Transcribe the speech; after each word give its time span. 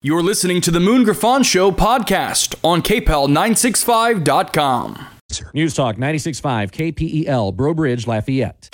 You're 0.00 0.22
listening 0.22 0.60
to 0.60 0.70
the 0.70 0.78
Moon 0.78 1.02
Griffon 1.02 1.42
Show 1.42 1.72
podcast 1.72 2.54
on 2.62 2.82
KPEL965.com. 2.82 5.06
News 5.52 5.74
Talk 5.74 5.96
96.5 5.96 6.70
KPEL, 6.70 7.56
Breaux 7.56 7.74
Bridge, 7.74 8.06
Lafayette. 8.06 8.68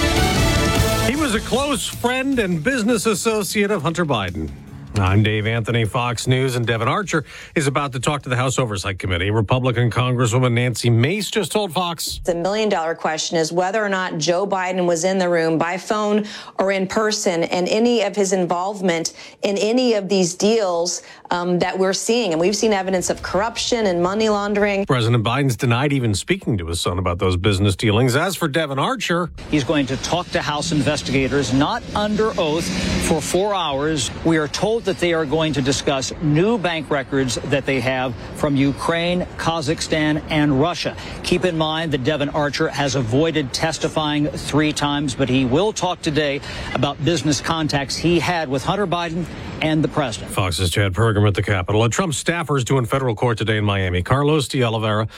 He 1.09 1.17
was 1.17 1.35
a 1.35 1.41
close 1.41 1.87
friend 1.87 2.39
and 2.39 2.63
business 2.63 3.07
associate 3.07 3.71
of 3.71 3.81
Hunter 3.81 4.05
Biden. 4.05 4.51
I'm 4.97 5.25
Dave 5.25 5.49
Anthony, 5.49 5.85
Fox 5.85 6.29
News, 6.29 6.55
and 6.55 6.65
Devon 6.65 6.87
Archer 6.87 7.25
is 7.57 7.67
about 7.67 7.91
to 7.93 8.01
talk 8.01 8.23
to 8.23 8.29
the 8.29 8.37
House 8.37 8.61
Oversight 8.61 9.01
Committee. 9.01 9.33
Republican 9.33 9.91
Congresswoman 9.91 10.53
Nancy 10.53 10.89
Mace 10.89 11.33
just 11.33 11.51
told 11.51 11.73
Fox. 11.73 12.21
The 12.23 12.35
million 12.37 12.69
dollar 12.69 12.95
question 12.95 13.37
is 13.37 13.51
whether 13.51 13.85
or 13.85 13.89
not 13.89 14.19
Joe 14.19 14.47
Biden 14.47 14.87
was 14.87 15.03
in 15.03 15.19
the 15.19 15.29
room 15.29 15.59
by 15.59 15.79
phone 15.79 16.27
or 16.61 16.71
in 16.71 16.87
person 16.87 17.43
and 17.43 17.69
any 17.69 18.03
of 18.03 18.15
his 18.15 18.33
involvement 18.33 19.15
in 19.43 19.59
any 19.59 19.95
of 19.95 20.09
these 20.09 20.35
deals 20.35 21.03
um, 21.33 21.59
that 21.59 21.77
we're 21.77 21.93
seeing. 21.93 22.31
And 22.31 22.41
we've 22.41 22.55
seen 22.55 22.73
evidence 22.73 23.11
of 23.11 23.21
corruption 23.21 23.87
and 23.87 24.01
money 24.01 24.29
laundering. 24.29 24.87
President 24.87 25.25
Biden's 25.25 25.57
denied 25.57 25.93
even 25.93 26.15
speaking 26.15 26.57
to 26.59 26.67
his 26.69 26.81
son 26.81 27.01
about 27.01 27.19
those 27.19 27.37
business 27.37 27.75
dealings. 27.75 28.15
As 28.15 28.37
for 28.37 28.47
Devon 28.47 28.79
Archer, 28.79 29.31
he's 29.51 29.65
going 29.65 29.87
to 29.87 29.97
talk 29.99 30.29
to 30.31 30.41
House 30.41 30.71
investigators, 30.71 31.53
not 31.53 31.83
under 31.97 32.33
oath, 32.39 32.65
for 33.09 33.21
four 33.21 33.55
hours. 33.55 34.13
We 34.25 34.37
are 34.37 34.47
told 34.47 34.84
that 34.85 34.99
they 34.99 35.13
are 35.13 35.27
going 35.27 35.53
to 35.55 35.63
discuss 35.63 36.13
new 36.23 36.59
bank 36.59 36.91
records 36.91 37.37
that 37.37 37.67
they 37.67 37.81
have 37.81 38.15
from 38.37 38.57
Ukraine, 38.57 39.23
Kazakhstan, 39.37 40.23
and 40.31 40.61
Russia. 40.61 40.97
Keep 41.23 41.45
in 41.45 41.59
mind 41.59 41.93
that 41.93 42.05
Devon 42.05 42.29
Archer 42.31 42.69
has 42.69 42.95
avoided 42.95 43.53
testifying 43.53 44.29
three 44.29 44.73
times, 44.73 45.15
but 45.15 45.29
he 45.29 45.45
will 45.45 45.73
talk 45.73 46.01
today 46.03 46.41
about 46.75 47.03
business 47.05 47.41
contacts 47.41 47.97
he 47.97 48.19
had 48.21 48.49
with 48.49 48.65
Hunter 48.65 48.87
Biden 48.87 49.25
and 49.63 49.83
the 49.83 49.89
president. 49.89 50.33
Fox's 50.33 50.71
Chad 50.71 50.93
Pergram 50.93 51.27
at 51.27 51.35
the 51.35 51.43
Capitol. 51.43 51.85
A 51.85 51.89
Trump 51.89 52.13
staffer 52.15 52.57
is 52.57 52.65
due 52.65 52.79
in 52.79 52.85
federal 52.85 53.15
court 53.15 53.39
today 53.39 53.57
in 53.57 53.65
Miami. 53.65 54.03
Carlos 54.03 54.49
de 54.49 54.63
Oliveira, 54.63 55.09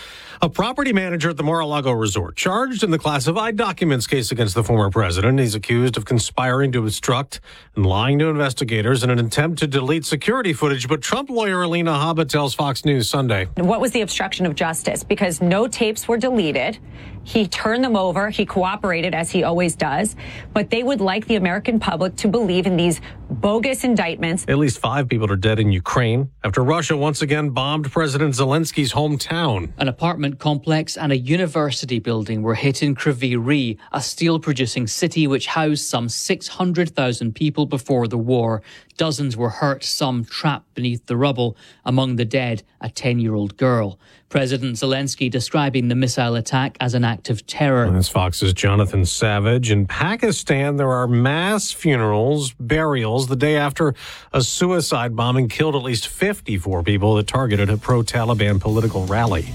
a 0.42 0.48
property 0.48 0.92
manager 0.92 1.30
at 1.30 1.36
the 1.36 1.42
Mar-a-Lago 1.42 1.92
Resort, 1.92 2.36
charged 2.36 2.84
in 2.84 2.90
the 2.90 2.98
classified 2.98 3.56
documents 3.56 4.06
case 4.06 4.30
against 4.30 4.54
the 4.54 4.62
former 4.62 4.90
president. 4.90 5.40
He's 5.40 5.54
accused 5.54 5.96
of 5.96 6.04
conspiring 6.04 6.70
to 6.72 6.80
obstruct 6.80 7.40
and 7.74 7.86
lying 7.86 8.18
to 8.18 8.26
investigators 8.26 9.02
in 9.02 9.10
an 9.10 9.18
attempt 9.18 9.55
to 9.58 9.66
delete 9.66 10.04
security 10.04 10.52
footage. 10.52 10.88
But 10.88 11.02
Trump 11.02 11.30
lawyer 11.30 11.62
Alina 11.62 11.92
Habba 11.92 12.28
tells 12.28 12.54
Fox 12.54 12.84
News 12.84 13.08
Sunday. 13.08 13.46
What 13.56 13.80
was 13.80 13.92
the 13.92 14.02
obstruction 14.02 14.46
of 14.46 14.54
justice? 14.54 15.02
Because 15.02 15.40
no 15.40 15.66
tapes 15.66 16.06
were 16.08 16.16
deleted. 16.16 16.78
He 17.26 17.48
turned 17.48 17.82
them 17.82 17.96
over. 17.96 18.30
He 18.30 18.46
cooperated 18.46 19.12
as 19.12 19.32
he 19.32 19.42
always 19.42 19.74
does. 19.74 20.14
But 20.54 20.70
they 20.70 20.84
would 20.84 21.00
like 21.00 21.26
the 21.26 21.34
American 21.34 21.80
public 21.80 22.14
to 22.16 22.28
believe 22.28 22.68
in 22.68 22.76
these 22.76 23.00
bogus 23.28 23.82
indictments. 23.82 24.44
At 24.46 24.58
least 24.58 24.78
five 24.78 25.08
people 25.08 25.28
are 25.32 25.36
dead 25.36 25.58
in 25.58 25.72
Ukraine 25.72 26.30
after 26.44 26.62
Russia 26.62 26.96
once 26.96 27.22
again 27.22 27.50
bombed 27.50 27.90
President 27.90 28.34
Zelensky's 28.34 28.92
hometown. 28.92 29.72
An 29.78 29.88
apartment 29.88 30.38
complex 30.38 30.96
and 30.96 31.10
a 31.10 31.18
university 31.18 31.98
building 31.98 32.42
were 32.42 32.54
hit 32.54 32.80
in 32.80 32.94
Kryvyi 32.94 33.34
Rih, 33.36 33.76
a 33.90 34.00
steel 34.00 34.38
producing 34.38 34.86
city 34.86 35.26
which 35.26 35.48
housed 35.48 35.84
some 35.84 36.08
600,000 36.08 37.34
people 37.34 37.66
before 37.66 38.06
the 38.06 38.18
war. 38.18 38.62
Dozens 38.96 39.36
were 39.36 39.50
hurt, 39.50 39.82
some 39.82 40.24
trapped 40.24 40.72
beneath 40.74 41.04
the 41.06 41.16
rubble. 41.16 41.56
Among 41.84 42.14
the 42.14 42.24
dead, 42.24 42.62
a 42.80 42.88
10 42.88 43.18
year 43.18 43.34
old 43.34 43.56
girl. 43.56 43.98
President 44.28 44.76
Zelensky 44.76 45.30
describing 45.30 45.88
the 45.88 45.94
missile 45.94 46.34
attack 46.34 46.76
as 46.80 46.94
an 46.94 47.04
act 47.04 47.30
of 47.30 47.46
terror. 47.46 47.90
That's 47.90 48.08
Fox's 48.08 48.52
Jonathan 48.52 49.04
Savage. 49.04 49.70
In 49.70 49.86
Pakistan, 49.86 50.76
there 50.76 50.90
are 50.90 51.06
mass 51.06 51.70
funerals, 51.70 52.52
burials 52.54 53.28
the 53.28 53.36
day 53.36 53.56
after 53.56 53.94
a 54.32 54.42
suicide 54.42 55.14
bombing 55.14 55.48
killed 55.48 55.76
at 55.76 55.82
least 55.82 56.08
54 56.08 56.82
people 56.82 57.14
that 57.16 57.26
targeted 57.26 57.70
a 57.70 57.76
pro 57.76 58.02
Taliban 58.02 58.60
political 58.60 59.06
rally. 59.06 59.46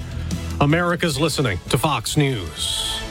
America's 0.62 1.20
listening 1.20 1.60
to 1.70 1.78
Fox 1.78 2.16
News. 2.16 3.02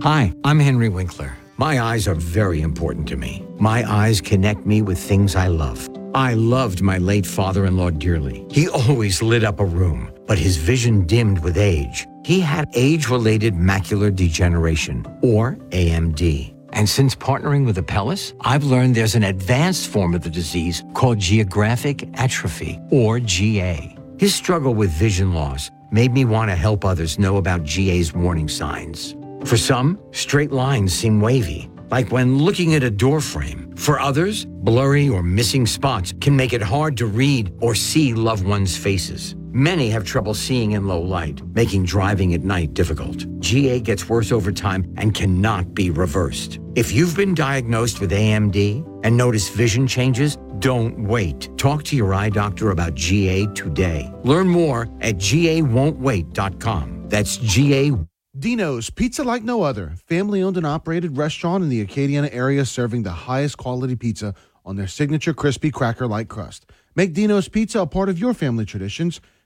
Hi, 0.00 0.32
I'm 0.44 0.58
Henry 0.58 0.88
Winkler. 0.88 1.36
My 1.58 1.80
eyes 1.80 2.08
are 2.08 2.14
very 2.14 2.62
important 2.62 3.06
to 3.08 3.16
me. 3.16 3.44
My 3.58 3.84
eyes 3.86 4.22
connect 4.22 4.64
me 4.64 4.80
with 4.80 4.98
things 4.98 5.36
I 5.36 5.48
love. 5.48 5.90
I 6.14 6.32
loved 6.32 6.80
my 6.80 6.96
late 6.96 7.26
father 7.26 7.66
in 7.66 7.76
law 7.76 7.90
dearly. 7.90 8.46
He 8.50 8.68
always 8.68 9.20
lit 9.20 9.44
up 9.44 9.60
a 9.60 9.64
room, 9.64 10.09
but 10.30 10.38
his 10.38 10.56
vision 10.56 11.04
dimmed 11.06 11.40
with 11.40 11.58
age. 11.58 12.06
He 12.24 12.38
had 12.38 12.68
age 12.74 13.08
related 13.08 13.52
macular 13.52 14.14
degeneration, 14.14 15.04
or 15.22 15.56
AMD. 15.70 16.54
And 16.72 16.88
since 16.88 17.16
partnering 17.16 17.66
with 17.66 17.76
Apellis, 17.76 18.32
I've 18.42 18.62
learned 18.62 18.94
there's 18.94 19.16
an 19.16 19.24
advanced 19.24 19.88
form 19.88 20.14
of 20.14 20.22
the 20.22 20.30
disease 20.30 20.84
called 20.94 21.18
geographic 21.18 22.08
atrophy, 22.14 22.78
or 22.92 23.18
GA. 23.18 23.96
His 24.20 24.32
struggle 24.32 24.72
with 24.72 24.92
vision 24.92 25.34
loss 25.34 25.68
made 25.90 26.12
me 26.12 26.24
want 26.24 26.48
to 26.48 26.54
help 26.54 26.84
others 26.84 27.18
know 27.18 27.36
about 27.36 27.64
GA's 27.64 28.14
warning 28.14 28.48
signs. 28.48 29.16
For 29.44 29.56
some, 29.56 29.98
straight 30.12 30.52
lines 30.52 30.92
seem 30.92 31.20
wavy, 31.20 31.68
like 31.90 32.12
when 32.12 32.38
looking 32.38 32.76
at 32.76 32.84
a 32.84 32.90
door 33.04 33.20
frame. 33.20 33.74
For 33.74 33.98
others, 33.98 34.44
blurry 34.44 35.08
or 35.08 35.24
missing 35.24 35.66
spots 35.66 36.14
can 36.20 36.36
make 36.36 36.52
it 36.52 36.62
hard 36.62 36.96
to 36.98 37.06
read 37.06 37.52
or 37.60 37.74
see 37.74 38.14
loved 38.14 38.46
ones' 38.46 38.76
faces. 38.76 39.34
Many 39.52 39.90
have 39.90 40.04
trouble 40.04 40.34
seeing 40.34 40.72
in 40.72 40.86
low 40.86 41.00
light, 41.00 41.42
making 41.56 41.86
driving 41.86 42.34
at 42.34 42.44
night 42.44 42.72
difficult. 42.72 43.26
GA 43.40 43.80
gets 43.80 44.08
worse 44.08 44.30
over 44.30 44.52
time 44.52 44.94
and 44.96 45.12
cannot 45.12 45.74
be 45.74 45.90
reversed. 45.90 46.60
If 46.76 46.92
you've 46.92 47.16
been 47.16 47.34
diagnosed 47.34 48.00
with 48.00 48.12
AMD 48.12 49.00
and 49.02 49.16
notice 49.16 49.48
vision 49.48 49.88
changes, 49.88 50.38
don't 50.60 51.08
wait. 51.08 51.48
Talk 51.58 51.82
to 51.84 51.96
your 51.96 52.14
eye 52.14 52.28
doctor 52.28 52.70
about 52.70 52.94
GA 52.94 53.46
today. 53.46 54.08
Learn 54.22 54.46
more 54.46 54.82
at 55.00 55.16
gawon'twait.com. 55.16 57.08
That's 57.08 57.36
GA. 57.38 57.92
Dino's 58.38 58.88
Pizza 58.88 59.24
Like 59.24 59.42
No 59.42 59.62
Other, 59.62 59.94
family 60.06 60.42
owned 60.42 60.58
and 60.58 60.66
operated 60.66 61.16
restaurant 61.16 61.64
in 61.64 61.70
the 61.70 61.84
Acadiana 61.84 62.32
area 62.32 62.64
serving 62.64 63.02
the 63.02 63.10
highest 63.10 63.56
quality 63.56 63.96
pizza 63.96 64.32
on 64.64 64.76
their 64.76 64.86
signature 64.86 65.34
crispy 65.34 65.72
cracker 65.72 66.06
like 66.06 66.28
crust. 66.28 66.70
Make 66.94 67.14
Dino's 67.14 67.48
Pizza 67.48 67.80
a 67.80 67.86
part 67.88 68.08
of 68.08 68.20
your 68.20 68.32
family 68.32 68.64
traditions. 68.64 69.20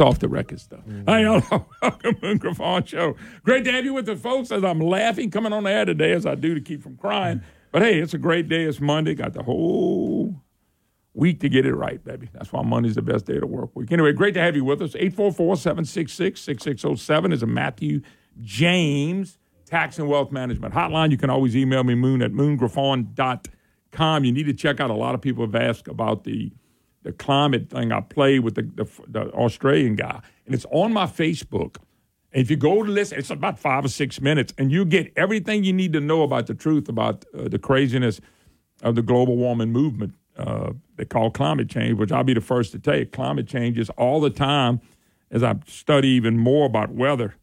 That's 0.00 0.08
off 0.08 0.18
the 0.18 0.28
record 0.28 0.60
stuff. 0.60 0.80
Mm-hmm. 0.80 1.08
Hey, 1.08 1.22
y'all, 1.22 1.66
welcome 1.82 2.14
to 2.14 2.20
the 2.20 2.34
Griffon 2.36 2.84
Show. 2.84 3.16
Great 3.44 3.64
to 3.64 3.72
have 3.72 3.84
you 3.84 3.92
with 3.92 4.08
us, 4.08 4.20
folks, 4.20 4.50
as 4.50 4.64
I'm 4.64 4.80
laughing 4.80 5.30
coming 5.30 5.52
on 5.52 5.64
the 5.64 5.70
air 5.70 5.84
today, 5.84 6.12
as 6.12 6.24
I 6.24 6.36
do 6.36 6.54
to 6.54 6.60
keep 6.60 6.82
from 6.82 6.96
crying. 6.96 7.36
Mm-hmm. 7.38 7.46
But 7.72 7.82
hey, 7.82 8.00
it's 8.00 8.14
a 8.14 8.18
great 8.18 8.48
day. 8.48 8.64
It's 8.64 8.80
Monday. 8.80 9.14
Got 9.14 9.34
the 9.34 9.42
whole 9.42 10.34
week 11.12 11.40
to 11.40 11.50
get 11.50 11.66
it 11.66 11.74
right, 11.74 12.02
baby. 12.02 12.30
That's 12.32 12.50
why 12.52 12.62
Monday's 12.62 12.94
the 12.94 13.02
best 13.02 13.26
day 13.26 13.38
to 13.38 13.46
work 13.46 13.76
week. 13.76 13.92
Anyway, 13.92 14.12
great 14.12 14.32
to 14.34 14.40
have 14.40 14.56
you 14.56 14.64
with 14.64 14.82
us. 14.82 14.94
844-766-6607 14.94 17.32
is 17.32 17.42
a 17.42 17.46
Matthew 17.46 18.00
James 18.40 19.38
Tax 19.66 19.98
and 19.98 20.08
Wealth 20.08 20.32
Management 20.32 20.72
hotline. 20.74 21.10
You 21.10 21.18
can 21.18 21.30
always 21.30 21.56
email 21.56 21.84
me, 21.84 21.94
moon 21.94 22.22
at 22.22 22.32
moongriffon.com. 22.32 24.24
You 24.24 24.32
need 24.32 24.46
to 24.46 24.54
check 24.54 24.80
out 24.80 24.90
a 24.90 24.94
lot 24.94 25.14
of 25.14 25.20
people 25.20 25.44
have 25.44 25.54
asked 25.54 25.88
about 25.88 26.24
the 26.24 26.50
the 27.02 27.12
climate 27.12 27.70
thing 27.70 27.92
I 27.92 28.00
played 28.00 28.40
with 28.40 28.54
the, 28.54 28.62
the, 28.62 28.86
the 29.08 29.30
Australian 29.32 29.96
guy, 29.96 30.20
and 30.46 30.54
it's 30.54 30.66
on 30.70 30.92
my 30.92 31.06
Facebook. 31.06 31.76
And 32.32 32.42
if 32.42 32.50
you 32.50 32.56
go 32.56 32.82
to 32.82 32.90
listen, 32.90 33.18
it's 33.18 33.30
about 33.30 33.58
five 33.58 33.84
or 33.84 33.88
six 33.88 34.20
minutes, 34.20 34.52
and 34.58 34.70
you 34.70 34.84
get 34.84 35.12
everything 35.16 35.64
you 35.64 35.72
need 35.72 35.92
to 35.94 36.00
know 36.00 36.22
about 36.22 36.46
the 36.46 36.54
truth 36.54 36.88
about 36.88 37.24
uh, 37.36 37.48
the 37.48 37.58
craziness 37.58 38.20
of 38.82 38.94
the 38.94 39.02
global 39.02 39.36
warming 39.36 39.72
movement. 39.72 40.14
Uh, 40.36 40.72
they 40.96 41.04
call 41.04 41.30
climate 41.30 41.68
change, 41.68 41.98
which 41.98 42.12
I'll 42.12 42.24
be 42.24 42.34
the 42.34 42.40
first 42.40 42.72
to 42.72 42.78
tell 42.78 42.98
you. 42.98 43.06
Climate 43.06 43.46
changes 43.46 43.90
all 43.90 44.20
the 44.20 44.30
time. 44.30 44.80
As 45.30 45.42
I 45.42 45.54
study 45.66 46.08
even 46.08 46.38
more 46.38 46.66
about 46.66 46.90
weather, 46.90 47.36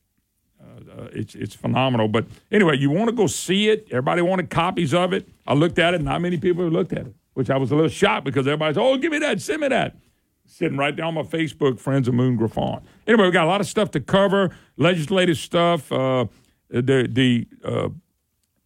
uh, 0.97 1.07
it's 1.13 1.35
it's 1.35 1.55
phenomenal. 1.55 2.07
But 2.07 2.25
anyway, 2.51 2.77
you 2.77 2.89
want 2.89 3.09
to 3.09 3.15
go 3.15 3.27
see 3.27 3.69
it. 3.69 3.87
Everybody 3.91 4.21
wanted 4.21 4.49
copies 4.49 4.93
of 4.93 5.13
it. 5.13 5.27
I 5.45 5.53
looked 5.53 5.79
at 5.79 5.93
it. 5.93 6.01
Not 6.01 6.21
many 6.21 6.37
people 6.37 6.63
have 6.63 6.73
looked 6.73 6.93
at 6.93 7.07
it, 7.07 7.15
which 7.37 7.51
I 7.51 7.57
was 7.57 7.69
a 7.69 7.75
little 7.75 7.87
shocked 7.87 8.25
because 8.25 8.47
everybody's, 8.47 8.79
oh, 8.79 8.97
give 8.97 9.11
me 9.11 9.19
that, 9.19 9.39
send 9.39 9.61
me 9.61 9.67
that. 9.67 9.95
Sitting 10.47 10.75
right 10.75 10.95
down 10.95 11.09
on 11.09 11.13
my 11.13 11.21
Facebook, 11.21 11.79
friends 11.79 12.07
of 12.07 12.15
Moon 12.15 12.35
Griffon. 12.35 12.81
Anyway, 13.05 13.25
we 13.25 13.31
got 13.31 13.45
a 13.45 13.47
lot 13.47 13.61
of 13.61 13.67
stuff 13.67 13.91
to 13.91 13.99
cover, 13.99 14.49
legislative 14.75 15.37
stuff. 15.37 15.91
Uh, 15.91 16.25
the 16.69 17.07
the 17.07 17.47
uh, 17.63 17.89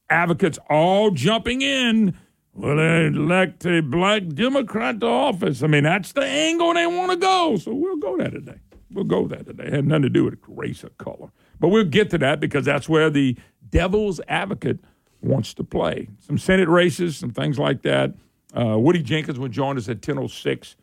advocates 0.10 0.58
all 0.70 1.12
jumping 1.12 1.62
in. 1.62 2.18
Well, 2.54 2.78
they 2.78 3.08
elect 3.08 3.66
a 3.66 3.82
black 3.82 4.30
Democrat 4.30 5.02
to 5.02 5.06
office. 5.06 5.64
I 5.64 5.68
mean, 5.68 5.84
that's 5.84 6.14
the 6.14 6.24
angle 6.24 6.74
they 6.74 6.88
want 6.88 7.12
to 7.12 7.18
go. 7.18 7.58
So 7.58 7.74
we'll 7.74 7.98
go 7.98 8.16
there 8.16 8.30
today. 8.30 8.60
We'll 8.94 9.04
go 9.04 9.28
there 9.28 9.44
today. 9.44 9.66
It 9.66 9.74
had 9.74 9.86
nothing 9.86 10.04
to 10.04 10.10
do 10.10 10.24
with 10.24 10.40
race 10.48 10.86
or 10.86 10.90
color. 10.92 11.30
But 11.60 11.70
we'll 11.70 11.84
get 11.84 12.10
to 12.12 12.18
that 12.20 12.40
because 12.40 12.64
that's 12.64 12.88
where 12.88 13.10
the 13.10 13.36
devil's 13.70 14.22
advocate 14.30 14.80
wants 15.20 15.54
to 15.56 15.66
play. 15.66 16.08
Some 16.20 16.38
Senate 16.38 16.70
races, 16.70 17.18
some 17.18 17.32
things 17.32 17.60
like 17.60 17.82
that. 17.82 18.14
Uh, 18.56 18.78
Woody 18.78 19.02
Jenkins 19.02 19.40
will 19.40 19.48
join 19.48 19.78
us 19.78 19.88
at 19.90 20.02
10.06. 20.02 20.76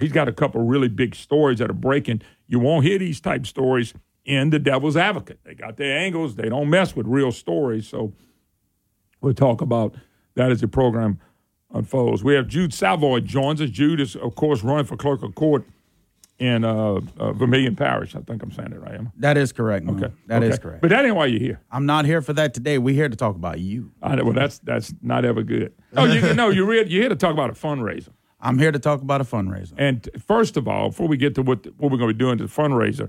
He's 0.00 0.12
got 0.12 0.28
a 0.28 0.32
couple 0.32 0.60
really 0.62 0.88
big 0.88 1.14
stories 1.14 1.58
that 1.58 1.70
are 1.70 1.74
breaking. 1.74 2.22
You 2.46 2.58
won't 2.58 2.84
hear 2.84 2.98
these 2.98 3.20
type 3.20 3.46
stories 3.46 3.94
in 4.24 4.50
the 4.50 4.58
devil's 4.58 4.96
advocate. 4.96 5.38
They 5.44 5.54
got 5.54 5.76
their 5.76 5.98
angles. 5.98 6.34
They 6.34 6.48
don't 6.48 6.68
mess 6.68 6.96
with 6.96 7.06
real 7.06 7.30
stories. 7.32 7.86
So 7.86 8.12
we'll 9.20 9.34
talk 9.34 9.60
about 9.60 9.94
that 10.34 10.50
as 10.50 10.60
the 10.60 10.68
program 10.68 11.20
unfolds. 11.72 12.24
We 12.24 12.34
have 12.34 12.48
Jude 12.48 12.74
Savoy 12.74 13.20
joins 13.20 13.60
us. 13.60 13.70
Jude 13.70 14.00
is, 14.00 14.16
of 14.16 14.34
course, 14.34 14.62
running 14.62 14.86
for 14.86 14.96
clerk 14.96 15.22
of 15.22 15.34
court 15.34 15.64
in 16.38 16.64
uh, 16.64 17.00
uh, 17.18 17.32
Vermilion 17.32 17.76
Parish. 17.76 18.16
I 18.16 18.20
think 18.20 18.42
I'm 18.42 18.50
saying 18.50 18.72
it 18.72 18.80
right. 18.80 18.94
Am 18.94 19.06
I? 19.08 19.10
That 19.18 19.36
is 19.36 19.52
correct. 19.52 19.88
Okay, 19.88 20.12
that 20.26 20.42
is 20.42 20.54
okay. 20.54 20.62
correct. 20.62 20.82
But 20.82 20.90
that 20.90 21.04
ain't 21.04 21.14
why 21.14 21.26
you're 21.26 21.40
here. 21.40 21.60
I'm 21.70 21.86
not 21.86 22.04
here 22.04 22.20
for 22.20 22.32
that 22.32 22.54
today. 22.54 22.78
We're 22.78 22.94
here 22.94 23.08
to 23.08 23.16
talk 23.16 23.36
about 23.36 23.60
you. 23.60 23.92
I 24.02 24.16
know, 24.16 24.24
well, 24.24 24.32
that's 24.32 24.58
that's 24.58 24.92
not 25.02 25.24
ever 25.24 25.42
good. 25.42 25.72
Oh, 25.96 26.06
you 26.06 26.34
no, 26.34 26.48
you're 26.50 26.66
re- 26.66 26.88
you're 26.88 27.02
here 27.02 27.08
to 27.08 27.14
talk 27.14 27.32
about 27.32 27.50
a 27.50 27.52
fundraiser. 27.52 28.08
I'm 28.40 28.58
here 28.58 28.72
to 28.72 28.80
talk 28.80 29.00
about 29.00 29.20
a 29.20 29.24
fundraiser. 29.24 29.74
And 29.78 30.08
first 30.26 30.56
of 30.56 30.66
all, 30.66 30.88
before 30.88 31.06
we 31.06 31.16
get 31.16 31.36
to 31.36 31.42
what 31.42 31.66
what 31.78 31.92
we're 31.92 31.98
going 31.98 32.10
to 32.10 32.14
be 32.14 32.18
doing 32.18 32.36
to 32.38 32.46
the 32.46 32.52
fundraiser, 32.52 33.08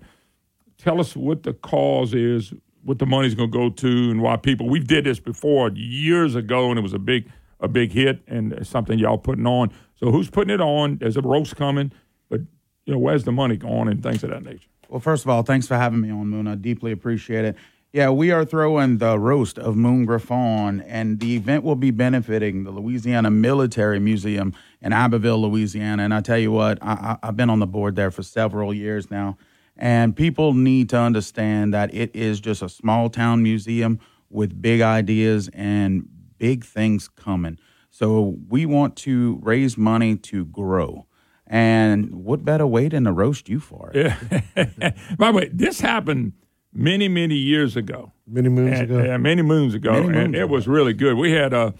tell 0.78 1.00
us 1.00 1.16
what 1.16 1.42
the 1.42 1.54
cause 1.54 2.14
is, 2.14 2.54
what 2.84 3.00
the 3.00 3.08
money's 3.08 3.34
going 3.34 3.52
to 3.52 3.58
go 3.58 3.70
to, 3.72 4.12
and 4.12 4.22
why 4.22 4.38
people. 4.38 4.70
We 4.70 4.80
did 4.80 5.04
this 5.04 5.20
before 5.20 5.72
years 5.72 6.36
ago, 6.36 6.70
and 6.70 6.78
it 6.78 6.84
was 6.84 6.94
a 6.94 7.00
big 7.00 7.28
a 7.60 7.68
big 7.68 7.92
hit 7.92 8.22
and 8.28 8.66
something 8.66 9.00
y'all 9.00 9.18
putting 9.18 9.48
on. 9.48 9.72
So 9.96 10.12
who's 10.12 10.30
putting 10.30 10.54
it 10.54 10.62
on? 10.62 10.98
There's 10.98 11.18
a 11.18 11.22
roast 11.22 11.56
coming, 11.56 11.92
but 12.30 12.42
you 12.86 12.94
know 12.94 13.00
where's 13.00 13.24
the 13.24 13.32
money 13.32 13.58
going 13.58 13.88
and 13.88 14.02
things 14.02 14.24
of 14.24 14.30
that 14.30 14.44
nature. 14.44 14.68
Well, 14.90 15.00
first 15.00 15.24
of 15.24 15.30
all, 15.30 15.44
thanks 15.44 15.68
for 15.68 15.76
having 15.76 16.02
me 16.02 16.12
on, 16.12 16.28
Moon. 16.28 16.48
I 16.48 16.56
deeply 16.56 16.92
appreciate 16.92 17.46
it. 17.46 17.56
Yeah, 17.92 18.10
we 18.10 18.32
are 18.32 18.44
throwing 18.44 18.98
the 18.98 19.18
roast 19.18 19.58
of 19.58 19.78
Moon 19.78 20.06
Griffon, 20.06 20.82
and 20.82 21.20
the 21.20 21.36
event 21.38 21.64
will 21.64 21.78
be 21.78 21.92
benefiting 21.92 22.66
the 22.66 22.72
Louisiana 22.72 23.32
Military 23.32 24.00
Museum 24.00 24.54
in 24.82 24.92
Abbeville, 24.92 25.42
Louisiana. 25.42 26.04
And 26.04 26.14
I 26.14 26.20
tell 26.20 26.38
you 26.38 26.52
what, 26.52 26.78
I, 26.82 26.92
I, 26.92 27.28
I've 27.28 27.38
been 27.38 27.50
on 27.50 27.60
the 27.60 27.68
board 27.68 27.96
there 27.96 28.12
for 28.12 28.22
several 28.22 28.74
years 28.74 29.10
now, 29.10 29.38
and 29.78 30.16
people 30.16 30.54
need 30.54 30.90
to 30.90 30.98
understand 30.98 31.74
that 31.74 31.94
it 31.94 32.14
is 32.14 32.42
just 32.42 32.62
a 32.62 32.70
small 32.70 33.10
town 33.10 33.42
museum 33.42 34.00
with 34.30 34.62
big 34.62 34.82
ideas 34.82 35.50
and 35.54 36.08
big 36.38 36.66
things 36.66 37.08
coming. 37.08 37.58
So 37.92 38.36
we 38.50 38.66
want 38.66 38.98
to 38.98 39.40
raise 39.42 39.78
money 39.78 40.18
to 40.18 40.46
grow. 40.46 41.08
And 41.48 42.24
what 42.24 42.44
better 42.44 42.66
way 42.66 42.88
than 42.90 43.04
to 43.04 43.12
roast 43.12 43.50
you 43.50 43.60
for 43.60 43.92
it? 43.94 44.14
Yeah. 44.56 44.92
By 45.18 45.32
the 45.32 45.38
way, 45.38 45.50
this 45.54 45.80
happened 45.80 46.34
many, 46.74 47.08
many 47.08 47.36
years 47.36 47.76
ago. 47.76 48.12
Many 48.28 48.50
moons 48.50 48.80
And- 48.80 48.92
ago. 48.92 49.04
Yeah, 49.04 49.18
many 49.18 49.42
moons 49.44 49.74
ago. 49.76 49.92
Many 49.92 50.06
and 50.08 50.32
moons 50.32 50.36
it 50.36 50.50
was 50.50 50.68
really 50.68 50.94
good. 50.94 51.16
We 51.18 51.32
had, 51.34 51.54
uh, 51.54 51.72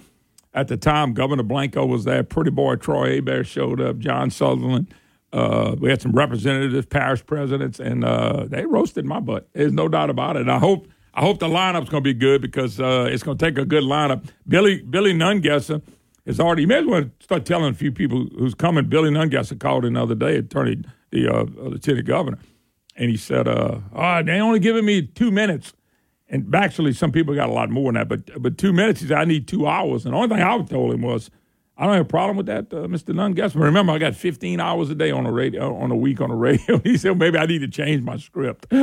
at 0.54 0.68
the 0.68 0.78
time, 0.78 1.14
Governor 1.14 1.44
Blanco 1.44 1.86
was 1.86 2.04
there. 2.06 2.24
Pretty 2.24 2.52
boy 2.52 2.76
Troy 2.76 3.16
Hebert 3.16 3.48
showed 3.48 3.82
up. 3.82 3.98
John 3.98 4.30
Sutherland. 4.30 4.94
Uh, 5.34 5.76
we 5.80 5.90
had 5.90 6.02
some 6.02 6.14
representatives, 6.14 6.86
parish 6.86 7.26
presidents, 7.26 7.80
and 7.80 8.06
uh, 8.06 8.46
they 8.48 8.66
roasted 8.66 9.04
my 9.04 9.20
butt. 9.20 9.50
There's 9.52 9.74
no 9.74 9.90
doubt 9.90 10.10
about 10.10 10.38
it. 10.38 10.42
And 10.44 10.52
I 10.52 10.60
hope 10.60 10.88
I 11.14 11.22
hope 11.22 11.40
the 11.40 11.48
lineup's 11.48 11.90
going 11.90 12.04
to 12.04 12.08
be 12.08 12.14
good 12.14 12.42
because 12.42 12.80
uh, 12.80 13.10
it's 13.12 13.22
going 13.24 13.38
to 13.38 13.46
take 13.46 13.58
a 13.58 13.66
good 13.66 13.84
lineup. 13.84 14.30
Billy 14.48 14.82
Billy 14.82 15.14
Nungesser 15.14 15.82
is 16.26 16.40
already. 16.40 16.64
You 16.64 16.68
may 16.68 16.80
as 16.80 16.86
well 16.86 17.10
start 17.20 17.46
telling 17.46 17.72
a 17.72 17.76
few 17.76 17.92
people 17.92 18.28
who's 18.38 18.56
coming. 18.56 18.86
Billy 18.86 19.10
Nungesser 19.10 19.60
called 19.60 19.86
in 19.86 19.94
the 19.94 20.02
other 20.02 20.16
day, 20.16 20.38
attorney, 20.38 20.84
the 21.12 21.28
uh, 21.28 21.44
lieutenant 21.58 22.08
governor, 22.08 22.40
and 22.96 23.10
he 23.10 23.18
said, 23.18 23.48
uh, 23.48 23.80
"Oh, 23.94 24.24
they 24.24 24.40
only 24.40 24.60
giving 24.60 24.86
me 24.86 25.04
two 25.04 25.32
minutes." 25.32 25.74
And 26.28 26.54
actually, 26.56 26.94
some 26.94 27.12
people 27.12 27.36
got 27.36 27.50
a 27.50 27.54
lot 27.54 27.70
more 27.70 27.92
than 27.92 28.00
that, 28.00 28.10
but 28.10 28.42
but 28.42 28.58
two 28.58 28.74
minutes. 28.74 29.02
He 29.02 29.08
said, 29.08 29.18
"I 29.18 29.26
need 29.26 29.48
two 29.48 29.68
hours." 29.68 30.06
And 30.06 30.14
the 30.14 30.18
only 30.18 30.30
thing 30.30 30.44
I 30.44 30.62
told 30.64 30.94
him 30.94 31.02
was, 31.02 31.30
"I 31.78 31.86
don't 31.86 31.94
have 31.94 32.06
a 32.06 32.10
problem 32.10 32.38
with 32.38 32.46
that, 32.46 32.74
uh, 32.74 32.88
Mr. 32.88 33.14
Nungesser. 33.14 33.56
Remember, 33.56 33.94
I 33.94 33.98
got 33.98 34.16
15 34.16 34.60
hours 34.60 34.90
a 34.90 34.96
day 34.96 35.12
on 35.12 35.26
a 35.26 35.32
radio 35.32 35.76
on 35.76 35.92
a 35.92 35.96
week 35.96 36.22
on 36.22 36.30
the 36.30 36.36
radio." 36.36 36.80
he 36.84 36.98
said, 36.98 37.18
"Maybe 37.18 37.38
I 37.38 37.46
need 37.46 37.60
to 37.60 37.68
change 37.68 38.04
my 38.04 38.18
script." 38.18 38.68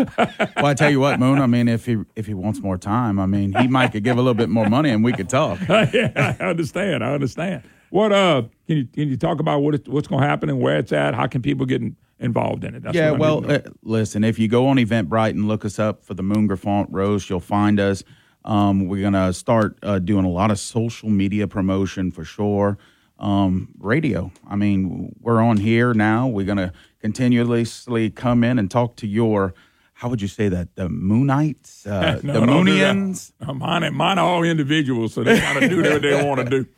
Well, 0.57 0.67
I 0.67 0.75
tell 0.75 0.91
you 0.91 1.01
what, 1.01 1.19
Moon. 1.19 1.41
I 1.41 1.47
mean, 1.47 1.69
if 1.69 1.87
he 1.87 1.99
if 2.15 2.27
he 2.27 2.35
wants 2.35 2.61
more 2.61 2.79
time, 2.79 3.19
I 3.19 3.27
mean, 3.27 3.53
he 3.59 3.69
might 3.69 3.93
could 3.93 4.05
give 4.05 4.17
a 4.17 4.21
little 4.21 4.35
bit 4.35 4.49
more 4.49 4.69
money, 4.69 4.91
and 4.91 5.05
we 5.05 5.13
could 5.13 5.29
talk. 5.29 5.59
yeah, 5.69 6.37
I 6.41 6.45
understand. 6.45 7.05
I 7.05 7.15
understand. 7.15 7.63
What 7.91 8.13
uh, 8.13 8.43
can 8.67 8.77
you 8.79 8.87
can 8.87 9.09
you 9.09 9.17
talk 9.17 9.41
about 9.41 9.61
what 9.61 9.75
it, 9.75 9.89
what's 9.89 10.09
going 10.09 10.23
to 10.23 10.29
happen 10.29 10.49
and 10.49 10.61
where 10.61 10.79
it's 10.79 10.93
at? 10.93 11.15
How 11.15 11.27
can 11.27 11.43
people 11.43 11.67
get 11.67 11.83
in, 11.83 11.97
involved 12.19 12.65
in 12.65 12.75
it? 12.75 12.83
That's 12.83 12.97
yeah, 12.97 13.11
what 13.11 13.21
well, 13.21 13.41
need 13.43 13.49
to 13.49 13.53
know. 13.53 13.65
uh, 13.67 13.71
listen, 13.83 14.25
if 14.25 14.39
you 14.39 14.49
go 14.49 14.67
on 14.69 14.77
Eventbrite 14.77 15.31
and 15.31 15.47
look 15.47 15.65
us 15.65 15.79
up 15.79 16.03
for 16.03 16.15
the 16.15 16.23
Moon 16.23 16.47
Griffon 16.47 16.87
Roast, 16.91 17.29
you'll 17.29 17.41
find 17.41 17.79
us. 17.79 18.03
Um, 18.45 18.89
we're 18.89 19.01
going 19.03 19.13
to 19.13 19.33
start 19.33 19.79
uh, 19.83 19.99
doing 19.99 20.25
a 20.25 20.29
lot 20.31 20.51
of 20.51 20.59
social 20.59 21.09
media 21.09 21.47
promotion 21.47 22.11
for 22.11 22.25
sure. 22.25 22.79
Um, 23.19 23.69
radio. 23.79 24.33
I 24.49 24.57
mean, 24.57 25.15
we're 25.21 25.41
on 25.41 25.59
here 25.59 25.95
now. 25.95 26.27
We're 26.27 26.45
going 26.47 26.59
to 26.59 26.73
continuously 27.01 28.11
come 28.11 28.43
in 28.43 28.59
and 28.59 28.69
talk 28.69 28.97
to 28.97 29.07
your, 29.07 29.55
how 29.93 30.09
would 30.09 30.21
you 30.21 30.27
say 30.27 30.49
that? 30.49 30.75
The 30.75 30.89
Moonites? 30.89 31.87
Uh, 31.87 32.19
No, 32.25 32.41
the 32.41 32.47
don't 32.47 32.67
do. 32.67 32.73
Moonians? 32.73 33.33
Uh, 33.41 33.53
mine, 33.53 33.95
mine 33.95 34.19
are 34.19 34.27
all 34.29 34.43
individuals, 34.43 35.15
so 35.15 35.23
they 35.23 35.39
kind 35.39 35.63
of 35.63 35.71
do 35.71 35.83
what 35.83 36.03
they 36.03 36.25
want 36.25 36.41
to 36.41 36.51
do. 36.51 36.67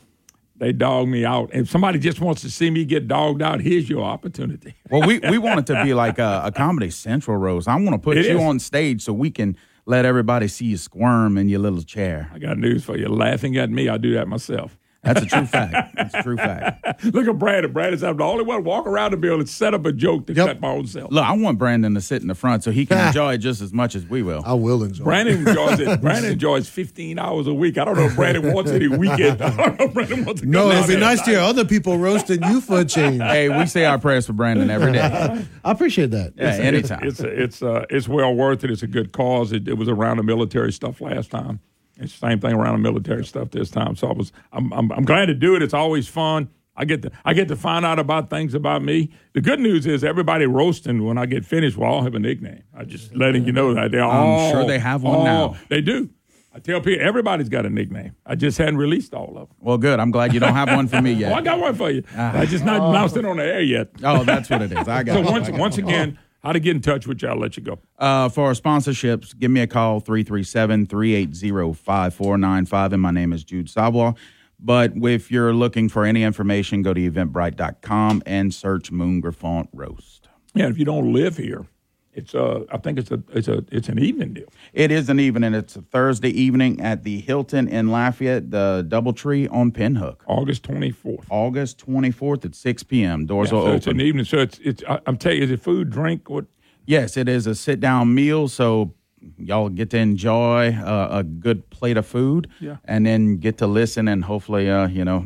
they 0.58 0.74
dog 0.74 1.08
me 1.08 1.24
out. 1.26 1.50
If 1.54 1.70
somebody 1.70 2.00
just 2.00 2.20
wants 2.20 2.42
to 2.42 2.50
see 2.52 2.70
me 2.70 2.84
get 2.86 3.08
dogged 3.08 3.42
out, 3.42 3.62
here's 3.62 3.90
your 3.90 4.04
opportunity. 4.04 4.76
Well, 4.90 5.08
we, 5.08 5.20
we 5.20 5.38
want 5.38 5.62
it 5.62 5.68
to 5.74 5.82
be 5.84 5.94
like 5.96 6.20
a, 6.20 6.42
a 6.46 6.52
Comedy 6.52 6.90
Central 6.92 7.38
roast. 7.38 7.70
I 7.70 7.76
want 7.78 7.94
to 7.94 7.98
put 7.98 8.18
It 8.18 8.26
you 8.26 8.38
is. 8.38 8.44
on 8.44 8.60
stage 8.60 9.02
so 9.02 9.14
we 9.14 9.32
can 9.32 9.56
let 9.86 10.06
everybody 10.06 10.48
see 10.48 10.66
you 10.66 10.78
squirm 10.78 11.38
in 11.38 11.50
your 11.50 11.60
little 11.60 11.82
chair. 11.82 12.30
I 12.34 12.40
got 12.40 12.58
news 12.58 12.84
for 12.84 12.98
you. 12.98 13.08
Laughing 13.08 13.58
at 13.58 13.70
me, 13.70 13.90
I 13.90 13.98
do 13.98 14.14
that 14.14 14.28
myself. 14.28 14.78
That's 15.04 15.24
a 15.24 15.26
true 15.26 15.46
fact. 15.48 15.96
That's 15.96 16.14
a 16.14 16.22
true 16.22 16.38
fact. 16.38 17.04
Look 17.06 17.28
at 17.28 17.40
Brad. 17.40 17.74
Brad 17.74 17.94
is 17.94 18.02
the 18.02 18.10
only 18.10 18.44
one 18.44 18.64
walk 18.64 18.86
around 18.86 19.12
the 19.12 19.18
building, 19.18 19.48
set 19.48 19.74
up 19.74 19.84
a 19.86 19.92
joke 19.92 20.28
to 20.28 20.36
cut 20.36 20.62
my 20.62 20.70
own 20.70 20.86
self. 20.86 21.12
Look, 21.12 21.24
I 21.24 21.34
want 21.36 21.58
Brandon 21.58 21.96
to 21.96 22.02
sit 22.02 22.22
in 22.22 22.28
the 22.28 22.36
front 22.36 22.64
so 22.64 22.70
he 22.70 22.86
can 22.86 23.08
enjoy 23.08 23.34
it 23.34 23.38
just 23.40 23.62
as 23.62 23.74
much 23.74 23.96
as 23.96 24.06
we 24.06 24.22
will. 24.22 24.44
I 24.46 24.54
will 24.54 24.84
enjoy 24.84 25.04
Brandon 25.04 25.48
enjoys 25.48 25.80
it. 25.80 26.02
Brandon 26.02 26.34
enjoys 26.34 26.70
15 26.70 27.18
hours 27.18 27.48
a 27.48 27.54
week. 27.54 27.80
I 27.80 27.86
don't 27.86 27.98
know 27.98 28.06
if 28.06 28.16
Brandon 28.16 28.54
wants 28.54 28.70
any 28.70 28.88
weekend. 28.88 29.42
I 29.42 29.56
don't 29.56 29.80
know 29.80 29.86
if 29.86 29.94
Brandon 29.94 30.26
wants 30.26 30.42
to 30.42 30.48
No, 30.48 30.64
come 30.64 30.72
it'd 30.72 30.82
down 30.82 30.90
be 30.90 31.00
nice 31.00 31.20
at 31.22 31.26
to 31.26 31.32
hear 31.32 31.40
other 31.40 31.66
people 31.66 31.98
roasting 31.98 32.44
you 32.44 32.62
for 32.62 32.82
a 32.82 32.86
change. 32.86 33.22
Hey, 33.22 33.50
we 33.50 33.66
say 33.66 33.86
our 33.86 33.98
prayers 33.98 34.28
for 34.28 34.34
Brandon 34.34 34.70
every 34.70 34.92
day. 34.92 35.46
I 35.66 35.72
appreciate 35.72 36.12
that. 36.12 36.34
Yeah, 36.36 36.50
anytime. 36.54 37.04
It's 37.04 37.20
it's 37.20 37.64
uh, 37.64 37.86
it's 37.90 38.08
well 38.08 38.36
worth 38.36 38.64
it. 38.64 38.70
It's 38.70 38.84
a 38.84 38.88
good 38.88 39.12
cause. 39.14 39.52
It, 39.52 39.68
it 39.68 39.74
was 39.80 39.90
around 39.90 40.18
the 40.18 40.24
military 40.24 40.72
stuff 40.72 41.02
last 41.02 41.32
time. 41.32 41.60
It's 42.02 42.18
the 42.20 42.28
same 42.28 42.40
thing 42.40 42.54
around 42.54 42.74
the 42.74 42.80
military 42.80 43.26
stuff 43.26 43.52
this 43.52 43.70
time. 43.70 43.96
So 43.96 44.08
I 44.10 44.14
was 44.14 44.32
I'm, 44.52 44.72
I'm 44.74 44.92
I'm 44.92 45.06
glad 45.06 45.28
to 45.28 45.34
do 45.34 45.56
it. 45.56 45.62
It's 45.62 45.74
always 45.74 46.08
fun. 46.08 46.50
I 46.76 46.86
get 46.86 47.02
to 47.04 47.12
I 47.26 47.34
get 47.34 47.48
to 47.50 47.56
find 47.56 47.86
out 47.86 48.00
about 48.00 48.30
things 48.30 48.54
about 48.54 48.82
me. 48.84 49.12
The 49.34 49.42
good 49.42 49.60
news 49.60 49.86
is 49.86 50.04
everybody 50.04 50.46
roasting 50.46 51.04
when 51.06 51.18
I 51.18 51.26
get 51.26 51.46
finished 51.46 51.78
will 51.78 51.86
all 51.86 52.02
have 52.04 52.16
a 52.16 52.20
nickname. 52.20 52.64
I 52.74 52.86
just 52.86 53.16
letting 53.16 53.46
you 53.46 53.52
know 53.52 53.74
that 53.74 53.92
they 53.92 54.00
all. 54.00 54.12
I'm 54.12 54.52
sure 54.52 54.66
they 54.66 54.80
have 54.80 55.04
one 55.04 55.16
all- 55.20 55.24
now. 55.26 55.58
They 55.70 55.82
do. 55.82 56.10
I 56.54 56.60
tell 56.60 56.82
people 56.82 57.06
everybody's 57.06 57.48
got 57.48 57.66
a 57.66 57.70
nickname. 57.70 58.14
I 58.26 58.36
just 58.36 58.58
hadn't 58.58 58.76
released 58.78 59.14
all 59.14 59.38
of 59.38 59.48
them. 59.48 59.58
Well, 59.62 59.78
good. 59.78 60.02
I'm 60.02 60.12
glad 60.12 60.34
you 60.34 60.42
don't 60.42 60.54
have 60.54 60.68
one 60.68 60.88
for 60.90 61.02
me 61.02 61.24
Oh, 61.26 61.34
I 61.34 61.42
got 61.42 61.60
one 61.60 61.76
for 61.76 61.90
you. 61.90 62.04
Ah. 62.18 62.40
I 62.40 62.46
just 62.46 62.66
not 62.66 62.82
announced 62.90 63.16
it 63.16 63.24
oh. 63.24 63.30
on 63.30 63.38
the 63.38 63.46
air 63.46 63.62
yet. 63.62 63.88
Oh, 64.04 64.26
that's 64.26 64.50
what 64.50 64.62
it 64.62 64.72
is. 64.74 64.86
I 64.86 65.04
got 65.04 65.14
So 65.14 65.20
it. 65.22 65.26
once 65.32 65.50
got 65.50 65.58
once 65.60 65.78
it. 65.78 65.86
again, 65.86 66.20
how 66.44 66.54
to 66.54 66.60
get 66.60 66.76
in 66.76 66.82
touch 66.82 67.08
with 67.08 67.22
you? 67.22 67.30
I'll 67.30 67.38
let 67.38 67.58
you 67.58 67.64
go. 67.64 67.80
Uh, 67.98 68.30
for 68.30 68.48
our 68.48 68.54
sponsorships, 68.54 69.38
give 69.38 69.52
me 69.52 69.62
a 69.62 69.68
call 69.68 70.00
337 70.00 70.88
380 70.88 71.74
5495. 71.74 72.94
And 72.94 73.02
my 73.02 73.12
name 73.12 73.34
is 73.34 73.44
Jude 73.44 73.70
Savoy. 73.70 74.14
But 74.60 74.94
if 74.96 75.32
you're 75.32 75.54
looking 75.54 75.90
for 75.90 76.06
any 76.06 76.24
information, 76.24 76.84
go 76.84 76.94
to 76.94 77.12
eventbrite.com 77.12 78.24
and 78.26 78.54
search 78.54 78.92
Moon 78.92 79.20
Griffon 79.20 79.68
Roast. 79.74 80.30
Yeah, 80.54 80.68
if 80.68 80.78
you 80.78 80.86
don't 80.86 81.14
live 81.14 81.38
here, 81.38 81.66
it's 82.14 82.36
uh 82.36 82.64
I 82.72 82.78
think 82.78 83.00
it's 83.00 83.12
a 83.12 83.22
it's 83.34 83.48
a 83.48 83.64
it's 83.72 83.90
an 83.90 84.00
evening 84.00 84.34
deal. 84.34 84.48
It 84.74 84.92
is 84.92 85.10
an 85.10 85.20
evening. 85.20 85.54
It's 85.54 85.76
a 85.76 85.82
Thursday 85.82 86.30
evening 86.30 86.82
at 86.82 87.04
the 87.04 87.20
Hilton 87.22 87.68
in 87.68 87.90
Lafayette, 87.90 88.52
the 88.52 88.86
Doubletree 88.88 89.48
on 89.52 89.72
Pinhook. 89.72 90.18
August 90.28 90.64
24th. 90.64 91.26
August 91.30 91.86
24th 91.86 92.46
at 92.46 92.56
6 92.56 92.84
p.m. 92.84 93.26
Doors 93.26 93.50
Yeah, 93.52 93.58
will 93.58 93.66
so 93.66 93.72
it's 93.74 93.88
open. 93.88 94.00
an 94.02 94.06
evening. 94.06 94.26
So 94.26 94.38
it's 94.40 94.60
it's 94.60 94.84
I- 94.88 95.00
I'm 95.06 95.18
telling 95.18 95.38
you, 95.40 95.44
is 95.46 95.52
it 95.52 95.62
food, 95.62 95.90
drink, 95.90 96.30
what? 96.30 96.46
Yes, 96.86 97.16
it 97.16 97.30
is 97.30 97.48
a 97.48 97.56
sit 97.56 97.80
down 97.80 98.14
meal. 98.14 98.48
So 98.48 98.94
y'all 99.38 99.70
get 99.70 99.92
to 99.92 99.98
enjoy 99.98 100.74
uh, 100.74 101.10
a 101.12 101.24
good 101.24 101.70
plate 101.70 101.96
of 101.96 102.06
food 102.08 102.48
Yeah. 102.60 102.78
and 102.86 103.06
then 103.06 103.38
get 103.38 103.58
to 103.60 103.68
listen 103.68 104.08
and 104.08 104.24
hopefully, 104.26 104.70
uh, 104.70 104.88
you 104.88 105.06
know, 105.06 105.26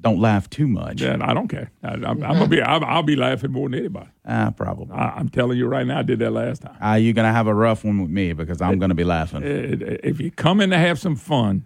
don't 0.00 0.20
laugh 0.20 0.48
too 0.48 0.68
much. 0.68 1.00
Yeah, 1.00 1.16
I 1.20 1.34
don't 1.34 1.48
care. 1.48 1.70
I, 1.82 1.88
I'm, 1.94 2.04
I'm 2.04 2.18
gonna 2.20 2.46
be 2.48 2.62
I'll, 2.62 2.84
I'll 2.84 3.02
be 3.02 3.16
laughing 3.16 3.50
more 3.52 3.68
than 3.68 3.78
anybody. 3.80 4.08
Ah, 4.24 4.52
probably. 4.56 4.94
I, 4.94 5.14
I'm 5.16 5.28
telling 5.28 5.58
you 5.58 5.66
right 5.66 5.86
now, 5.86 5.98
I 5.98 6.02
did 6.02 6.18
that 6.20 6.30
last 6.30 6.62
time. 6.62 6.76
Uh, 6.82 6.94
you're 6.94 7.14
going 7.14 7.26
to 7.26 7.32
have 7.32 7.46
a 7.46 7.54
rough 7.54 7.82
one 7.84 8.00
with 8.00 8.10
me 8.10 8.32
because 8.34 8.60
I'm 8.60 8.78
going 8.78 8.90
to 8.90 8.94
be 8.94 9.04
laughing. 9.04 9.42
Uh, 9.42 9.96
If 10.04 10.20
you 10.20 10.30
come 10.30 10.60
in 10.60 10.70
to 10.70 10.78
have 10.78 10.98
some 10.98 11.16
fun, 11.16 11.64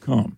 come. 0.00 0.36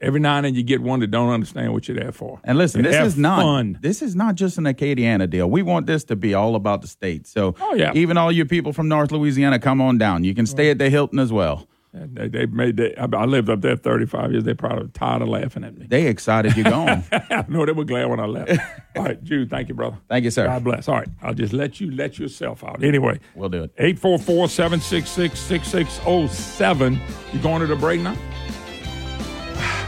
Every 0.00 0.20
now 0.20 0.36
and 0.36 0.44
then 0.46 0.54
you 0.54 0.62
get 0.62 0.80
one 0.80 1.00
that 1.00 1.08
don't 1.10 1.30
understand 1.30 1.72
what 1.72 1.88
you're 1.88 1.96
there 1.98 2.12
for. 2.12 2.40
And 2.44 2.56
listen, 2.56 2.82
this 2.82 2.94
is 2.94 3.16
not 3.16 3.42
fun. 3.42 3.78
this 3.80 4.00
is 4.00 4.14
not 4.14 4.36
just 4.36 4.56
an 4.56 4.64
Acadiana 4.64 5.28
deal. 5.28 5.50
We 5.50 5.62
want 5.62 5.86
this 5.86 6.04
to 6.04 6.14
be 6.14 6.34
all 6.34 6.54
about 6.54 6.82
the 6.82 6.86
state. 6.88 7.26
So 7.26 7.56
Oh, 7.60 7.74
yeah. 7.74 7.90
even 7.94 8.16
all 8.16 8.30
you 8.30 8.44
people 8.44 8.72
from 8.72 8.86
North 8.86 9.10
Louisiana, 9.10 9.58
come 9.58 9.80
on 9.80 9.98
down. 9.98 10.22
You 10.22 10.36
can 10.36 10.46
stay 10.46 10.70
at 10.70 10.78
the 10.78 10.88
Hilton 10.88 11.18
as 11.18 11.32
well. 11.32 11.66
And 11.92 12.14
They, 12.16 12.28
they 12.28 12.46
made 12.46 12.76
that. 12.76 13.00
I 13.00 13.16
I 13.16 13.24
lived 13.24 13.48
up 13.48 13.62
there 13.62 13.76
35 13.76 14.32
years. 14.32 14.44
They're 14.44 14.54
probably 14.54 14.88
tired 14.88 15.22
of 15.22 15.28
laughing 15.28 15.64
at 15.64 15.76
me. 15.76 15.86
They 15.86 16.06
excited 16.06 16.56
you're 16.56 16.64
gone. 16.70 17.04
no, 17.48 17.64
they 17.64 17.72
were 17.72 17.84
glad 17.84 18.06
when 18.10 18.20
I 18.20 18.26
left. 18.26 18.60
All 18.96 19.04
right, 19.04 19.22
Jude, 19.24 19.48
thank 19.50 19.68
you, 19.68 19.74
brother. 19.74 19.96
Thank 20.08 20.24
you, 20.24 20.30
sir. 20.30 20.46
God 20.46 20.64
bless. 20.64 20.88
All 20.88 20.96
right, 20.96 21.08
I'll 21.22 21.34
just 21.34 21.52
let 21.52 21.80
you 21.80 21.90
let 21.90 22.18
yourself 22.18 22.62
out. 22.62 22.82
Anyway, 22.82 23.20
We'll 23.34 23.48
do 23.48 23.64
it. 23.64 23.72
844 23.78 24.48
766 24.48 25.38
6607. 25.40 27.00
You 27.32 27.40
going 27.40 27.60
to 27.60 27.66
the 27.66 27.76
break 27.76 28.00
now? 28.00 28.16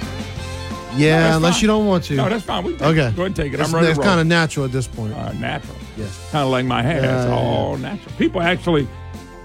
Yeah, 0.97 1.21
that's 1.21 1.37
unless 1.37 1.55
fine. 1.55 1.61
you 1.63 1.67
don't 1.69 1.87
want 1.87 2.05
to. 2.05 2.15
No, 2.17 2.29
that's 2.29 2.43
fine. 2.43 2.65
We 2.65 2.75
can 2.75 2.87
okay. 2.87 3.07
it. 3.07 3.17
Go 3.17 3.23
ahead 3.23 3.27
and 3.27 3.37
take 3.37 3.53
it. 3.53 3.61
It's, 3.61 3.69
I'm 3.69 3.75
ready 3.75 3.87
to 3.87 3.91
It's 3.93 4.01
kind 4.01 4.19
of 4.19 4.27
natural 4.27 4.67
at 4.67 4.73
this 4.73 4.89
point. 4.89 5.15
Uh, 5.15 5.33
natural. 5.35 5.77
Yes. 5.97 6.31
Kind 6.33 6.45
of 6.45 6.51
like 6.51 6.67
my 6.67 6.83
hair. 6.83 7.01
Yeah, 7.01 7.17
it's 7.23 7.29
yeah, 7.29 7.37
all 7.37 7.77
natural. 7.77 8.13
People 8.17 8.43
actually 8.43 8.89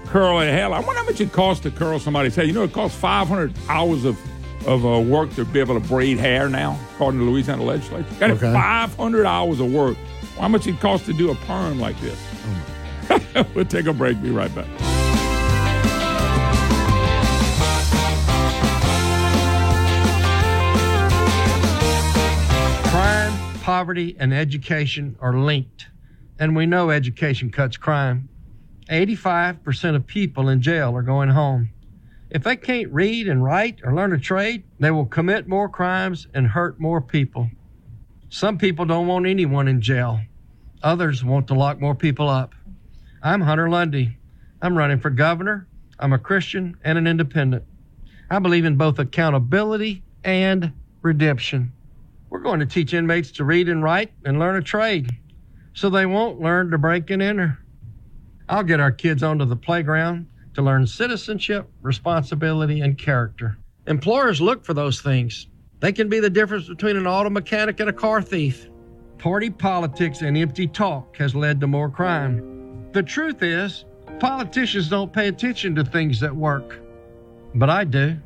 curl 0.06 0.38
their 0.38 0.52
hair. 0.52 0.66
I 0.66 0.80
wonder 0.80 0.94
how 1.00 1.04
much 1.04 1.20
it 1.20 1.32
costs 1.32 1.62
to 1.64 1.70
curl 1.70 1.98
somebody's 1.98 2.34
hair. 2.34 2.44
You 2.44 2.52
know, 2.52 2.64
it 2.64 2.72
costs 2.72 2.96
500 2.98 3.52
hours 3.68 4.04
of 4.04 4.18
of 4.66 4.84
uh, 4.84 4.98
work 4.98 5.32
to 5.34 5.44
be 5.44 5.60
able 5.60 5.80
to 5.80 5.88
braid 5.88 6.18
hair 6.18 6.48
now, 6.48 6.76
according 6.94 7.20
to 7.20 7.24
the 7.26 7.30
Louisiana 7.30 7.62
legislature. 7.62 8.04
Got 8.18 8.30
it 8.30 8.32
Okay. 8.42 8.52
500 8.52 9.24
hours 9.24 9.60
of 9.60 9.72
work. 9.72 9.96
How 10.38 10.48
much 10.48 10.66
it 10.66 10.80
costs 10.80 11.06
to 11.06 11.12
do 11.12 11.30
a 11.30 11.34
perm 11.36 11.78
like 11.78 11.96
this? 12.00 12.18
we'll 13.54 13.64
take 13.64 13.86
a 13.86 13.92
break. 13.92 14.20
Be 14.20 14.30
right 14.30 14.52
back. 14.52 14.66
Crime, 22.86 23.32
poverty, 23.62 24.16
and 24.18 24.32
education 24.32 25.16
are 25.20 25.34
linked, 25.38 25.88
and 26.38 26.56
we 26.56 26.64
know 26.66 26.90
education 26.90 27.50
cuts 27.50 27.76
crime. 27.76 28.28
85% 28.88 29.96
of 29.96 30.06
people 30.06 30.48
in 30.48 30.62
jail 30.62 30.96
are 30.96 31.02
going 31.02 31.30
home. 31.30 31.70
If 32.30 32.44
they 32.44 32.56
can't 32.56 32.92
read 32.92 33.28
and 33.28 33.42
write 33.42 33.80
or 33.82 33.94
learn 33.94 34.12
a 34.12 34.18
trade, 34.18 34.64
they 34.78 34.90
will 34.90 35.06
commit 35.06 35.48
more 35.48 35.68
crimes 35.68 36.26
and 36.34 36.46
hurt 36.46 36.78
more 36.78 37.00
people. 37.00 37.50
Some 38.28 38.58
people 38.58 38.84
don't 38.84 39.06
want 39.06 39.26
anyone 39.26 39.68
in 39.68 39.80
jail. 39.80 40.20
Others 40.82 41.24
want 41.24 41.48
to 41.48 41.54
lock 41.54 41.80
more 41.80 41.94
people 41.94 42.28
up. 42.28 42.54
I'm 43.22 43.40
Hunter 43.40 43.68
Lundy. 43.68 44.18
I'm 44.62 44.76
running 44.76 45.00
for 45.00 45.10
governor. 45.10 45.66
I'm 45.98 46.12
a 46.12 46.18
Christian 46.18 46.76
and 46.84 46.98
an 46.98 47.06
independent. 47.06 47.64
I 48.30 48.38
believe 48.38 48.64
in 48.64 48.76
both 48.76 48.98
accountability 48.98 50.02
and 50.24 50.72
redemption. 51.02 51.72
We're 52.28 52.40
going 52.40 52.60
to 52.60 52.66
teach 52.66 52.92
inmates 52.92 53.30
to 53.32 53.44
read 53.44 53.68
and 53.68 53.82
write 53.82 54.12
and 54.24 54.38
learn 54.38 54.56
a 54.56 54.62
trade 54.62 55.10
so 55.74 55.90
they 55.90 56.06
won't 56.06 56.40
learn 56.40 56.70
to 56.70 56.78
break 56.78 57.10
and 57.10 57.22
enter. 57.22 57.58
I'll 58.48 58.62
get 58.62 58.80
our 58.80 58.92
kids 58.92 59.22
onto 59.22 59.44
the 59.44 59.56
playground 59.56 60.26
to 60.54 60.62
learn 60.62 60.86
citizenship, 60.86 61.68
responsibility, 61.82 62.80
and 62.80 62.96
character. 62.96 63.58
Employers 63.86 64.40
look 64.40 64.64
for 64.64 64.74
those 64.74 65.00
things. 65.00 65.48
They 65.80 65.92
can 65.92 66.08
be 66.08 66.20
the 66.20 66.30
difference 66.30 66.68
between 66.68 66.96
an 66.96 67.06
auto 67.06 67.30
mechanic 67.30 67.80
and 67.80 67.90
a 67.90 67.92
car 67.92 68.22
thief. 68.22 68.68
Party 69.18 69.50
politics 69.50 70.22
and 70.22 70.36
empty 70.36 70.66
talk 70.66 71.16
has 71.16 71.34
led 71.34 71.60
to 71.60 71.66
more 71.66 71.90
crime. 71.90 72.88
The 72.92 73.02
truth 73.02 73.42
is, 73.42 73.84
politicians 74.20 74.88
don't 74.88 75.12
pay 75.12 75.28
attention 75.28 75.74
to 75.74 75.84
things 75.84 76.20
that 76.20 76.34
work. 76.34 76.80
But 77.54 77.68
I 77.70 77.84
do. 77.84 78.16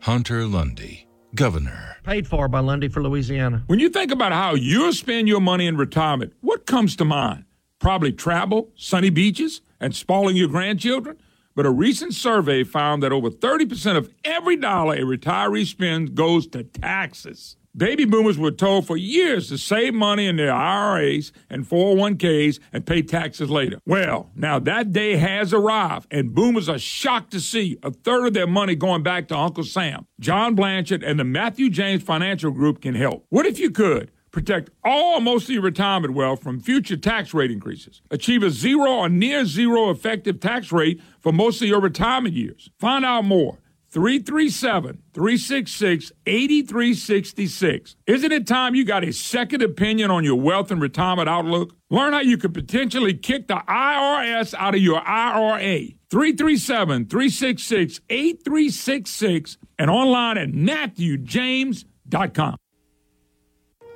Hunter 0.00 0.46
Lundy, 0.46 1.06
Governor. 1.34 1.96
Paid 2.04 2.26
for 2.26 2.48
by 2.48 2.60
Lundy 2.60 2.88
for 2.88 3.02
Louisiana. 3.02 3.64
When 3.66 3.80
you 3.80 3.88
think 3.88 4.12
about 4.12 4.32
how 4.32 4.54
you'll 4.54 4.92
spend 4.92 5.28
your 5.28 5.40
money 5.40 5.66
in 5.66 5.76
retirement, 5.76 6.32
what 6.40 6.66
comes 6.66 6.96
to 6.96 7.04
mind? 7.04 7.44
Probably 7.84 8.12
travel, 8.12 8.70
sunny 8.76 9.10
beaches, 9.10 9.60
and 9.78 9.94
spoiling 9.94 10.36
your 10.36 10.48
grandchildren. 10.48 11.18
But 11.54 11.66
a 11.66 11.70
recent 11.70 12.14
survey 12.14 12.64
found 12.64 13.02
that 13.02 13.12
over 13.12 13.28
30% 13.28 13.98
of 13.98 14.10
every 14.24 14.56
dollar 14.56 14.94
a 14.94 15.00
retiree 15.00 15.66
spends 15.66 16.08
goes 16.08 16.46
to 16.46 16.64
taxes. 16.64 17.58
Baby 17.76 18.06
boomers 18.06 18.38
were 18.38 18.52
told 18.52 18.86
for 18.86 18.96
years 18.96 19.48
to 19.48 19.58
save 19.58 19.92
money 19.92 20.26
in 20.26 20.36
their 20.36 20.54
IRAs 20.54 21.30
and 21.50 21.68
401ks 21.68 22.58
and 22.72 22.86
pay 22.86 23.02
taxes 23.02 23.50
later. 23.50 23.78
Well, 23.84 24.30
now 24.34 24.58
that 24.60 24.92
day 24.92 25.16
has 25.16 25.52
arrived, 25.52 26.06
and 26.10 26.34
boomers 26.34 26.70
are 26.70 26.78
shocked 26.78 27.32
to 27.32 27.40
see 27.40 27.76
a 27.82 27.90
third 27.90 28.28
of 28.28 28.32
their 28.32 28.46
money 28.46 28.76
going 28.76 29.02
back 29.02 29.28
to 29.28 29.36
Uncle 29.36 29.64
Sam. 29.64 30.06
John 30.20 30.54
Blanchard 30.54 31.02
and 31.02 31.20
the 31.20 31.24
Matthew 31.24 31.68
James 31.68 32.02
Financial 32.02 32.50
Group 32.50 32.80
can 32.80 32.94
help. 32.94 33.26
What 33.28 33.44
if 33.44 33.58
you 33.58 33.70
could? 33.70 34.10
Protect 34.34 34.68
all 34.82 35.20
most 35.20 35.44
of 35.44 35.50
your 35.50 35.62
retirement 35.62 36.12
wealth 36.12 36.42
from 36.42 36.58
future 36.58 36.96
tax 36.96 37.32
rate 37.32 37.52
increases. 37.52 38.02
Achieve 38.10 38.42
a 38.42 38.50
zero 38.50 38.90
or 38.90 39.08
near 39.08 39.44
zero 39.44 39.90
effective 39.90 40.40
tax 40.40 40.72
rate 40.72 41.00
for 41.20 41.32
most 41.32 41.62
of 41.62 41.68
your 41.68 41.80
retirement 41.80 42.34
years. 42.34 42.68
Find 42.80 43.04
out 43.04 43.24
more. 43.24 43.60
337 43.90 45.02
366 45.12 46.10
8366. 46.26 47.94
Isn't 48.08 48.32
it 48.32 48.48
time 48.48 48.74
you 48.74 48.84
got 48.84 49.04
a 49.04 49.12
second 49.12 49.62
opinion 49.62 50.10
on 50.10 50.24
your 50.24 50.40
wealth 50.40 50.72
and 50.72 50.82
retirement 50.82 51.28
outlook? 51.28 51.76
Learn 51.88 52.12
how 52.12 52.18
you 52.18 52.36
could 52.36 52.54
potentially 52.54 53.14
kick 53.14 53.46
the 53.46 53.62
IRS 53.68 54.52
out 54.54 54.74
of 54.74 54.80
your 54.80 55.00
IRA. 55.06 55.90
337 56.10 57.06
366 57.06 58.00
8366 58.10 59.58
and 59.78 59.88
online 59.88 60.38
at 60.38 60.48
MatthewJames.com. 60.48 62.56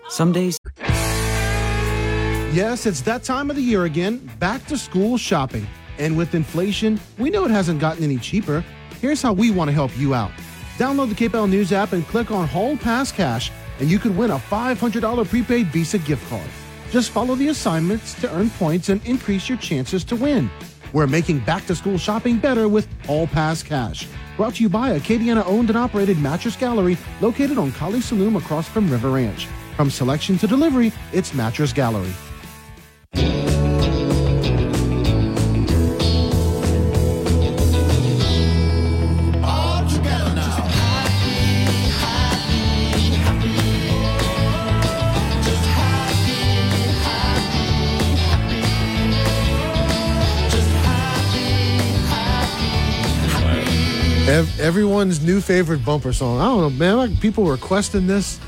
Some 0.09 0.33
days. 0.33 0.59
Yes, 2.53 2.87
it's 2.87 3.03
that 3.03 3.23
time 3.25 3.51
of 3.51 3.57
the 3.57 3.63
year 3.63 3.85
again, 3.85 4.29
back 4.39 4.65
to 4.67 4.79
school 4.79 5.19
shopping. 5.19 5.67
And 5.99 6.17
with 6.17 6.35
inflation, 6.35 6.99
we 7.19 7.31
know 7.31 7.45
it 7.45 7.51
hasn't 7.51 7.81
gotten 7.81 8.03
any 8.03 8.17
cheaper. 8.17 8.65
Here's 9.01 9.21
how 9.21 9.33
we 9.33 9.51
want 9.51 9.69
to 9.69 9.73
help 9.73 9.97
you 9.99 10.15
out. 10.15 10.31
Download 10.77 11.09
the 11.09 11.15
KPEL 11.15 11.51
News 11.51 11.73
app 11.73 11.93
and 11.93 12.07
click 12.07 12.31
on 12.31 12.49
Hall 12.49 12.77
Pass 12.77 13.13
Cash, 13.13 13.51
and 13.81 13.91
you 13.91 13.99
could 13.99 14.17
win 14.17 14.31
a 14.31 14.39
$500 14.39 15.29
prepaid 15.29 15.67
Visa 15.69 15.99
gift 15.99 16.29
card. 16.31 16.49
Just 16.91 17.11
follow 17.11 17.35
the 17.35 17.49
assignments 17.49 18.15
to 18.21 18.35
earn 18.35 18.49
points 18.51 18.89
and 18.89 19.05
increase 19.07 19.49
your 19.49 19.59
chances 19.59 20.03
to 20.05 20.17
win. 20.17 20.51
We're 20.93 21.07
making 21.07 21.41
back 21.41 21.67
to 21.67 21.77
school 21.77 21.99
shopping 21.99 22.39
better 22.39 22.67
with 22.67 22.89
All 23.09 23.27
Pass 23.27 23.63
Cash. 23.63 24.09
Brought 24.37 24.55
to 24.55 24.63
you 24.63 24.69
by 24.69 24.99
Acadiana 24.99 25.45
owned 25.47 25.69
and 25.69 25.77
operated 25.77 26.19
Mattress 26.19 26.57
Gallery 26.57 26.97
located 27.21 27.59
on 27.59 27.73
Kaliste 27.73 28.15
Saloom 28.15 28.39
across 28.39 28.67
from 28.67 28.91
River 28.91 29.11
Ranch. 29.11 29.47
From 29.79 29.91
selection 29.91 30.37
to 30.39 30.49
delivery, 30.49 30.91
it's 31.13 31.33
Mattress 31.33 31.73
Gallery. 31.73 32.13
everyone's 54.61 55.25
new 55.25 55.41
favorite 55.41 55.85
bumper 55.85 56.13
song. 56.13 56.41
I 56.41 56.45
don't 56.45 56.61
know, 56.61 56.71
man. 56.71 56.97
Like 56.97 57.21
people 57.21 57.45
requesting 57.45 58.09
this. 58.09 58.41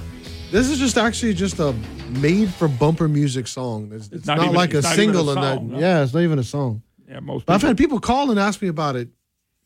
This 0.51 0.69
is 0.69 0.79
just 0.79 0.99
actually 0.99 1.35
just 1.35 1.59
a 1.61 1.73
made 2.09 2.53
for 2.53 2.67
bumper 2.67 3.07
music 3.09 3.47
song. 3.47 3.91
It's, 3.93 4.09
it's 4.09 4.27
not 4.27 4.39
not, 4.39 4.45
even- 4.47 4.57
like 4.57 4.75
it's 4.75 4.85
a 4.87 4.91
not 4.91 4.97
single 4.97 5.29
in 5.31 5.35
song, 5.37 5.45
that. 5.45 5.63
no. 5.63 5.79
Yeah, 5.79 6.03
it's 6.03 6.13
not 6.13 6.23
even 6.23 6.39
a 6.41 6.45
song. 6.45 6.83
Yeah, 7.09 7.21
most 7.21 7.49
I've 7.49 7.63
had 7.63 7.77
people 7.79 8.01
call 8.01 8.31
and 8.31 8.39
ask 8.41 8.61
me 8.63 8.69
about 8.69 8.97
it. 8.97 9.09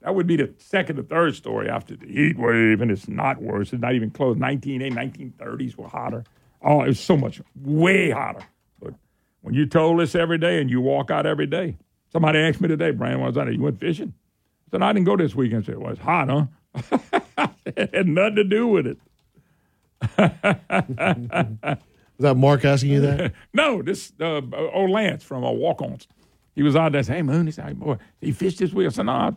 that 0.00 0.14
would 0.14 0.26
be 0.26 0.36
the 0.36 0.54
second 0.58 0.98
or 0.98 1.02
third 1.02 1.34
story 1.34 1.68
after 1.68 1.96
the 1.96 2.06
heat 2.06 2.38
wave, 2.38 2.80
and 2.80 2.90
it's 2.90 3.08
not 3.08 3.42
worse. 3.42 3.72
It's 3.72 3.82
not 3.82 3.94
even 3.94 4.10
close. 4.10 4.36
1980s, 4.36 5.34
1930s 5.38 5.76
were 5.76 5.88
hotter. 5.88 6.24
Oh, 6.62 6.82
it 6.82 6.88
was 6.88 7.00
so 7.00 7.16
much, 7.16 7.40
way 7.56 8.10
hotter. 8.10 8.44
When 9.40 9.54
you 9.54 9.66
told 9.66 10.00
us 10.00 10.14
every 10.14 10.38
day 10.38 10.60
and 10.60 10.70
you 10.70 10.80
walk 10.80 11.10
out 11.10 11.26
every 11.26 11.46
day, 11.46 11.76
somebody 12.12 12.38
asked 12.38 12.60
me 12.60 12.68
today, 12.68 12.90
Brian, 12.90 13.20
was 13.20 13.34
that? 13.36 13.52
You 13.52 13.62
went 13.62 13.80
fishing? 13.80 14.14
I 14.66 14.70
said, 14.70 14.82
I 14.82 14.92
didn't 14.92 15.06
go 15.06 15.16
this 15.16 15.34
weekend. 15.34 15.64
I 15.64 15.66
said, 15.66 15.78
well, 15.78 15.92
it's 15.92 16.00
hot, 16.00 16.28
huh? 16.28 16.46
it 17.66 17.94
had 17.94 18.08
nothing 18.08 18.36
to 18.36 18.44
do 18.44 18.66
with 18.66 18.86
it. 18.86 18.98
Was 22.18 22.24
that 22.24 22.36
Mark 22.36 22.64
asking 22.64 22.90
you 22.90 23.00
that? 23.00 23.32
no, 23.52 23.80
this 23.80 24.12
uh, 24.20 24.40
old 24.72 24.90
Lance 24.90 25.22
from 25.22 25.44
uh, 25.44 25.52
Walk 25.52 25.80
Ons. 25.80 26.08
He 26.56 26.62
was 26.62 26.74
out 26.74 26.90
there 26.90 27.02
saying, 27.04 27.18
Hey, 27.18 27.22
Moon, 27.22 27.46
he 27.46 27.52
said, 27.52 27.66
hey, 27.66 27.72
boy, 27.74 27.96
he 28.20 28.32
fished 28.32 28.58
this 28.58 28.72
week. 28.72 28.86
I 28.88 28.90
said, 28.90 29.06
No, 29.06 29.12
I 29.12 29.32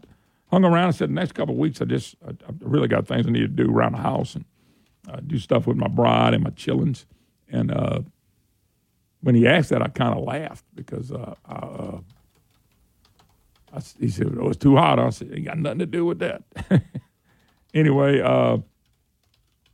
hung 0.48 0.66
around. 0.66 0.88
I 0.88 0.92
said, 0.92 1.10
The 1.10 1.14
next 1.14 1.34
couple 1.34 1.54
of 1.54 1.60
weeks, 1.60 1.80
I 1.80 1.86
just 1.86 2.16
I, 2.28 2.32
I 2.32 2.52
really 2.60 2.88
got 2.88 3.08
things 3.08 3.28
I 3.28 3.30
need 3.30 3.42
to 3.42 3.48
do 3.48 3.72
around 3.72 3.92
the 3.92 4.00
house 4.00 4.34
and 4.34 4.46
uh, 5.08 5.20
do 5.26 5.38
stuff 5.38 5.68
with 5.68 5.78
my 5.78 5.88
bride 5.88 6.34
and 6.34 6.44
my 6.44 6.50
chillins. 6.52 7.06
And 7.50 7.72
uh, 7.72 8.00
when 9.22 9.36
he 9.36 9.48
asked 9.48 9.70
that, 9.70 9.82
I 9.82 9.88
kind 9.88 10.18
of 10.18 10.24
laughed 10.24 10.66
because 10.76 11.12
uh, 11.12 11.36
I, 11.46 11.54
uh, 11.54 12.00
I 13.74 13.82
he 14.00 14.10
said, 14.10 14.36
Oh, 14.40 14.50
it's 14.50 14.58
too 14.58 14.76
hot. 14.76 15.00
I 15.00 15.10
said, 15.10 15.32
Ain't 15.34 15.46
got 15.46 15.58
nothing 15.58 15.80
to 15.80 15.86
do 15.86 16.06
with 16.06 16.20
that. 16.20 16.44
anyway, 17.74 18.22
uh, 18.22 18.58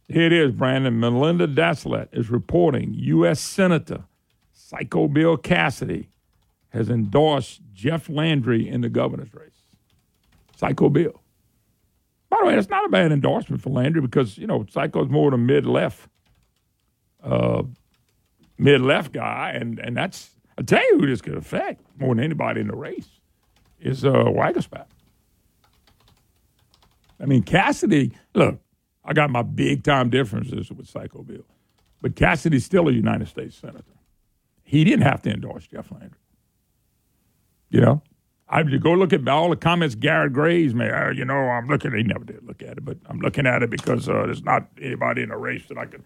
here 0.07 0.25
it 0.25 0.33
is, 0.33 0.51
Brandon. 0.51 0.99
Melinda 0.99 1.47
Deslatte 1.47 2.09
is 2.13 2.29
reporting 2.29 2.93
U.S. 2.93 3.39
Senator 3.39 4.05
Psycho 4.53 5.07
Bill 5.07 5.37
Cassidy 5.37 6.09
has 6.69 6.89
endorsed 6.89 7.61
Jeff 7.73 8.09
Landry 8.09 8.67
in 8.67 8.81
the 8.81 8.89
governor's 8.89 9.33
race. 9.33 9.51
Psycho 10.55 10.89
Bill. 10.89 11.21
By 12.29 12.37
the 12.41 12.47
way, 12.47 12.55
that's 12.55 12.69
not 12.69 12.85
a 12.85 12.89
bad 12.89 13.11
endorsement 13.11 13.61
for 13.61 13.69
Landry 13.69 14.01
because, 14.01 14.37
you 14.37 14.47
know, 14.47 14.65
Psycho's 14.69 15.09
more 15.09 15.31
than 15.31 15.45
mid 15.45 15.65
left, 15.65 16.09
uh, 17.23 17.63
mid 18.57 18.81
left 18.81 19.11
guy. 19.11 19.51
And, 19.51 19.79
and 19.79 19.95
that's, 19.95 20.31
I'll 20.57 20.65
tell 20.65 20.83
you 20.91 20.99
who 20.99 21.07
this 21.07 21.21
could 21.21 21.35
affect 21.35 21.81
more 21.99 22.15
than 22.15 22.23
anybody 22.23 22.61
in 22.61 22.67
the 22.67 22.75
race 22.75 23.09
is 23.79 24.05
uh, 24.05 24.11
Waguespack. 24.11 24.87
I 27.19 27.25
mean, 27.25 27.43
Cassidy, 27.43 28.11
look, 28.33 28.59
I 29.03 29.13
got 29.13 29.29
my 29.29 29.41
big 29.41 29.83
time 29.83 30.09
differences 30.09 30.71
with 30.71 30.87
Psycho 30.87 31.23
Bill, 31.23 31.45
but 32.01 32.15
Cassidy's 32.15 32.65
still 32.65 32.87
a 32.89 32.91
United 32.91 33.27
States 33.27 33.55
Senator. 33.55 33.83
He 34.63 34.83
didn't 34.83 35.03
have 35.03 35.21
to 35.23 35.31
endorse 35.31 35.65
Jeff 35.65 35.91
Landry. 35.91 36.19
You 37.69 37.81
know, 37.81 38.01
I 38.49 38.61
you 38.61 38.79
go 38.79 38.93
look 38.93 39.13
at 39.13 39.27
all 39.27 39.49
the 39.49 39.55
comments 39.55 39.95
Garrett 39.95 40.33
Graves 40.33 40.73
made. 40.73 40.91
Uh, 40.91 41.09
you 41.09 41.25
know, 41.25 41.35
I'm 41.35 41.67
looking. 41.67 41.93
He 41.93 42.03
never 42.03 42.23
did 42.23 42.45
look 42.45 42.61
at 42.61 42.77
it, 42.77 42.85
but 42.85 42.97
I'm 43.07 43.19
looking 43.19 43.45
at 43.45 43.63
it 43.63 43.69
because 43.69 44.07
uh, 44.07 44.23
there's 44.25 44.43
not 44.43 44.67
anybody 44.81 45.23
in 45.23 45.29
the 45.29 45.37
race 45.37 45.65
that 45.67 45.77
I 45.77 45.85
can. 45.85 46.03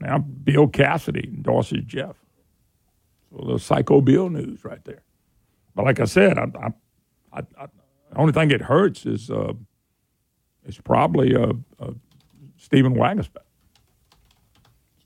Now 0.00 0.18
Bill 0.18 0.68
Cassidy 0.68 1.28
endorses 1.28 1.84
Jeff. 1.84 2.16
So 3.30 3.46
the 3.52 3.58
Psycho 3.58 4.00
Bill 4.00 4.28
news 4.28 4.64
right 4.64 4.84
there. 4.84 5.02
But 5.74 5.84
like 5.84 6.00
I 6.00 6.04
said, 6.04 6.38
I, 6.38 6.46
I, 6.60 6.68
I, 7.32 7.42
I 7.58 7.66
the 8.10 8.18
only 8.18 8.32
thing 8.32 8.50
it 8.50 8.60
hurts 8.60 9.06
is 9.06 9.30
uh, 9.30 9.54
it's 10.66 10.78
probably 10.78 11.34
uh, 11.34 11.52
uh, 11.80 11.92
Stephen 12.58 12.94
Waguespack. 12.94 13.46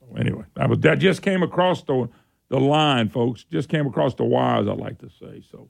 So 0.01 0.17
anyway, 0.17 0.45
that 0.55 0.69
was 0.69 0.81
that 0.81 0.99
just 0.99 1.23
came 1.23 1.43
across 1.43 1.83
the 1.83 2.09
the 2.49 2.59
line, 2.59 3.09
folks. 3.09 3.45
Just 3.45 3.69
came 3.69 3.87
across 3.87 4.15
the 4.15 4.25
wires. 4.25 4.67
I 4.69 4.73
like 4.73 4.99
to 4.99 5.11
say 5.11 5.43
so. 5.51 5.69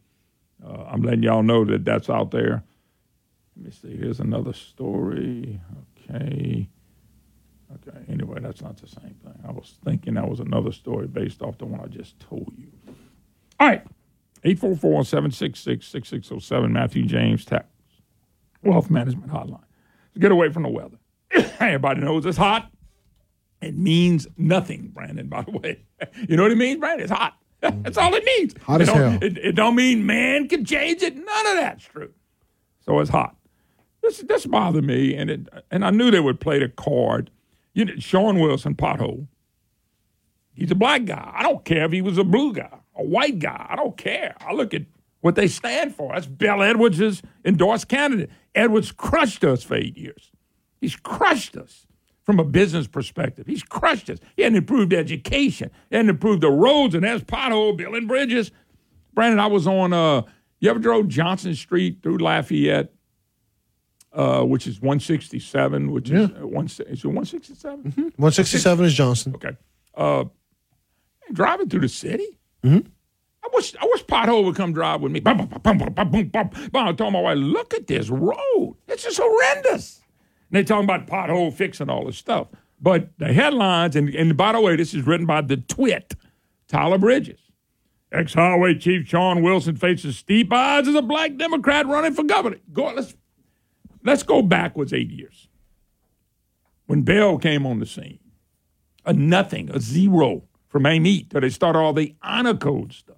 Uh, 0.65 0.85
I'm 0.91 1.03
letting 1.03 1.23
y'all 1.23 1.43
know 1.43 1.65
that 1.67 1.85
that's 1.85 2.09
out 2.09 2.31
there. 2.31 2.65
Let 3.57 3.65
me 3.67 3.71
see. 3.71 3.97
Here's 3.97 4.21
another 4.21 4.53
story. 4.53 5.61
Okay. 6.11 6.69
Okay. 7.75 7.99
Anyway, 8.09 8.39
that's 8.41 8.63
not 8.63 8.77
the 8.77 8.87
same 8.87 9.17
thing. 9.25 9.43
I 9.47 9.53
was 9.53 9.79
thinking 9.85 10.15
that 10.15 10.29
was 10.29 10.41
another 10.41 10.73
story 10.73 11.07
based 11.07 11.43
off 11.43 11.59
the 11.59 11.67
one 11.67 11.81
I 11.81 11.87
just 11.87 12.21
told 12.21 12.53
you. 12.57 12.69
All 13.59 13.69
right. 13.69 13.83
844 14.45 15.05
766 15.05 15.87
6607 15.87 16.73
Matthew 16.73 17.05
James 17.05 17.45
Tax 17.45 17.67
Wealth 18.63 18.91
Management 18.91 19.33
Hotline. 19.33 19.65
So 20.15 20.21
get 20.21 20.31
away 20.31 20.51
from 20.51 20.63
the 20.63 20.69
weather. 20.69 20.99
Everybody 21.61 22.01
knows 22.01 22.25
it's 22.27 22.37
hot. 22.37 22.71
It 23.61 23.77
means 23.77 24.29
nothing, 24.37 24.91
Brandon, 24.95 25.29
by 25.29 25.43
the 25.43 25.51
way. 25.53 25.83
You 26.29 26.37
know 26.37 26.43
what 26.43 26.53
it 26.53 26.59
means, 26.59 26.79
Brandon? 26.79 27.05
It's 27.05 27.13
hot. 27.13 27.37
That's 27.61 27.97
all 27.97 28.15
it 28.15 28.25
means. 28.25 28.55
Hot 28.63 28.81
it 28.81 28.89
as 28.89 28.95
hell. 28.95 29.19
It, 29.23 29.39
it 29.39 29.53
don't 29.53 29.75
mean 29.75 30.05
man 30.05 30.47
can 30.47 30.65
change 30.65 31.03
it. 31.03 31.17
None 31.17 31.47
of 31.47 31.55
that's 31.55 31.85
true. 31.85 32.13
So 32.85 33.01
it's 33.01 33.11
hot. 33.11 33.35
This 34.03 34.19
this 34.19 34.47
bothered 34.47 34.85
me, 34.85 35.15
and 35.15 35.31
it 35.31 35.49
and 35.71 35.85
I 35.85 35.91
knew 35.91 36.11
they 36.11 36.21
would 36.21 36.39
play 36.39 36.59
the 36.59 36.69
card. 36.69 37.31
You 37.77 37.85
know, 37.85 37.95
Sean 37.99 38.41
Wilson, 38.41 38.75
pothole. 38.75 39.29
He's 40.55 40.71
a 40.71 40.75
black 40.75 41.05
guy. 41.05 41.31
I 41.35 41.43
don't 41.43 41.63
care 41.63 41.85
if 41.85 41.93
he 41.93 42.01
was 42.01 42.17
a 42.17 42.25
blue 42.25 42.55
guy, 42.55 42.75
a 42.97 43.05
white 43.05 43.39
guy. 43.39 43.67
I 43.69 43.77
don't 43.77 43.99
care. 43.99 44.35
I 44.41 44.55
look 44.55 44.73
at 44.73 44.85
what 45.21 45.35
they 45.35 45.47
stand 45.47 45.95
for. 45.95 46.15
That's 46.15 46.25
Bel 46.25 46.63
Edwards' 46.63 47.21
endorsed 47.45 47.89
candidate. 47.89 48.31
Edwards 48.55 48.93
crushed 48.93 49.45
us 49.45 49.63
for 49.63 49.75
eight 49.75 49.99
years. 49.99 50.33
He's 50.81 50.97
crushed 50.97 51.55
us 51.55 51.87
from 52.23 52.41
a 52.41 52.45
business 52.45 52.87
perspective. 52.87 53.47
He's 53.47 53.63
crushed 53.63 54.09
us. 54.09 54.21
He 54.39 54.43
hadn't 54.43 54.57
improved 54.57 54.95
education. 54.95 55.71
He 55.91 55.97
hadn't 55.97 56.09
improved 56.09 56.41
the 56.41 56.51
roads, 56.51 56.95
and 56.95 57.05
there's 57.05 57.25
pothole, 57.25 57.77
building 57.77 58.07
bridges. 58.07 58.53
Brandon, 59.13 59.39
I 59.39 59.49
was 59.49 59.67
on, 59.67 59.93
uh, 59.93 60.23
you 60.61 60.71
ever 60.71 60.79
drove 60.79 61.09
Johnson 61.09 61.55
Street 61.55 61.99
through 62.03 62.19
Lafayette, 62.19 62.95
uh, 64.17 64.43
which 64.43 64.67
is 64.67 64.81
167, 64.81 65.93
which 65.93 66.11
is, 66.11 66.31
uh, 66.31 66.47
one, 66.47 66.65
is 66.65 66.81
it 66.81 67.05
167? 67.05 67.83
167 67.85 68.85
is 68.87 68.95
Johnson. 68.95 69.35
Okay. 69.35 69.57
Uh, 69.95 70.25
driving 71.33 71.69
through 71.69 71.81
the 71.81 71.89
city. 71.89 72.39
Mm-hmm. 72.65 72.89
I 73.45 73.49
wish 73.53 73.77
I 73.77 73.87
wish 73.93 74.05
pothole 74.07 74.45
would 74.45 74.57
come 74.57 74.73
drive 74.73 75.03
with 75.03 75.13
me. 75.13 75.21
Bum, 75.21 75.37
bum, 75.37 75.61
bum, 75.63 75.79
bum, 75.79 75.95
bum, 75.95 76.29
bum, 76.29 76.51
bum. 76.73 76.89
I 76.89 76.93
told 76.93 77.13
my 77.13 77.21
wife, 77.21 77.37
look 77.37 77.75
at 77.75 77.87
this 77.87 78.09
road. 78.09 78.77
It's 78.89 79.05
just 79.05 79.21
horrendous. 79.23 80.01
And 80.51 80.57
they 80.57 80.65
talking 80.65 80.85
about 80.85 81.07
pothole 81.07 81.53
fixing 81.53 81.91
all 81.91 82.07
this 82.07 82.17
stuff. 82.17 82.49
But 82.81 83.11
the 83.19 83.33
headlines, 83.33 83.97
and, 83.97 84.09
and 84.15 84.37
by 84.37 84.53
the 84.53 84.61
way, 84.61 84.77
this 84.77 84.95
is 84.95 85.07
written 85.07 85.27
by 85.27 85.43
the 85.43 85.59
twit, 85.59 86.15
Tyler 86.69 86.99
Bridges. 86.99 87.41
Ex-highway 88.13 88.79
chief 88.79 89.07
Sean 89.07 89.43
Wilson 89.43 89.77
faces 89.77 90.17
steep 90.17 90.53
odds 90.53 90.89
as 90.89 90.95
a 90.95 91.03
black 91.03 91.37
Democrat 91.37 91.87
running 91.87 92.15
for 92.15 92.23
governor. 92.23 92.57
Go 92.73 92.93
let's 92.95 93.15
let's 94.07 94.23
go 94.23 94.41
backwards 94.43 94.93
eight 94.93 95.11
years. 95.11 95.49
When 96.87 97.03
Bel 97.03 97.39
came 97.39 97.67
on 97.67 97.81
the 97.81 97.87
scene, 97.87 98.21
a 99.05 99.13
nothing, 99.13 99.71
a 99.71 99.81
zero 99.81 100.45
from 100.69 100.87
Amite 100.87 101.31
till 101.31 101.41
they 101.41 101.51
started 101.51 101.79
all 101.79 101.93
the 101.93 102.15
honor 102.23 102.57
code 102.57 102.93
stuff. 102.93 103.17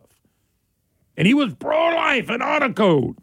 And 1.17 1.27
he 1.27 1.35
was 1.35 1.55
pro 1.55 1.77
life 1.95 2.31
and 2.31 2.43
honor 2.43 2.73
code. 2.73 3.19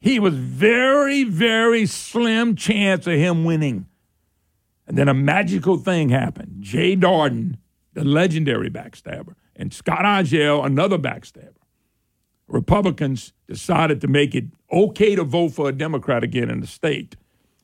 He 0.00 0.18
was 0.18 0.34
very, 0.34 1.24
very 1.24 1.86
slim 1.86 2.56
chance 2.56 3.06
of 3.06 3.14
him 3.14 3.44
winning. 3.44 3.86
And 4.86 4.98
then 4.98 5.08
a 5.08 5.14
magical 5.14 5.78
thing 5.78 6.10
happened. 6.10 6.56
Jay 6.60 6.94
Dardenne, 6.94 7.56
the 7.94 8.04
legendary 8.04 8.70
backstabber, 8.70 9.34
and 9.56 9.72
Scott 9.72 10.04
Angelle, 10.04 10.64
another 10.64 10.98
backstabber. 10.98 11.54
Republicans 12.46 13.32
decided 13.46 14.00
to 14.00 14.08
make 14.08 14.34
it 14.34 14.44
okay 14.72 15.14
to 15.14 15.24
vote 15.24 15.50
for 15.52 15.68
a 15.68 15.72
Democrat 15.72 16.22
again 16.22 16.50
in 16.50 16.60
the 16.60 16.66
state. 16.66 17.16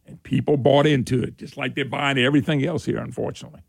And 0.07 0.23
people 0.23 0.57
bought 0.57 0.87
into 0.87 1.23
it, 1.23 1.37
just 1.37 1.57
like 1.57 1.75
they're 1.75 1.85
buying 1.85 2.19
everything 2.19 2.65
else 2.65 2.85
here, 2.85 2.99
unfortunately. 2.99 3.61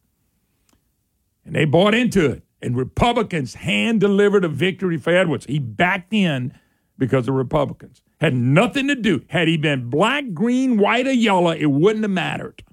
And 1.45 1.55
they 1.55 1.65
bought 1.65 1.93
into 1.93 2.29
it. 2.29 2.43
And 2.61 2.77
Republicans 2.77 3.55
hand 3.55 3.99
delivered 3.99 4.45
a 4.45 4.49
victory 4.49 4.97
for 4.97 5.15
Edwards. 5.15 5.45
He 5.45 5.59
backed 5.59 6.13
in 6.13 6.53
because 6.97 7.27
of 7.27 7.33
Republicans. 7.33 8.01
Had 8.19 8.35
nothing 8.35 8.87
to 8.87 8.95
do. 8.95 9.23
Had 9.29 9.47
he 9.47 9.57
been 9.57 9.89
black, 9.89 10.33
green, 10.33 10.77
white, 10.77 11.07
or 11.07 11.11
yellow, 11.11 11.51
it 11.51 11.65
wouldn't 11.65 12.03
have 12.03 12.11
mattered. 12.11 12.63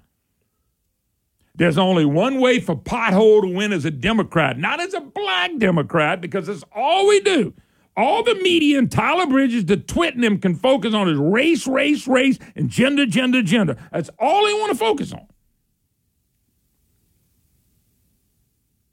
There's 1.55 1.77
only 1.77 2.05
one 2.05 2.39
way 2.39 2.59
for 2.59 2.75
Pothole 2.75 3.41
to 3.41 3.47
win 3.47 3.73
as 3.73 3.83
a 3.83 3.91
Democrat, 3.91 4.57
not 4.57 4.79
as 4.79 4.93
a 4.93 5.01
black 5.01 5.57
Democrat, 5.57 6.21
because 6.21 6.47
that's 6.47 6.63
all 6.73 7.07
we 7.07 7.19
do. 7.19 7.53
All 7.99 8.23
the 8.23 8.35
media 8.35 8.79
and 8.79 8.89
Tyler 8.89 9.27
Bridges, 9.27 9.65
the 9.65 9.75
twit 9.75 10.15
and 10.15 10.23
them 10.23 10.39
can 10.39 10.55
focus 10.55 10.93
on 10.93 11.09
is 11.09 11.17
race, 11.17 11.67
race, 11.67 12.07
race, 12.07 12.39
and 12.55 12.69
gender, 12.69 13.05
gender, 13.05 13.41
gender. 13.41 13.75
That's 13.91 14.09
all 14.17 14.45
they 14.45 14.53
want 14.53 14.71
to 14.71 14.77
focus 14.77 15.11
on. 15.11 15.27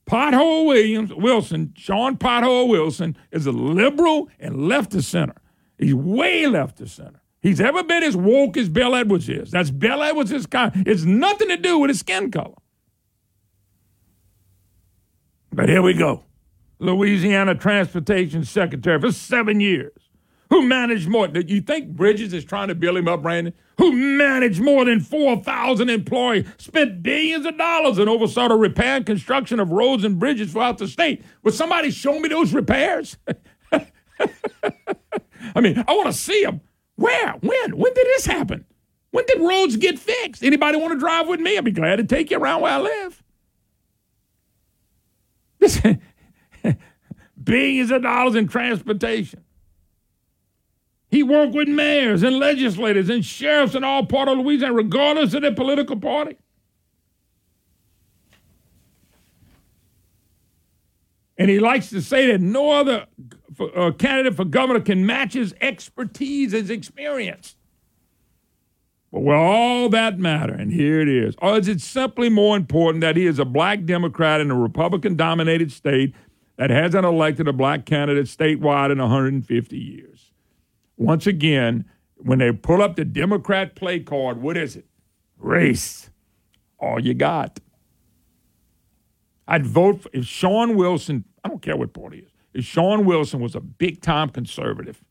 Pothole 0.07 0.67
Williams, 0.67 1.15
Wilson, 1.15 1.73
Sean 1.77 2.17
Pothole 2.17 2.69
Wilson 2.69 3.17
is 3.31 3.47
a 3.47 3.53
liberal 3.53 4.29
and 4.41 4.67
left 4.67 4.93
of 4.93 5.05
center. 5.05 5.37
He's 5.79 5.95
way 5.95 6.49
left 6.49 6.81
of 6.81 6.91
center. 6.91 7.23
He's 7.41 7.61
ever 7.61 7.85
been 7.85 8.03
as 8.03 8.17
woke 8.17 8.57
as 8.57 8.69
Bel 8.69 8.97
Edwards 8.97 9.29
is. 9.29 9.53
That's 9.53 9.71
Bel 9.71 10.03
Edwards' 10.03 10.47
kind. 10.47 10.83
It's 10.85 11.05
nothing 11.05 11.47
to 11.47 11.57
do 11.57 11.79
with 11.79 11.91
his 11.91 12.01
skin 12.01 12.33
color. 12.33 12.57
But 15.53 15.69
here 15.69 15.83
we 15.83 15.95
go. 15.95 16.25
Louisiana 16.79 17.55
Transportation 17.55 18.45
Secretary 18.45 19.01
for 19.01 19.13
seven 19.13 19.61
years. 19.61 19.93
Who 20.51 20.63
managed 20.63 21.09
more? 21.09 21.27
You 21.29 21.61
think 21.61 21.89
Bridges 21.89 22.33
is 22.33 22.45
trying 22.45 22.69
to 22.69 22.75
build 22.75 22.97
him 22.97 23.09
up, 23.09 23.23
Brandon? 23.23 23.53
Who 23.79 23.93
managed 23.93 24.61
more 24.61 24.85
than 24.85 25.01
4,000 25.01 25.91
employees, 25.91 26.47
spent 26.59 27.03
billions 27.03 27.45
of 27.47 27.59
dollars 27.59 27.99
and 27.99 28.09
oversaw 28.09 28.49
the 28.49 28.55
repair 28.55 28.97
and 28.97 29.07
construction 29.07 29.59
of 29.59 29.73
roads 29.73 30.05
and 30.05 30.21
bridges 30.21 30.53
throughout 30.53 30.79
the 30.79 30.87
state? 30.87 31.25
Would 31.43 31.55
somebody 31.55 31.91
show 31.91 32.19
me 32.21 32.29
those 32.29 32.55
repairs? 32.55 33.17
I 35.55 35.61
mean, 35.61 35.83
I 35.87 35.93
want 35.93 36.07
to 36.07 36.13
see 36.13 36.45
them. 36.45 36.61
Where? 36.95 37.33
When? 37.33 37.77
When 37.77 37.93
did 37.93 38.07
this 38.07 38.27
happen? 38.27 38.65
When 39.11 39.25
did 39.27 39.41
roads 39.41 39.77
get 39.77 39.99
fixed? 39.99 40.45
Anybody 40.45 40.79
want 40.79 40.93
to 40.93 40.99
drive 40.99 41.27
with 41.27 41.41
me? 41.41 41.59
I'd 41.59 41.65
be 41.65 41.73
glad 41.73 41.97
to 41.97 42.05
take 42.05 42.31
you 42.31 42.39
around 42.39 42.63
where 42.63 42.73
I 42.73 42.81
live. 42.81 43.23
Billions 47.47 47.91
of 47.91 48.03
dollars 48.03 48.35
in 48.35 48.47
transportation. 48.47 49.43
He 51.09 51.23
worked 51.23 51.55
with 51.55 51.69
mayors 51.69 52.23
and 52.23 52.39
legislators 52.39 53.09
and 53.09 53.25
sheriffs 53.25 53.75
in 53.75 53.85
all 53.85 54.05
part 54.05 54.29
of 54.29 54.37
Louisiana, 54.39 54.75
regardless 54.75 55.33
of 55.33 55.43
their 55.43 55.55
political 55.55 55.97
party. 55.99 56.37
And 61.39 61.49
he 61.49 61.61
likes 61.61 61.91
to 61.91 62.03
say 62.03 62.27
that 62.33 62.41
no 62.41 62.73
other 62.73 63.07
uh, 63.75 63.93
candidate 63.93 64.35
for 64.35 64.45
governor 64.45 64.81
can 64.81 65.07
match 65.07 65.35
his 65.35 65.55
expertise, 65.61 66.53
his 66.53 66.71
experience. 66.71 67.57
But 69.13 69.21
will 69.21 69.35
all 69.35 69.89
that 69.91 70.19
matter? 70.19 70.53
And 70.53 70.73
here 70.73 71.01
it 71.01 71.09
is. 71.09 71.35
Or 71.41 71.57
is 71.57 71.69
it 71.69 71.81
simply 71.81 72.29
more 72.29 72.57
important 72.57 73.03
that 73.03 73.17
he 73.17 73.27
is 73.27 73.39
a 73.39 73.45
black 73.45 73.85
Democrat 73.85 74.41
in 74.41 74.51
a 74.51 74.59
Republican 74.59 75.15
dominated 75.15 75.71
state 75.71 76.15
that 76.57 76.71
hasn't 76.71 77.05
elected 77.05 77.49
a 77.49 77.53
black 77.53 77.87
candidate 77.87 78.27
statewide 78.27 78.91
in 78.91 78.99
150 78.99 79.77
years? 79.77 80.33
Once 80.97 81.27
again, 81.27 81.85
when 82.17 82.39
they 82.39 82.53
pull 82.53 82.83
up 82.83 82.97
the 82.97 83.05
Democrat 83.05 83.75
play 83.75 84.01
card, 84.01 84.41
what 84.41 84.57
is 84.57 84.77
it? 84.77 84.87
Race. 85.39 86.11
All 86.79 86.99
you 86.99 87.15
got. 87.15 87.61
I'd 89.49 89.67
vote 89.67 90.03
for, 90.03 90.11
if 90.13 90.25
Sean 90.25 90.77
Wilson, 90.77 91.25
I 91.45 91.49
don't 91.49 91.63
care 91.63 91.77
what 91.77 91.93
party 91.93 92.19
is, 92.19 92.31
if 92.53 92.65
Sean 92.65 93.05
Wilson 93.05 93.41
was 93.41 93.55
a 93.55 93.61
big 93.61 94.01
time 94.01 94.31
conservative 94.31 95.05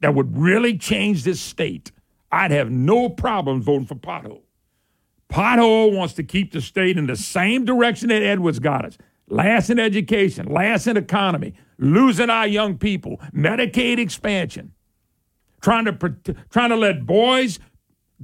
that 0.00 0.14
would 0.14 0.36
really 0.36 0.78
change 0.78 1.24
this 1.24 1.40
state, 1.40 1.92
I'd 2.30 2.50
have 2.50 2.70
no 2.70 3.08
problem 3.08 3.60
voting 3.60 3.86
for 3.86 3.94
Pothole. 3.94 4.42
Pothole 5.28 5.96
wants 5.96 6.14
to 6.14 6.22
keep 6.22 6.52
the 6.52 6.60
state 6.60 6.96
in 6.96 7.06
the 7.06 7.16
same 7.16 7.64
direction 7.64 8.08
that 8.08 8.22
Edwards 8.22 8.58
got 8.58 8.84
us. 8.84 8.98
Last 9.28 9.70
in 9.70 9.78
education, 9.78 10.46
last 10.46 10.86
in 10.86 10.96
economy, 10.96 11.54
losing 11.78 12.28
our 12.28 12.46
young 12.46 12.76
people, 12.76 13.20
Medicaid 13.34 13.98
expansion, 13.98 14.72
trying 15.60 15.84
to 15.84 15.92
trying 16.50 16.70
to 16.70 16.76
let 16.76 17.06
boys 17.06 17.58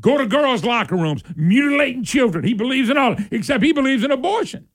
go 0.00 0.18
to 0.18 0.26
girls' 0.26 0.64
locker 0.64 0.96
rooms, 0.96 1.22
mutilating 1.34 2.04
children. 2.04 2.44
He 2.44 2.54
believes 2.54 2.90
in 2.90 2.98
all, 2.98 3.16
except 3.30 3.62
he 3.62 3.72
believes 3.72 4.04
in 4.04 4.10
abortion. 4.10 4.68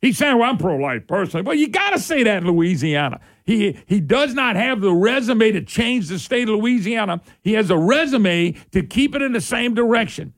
He's 0.00 0.16
saying, 0.16 0.38
well, 0.38 0.48
I'm 0.48 0.56
pro 0.56 0.76
life 0.76 1.06
personally. 1.06 1.44
Well, 1.44 1.54
you 1.54 1.68
got 1.68 1.90
to 1.90 1.98
say 1.98 2.22
that 2.22 2.42
in 2.42 2.50
Louisiana. 2.50 3.20
He, 3.44 3.76
he 3.86 4.00
does 4.00 4.32
not 4.32 4.56
have 4.56 4.80
the 4.80 4.92
resume 4.92 5.52
to 5.52 5.60
change 5.62 6.08
the 6.08 6.18
state 6.18 6.48
of 6.48 6.56
Louisiana. 6.56 7.20
He 7.42 7.52
has 7.52 7.70
a 7.70 7.76
resume 7.76 8.52
to 8.72 8.82
keep 8.82 9.14
it 9.14 9.20
in 9.20 9.32
the 9.32 9.40
same 9.40 9.74
direction. 9.74 10.32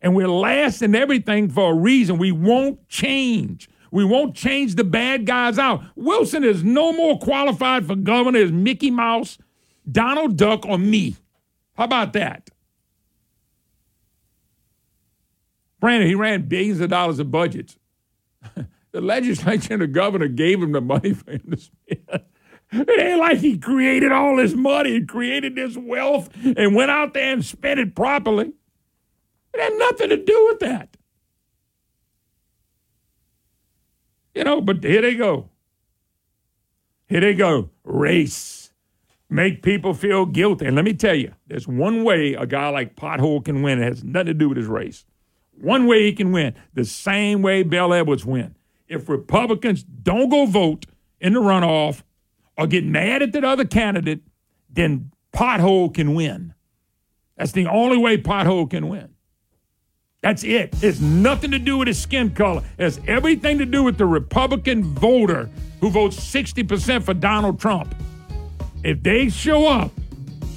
And 0.00 0.14
we're 0.14 0.28
last 0.28 0.82
in 0.82 0.94
everything 0.94 1.48
for 1.48 1.72
a 1.72 1.74
reason. 1.74 2.18
We 2.18 2.32
won't 2.32 2.88
change. 2.88 3.68
We 3.90 4.04
won't 4.04 4.34
change 4.34 4.74
the 4.74 4.84
bad 4.84 5.26
guys 5.26 5.58
out. 5.58 5.82
Wilson 5.94 6.44
is 6.44 6.62
no 6.62 6.92
more 6.92 7.18
qualified 7.18 7.86
for 7.86 7.96
governor 7.96 8.40
as 8.40 8.52
Mickey 8.52 8.90
Mouse, 8.90 9.38
Donald 9.90 10.36
Duck, 10.36 10.66
or 10.66 10.78
me. 10.78 11.16
How 11.74 11.84
about 11.84 12.12
that? 12.14 12.50
Brandon, 15.80 16.08
he 16.08 16.14
ran 16.14 16.42
billions 16.42 16.80
of 16.80 16.90
dollars 16.90 17.18
of 17.18 17.30
budgets. 17.30 17.78
the 18.92 19.00
legislature 19.00 19.74
and 19.74 19.82
the 19.82 19.86
governor 19.86 20.28
gave 20.28 20.62
him 20.62 20.72
the 20.72 20.80
money 20.80 21.12
for 21.12 21.32
him 21.32 21.50
to 21.50 21.56
spend. 21.56 22.22
It 22.72 23.00
ain't 23.00 23.20
like 23.20 23.38
he 23.38 23.58
created 23.58 24.10
all 24.10 24.36
this 24.36 24.52
money 24.52 24.96
and 24.96 25.08
created 25.08 25.54
this 25.54 25.76
wealth 25.76 26.28
and 26.34 26.74
went 26.74 26.90
out 26.90 27.14
there 27.14 27.32
and 27.32 27.44
spent 27.44 27.78
it 27.78 27.94
properly. 27.94 28.54
It 29.56 29.62
had 29.62 29.78
nothing 29.78 30.10
to 30.10 30.16
do 30.16 30.46
with 30.48 30.58
that. 30.60 30.96
You 34.34 34.44
know, 34.44 34.60
but 34.60 34.84
here 34.84 35.00
they 35.00 35.14
go. 35.14 35.48
Here 37.06 37.20
they 37.20 37.32
go. 37.32 37.70
Race. 37.84 38.70
Make 39.30 39.62
people 39.62 39.94
feel 39.94 40.26
guilty. 40.26 40.66
And 40.66 40.76
let 40.76 40.84
me 40.84 40.92
tell 40.92 41.14
you, 41.14 41.32
there's 41.46 41.66
one 41.66 42.04
way 42.04 42.34
a 42.34 42.46
guy 42.46 42.68
like 42.68 42.96
Pothole 42.96 43.42
can 43.42 43.62
win. 43.62 43.80
It 43.80 43.84
has 43.86 44.04
nothing 44.04 44.26
to 44.26 44.34
do 44.34 44.50
with 44.50 44.58
his 44.58 44.66
race. 44.66 45.06
One 45.58 45.86
way 45.86 46.02
he 46.02 46.12
can 46.12 46.32
win, 46.32 46.54
the 46.74 46.84
same 46.84 47.40
way 47.40 47.62
Bel 47.62 47.94
Edwards 47.94 48.26
win. 48.26 48.54
If 48.88 49.08
Republicans 49.08 49.82
don't 49.82 50.28
go 50.28 50.44
vote 50.44 50.84
in 51.18 51.32
the 51.32 51.40
runoff 51.40 52.02
or 52.58 52.66
get 52.66 52.84
mad 52.84 53.22
at 53.22 53.32
that 53.32 53.42
other 53.44 53.64
candidate, 53.64 54.20
then 54.68 55.12
Pothole 55.34 55.94
can 55.94 56.14
win. 56.14 56.52
That's 57.38 57.52
the 57.52 57.66
only 57.66 57.96
way 57.96 58.18
Pothole 58.18 58.68
can 58.68 58.90
win. 58.90 59.15
That's 60.26 60.42
it. 60.42 60.74
It's 60.82 60.98
nothing 60.98 61.52
to 61.52 61.58
do 61.60 61.78
with 61.78 61.86
his 61.86 62.02
skin 62.02 62.34
color. 62.34 62.60
It 62.78 62.82
has 62.82 63.00
everything 63.06 63.58
to 63.58 63.64
do 63.64 63.84
with 63.84 63.96
the 63.96 64.06
Republican 64.06 64.82
voter 64.82 65.48
who 65.80 65.88
votes 65.88 66.16
60% 66.16 67.04
for 67.04 67.14
Donald 67.14 67.60
Trump. 67.60 67.94
If 68.82 69.04
they 69.04 69.28
show 69.28 69.68
up 69.68 69.92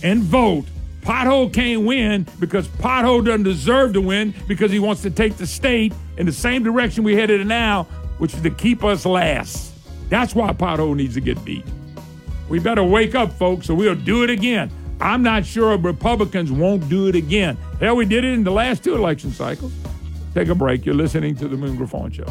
and 0.01 0.23
vote, 0.23 0.65
Pothole 1.01 1.53
can't 1.53 1.85
win 1.85 2.25
because 2.39 2.67
Pothole 2.67 3.23
doesn't 3.23 3.43
deserve 3.43 3.93
to 3.93 4.01
win 4.01 4.33
because 4.47 4.71
he 4.71 4.79
wants 4.79 5.03
to 5.03 5.11
take 5.11 5.37
the 5.37 5.45
state 5.45 5.93
in 6.17 6.25
the 6.25 6.31
same 6.31 6.63
direction 6.63 7.03
we 7.03 7.15
headed 7.15 7.45
now, 7.45 7.83
which 8.17 8.33
is 8.33 8.41
to 8.41 8.49
keep 8.49 8.83
us 8.83 9.05
last. 9.05 9.71
That's 10.09 10.33
why 10.33 10.51
Pothole 10.51 10.95
needs 10.95 11.13
to 11.13 11.21
get 11.21 11.45
beat. 11.45 11.65
We 12.49 12.57
better 12.57 12.83
wake 12.83 13.13
up, 13.13 13.31
folks, 13.33 13.69
or 13.69 13.75
we'll 13.75 13.93
do 13.93 14.23
it 14.23 14.31
again. 14.31 14.71
I'm 15.01 15.23
not 15.23 15.45
sure 15.45 15.77
Republicans 15.77 16.51
won't 16.51 16.89
do 16.89 17.07
it 17.07 17.15
again. 17.15 17.57
Hell, 17.79 17.95
we 17.95 18.05
did 18.05 18.25
it 18.25 18.33
in 18.33 18.43
the 18.43 18.51
last 18.51 18.83
two 18.83 18.95
election 18.95 19.31
cycles. 19.31 19.71
Take 20.33 20.49
a 20.49 20.55
break. 20.55 20.85
You're 20.85 20.95
listening 20.95 21.35
to 21.37 21.47
the 21.47 21.55
Moon 21.55 21.77
Griffon 21.77 22.11
Show. 22.11 22.25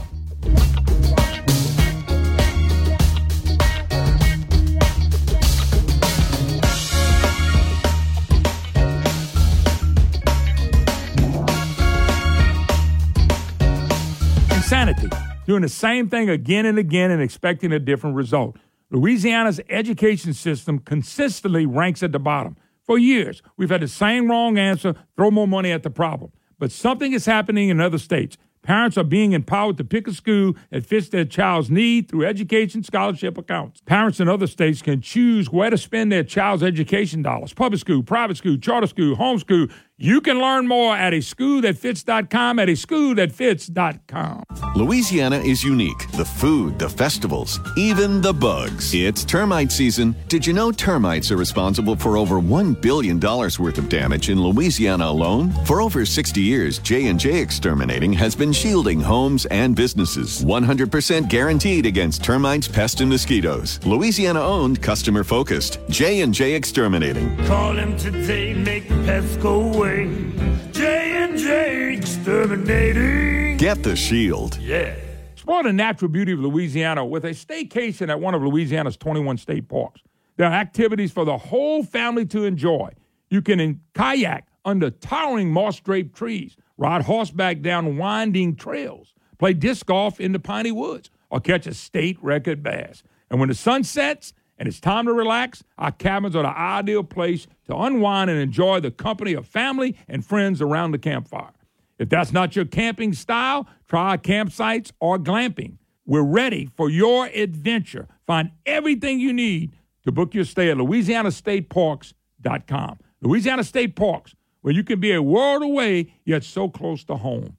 Insanity. 14.55 15.09
doing 15.47 15.63
the 15.63 15.69
same 15.69 16.11
thing 16.11 16.29
again 16.29 16.67
and 16.67 16.79
again 16.79 17.11
and 17.11 17.23
expecting 17.23 17.73
a 17.73 17.79
different 17.79 18.15
result. 18.15 18.57
Louisiana's 18.91 19.61
education 19.69 20.33
system 20.33 20.79
consistently 20.79 21.67
ranks 21.67 22.03
at 22.03 22.13
the 22.13 22.19
bottom. 22.19 22.57
For 22.85 22.99
years, 22.99 23.43
we've 23.57 23.69
had 23.69 23.83
the 23.83 23.89
same 23.89 24.31
wrong 24.31 24.57
answer 24.57 24.95
throw 25.15 25.31
more 25.31 25.47
money 25.49 25.71
at 25.71 25.83
the 25.83 25.91
problem. 25.91 26.33
But 26.59 26.73
something 26.73 27.13
is 27.13 27.27
happening 27.27 27.69
in 27.69 27.81
other 27.81 27.99
states. 27.99 28.39
Parents 28.63 28.99
are 28.99 29.05
being 29.05 29.33
empowered 29.33 29.77
to 29.77 29.85
pick 29.85 30.09
a 30.09 30.13
school 30.13 30.55
that 30.71 30.85
fits 30.85 31.09
their 31.09 31.25
child's 31.25 31.71
need 31.71 32.09
through 32.09 32.27
education 32.27 32.83
scholarship 32.83 33.39
accounts. 33.39 33.81
Parents 33.83 34.21
in 34.21 34.29
other 34.29 34.47
states 34.47 34.83
can 34.83 35.01
choose 35.01 35.51
where 35.51 35.71
to 35.71 35.79
spend 35.79 36.11
their 36.11 36.25
child's 36.25 36.63
education 36.63 37.23
dollars 37.23 37.53
public 37.53 37.81
school, 37.81 38.03
private 38.03 38.37
school, 38.37 38.57
charter 38.57 38.87
school, 38.87 39.17
homeschool. 39.17 39.71
You 40.01 40.21
can 40.21 40.39
learn 40.39 40.69
more 40.69 40.95
at 40.95 41.13
a 41.13 41.21
school 41.21 41.61
that 41.63 41.77
fits.com 41.77 42.61
at 42.61 42.69
a 42.69 42.77
school 42.77 43.17
that 43.17 43.33
fits.com. 43.33 44.45
Louisiana 44.77 45.39
is 45.39 45.65
unique. 45.65 46.09
The 46.13 46.25
food, 46.25 46.79
the 46.79 46.89
festivals, 46.89 47.59
even 47.77 48.21
the 48.21 48.33
bugs. 48.33 48.95
It's 48.95 49.25
termite 49.25 49.73
season. 49.73 50.15
Did 50.29 50.47
you 50.47 50.53
know 50.53 50.71
termites 50.71 51.33
are 51.33 51.37
responsible 51.37 51.97
for 51.97 52.17
over 52.17 52.37
$1 52.37 52.81
billion 52.81 53.19
worth 53.19 53.77
of 53.77 53.89
damage 53.89 54.31
in 54.31 54.41
Louisiana 54.41 55.07
alone? 55.07 55.51
For 55.65 55.81
over 55.81 56.07
60 56.07 56.41
years, 56.41 56.79
J&J 56.79 57.41
Exterminating 57.41 58.13
has 58.13 58.37
been 58.37 58.53
shielding 58.53 59.01
homes 59.01 59.47
and 59.47 59.75
businesses. 59.75 60.45
100% 60.45 61.29
guaranteed 61.29 61.87
against 61.87 62.23
termites, 62.23 62.69
pests, 62.69 63.01
and 63.01 63.11
mosquitoes. 63.11 63.85
Louisiana 63.85 64.43
owned, 64.43 64.81
customer 64.81 65.25
focused. 65.25 65.81
J&J 65.89 66.55
Exterminating. 66.55 67.37
Call 67.47 67.75
them 67.75 67.97
today, 67.97 68.55
make 68.55 68.89
the 68.89 68.95
pests 69.05 69.37
go 69.39 69.75
away. 69.75 69.88
J 69.89 71.13
and 71.17 71.39
J 71.39 71.95
Exterminating. 71.95 73.57
Get 73.57 73.83
the 73.83 73.97
shield. 73.97 74.59
Yeah. 74.59 74.95
Explore 75.33 75.63
the 75.63 75.73
natural 75.73 76.11
beauty 76.11 76.33
of 76.33 76.41
Louisiana 76.41 77.07
with 77.07 77.25
a 77.25 77.31
staycation 77.31 78.11
at 78.11 78.21
one 78.21 78.35
of 78.35 78.43
Louisiana's 78.43 78.99
21 78.99 79.39
state 79.39 79.67
parks. 79.69 80.03
There 80.37 80.47
are 80.47 80.53
activities 80.53 81.11
for 81.11 81.25
the 81.25 81.39
whole 81.39 81.83
family 81.83 82.27
to 82.27 82.45
enjoy. 82.45 82.91
You 83.31 83.41
can 83.41 83.61
in- 83.61 83.81
kayak 83.95 84.47
under 84.67 84.91
towering 84.91 85.51
moss 85.51 85.81
draped 85.81 86.15
trees, 86.15 86.59
ride 86.77 87.03
horseback 87.03 87.63
down 87.63 87.97
winding 87.97 88.57
trails, 88.57 89.15
play 89.39 89.55
disc 89.55 89.87
golf 89.87 90.21
in 90.21 90.33
the 90.33 90.39
piney 90.39 90.71
woods, 90.71 91.11
or 91.31 91.41
catch 91.41 91.67
a 91.67 91.73
state 91.73 92.19
record 92.21 92.63
bass. 92.63 93.03
And 93.31 93.41
when 93.41 93.49
the 93.49 93.55
sun 93.55 93.85
sets, 93.85 94.35
and 94.59 94.69
it's 94.69 94.81
time 94.81 95.07
to 95.07 95.13
relax, 95.13 95.63
our 95.79 95.93
cabins 95.93 96.37
are 96.37 96.43
the 96.43 96.59
ideal 96.59 97.05
place 97.05 97.47
to 97.67 97.77
unwind 97.77 98.29
and 98.29 98.41
enjoy 98.41 98.81
the 98.81 98.91
company 98.91 99.35
of 99.35 99.47
family 99.47 99.97
and 100.09 100.27
friends 100.27 100.61
around 100.61 100.91
the 100.91 100.99
campfire. 100.99 101.53
If 101.99 102.09
that's 102.09 102.33
not 102.33 102.57
your 102.57 102.65
camping 102.65 103.13
style, 103.13 103.69
try 103.87 104.11
our 104.11 104.19
campsites 104.19 104.91
or 105.01 105.19
glamping. 105.19 105.79
We're 106.07 106.23
ready 106.23 106.71
for 106.77 106.89
your 106.89 107.27
adventure. 107.27 108.07
Find 108.27 108.53
everything 108.65 109.21
you 109.21 109.33
need 109.33 109.75
to 110.05 110.13
book 110.13 110.35
your 110.35 110.45
stay 110.45 110.71
at 110.71 110.77
louisianastateparks.com. 110.79 112.99
Louisiana 113.21 113.65
State 113.65 113.97
Parks, 113.97 114.37
where 114.63 114.73
you 114.73 114.85
can 114.85 115.01
be 115.01 115.13
a 115.13 115.21
world 115.23 115.63
away 115.63 116.15
yet 116.25 116.45
so 116.45 116.69
close 116.69 117.03
to 117.05 117.17
home. 117.17 117.58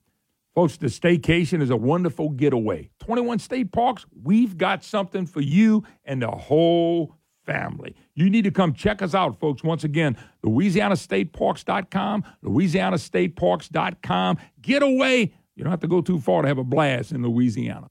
Folks, 0.60 0.76
the 0.76 0.88
staycation 0.88 1.62
is 1.62 1.70
a 1.70 1.78
wonderful 1.78 2.32
getaway. 2.32 2.90
21 3.00 3.40
state 3.40 3.72
parks, 3.72 4.06
we've 4.24 4.58
got 4.58 4.84
something 4.84 5.26
for 5.26 5.40
you 5.40 5.86
and 6.04 6.22
the 6.22 6.30
whole 6.30 7.16
family. 7.46 7.96
You 8.14 8.30
need 8.30 8.44
to 8.44 8.52
come 8.52 8.74
check 8.74 9.02
us 9.02 9.16
out, 9.16 9.40
folks. 9.40 9.64
Once 9.64 9.86
again, 9.86 10.18
LouisianaStateParks.com, 10.46 12.26
LouisianaStateParks.com. 12.44 14.38
Get 14.62 14.84
away. 14.84 15.34
You 15.56 15.64
don't 15.64 15.72
have 15.72 15.80
to 15.80 15.88
go 15.88 16.02
too 16.02 16.20
far 16.20 16.42
to 16.42 16.50
have 16.50 16.58
a 16.58 16.66
blast 16.66 17.14
in 17.14 17.24
Louisiana. 17.24 17.88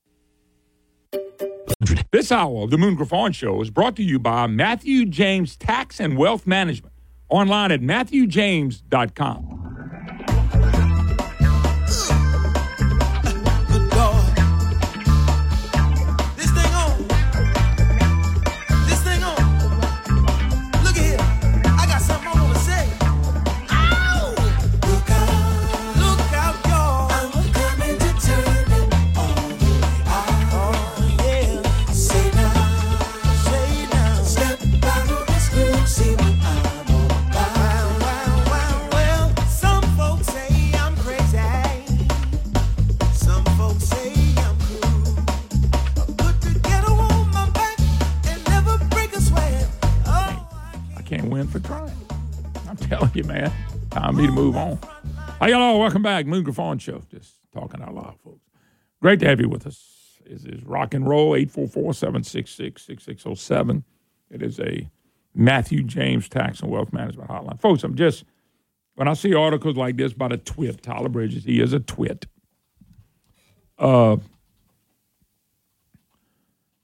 This 2.13 2.31
hour 2.31 2.65
of 2.65 2.71
the 2.71 2.77
Moon 2.77 2.97
Griffon 2.97 3.33
Show 3.33 3.63
is 3.63 3.71
brought 3.71 3.97
to 3.97 4.03
you 4.03 4.19
by 4.19 4.47
Matthew 4.47 5.07
James 5.07 5.57
Tax 5.57 6.01
and 6.01 6.19
Wealth 6.19 6.47
Management. 6.47 6.93
Online 7.31 7.73
at 7.73 7.81
MatthewJames.com. 7.81 9.78
Time 53.91 54.15
for 54.15 54.21
me 54.21 54.27
to 54.27 54.33
move 54.33 54.57
on. 54.57 54.79
Hey, 55.41 55.51
y'all, 55.51 55.81
welcome 55.81 56.03
back. 56.03 56.27
Moon 56.27 56.43
Griffon 56.43 56.79
Show. 56.79 57.03
Just 57.11 57.37
talking 57.53 57.81
out 57.81 57.95
loud, 57.95 58.17
folks. 58.23 58.45
Great 59.01 59.21
to 59.21 59.27
have 59.29 59.41
you 59.41 59.49
with 59.49 59.67
us. 59.67 60.21
This 60.27 60.45
is 60.45 60.63
rock 60.65 60.93
and 60.93 61.09
roll 61.09 61.35
844 61.35 61.95
766 61.95 62.83
6607. 62.83 63.85
It 64.31 64.43
is 64.43 64.61
a 64.61 64.91
Matthew 65.35 65.83
James 65.83 66.29
Tax 66.29 66.61
and 66.61 66.71
Wealth 66.71 66.93
Management 66.93 67.31
Hotline. 67.31 67.61
Folks, 67.61 67.83
I'm 67.83 67.95
just, 67.95 68.25
when 68.97 69.09
I 69.09 69.15
see 69.15 69.35
articles 69.35 69.77
like 69.77 69.97
this 69.97 70.13
about 70.13 70.33
a 70.33 70.37
twit, 70.37 70.83
Tyler 70.83 71.09
Bridges, 71.09 71.45
he 71.45 71.61
is 71.61 71.73
a 71.73 71.81
twit. 71.81 72.27
Uh, 73.79 74.17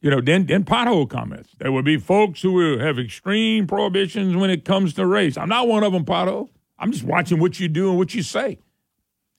you 0.00 0.10
know, 0.10 0.20
then 0.20 0.46
then 0.46 0.64
pothole 0.64 1.08
comments. 1.08 1.50
There 1.58 1.72
will 1.72 1.82
be 1.82 1.96
folks 1.98 2.40
who 2.42 2.52
will 2.52 2.78
have 2.78 2.98
extreme 2.98 3.66
prohibitions 3.66 4.36
when 4.36 4.50
it 4.50 4.64
comes 4.64 4.94
to 4.94 5.06
race. 5.06 5.36
I'm 5.36 5.48
not 5.48 5.66
one 5.66 5.82
of 5.82 5.92
them, 5.92 6.04
pothole. 6.04 6.50
I'm 6.78 6.92
just 6.92 7.04
watching 7.04 7.38
what 7.38 7.60
you 7.60 7.68
do 7.68 7.88
and 7.88 7.98
what 7.98 8.14
you 8.14 8.22
say, 8.22 8.58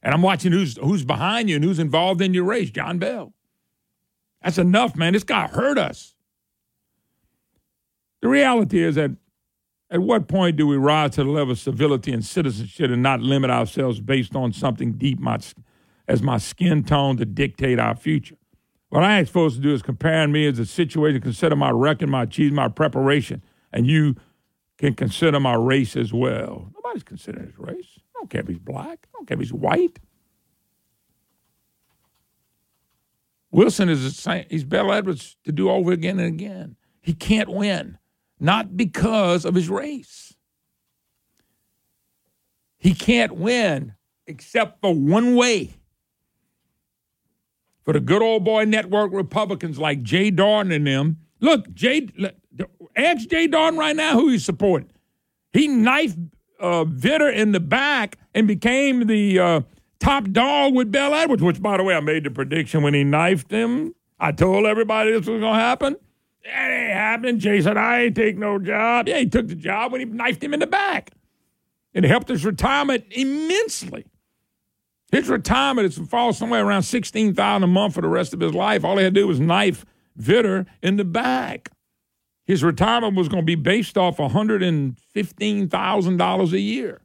and 0.01 0.13
I'm 0.13 0.21
watching 0.21 0.51
who's 0.51 0.77
who's 0.77 1.03
behind 1.03 1.49
you 1.49 1.55
and 1.55 1.65
who's 1.65 1.79
involved 1.79 2.21
in 2.21 2.33
your 2.33 2.45
race. 2.45 2.69
John 2.69 2.97
Bel. 2.99 3.33
That's 4.41 4.57
enough, 4.57 4.95
man. 4.95 5.13
This 5.13 5.23
guy 5.23 5.47
hurt 5.47 5.77
us. 5.77 6.13
The 8.21 8.29
reality 8.29 8.83
is 8.83 8.95
that 8.95 9.11
at 9.89 10.01
what 10.01 10.27
point 10.27 10.55
do 10.55 10.67
we 10.67 10.77
rise 10.77 11.11
to 11.11 11.23
the 11.23 11.29
level 11.29 11.51
of 11.51 11.59
civility 11.59 12.11
and 12.11 12.23
citizenship 12.23 12.91
and 12.91 13.01
not 13.01 13.21
limit 13.21 13.49
ourselves 13.49 13.99
based 13.99 14.35
on 14.35 14.51
something 14.51 14.93
deep 14.93 15.19
my, 15.19 15.39
as 16.07 16.21
my 16.21 16.37
skin 16.37 16.83
tone 16.83 17.17
to 17.17 17.25
dictate 17.25 17.79
our 17.79 17.95
future? 17.95 18.35
What 18.89 19.03
I 19.03 19.19
ain't 19.19 19.27
supposed 19.27 19.57
to 19.57 19.61
do 19.61 19.73
is 19.73 19.81
compare 19.81 20.27
me 20.27 20.47
as 20.47 20.59
a 20.59 20.65
situation, 20.65 21.21
consider 21.21 21.55
my 21.55 21.71
record, 21.71 22.09
my 22.09 22.23
achievement, 22.23 22.55
my 22.55 22.67
preparation, 22.67 23.41
and 23.71 23.85
you 23.87 24.15
can 24.77 24.93
consider 24.93 25.39
my 25.39 25.53
race 25.53 25.95
as 25.95 26.13
well. 26.13 26.71
Nobody's 26.75 27.03
considering 27.03 27.47
his 27.47 27.57
race. 27.57 27.87
I 27.97 28.19
don't 28.19 28.29
care 28.29 28.41
if 28.41 28.47
he's 28.47 28.59
black. 28.59 29.07
I 29.07 29.09
don't 29.13 29.27
care 29.27 29.35
if 29.35 29.41
he's 29.41 29.53
white. 29.53 29.99
Wilson 33.51 33.87
is 33.87 34.03
the 34.03 34.09
same. 34.09 34.45
He's 34.49 34.65
Bel 34.65 34.91
Edwards 34.91 35.37
to 35.45 35.51
do 35.51 35.69
over 35.69 35.91
again 35.93 36.19
and 36.19 36.27
again. 36.27 36.75
He 37.01 37.13
can't 37.13 37.49
win, 37.49 37.97
not 38.39 38.75
because 38.75 39.45
of 39.45 39.55
his 39.55 39.69
race. 39.69 40.33
He 42.77 42.93
can't 42.93 43.35
win 43.35 43.95
except 44.27 44.81
for 44.81 44.93
one 44.93 45.35
way. 45.35 45.75
For 47.83 47.93
the 47.93 47.99
good 47.99 48.21
old 48.21 48.43
boy 48.43 48.65
network 48.65 49.13
Republicans 49.13 49.77
like 49.77 50.01
Jay 50.01 50.31
Dardenne 50.31 50.75
and 50.75 50.87
them. 50.87 51.17
Look, 51.39 51.73
Jay, 51.73 52.09
ask 52.95 53.27
Jay 53.29 53.47
Dardenne 53.47 53.77
right 53.77 53.95
now 53.95 54.13
who 54.13 54.29
he 54.29 54.39
supporting. 54.39 54.89
He 55.53 55.67
knifed 55.67 56.17
uh, 56.59 56.85
Vitter 56.85 57.33
in 57.33 57.51
the 57.51 57.59
back 57.59 58.17
and 58.33 58.47
became 58.47 59.07
the 59.07 59.39
uh, 59.39 59.61
top 59.99 60.29
dog 60.31 60.73
with 60.73 60.91
Bel 60.91 61.13
Edwards, 61.13 61.41
which, 61.41 61.61
by 61.61 61.77
the 61.77 61.83
way, 61.83 61.95
I 61.95 61.99
made 61.99 62.23
the 62.23 62.31
prediction 62.31 62.83
when 62.83 62.93
he 62.93 63.03
knifed 63.03 63.51
him. 63.51 63.93
I 64.19 64.31
told 64.31 64.65
everybody 64.65 65.11
this 65.11 65.27
was 65.27 65.39
going 65.39 65.53
to 65.53 65.59
happen. 65.59 65.97
That 66.43 66.71
ain't 66.71 66.93
happening. 66.93 67.39
Jay 67.39 67.59
said, 67.61 67.75
I 67.77 68.03
ain't 68.03 68.15
take 68.15 68.37
no 68.37 68.59
job. 68.59 69.07
Yeah, 69.07 69.19
he 69.19 69.27
took 69.27 69.47
the 69.47 69.55
job 69.55 69.91
when 69.91 70.01
he 70.01 70.05
knifed 70.05 70.43
him 70.43 70.53
in 70.53 70.59
the 70.59 70.67
back. 70.67 71.11
It 71.93 72.03
helped 72.03 72.27
his 72.27 72.45
retirement 72.45 73.05
immensely. 73.11 74.05
His 75.11 75.29
retirement 75.29 75.87
is 75.87 75.95
to 75.95 76.05
fall 76.05 76.33
somewhere 76.33 76.65
around 76.65 76.83
sixteen 76.83 77.33
thousand 77.33 77.63
a 77.63 77.67
month 77.67 77.93
for 77.93 78.01
the 78.01 78.07
rest 78.07 78.33
of 78.33 78.41
his 78.41 78.53
life. 78.53 78.83
All 78.83 78.97
he 78.97 79.03
had 79.03 79.13
to 79.13 79.21
do 79.21 79.27
was 79.27 79.39
knife 79.39 79.85
Vitter 80.19 80.65
in 80.81 80.97
the 80.97 81.05
back. 81.05 81.69
His 82.45 82.63
retirement 82.63 83.15
was 83.15 83.27
going 83.27 83.41
to 83.41 83.45
be 83.45 83.55
based 83.55 83.97
off 83.97 84.19
one 84.19 84.29
hundred 84.29 84.61
and 84.61 84.99
fifteen 84.99 85.67
thousand 85.67 86.17
dollars 86.17 86.53
a 86.53 86.59
year. 86.59 87.01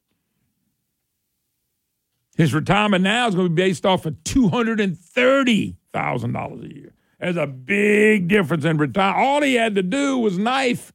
His 2.36 2.54
retirement 2.54 3.04
now 3.04 3.26
is 3.28 3.34
going 3.34 3.46
to 3.48 3.54
be 3.54 3.62
based 3.62 3.84
off 3.84 4.06
of 4.06 4.22
two 4.24 4.48
hundred 4.48 4.80
and 4.80 4.98
thirty 4.98 5.76
thousand 5.92 6.32
dollars 6.32 6.62
a 6.64 6.74
year. 6.74 6.92
There's 7.18 7.36
a 7.36 7.46
big 7.46 8.28
difference 8.28 8.64
in 8.64 8.78
retirement. 8.78 9.26
All 9.26 9.42
he 9.42 9.54
had 9.54 9.74
to 9.74 9.82
do 9.82 10.18
was 10.18 10.38
knife 10.38 10.92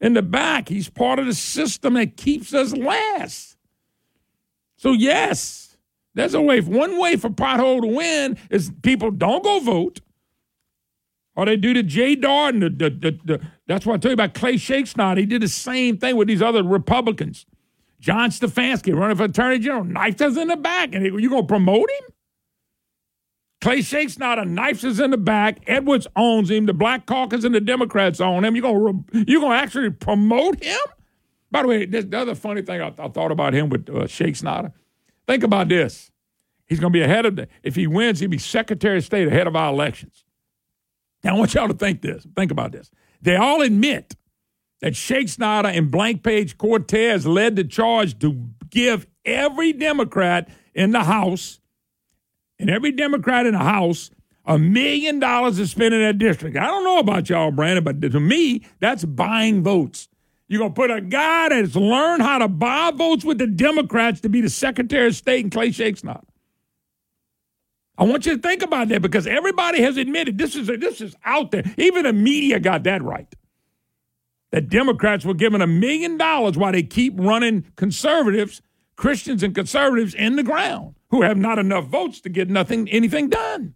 in 0.00 0.14
the 0.14 0.22
back. 0.22 0.68
He's 0.68 0.90
part 0.90 1.18
of 1.18 1.26
the 1.26 1.34
system 1.34 1.94
that 1.94 2.16
keeps 2.16 2.52
us 2.52 2.74
last. 2.74 3.56
So 4.76 4.92
yes, 4.92 5.76
there's 6.14 6.34
a 6.34 6.42
way. 6.42 6.60
One 6.60 6.98
way 6.98 7.16
for 7.16 7.30
pothole 7.30 7.80
to 7.80 7.86
win 7.86 8.38
is 8.50 8.70
people 8.82 9.10
don't 9.10 9.42
go 9.42 9.60
vote. 9.60 10.00
Or 11.36 11.46
they 11.46 11.56
do 11.56 11.74
to 11.74 11.82
Jay 11.82 12.14
Dardenne. 12.14 12.60
The, 12.60 12.70
the, 12.70 12.90
the, 12.90 13.18
the, 13.24 13.40
that's 13.66 13.84
what 13.84 13.94
I 13.94 13.96
tell 13.98 14.10
you 14.10 14.14
about 14.14 14.34
Clay 14.34 14.56
Shakespeare. 14.56 15.16
He 15.16 15.26
did 15.26 15.42
the 15.42 15.48
same 15.48 15.98
thing 15.98 16.16
with 16.16 16.28
these 16.28 16.42
other 16.42 16.62
Republicans. 16.62 17.46
John 18.00 18.30
Stefanski 18.30 18.94
running 18.94 19.16
for 19.16 19.24
Attorney 19.24 19.58
General, 19.58 19.84
knifed 19.84 20.20
us 20.20 20.36
in 20.36 20.48
the 20.48 20.56
back, 20.56 20.94
and 20.94 21.04
you 21.04 21.30
going 21.30 21.42
to 21.42 21.48
promote 21.48 21.90
him? 21.90 22.14
Clay 23.64 23.80
Shake's 23.80 24.18
not 24.18 24.38
a 24.38 24.44
knifes 24.44 24.84
us 24.84 25.00
in 25.00 25.10
the 25.10 25.16
back. 25.16 25.60
Edwards 25.66 26.06
owns 26.16 26.50
him. 26.50 26.66
The 26.66 26.74
Black 26.74 27.06
Caucus 27.06 27.44
and 27.44 27.54
the 27.54 27.62
Democrats 27.62 28.20
own 28.20 28.44
him. 28.44 28.54
You 28.54 28.60
going 28.60 29.04
you 29.14 29.40
going 29.40 29.56
to 29.56 29.62
actually 29.62 29.88
promote 29.88 30.62
him? 30.62 30.78
By 31.50 31.62
the 31.62 31.68
way, 31.68 31.86
this, 31.86 32.04
the 32.04 32.18
other 32.18 32.34
funny 32.34 32.60
thing 32.60 32.82
I, 32.82 32.92
I 32.98 33.08
thought 33.08 33.32
about 33.32 33.54
him 33.54 33.70
with 33.70 33.88
uh, 33.88 34.02
Schexnayder. 34.02 34.70
Think 35.26 35.44
about 35.44 35.70
this. 35.70 36.10
He's 36.66 36.78
going 36.78 36.92
to 36.92 36.98
be 36.98 37.02
ahead 37.02 37.24
of 37.24 37.36
the. 37.36 37.48
If 37.62 37.74
he 37.74 37.86
wins, 37.86 38.20
he'll 38.20 38.28
be 38.28 38.36
Secretary 38.36 38.98
of 38.98 39.04
State 39.04 39.28
ahead 39.28 39.46
of 39.46 39.56
our 39.56 39.72
elections. 39.72 40.23
Now 41.24 41.34
I 41.34 41.38
want 41.38 41.54
y'all 41.54 41.68
to 41.68 41.74
think 41.74 42.02
this. 42.02 42.26
Think 42.36 42.50
about 42.50 42.72
this. 42.72 42.90
They 43.22 43.36
all 43.36 43.62
admit 43.62 44.14
that 44.80 44.92
Schexnayder 44.92 45.76
and 45.76 45.90
Blank 45.90 46.22
Page 46.22 46.58
Cortez 46.58 47.26
led 47.26 47.56
the 47.56 47.64
charge 47.64 48.18
to 48.18 48.48
give 48.68 49.06
every 49.24 49.72
Democrat 49.72 50.48
in 50.74 50.90
the 50.90 51.04
House 51.04 51.60
and 52.58 52.68
every 52.68 52.92
Democrat 52.92 53.46
in 53.46 53.52
the 53.54 53.60
House 53.60 54.10
a 54.44 54.58
million 54.58 55.18
dollars 55.18 55.56
to 55.56 55.66
spend 55.66 55.94
in 55.94 56.02
that 56.02 56.18
district. 56.18 56.56
I 56.56 56.66
don't 56.66 56.84
know 56.84 56.98
about 56.98 57.30
y'all, 57.30 57.50
Brandon, 57.50 57.82
but 57.82 58.02
to 58.02 58.20
me, 58.20 58.66
that's 58.80 59.04
buying 59.04 59.62
votes. 59.62 60.08
You're 60.48 60.58
going 60.58 60.72
to 60.72 60.76
put 60.76 60.90
a 60.90 61.00
guy 61.00 61.48
that's 61.48 61.74
learned 61.74 62.22
how 62.22 62.38
to 62.38 62.48
buy 62.48 62.90
votes 62.90 63.24
with 63.24 63.38
the 63.38 63.46
Democrats 63.46 64.20
to 64.20 64.28
be 64.28 64.42
the 64.42 64.50
Secretary 64.50 65.06
of 65.06 65.16
State 65.16 65.44
and 65.44 65.52
Clay 65.52 65.70
Shake's 65.70 66.04
not. 66.04 66.26
I 67.96 68.04
want 68.04 68.26
you 68.26 68.36
to 68.36 68.42
think 68.42 68.62
about 68.62 68.88
that 68.88 69.02
because 69.02 69.26
everybody 69.26 69.80
has 69.82 69.96
admitted 69.96 70.36
this 70.36 70.56
is 70.56 70.66
this 70.66 71.00
is 71.00 71.14
out 71.24 71.52
there. 71.52 71.62
Even 71.78 72.04
the 72.04 72.12
media 72.12 72.58
got 72.58 72.82
that 72.84 73.02
right. 73.02 73.32
That 74.50 74.68
Democrats 74.68 75.24
were 75.24 75.34
given 75.34 75.62
a 75.62 75.66
million 75.66 76.16
dollars 76.16 76.56
while 76.56 76.72
they 76.72 76.82
keep 76.82 77.14
running 77.16 77.66
conservatives, 77.76 78.62
Christians 78.96 79.42
and 79.42 79.54
conservatives 79.54 80.14
in 80.14 80.36
the 80.36 80.42
ground 80.42 80.94
who 81.10 81.22
have 81.22 81.36
not 81.36 81.58
enough 81.58 81.86
votes 81.86 82.20
to 82.22 82.28
get 82.28 82.50
nothing 82.50 82.88
anything 82.88 83.28
done. 83.28 83.74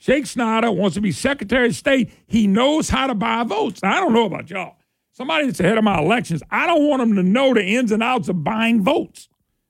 Schexnayder 0.00 0.74
wants 0.74 0.94
to 0.94 1.00
be 1.00 1.12
Secretary 1.12 1.68
of 1.68 1.76
State. 1.76 2.12
He 2.26 2.46
knows 2.46 2.88
how 2.88 3.06
to 3.06 3.14
buy 3.14 3.44
votes. 3.44 3.82
Now, 3.82 3.96
I 3.96 4.00
don't 4.00 4.12
know 4.12 4.26
about 4.26 4.50
y'all. 4.50 4.76
Somebody 5.12 5.46
that's 5.46 5.60
ahead 5.60 5.78
of 5.78 5.84
my 5.84 5.98
elections, 5.98 6.42
I 6.50 6.66
don't 6.66 6.88
want 6.88 7.02
him 7.02 7.14
to 7.16 7.22
know 7.22 7.54
the 7.54 7.62
ins 7.62 7.92
and 7.92 8.02
outs 8.02 8.28
of 8.28 8.42
buying 8.42 8.82
votes. 8.82 9.28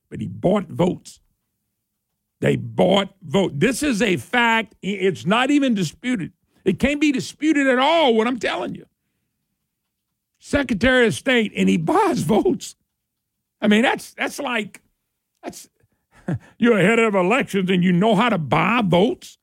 But 0.09 0.21
he 0.21 0.29
bought 0.29 0.69
votes. 0.69 1.21
They 2.43 2.57
bought 2.57 3.15
vote. 3.23 3.61
This 3.61 3.85
is 3.85 4.03
a 4.03 4.17
fact. 4.17 4.75
It's 4.83 5.25
not 5.25 5.53
even 5.53 5.75
disputed. 5.75 6.33
It 6.65 6.81
can't 6.81 7.01
be 7.01 7.13
disputed 7.13 7.69
at 7.69 7.79
all, 7.79 8.17
what 8.17 8.27
I'm 8.27 8.41
telling 8.41 8.75
you. 8.75 8.85
Secretary 10.41 11.07
of 11.07 11.15
State, 11.15 11.53
and 11.55 11.69
he 11.69 11.77
buys 11.77 12.23
votes. 12.25 12.75
I 13.61 13.69
mean, 13.69 13.83
that's 13.83 14.13
that's 14.15 14.41
like 14.41 14.83
that's 15.41 15.69
you're 16.59 16.77
ahead 16.77 16.99
of 16.99 17.15
elections 17.15 17.71
and 17.71 17.85
you 17.85 17.93
know 17.93 18.17
how 18.17 18.29
to 18.29 18.39
buy 18.39 18.83
votes. 18.85 19.39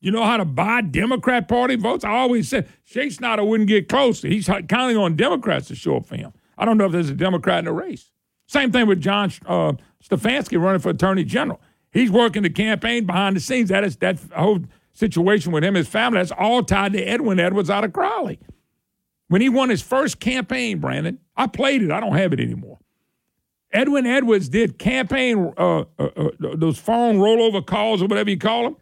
You 0.00 0.12
know 0.12 0.24
how 0.24 0.38
to 0.38 0.46
buy 0.46 0.80
Democrat 0.80 1.46
Party 1.46 1.76
votes. 1.76 2.04
I 2.04 2.12
always 2.12 2.48
said 2.48 2.68
Schexnayder 2.90 3.46
wouldn't 3.46 3.68
get 3.68 3.90
close. 3.90 4.22
He's 4.22 4.48
counting 4.66 4.96
on 4.96 5.14
Democrats 5.14 5.68
to 5.68 5.74
show 5.74 5.98
up 5.98 6.06
for 6.06 6.16
him. 6.16 6.32
I 6.56 6.64
don't 6.64 6.78
know 6.78 6.86
if 6.86 6.92
there's 6.92 7.10
a 7.10 7.14
Democrat 7.14 7.58
in 7.58 7.66
the 7.66 7.72
race. 7.72 8.10
Same 8.46 8.72
thing 8.72 8.86
with 8.86 9.02
John 9.02 9.30
uh, 9.44 9.74
Stefanski 10.02 10.58
running 10.58 10.80
for 10.80 10.88
Attorney 10.88 11.24
General. 11.24 11.60
He's 11.92 12.10
working 12.10 12.42
the 12.42 12.50
campaign 12.50 13.04
behind 13.04 13.36
the 13.36 13.40
scenes. 13.40 13.68
That 13.68 13.84
is 13.84 13.96
that 13.96 14.18
whole 14.34 14.60
situation 14.92 15.52
with 15.52 15.62
him, 15.62 15.74
his 15.74 15.88
family. 15.88 16.18
That's 16.18 16.32
all 16.32 16.62
tied 16.62 16.92
to 16.94 17.02
Edwin 17.02 17.38
Edwards 17.38 17.70
out 17.70 17.84
of 17.84 17.92
Crowley. 17.92 18.38
When 19.28 19.40
he 19.40 19.48
won 19.48 19.68
his 19.68 19.82
first 19.82 20.20
campaign, 20.20 20.78
Brandon, 20.78 21.18
I 21.36 21.46
played 21.46 21.82
it. 21.82 21.90
I 21.90 22.00
don't 22.00 22.16
have 22.16 22.32
it 22.32 22.40
anymore. 22.40 22.78
Edwin 23.72 24.06
Edwards 24.06 24.48
did 24.48 24.78
campaign, 24.78 25.52
uh, 25.56 25.84
uh, 25.98 26.08
uh, 26.16 26.30
those 26.38 26.78
phone 26.78 27.16
rollover 27.16 27.64
calls 27.64 28.02
or 28.02 28.06
whatever 28.06 28.28
you 28.28 28.38
call 28.38 28.64
them. 28.64 28.76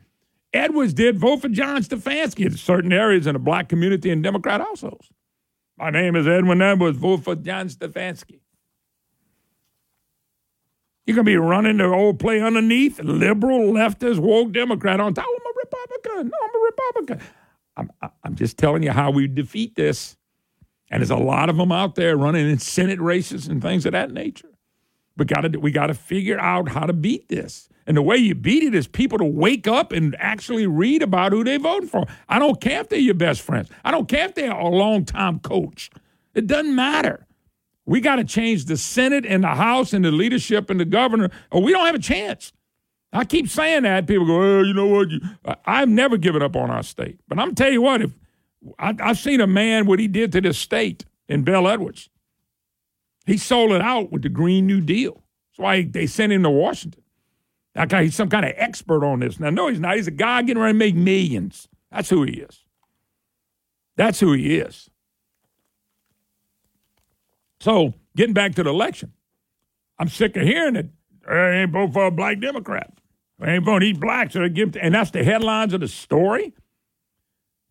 Edwards 0.52 0.92
did 0.92 1.16
vote 1.16 1.42
for 1.42 1.48
John 1.48 1.82
Stefanski 1.82 2.46
in 2.46 2.56
certain 2.56 2.92
areas 2.92 3.28
in 3.28 3.34
the 3.34 3.38
black 3.38 3.68
community 3.68 4.10
and 4.10 4.22
Democrat 4.22 4.60
households. 4.60 5.12
My 5.78 5.90
name 5.90 6.16
is 6.16 6.26
Edwin 6.26 6.60
Edwards. 6.60 6.98
Vote 6.98 7.22
for 7.22 7.36
John 7.36 7.68
Stefanski. 7.68 8.40
You're 11.10 11.16
going 11.16 11.26
to 11.26 11.32
be 11.32 11.36
running 11.38 11.78
the 11.78 11.86
old 11.86 12.20
play 12.20 12.40
underneath, 12.40 13.00
liberal, 13.00 13.72
leftist, 13.72 14.20
woke 14.20 14.52
Democrat 14.52 15.00
on 15.00 15.12
top. 15.12 15.24
Oh, 15.28 15.38
I'm 15.40 15.44
a 15.44 15.54
Republican. 15.58 16.28
No, 16.30 16.36
I'm 16.40 16.54
a 16.54 16.64
Republican. 16.64 17.20
I'm, 17.76 17.90
I'm 18.22 18.36
just 18.36 18.56
telling 18.56 18.84
you 18.84 18.92
how 18.92 19.10
we 19.10 19.26
defeat 19.26 19.74
this. 19.74 20.16
And 20.88 21.00
there's 21.00 21.10
a 21.10 21.16
lot 21.16 21.48
of 21.50 21.56
them 21.56 21.72
out 21.72 21.96
there 21.96 22.16
running 22.16 22.48
in 22.48 22.60
Senate 22.60 23.00
races 23.00 23.48
and 23.48 23.60
things 23.60 23.86
of 23.86 23.92
that 23.92 24.12
nature. 24.12 24.50
We 25.16 25.24
got 25.24 25.40
to 25.40 25.58
we 25.58 25.72
got 25.72 25.88
to 25.88 25.94
figure 25.94 26.38
out 26.38 26.68
how 26.68 26.86
to 26.86 26.92
beat 26.92 27.28
this. 27.28 27.68
And 27.88 27.96
the 27.96 28.02
way 28.02 28.16
you 28.16 28.36
beat 28.36 28.62
it 28.62 28.76
is 28.76 28.86
people 28.86 29.18
to 29.18 29.24
wake 29.24 29.66
up 29.66 29.90
and 29.90 30.14
actually 30.20 30.68
read 30.68 31.02
about 31.02 31.32
who 31.32 31.42
they 31.42 31.56
vote 31.56 31.88
for. 31.88 32.04
I 32.28 32.38
don't 32.38 32.60
care 32.60 32.82
if 32.82 32.88
they're 32.88 33.00
your 33.00 33.14
best 33.14 33.40
friends. 33.40 33.68
I 33.84 33.90
don't 33.90 34.06
care 34.06 34.26
if 34.26 34.36
they're 34.36 34.52
a 34.52 34.68
long-time 34.68 35.40
coach. 35.40 35.90
It 36.34 36.46
doesn't 36.46 36.72
matter. 36.72 37.26
We 37.86 38.00
got 38.00 38.16
to 38.16 38.24
change 38.24 38.66
the 38.66 38.76
Senate 38.76 39.26
and 39.26 39.42
the 39.42 39.48
House 39.48 39.92
and 39.92 40.04
the 40.04 40.10
leadership 40.10 40.70
and 40.70 40.78
the 40.78 40.84
governor, 40.84 41.30
or 41.50 41.62
we 41.62 41.72
don't 41.72 41.86
have 41.86 41.94
a 41.94 42.00
chance. 42.00 42.52
I 43.12 43.24
keep 43.24 43.48
saying 43.48 43.82
that. 43.82 44.06
People 44.06 44.26
go, 44.26 44.38
well, 44.38 44.64
you 44.64 44.74
know 44.74 44.86
what? 44.86 45.10
You, 45.10 45.20
I've 45.64 45.88
never 45.88 46.16
given 46.16 46.42
up 46.42 46.54
on 46.54 46.70
our 46.70 46.82
state. 46.82 47.18
But 47.28 47.38
I'm 47.38 47.54
tell 47.54 47.72
you 47.72 47.82
what, 47.82 48.02
if 48.02 48.12
I, 48.78 48.94
I've 49.00 49.18
seen 49.18 49.40
a 49.40 49.46
man 49.46 49.86
what 49.86 49.98
he 49.98 50.06
did 50.06 50.32
to 50.32 50.40
this 50.40 50.58
state 50.58 51.04
in 51.28 51.42
Bel 51.42 51.66
Edwards. 51.66 52.08
He 53.26 53.36
sold 53.36 53.72
it 53.72 53.82
out 53.82 54.12
with 54.12 54.22
the 54.22 54.28
Green 54.28 54.66
New 54.66 54.80
Deal. 54.80 55.14
That's 55.14 55.58
why 55.58 55.82
they 55.82 56.06
sent 56.06 56.32
him 56.32 56.42
to 56.42 56.50
Washington. 56.50 57.02
That 57.74 57.88
guy, 57.88 58.04
he's 58.04 58.16
some 58.16 58.28
kind 58.28 58.44
of 58.44 58.52
expert 58.56 59.04
on 59.04 59.20
this. 59.20 59.38
Now, 59.38 59.50
no, 59.50 59.68
he's 59.68 59.80
not. 59.80 59.96
He's 59.96 60.08
a 60.08 60.12
guy 60.12 60.42
getting 60.42 60.62
ready 60.62 60.72
to 60.72 60.78
make 60.78 60.96
millions. 60.96 61.68
That's 61.92 62.10
who 62.10 62.24
he 62.24 62.32
is. 62.32 62.64
That's 63.96 64.18
who 64.20 64.32
he 64.32 64.58
is. 64.58 64.89
So, 67.60 67.94
getting 68.16 68.34
back 68.34 68.54
to 68.54 68.62
the 68.62 68.70
election, 68.70 69.12
I'm 69.98 70.08
sick 70.08 70.36
of 70.36 70.42
hearing 70.42 70.76
it. 70.76 70.88
I 71.28 71.50
ain't 71.50 71.72
vote 71.72 71.92
for 71.92 72.06
a 72.06 72.10
black 72.10 72.40
Democrat. 72.40 72.92
I 73.40 73.52
ain't 73.52 73.64
vote. 73.64 73.82
He's 73.82 73.98
black, 73.98 74.32
so 74.32 74.40
they 74.40 74.48
give. 74.48 74.76
And 74.76 74.94
that's 74.94 75.10
the 75.10 75.24
headlines 75.24 75.74
of 75.74 75.80
the 75.80 75.88
story. 75.88 76.54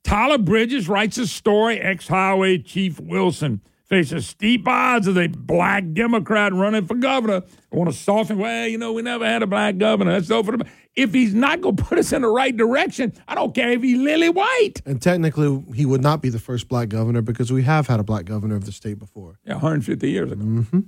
Tyler 0.04 0.38
Bridges 0.38 0.88
writes 0.88 1.18
a 1.18 1.28
story. 1.28 1.80
Ex 1.80 2.08
Highway 2.08 2.60
Chief 2.60 3.00
Wilson 3.00 3.62
faces 3.86 4.28
steep 4.28 4.68
odds 4.68 5.08
as 5.08 5.18
a 5.18 5.28
black 5.28 5.84
Democrat 5.94 6.54
running 6.54 6.86
for 6.86 6.96
governor. 6.96 7.44
I 7.72 7.76
want 7.76 7.92
to 7.92 7.96
soften. 7.96 8.38
Well, 8.38 8.68
you 8.68 8.78
know, 8.78 8.94
we 8.94 9.02
never 9.02 9.26
had 9.26 9.44
a 9.44 9.48
black 9.48 9.78
governor. 9.78 10.12
That's 10.12 10.32
over. 10.32 10.58
The, 10.58 10.66
if 11.00 11.14
he's 11.14 11.34
not 11.34 11.62
going 11.62 11.78
to 11.78 11.84
put 11.84 11.98
us 11.98 12.12
in 12.12 12.24
the 12.24 12.28
right 12.28 12.56
direction, 12.56 13.14
I 13.28 13.36
don't 13.36 13.56
care 13.56 13.72
if 13.72 13.82
he's 13.82 13.98
lily 13.98 14.30
white. 14.30 14.82
And 14.86 15.02
technically, 15.02 15.64
he 15.74 15.86
would 15.86 16.02
not 16.02 16.22
be 16.22 16.28
the 16.28 16.40
first 16.40 16.68
black 16.68 16.90
governor 16.90 17.22
because 17.22 17.52
we 17.54 17.64
have 17.64 17.88
had 17.88 18.02
a 18.02 18.04
black 18.04 18.26
governor 18.26 18.56
of 18.56 18.66
the 18.66 18.74
state 18.74 19.00
before. 19.00 19.40
Yeah, 19.46 19.54
150 19.54 20.10
years 20.10 20.32
ago. 20.32 20.44
Mm-hmm. 20.44 20.80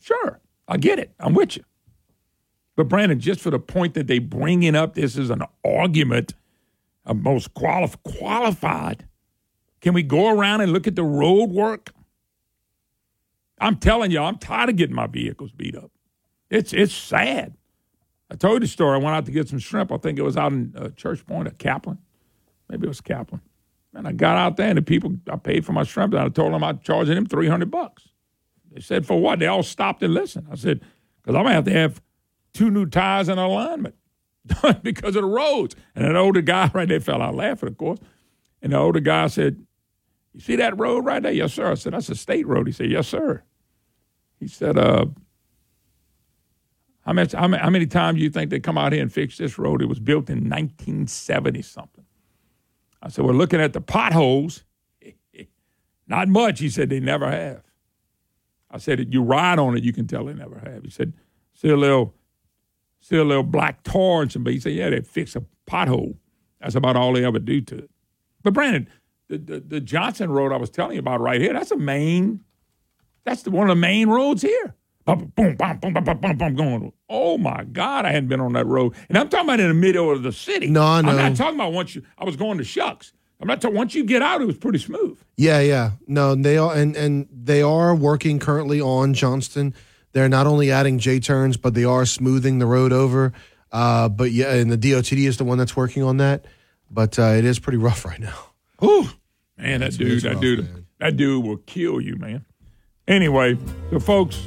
Sure, 0.00 0.40
I 0.68 0.76
get 0.76 1.00
it. 1.00 1.12
I'm 1.18 1.34
with 1.34 1.56
you. 1.56 1.64
But 2.76 2.88
Brandon, 2.88 3.18
just 3.18 3.40
for 3.40 3.50
the 3.50 3.58
point 3.58 3.94
that 3.94 4.06
they 4.06 4.20
bringing 4.20 4.76
up 4.76 4.94
this 4.94 5.16
is 5.16 5.30
an 5.30 5.42
argument 5.64 6.34
of 7.04 7.16
most 7.16 7.54
quali- 7.54 7.90
qualified, 8.04 9.06
can 9.80 9.94
we 9.94 10.02
go 10.02 10.28
around 10.28 10.60
and 10.60 10.72
look 10.72 10.86
at 10.86 10.94
the 10.94 11.04
road 11.04 11.50
work? 11.50 11.92
I'm 13.58 13.76
telling 13.76 14.10
you, 14.10 14.20
I'm 14.20 14.36
tired 14.38 14.68
of 14.68 14.76
getting 14.76 14.94
my 14.94 15.06
vehicles 15.06 15.50
beat 15.50 15.74
up. 15.74 15.90
It's 16.50 16.72
it's 16.72 16.94
sad. 16.94 17.54
I 18.30 18.34
told 18.34 18.54
you 18.54 18.60
the 18.60 18.66
story. 18.66 18.94
I 18.94 19.02
went 19.02 19.16
out 19.16 19.26
to 19.26 19.32
get 19.32 19.48
some 19.48 19.58
shrimp. 19.58 19.92
I 19.92 19.98
think 19.98 20.18
it 20.18 20.22
was 20.22 20.36
out 20.36 20.52
in 20.52 20.74
uh, 20.76 20.88
Church 20.90 21.24
Point 21.26 21.48
at 21.48 21.58
Kaplan. 21.58 21.98
Maybe 22.68 22.86
it 22.86 22.88
was 22.88 23.00
Kaplan. 23.00 23.40
And 23.94 24.06
I 24.06 24.12
got 24.12 24.36
out 24.36 24.56
there, 24.56 24.68
and 24.68 24.76
the 24.76 24.82
people, 24.82 25.16
I 25.30 25.36
paid 25.36 25.64
for 25.64 25.72
my 25.72 25.84
shrimp, 25.84 26.12
and 26.12 26.22
I 26.22 26.28
told 26.28 26.52
them 26.52 26.62
I'm 26.62 26.80
charging 26.80 27.14
them 27.14 27.26
300 27.26 27.70
bucks. 27.70 28.08
They 28.72 28.80
said, 28.80 29.06
for 29.06 29.18
what? 29.18 29.38
They 29.38 29.46
all 29.46 29.62
stopped 29.62 30.02
and 30.02 30.12
listened. 30.12 30.48
I 30.50 30.56
said, 30.56 30.80
because 31.22 31.34
I'm 31.36 31.44
going 31.44 31.46
to 31.46 31.54
have 31.54 31.64
to 31.64 31.72
have 31.72 32.02
two 32.52 32.70
new 32.70 32.86
tires 32.86 33.28
and 33.28 33.40
alignment 33.40 33.94
done 34.46 34.80
because 34.82 35.16
of 35.16 35.22
the 35.22 35.28
roads. 35.28 35.76
And 35.94 36.04
an 36.04 36.16
older 36.16 36.42
guy 36.42 36.70
right 36.74 36.88
there 36.88 37.00
fell 37.00 37.22
out 37.22 37.34
laughing, 37.34 37.68
of 37.68 37.78
course. 37.78 38.00
And 38.60 38.72
the 38.72 38.78
older 38.78 39.00
guy 39.00 39.28
said, 39.28 39.64
You 40.34 40.40
see 40.40 40.56
that 40.56 40.78
road 40.78 41.04
right 41.04 41.22
there? 41.22 41.32
Yes, 41.32 41.54
sir. 41.54 41.70
I 41.70 41.74
said, 41.74 41.92
That's 41.92 42.08
a 42.08 42.14
state 42.14 42.46
road. 42.46 42.66
He 42.66 42.72
said, 42.72 42.90
Yes, 42.90 43.08
sir. 43.08 43.42
He 44.40 44.48
said, 44.48 44.76
uh, 44.76 45.06
How 47.06 47.12
many, 47.12 47.30
how 47.32 47.70
many, 47.70 47.86
times 47.86 48.18
do 48.18 48.24
you 48.24 48.30
think 48.30 48.50
they 48.50 48.58
come 48.58 48.76
out 48.76 48.92
here 48.92 49.00
and 49.00 49.12
fix 49.12 49.38
this 49.38 49.58
road? 49.58 49.80
It 49.80 49.86
was 49.86 50.00
built 50.00 50.28
in 50.28 50.50
1970 50.50 51.62
something. 51.62 52.04
I 53.00 53.08
said, 53.08 53.24
we're 53.24 53.32
looking 53.32 53.60
at 53.60 53.72
the 53.72 53.80
potholes. 53.80 54.64
Not 56.08 56.26
much. 56.26 56.58
He 56.58 56.68
said, 56.68 56.90
they 56.90 56.98
never 56.98 57.30
have. 57.30 57.62
I 58.72 58.78
said, 58.78 59.14
you 59.14 59.22
ride 59.22 59.60
on 59.60 59.76
it, 59.76 59.84
you 59.84 59.92
can 59.92 60.08
tell 60.08 60.24
they 60.24 60.34
never 60.34 60.58
have. 60.58 60.82
He 60.82 60.90
said, 60.90 61.12
see 61.54 61.68
a 61.68 61.76
little, 61.76 62.12
see 63.00 63.16
a 63.16 63.24
little 63.24 63.44
black 63.44 63.84
tar 63.84 64.22
and 64.22 64.32
some, 64.32 64.42
but 64.42 64.52
he 64.52 64.58
said, 64.58 64.72
yeah, 64.72 64.90
they 64.90 65.00
fix 65.00 65.36
a 65.36 65.44
pothole. 65.68 66.16
That's 66.60 66.74
about 66.74 66.96
all 66.96 67.12
they 67.12 67.24
ever 67.24 67.38
do 67.38 67.60
to 67.60 67.78
it. 67.78 67.90
But 68.42 68.52
Brandon, 68.52 68.88
the, 69.28 69.38
the, 69.38 69.60
the 69.60 69.80
Johnson 69.80 70.30
Road 70.30 70.52
I 70.52 70.56
was 70.56 70.70
telling 70.70 70.94
you 70.94 71.00
about 71.00 71.20
right 71.20 71.40
here, 71.40 71.52
that's 71.52 71.70
a 71.70 71.76
main, 71.76 72.40
that's 73.22 73.42
the, 73.42 73.52
one 73.52 73.70
of 73.70 73.76
the 73.76 73.80
main 73.80 74.08
roads 74.08 74.42
here. 74.42 74.74
Oh 77.08 77.38
my 77.38 77.64
God, 77.64 78.04
I 78.04 78.12
hadn't 78.12 78.28
been 78.28 78.40
on 78.40 78.54
that 78.54 78.66
road. 78.66 78.94
And 79.08 79.16
I'm 79.16 79.28
talking 79.28 79.46
about 79.46 79.60
in 79.60 79.68
the 79.68 79.74
middle 79.74 80.10
of 80.10 80.22
the 80.22 80.32
city. 80.32 80.66
No, 80.68 80.82
I 80.82 81.00
know. 81.00 81.10
I'm 81.10 81.16
not 81.16 81.36
talking 81.36 81.54
about 81.54 81.72
once 81.72 81.94
you, 81.94 82.02
I 82.18 82.24
was 82.24 82.36
going 82.36 82.58
to 82.58 82.64
Shucks. 82.64 83.12
I'm 83.40 83.46
not 83.46 83.60
talking, 83.60 83.76
once 83.76 83.94
you 83.94 84.04
get 84.04 84.22
out, 84.22 84.40
it 84.40 84.46
was 84.46 84.56
pretty 84.56 84.78
smooth. 84.78 85.18
Yeah, 85.36 85.60
yeah. 85.60 85.92
No, 86.06 86.34
they 86.34 86.56
are 86.56 86.74
and 86.74 86.96
and 86.96 87.28
they 87.30 87.62
are 87.62 87.94
working 87.94 88.38
currently 88.38 88.80
on 88.80 89.14
Johnston. 89.14 89.74
They're 90.12 90.28
not 90.28 90.46
only 90.46 90.70
adding 90.70 90.98
J 90.98 91.20
turns, 91.20 91.56
but 91.56 91.74
they 91.74 91.84
are 91.84 92.06
smoothing 92.06 92.58
the 92.58 92.66
road 92.66 92.92
over. 92.92 93.32
Uh, 93.70 94.08
but 94.08 94.32
yeah, 94.32 94.54
and 94.54 94.72
the 94.72 94.78
DOTD 94.78 95.26
is 95.28 95.36
the 95.36 95.44
one 95.44 95.58
that's 95.58 95.76
working 95.76 96.02
on 96.02 96.16
that. 96.16 96.46
But 96.90 97.18
uh, 97.18 97.34
it 97.36 97.44
is 97.44 97.58
pretty 97.58 97.78
rough 97.88 98.04
right 98.04 98.20
now. 98.20 98.38
Whew. 98.80 99.08
Man, 99.58 99.80
that 99.80 99.92
dude, 99.96 100.12
it's 100.12 100.22
that 100.22 100.34
rough, 100.34 100.40
dude, 100.40 100.86
that 100.98 101.16
dude 101.16 101.44
will 101.44 101.58
kill 101.58 102.00
you, 102.00 102.16
man. 102.16 102.44
Anyway, 103.08 103.56
so 103.90 104.00
folks, 104.00 104.40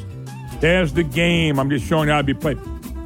there's 0.60 0.93
the 0.93 1.03
game. 1.03 1.60
I'm 1.60 1.70
just 1.70 1.86
showing 1.86 2.07
you 2.07 2.14
how 2.14 2.20
to 2.20 2.24
be 2.24 2.34
played. 2.34 2.57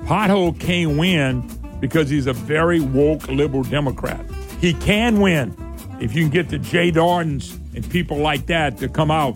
Pothole 0.05 0.59
can't 0.59 0.97
win 0.97 1.49
because 1.79 2.09
he's 2.09 2.27
a 2.27 2.33
very 2.33 2.79
woke 2.79 3.27
liberal 3.27 3.63
Democrat. 3.63 4.25
He 4.59 4.73
can 4.73 5.19
win 5.19 5.55
if 5.99 6.15
you 6.15 6.23
can 6.23 6.31
get 6.31 6.49
the 6.49 6.59
Jay 6.59 6.91
Dardennes 6.91 7.59
and 7.75 7.89
people 7.89 8.17
like 8.17 8.45
that 8.47 8.77
to 8.77 8.87
come 8.87 9.11
out. 9.11 9.35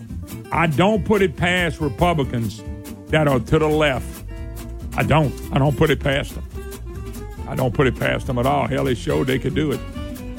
I 0.52 0.66
don't 0.66 1.04
put 1.04 1.22
it 1.22 1.36
past 1.36 1.80
Republicans 1.80 2.62
that 3.08 3.28
are 3.28 3.40
to 3.40 3.58
the 3.58 3.68
left. 3.68 4.24
I 4.96 5.02
don't. 5.02 5.32
I 5.52 5.58
don't 5.58 5.76
put 5.76 5.90
it 5.90 6.00
past 6.00 6.34
them. 6.34 6.44
I 7.48 7.54
don't 7.54 7.72
put 7.72 7.86
it 7.86 7.98
past 7.98 8.26
them 8.26 8.38
at 8.38 8.46
all. 8.46 8.66
Hell, 8.66 8.84
they 8.84 8.94
showed 8.94 9.26
they 9.26 9.38
could 9.38 9.54
do 9.54 9.72
it. 9.72 9.80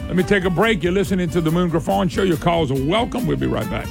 Let 0.08 0.16
me 0.16 0.24
take 0.24 0.44
a 0.44 0.50
break. 0.50 0.84
You're 0.84 0.92
listening 0.92 1.30
to 1.30 1.42
the 1.42 1.52
Moon 1.52 1.70
Griffon 1.70 2.10
Show. 2.10 2.24
Your 2.24 2.38
calls 2.38 2.72
are 2.72 2.84
welcome. 2.86 3.26
We'll 3.28 3.38
be 3.38 3.48
right 3.48 3.70
back. 3.70 3.88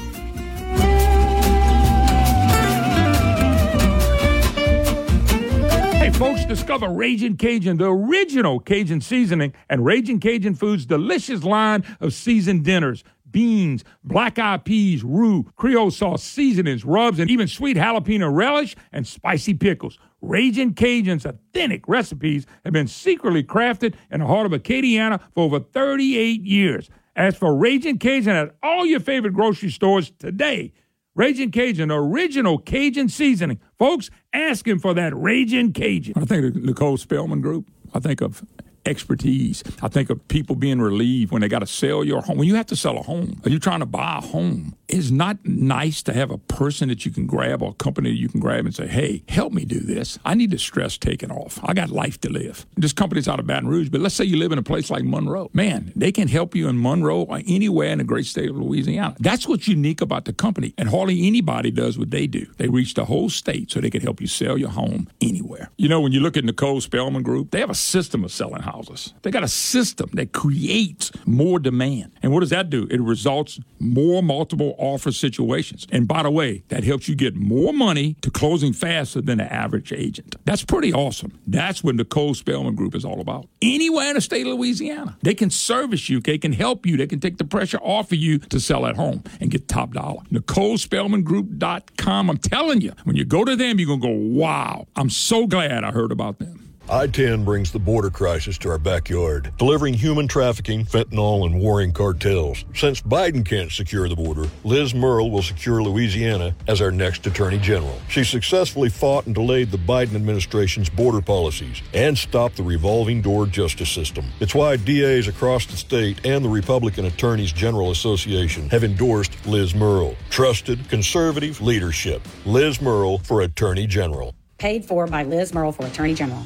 Folks, 6.18 6.44
discover 6.46 6.88
Raging 6.88 7.36
Cajun, 7.36 7.76
the 7.76 7.88
original 7.88 8.58
Cajun 8.58 9.00
seasoning, 9.00 9.54
and 9.70 9.84
Raging 9.84 10.18
Cajun 10.18 10.56
Foods' 10.56 10.84
delicious 10.84 11.44
line 11.44 11.84
of 12.00 12.12
seasoned 12.12 12.64
dinners. 12.64 13.04
Beans, 13.30 13.84
black 14.02 14.36
eyed 14.36 14.64
peas, 14.64 15.04
roux, 15.04 15.44
Creole 15.54 15.92
sauce, 15.92 16.24
seasonings, 16.24 16.84
rubs, 16.84 17.20
and 17.20 17.30
even 17.30 17.46
sweet 17.46 17.76
jalapeno 17.76 18.34
relish 18.34 18.74
and 18.90 19.06
spicy 19.06 19.54
pickles. 19.54 19.96
Raging 20.20 20.74
Cajun's 20.74 21.24
authentic 21.24 21.86
recipes 21.86 22.46
have 22.64 22.72
been 22.72 22.88
secretly 22.88 23.44
crafted 23.44 23.94
in 24.10 24.18
the 24.18 24.26
heart 24.26 24.46
of 24.46 24.50
Acadiana 24.50 25.20
for 25.34 25.44
over 25.44 25.60
38 25.60 26.42
years. 26.42 26.90
As 27.14 27.36
for 27.36 27.54
Raging 27.54 27.98
Cajun 27.98 28.34
at 28.34 28.56
all 28.60 28.84
your 28.84 28.98
favorite 28.98 29.34
grocery 29.34 29.70
stores 29.70 30.10
today, 30.18 30.72
Raging 31.18 31.50
Cajun, 31.50 31.90
original 31.90 32.58
Cajun 32.58 33.08
seasoning. 33.08 33.58
Folks, 33.76 34.08
asking 34.32 34.78
for 34.78 34.94
that 34.94 35.16
Raging 35.16 35.72
Cajun. 35.72 36.14
I 36.16 36.24
think 36.24 36.44
of 36.44 36.62
Nicole 36.62 36.96
Spellman 36.96 37.40
Group. 37.40 37.68
I 37.92 37.98
think 37.98 38.20
of 38.20 38.44
expertise. 38.88 39.62
I 39.82 39.88
think 39.88 40.10
of 40.10 40.26
people 40.28 40.56
being 40.56 40.80
relieved 40.80 41.32
when 41.32 41.42
they 41.42 41.48
got 41.48 41.60
to 41.60 41.66
sell 41.66 42.04
your 42.04 42.22
home. 42.22 42.38
When 42.38 42.48
you 42.48 42.54
have 42.54 42.66
to 42.66 42.76
sell 42.76 42.98
a 42.98 43.02
home, 43.02 43.40
or 43.44 43.50
you're 43.50 43.60
trying 43.60 43.80
to 43.80 43.86
buy 43.86 44.18
a 44.18 44.20
home, 44.20 44.74
it's 44.88 45.10
not 45.10 45.36
nice 45.44 46.02
to 46.04 46.12
have 46.12 46.30
a 46.30 46.38
person 46.38 46.88
that 46.88 47.04
you 47.04 47.12
can 47.12 47.26
grab 47.26 47.62
or 47.62 47.70
a 47.70 47.74
company 47.74 48.10
that 48.10 48.16
you 48.16 48.28
can 48.28 48.40
grab 48.40 48.64
and 48.64 48.74
say, 48.74 48.86
hey, 48.86 49.22
help 49.28 49.52
me 49.52 49.64
do 49.64 49.80
this. 49.80 50.18
I 50.24 50.34
need 50.34 50.50
the 50.50 50.58
stress 50.58 50.96
taken 50.96 51.30
off. 51.30 51.60
I 51.62 51.74
got 51.74 51.90
life 51.90 52.18
to 52.22 52.30
live. 52.30 52.66
This 52.76 52.92
company's 52.92 53.28
out 53.28 53.38
of 53.38 53.46
Baton 53.46 53.68
Rouge, 53.68 53.90
but 53.90 54.00
let's 54.00 54.14
say 54.14 54.24
you 54.24 54.38
live 54.38 54.52
in 54.52 54.58
a 54.58 54.62
place 54.62 54.90
like 54.90 55.04
Monroe. 55.04 55.50
Man, 55.52 55.92
they 55.94 56.10
can 56.10 56.28
help 56.28 56.54
you 56.54 56.68
in 56.68 56.80
Monroe 56.80 57.22
or 57.22 57.40
anywhere 57.46 57.90
in 57.90 57.98
the 57.98 58.04
great 58.04 58.26
state 58.26 58.48
of 58.48 58.56
Louisiana. 58.56 59.14
That's 59.20 59.46
what's 59.46 59.68
unique 59.68 60.00
about 60.00 60.24
the 60.24 60.32
company. 60.32 60.72
And 60.78 60.88
hardly 60.88 61.26
anybody 61.26 61.70
does 61.70 61.98
what 61.98 62.10
they 62.10 62.26
do. 62.26 62.46
They 62.56 62.68
reach 62.68 62.94
the 62.94 63.04
whole 63.04 63.28
state 63.28 63.70
so 63.70 63.80
they 63.80 63.90
can 63.90 64.00
help 64.00 64.20
you 64.20 64.26
sell 64.26 64.56
your 64.56 64.70
home 64.70 65.08
anywhere. 65.20 65.70
You 65.76 65.88
know, 65.88 66.00
when 66.00 66.12
you 66.12 66.20
look 66.20 66.36
at 66.36 66.44
Nicole 66.44 66.80
Spellman 66.80 67.22
Group, 67.22 67.50
they 67.50 67.60
have 67.60 67.70
a 67.70 67.74
system 67.74 68.24
of 68.24 68.32
selling 68.32 68.62
houses. 68.62 68.77
They 69.22 69.30
got 69.30 69.44
a 69.44 69.48
system 69.48 70.10
that 70.14 70.32
creates 70.32 71.10
more 71.26 71.58
demand. 71.58 72.12
And 72.22 72.32
what 72.32 72.40
does 72.40 72.50
that 72.50 72.70
do? 72.70 72.86
It 72.90 73.00
results 73.00 73.60
more 73.78 74.22
multiple 74.22 74.74
offer 74.78 75.12
situations. 75.12 75.86
And 75.90 76.06
by 76.06 76.22
the 76.22 76.30
way, 76.30 76.62
that 76.68 76.84
helps 76.84 77.08
you 77.08 77.14
get 77.14 77.34
more 77.34 77.72
money 77.72 78.14
to 78.22 78.30
closing 78.30 78.72
faster 78.72 79.20
than 79.20 79.38
the 79.38 79.52
average 79.52 79.92
agent. 79.92 80.36
That's 80.44 80.64
pretty 80.64 80.92
awesome. 80.92 81.38
That's 81.46 81.82
what 81.82 81.94
Nicole 81.94 82.34
Spellman 82.34 82.74
Group 82.74 82.94
is 82.94 83.04
all 83.04 83.20
about. 83.20 83.48
Anywhere 83.62 84.08
in 84.08 84.14
the 84.14 84.20
state 84.20 84.46
of 84.46 84.54
Louisiana, 84.54 85.16
they 85.22 85.34
can 85.34 85.50
service 85.50 86.08
you, 86.08 86.20
they 86.20 86.38
can 86.38 86.52
help 86.52 86.86
you, 86.86 86.96
they 86.96 87.06
can 87.06 87.20
take 87.20 87.38
the 87.38 87.44
pressure 87.44 87.78
off 87.78 88.12
of 88.12 88.18
you 88.18 88.38
to 88.38 88.60
sell 88.60 88.86
at 88.86 88.96
home 88.96 89.22
and 89.40 89.50
get 89.50 89.68
top 89.68 89.92
dollar. 89.92 90.22
NicoleSpellmanGroup.com. 90.32 92.30
I'm 92.30 92.38
telling 92.38 92.80
you, 92.80 92.92
when 93.04 93.16
you 93.16 93.24
go 93.24 93.44
to 93.44 93.56
them, 93.56 93.78
you're 93.78 93.86
going 93.86 94.00
to 94.00 94.06
go, 94.06 94.12
wow, 94.12 94.86
I'm 94.96 95.10
so 95.10 95.46
glad 95.46 95.84
I 95.84 95.90
heard 95.90 96.12
about 96.12 96.38
them. 96.38 96.67
I 96.90 97.06
10 97.06 97.44
brings 97.44 97.70
the 97.70 97.78
border 97.78 98.08
crisis 98.08 98.56
to 98.58 98.70
our 98.70 98.78
backyard, 98.78 99.52
delivering 99.58 99.92
human 99.92 100.26
trafficking, 100.26 100.86
fentanyl, 100.86 101.44
and 101.44 101.60
warring 101.60 101.92
cartels. 101.92 102.64
Since 102.74 103.02
Biden 103.02 103.44
can't 103.44 103.70
secure 103.70 104.08
the 104.08 104.16
border, 104.16 104.46
Liz 104.64 104.94
Murrill 104.94 105.30
will 105.30 105.42
secure 105.42 105.82
Louisiana 105.82 106.56
as 106.66 106.80
our 106.80 106.90
next 106.90 107.26
Attorney 107.26 107.58
General. 107.58 108.00
She 108.08 108.24
successfully 108.24 108.88
fought 108.88 109.26
and 109.26 109.34
delayed 109.34 109.70
the 109.70 109.76
Biden 109.76 110.14
administration's 110.14 110.88
border 110.88 111.20
policies 111.20 111.82
and 111.92 112.16
stopped 112.16 112.56
the 112.56 112.62
revolving 112.62 113.20
door 113.20 113.44
justice 113.44 113.90
system. 113.90 114.24
It's 114.40 114.54
why 114.54 114.76
DAs 114.76 115.28
across 115.28 115.66
the 115.66 115.76
state 115.76 116.24
and 116.24 116.42
the 116.42 116.48
Republican 116.48 117.04
Attorneys 117.04 117.52
General 117.52 117.90
Association 117.90 118.70
have 118.70 118.82
endorsed 118.82 119.46
Liz 119.46 119.74
Murrill. 119.74 120.16
Trusted, 120.30 120.88
conservative 120.88 121.60
leadership. 121.60 122.22
Liz 122.46 122.80
Murrill 122.80 123.18
for 123.18 123.42
Attorney 123.42 123.86
General. 123.86 124.34
Paid 124.56 124.86
for 124.86 125.06
by 125.06 125.24
Liz 125.24 125.52
Murrill 125.52 125.74
for 125.74 125.84
Attorney 125.84 126.14
General. 126.14 126.42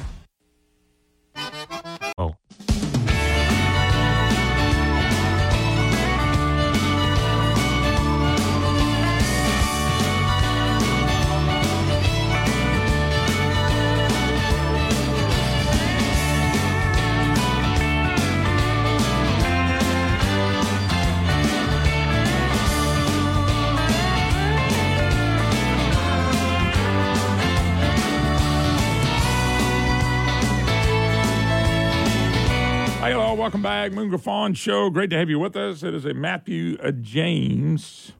Welcome. 33.82 33.96
Moon 33.96 34.08
Griffon 34.08 34.54
Show. 34.54 34.90
Great 34.90 35.10
to 35.10 35.16
have 35.16 35.28
you 35.28 35.38
with 35.38 35.56
us. 35.56 35.82
It 35.82 35.92
is 35.92 36.04
a 36.04 36.14
Matthew 36.14 36.78
uh, 36.82 36.92
James 36.92 38.12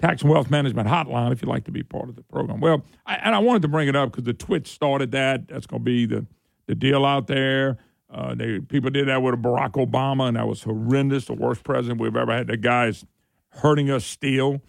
Tax 0.00 0.22
and 0.22 0.30
Wealth 0.30 0.50
Management 0.50 0.88
Hotline 0.88 1.32
if 1.32 1.40
you'd 1.40 1.48
like 1.48 1.64
to 1.64 1.70
be 1.70 1.84
part 1.84 2.08
of 2.08 2.16
the 2.16 2.22
program. 2.22 2.60
Well, 2.60 2.84
I, 3.06 3.14
and 3.16 3.34
I 3.34 3.38
wanted 3.38 3.62
to 3.62 3.68
bring 3.68 3.86
it 3.86 3.94
up 3.94 4.10
because 4.10 4.24
the 4.24 4.34
Twitch 4.34 4.68
started 4.68 5.12
that. 5.12 5.48
That's 5.48 5.66
going 5.66 5.82
to 5.82 5.84
be 5.84 6.06
the, 6.06 6.26
the 6.66 6.74
deal 6.74 7.04
out 7.04 7.28
there. 7.28 7.78
Uh, 8.10 8.34
they 8.34 8.58
People 8.58 8.90
did 8.90 9.06
that 9.06 9.22
with 9.22 9.40
Barack 9.40 9.72
Obama, 9.72 10.26
and 10.28 10.36
that 10.36 10.48
was 10.48 10.62
horrendous. 10.64 11.26
The 11.26 11.34
worst 11.34 11.62
president 11.62 12.00
we've 12.00 12.16
ever 12.16 12.32
had. 12.32 12.48
The 12.48 12.56
guy's 12.56 13.04
hurting 13.50 13.90
us 13.90 14.04
still 14.04 14.62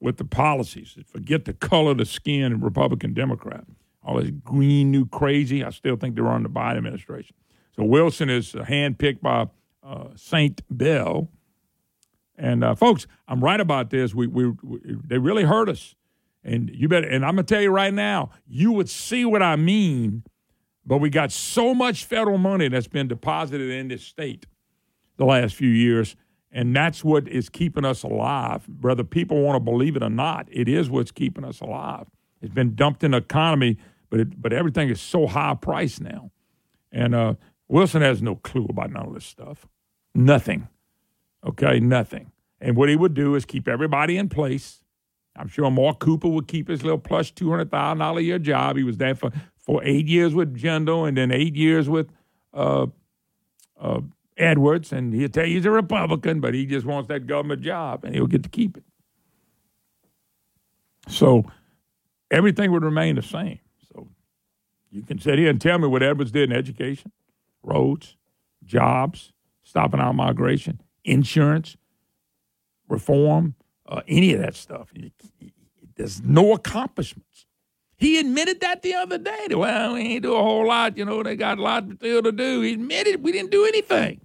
with 0.00 0.16
the 0.16 0.24
policies. 0.24 0.96
Forget 1.06 1.44
the 1.44 1.52
color 1.52 1.92
of 1.92 1.98
the 1.98 2.06
skin, 2.06 2.60
Republican, 2.60 3.14
Democrat. 3.14 3.64
All 4.02 4.16
this 4.16 4.32
green, 4.42 4.90
new 4.90 5.06
crazy. 5.06 5.62
I 5.62 5.70
still 5.70 5.96
think 5.96 6.16
they're 6.16 6.26
on 6.26 6.42
the 6.42 6.48
Biden 6.48 6.78
administration. 6.78 7.36
So 7.76 7.84
Wilson 7.84 8.30
is 8.30 8.54
uh, 8.54 8.64
handpicked 8.64 9.20
by 9.20 9.46
uh, 9.86 10.08
Saint 10.16 10.62
Bel. 10.70 11.28
And 12.36 12.64
uh, 12.64 12.74
folks, 12.74 13.06
I'm 13.28 13.42
right 13.42 13.60
about 13.60 13.90
this. 13.90 14.14
We, 14.14 14.26
we, 14.26 14.48
we 14.62 14.80
they 15.04 15.18
really 15.18 15.44
hurt 15.44 15.68
us, 15.68 15.94
and 16.44 16.70
you 16.70 16.88
better. 16.88 17.08
And 17.08 17.24
I'm 17.24 17.32
gonna 17.32 17.44
tell 17.44 17.62
you 17.62 17.70
right 17.70 17.94
now, 17.94 18.30
you 18.46 18.72
would 18.72 18.90
see 18.90 19.24
what 19.24 19.42
I 19.42 19.56
mean. 19.56 20.22
But 20.84 20.98
we 20.98 21.10
got 21.10 21.32
so 21.32 21.74
much 21.74 22.04
federal 22.04 22.38
money 22.38 22.68
that's 22.68 22.86
been 22.86 23.08
deposited 23.08 23.70
in 23.70 23.88
this 23.88 24.04
state 24.04 24.46
the 25.16 25.24
last 25.24 25.54
few 25.54 25.70
years, 25.70 26.14
and 26.52 26.76
that's 26.76 27.02
what 27.02 27.26
is 27.26 27.48
keeping 27.48 27.84
us 27.84 28.02
alive. 28.02 28.68
Whether 28.80 29.02
people 29.02 29.40
want 29.40 29.56
to 29.56 29.60
believe 29.60 29.96
it 29.96 30.02
or 30.02 30.10
not, 30.10 30.46
it 30.50 30.68
is 30.68 30.90
what's 30.90 31.10
keeping 31.10 31.44
us 31.44 31.60
alive. 31.60 32.06
It's 32.42 32.54
been 32.54 32.74
dumped 32.74 33.02
in 33.02 33.12
the 33.12 33.16
economy, 33.16 33.78
but 34.10 34.20
it, 34.20 34.40
but 34.40 34.52
everything 34.52 34.90
is 34.90 35.00
so 35.00 35.26
high 35.26 35.54
priced 35.54 36.02
now, 36.02 36.30
and 36.92 37.14
uh, 37.14 37.34
Wilson 37.66 38.02
has 38.02 38.20
no 38.20 38.36
clue 38.36 38.66
about 38.68 38.92
none 38.92 39.06
of 39.06 39.14
this 39.14 39.24
stuff. 39.24 39.66
Nothing. 40.16 40.68
Okay, 41.46 41.78
nothing. 41.78 42.32
And 42.60 42.74
what 42.74 42.88
he 42.88 42.96
would 42.96 43.12
do 43.12 43.34
is 43.34 43.44
keep 43.44 43.68
everybody 43.68 44.16
in 44.16 44.28
place. 44.28 44.80
I'm 45.36 45.48
sure 45.48 45.70
Mark 45.70 45.98
Cooper 45.98 46.28
would 46.28 46.48
keep 46.48 46.68
his 46.68 46.82
little 46.82 46.98
plush 46.98 47.32
two 47.32 47.50
hundred 47.50 47.70
thousand 47.70 47.98
dollar 47.98 48.20
a 48.20 48.22
year 48.22 48.38
job. 48.38 48.76
He 48.76 48.82
was 48.82 48.96
there 48.96 49.14
for, 49.14 49.30
for 49.58 49.84
eight 49.84 50.06
years 50.06 50.34
with 50.34 50.56
Jindal 50.56 51.06
and 51.06 51.18
then 51.18 51.30
eight 51.30 51.54
years 51.54 51.88
with 51.88 52.08
uh, 52.54 52.86
uh, 53.78 54.00
Edwards, 54.38 54.90
and 54.92 55.12
he'll 55.12 55.28
tell 55.28 55.44
you 55.44 55.56
he's 55.56 55.66
a 55.66 55.70
Republican, 55.70 56.40
but 56.40 56.54
he 56.54 56.64
just 56.64 56.86
wants 56.86 57.08
that 57.08 57.26
government 57.26 57.60
job, 57.60 58.04
and 58.04 58.14
he'll 58.14 58.26
get 58.26 58.42
to 58.42 58.48
keep 58.48 58.78
it. 58.78 58.84
So 61.08 61.44
everything 62.30 62.72
would 62.72 62.84
remain 62.84 63.16
the 63.16 63.22
same. 63.22 63.60
So 63.92 64.08
you 64.90 65.02
can 65.02 65.18
sit 65.18 65.38
here 65.38 65.50
and 65.50 65.60
tell 65.60 65.78
me 65.78 65.88
what 65.88 66.02
Edwards 66.02 66.30
did 66.30 66.50
in 66.50 66.56
education, 66.56 67.12
roads, 67.62 68.16
jobs, 68.64 69.32
stopping 69.66 69.98
our 69.98 70.12
migration, 70.12 70.80
insurance, 71.04 71.76
reform, 72.88 73.54
uh, 73.88 74.00
any 74.06 74.32
of 74.32 74.40
that 74.40 74.54
stuff. 74.54 74.92
There's 75.96 76.22
no 76.22 76.52
accomplishments. 76.52 77.46
He 77.96 78.20
admitted 78.20 78.60
that 78.60 78.82
the 78.82 78.94
other 78.94 79.18
day. 79.18 79.48
Well, 79.50 79.94
we 79.94 80.00
ain't 80.00 80.22
do 80.22 80.34
a 80.34 80.42
whole 80.42 80.66
lot. 80.66 80.96
You 80.96 81.04
know, 81.04 81.22
they 81.22 81.34
got 81.34 81.58
a 81.58 81.62
lot 81.62 81.84
still 81.96 82.22
to 82.22 82.30
do. 82.30 82.60
He 82.60 82.74
admitted 82.74 83.24
we 83.24 83.32
didn't 83.32 83.50
do 83.50 83.64
anything. 83.64 84.20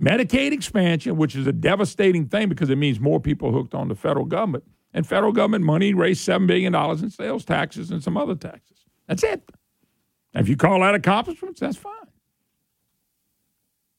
Medicaid 0.00 0.52
expansion, 0.52 1.16
which 1.16 1.34
is 1.34 1.46
a 1.46 1.52
devastating 1.52 2.28
thing 2.28 2.48
because 2.48 2.68
it 2.68 2.76
means 2.76 3.00
more 3.00 3.20
people 3.20 3.50
hooked 3.50 3.74
on 3.74 3.88
the 3.88 3.94
federal 3.94 4.26
government. 4.26 4.64
And 4.92 5.06
federal 5.06 5.32
government 5.32 5.64
money 5.64 5.94
raised 5.94 6.26
$7 6.28 6.46
billion 6.46 6.74
in 6.74 7.10
sales 7.10 7.44
taxes 7.44 7.90
and 7.90 8.02
some 8.02 8.16
other 8.16 8.34
taxes. 8.34 8.84
That's 9.06 9.22
it. 9.22 9.42
If 10.34 10.48
you 10.48 10.56
call 10.56 10.80
that 10.80 10.94
accomplishments, 10.94 11.60
that's 11.60 11.76
fine. 11.76 11.97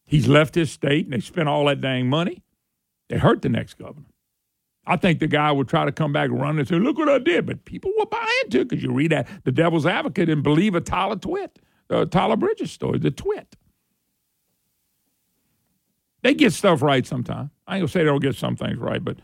He's 0.10 0.28
left 0.28 0.55
his 0.55 0.72
state 0.72 1.05
and 1.05 1.14
they 1.14 1.20
spent 1.20 1.47
all 1.47 1.66
that 1.66 1.82
dang 1.82 2.10
money. 2.10 2.41
They 3.10 3.20
hurt 3.20 3.43
the 3.43 3.49
next 3.49 3.76
governor. 3.76 4.07
I 4.88 4.95
think 4.95 5.20
the 5.20 5.28
guy 5.28 5.51
would 5.51 5.68
try 5.68 5.86
to 5.86 5.91
come 5.91 6.12
back 6.12 6.32
and 6.32 6.41
run 6.41 6.57
and 6.57 6.68
say, 6.68 6.80
look 6.80 6.97
what 6.97 7.10
I 7.10 7.20
did. 7.20 7.45
But 7.45 7.64
people 7.64 7.91
will 7.95 8.07
buy 8.07 8.28
into 8.43 8.62
it 8.62 8.70
because 8.70 8.84
you 8.84 8.91
read 8.91 9.12
that, 9.12 9.28
the 9.43 9.51
devil's 9.51 9.86
advocate 9.86 10.28
and 10.28 10.41
believe 10.41 10.74
a 10.74 10.82
Tyler 10.82 11.16
Twit, 11.16 11.60
uh, 11.91 12.05
Tyler 12.05 12.38
Bridges 12.38 12.72
story, 12.72 12.97
the 12.97 13.12
twit. 13.12 13.55
They 16.24 16.34
get 16.34 16.53
stuff 16.53 16.82
right 16.82 17.05
sometimes. 17.05 17.51
I 17.68 17.76
ain't 17.76 17.82
gonna 17.82 17.89
say 17.89 17.99
they 17.99 18.05
don't 18.05 18.20
get 18.20 18.36
some 18.36 18.55
things 18.55 18.80
right, 18.80 19.03
but 19.05 19.18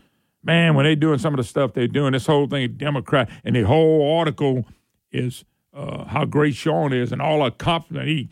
man, 0.44 0.76
when 0.76 0.84
they 0.84 0.94
doing 0.94 1.18
some 1.18 1.34
of 1.34 1.38
the 1.38 1.44
stuff 1.44 1.72
they're 1.72 1.88
doing, 1.88 2.12
this 2.12 2.26
whole 2.26 2.46
thing 2.46 2.74
Democrat 2.76 3.28
and 3.42 3.56
the 3.56 3.62
whole 3.62 4.18
article 4.18 4.64
is 5.10 5.44
uh, 5.74 6.04
how 6.04 6.24
great 6.24 6.54
Shawn 6.54 6.92
is 6.92 7.10
and 7.10 7.20
all 7.20 7.44
accomplishment. 7.44 8.06
He 8.06 8.30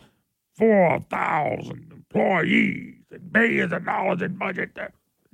four 0.57 1.01
thousand 1.11 1.94
employees 2.15 2.95
and 3.11 3.33
billions 3.33 3.73
of 3.73 3.85
dollars 3.85 4.23
in 4.23 4.37
budget 4.37 4.75
to 4.77 4.89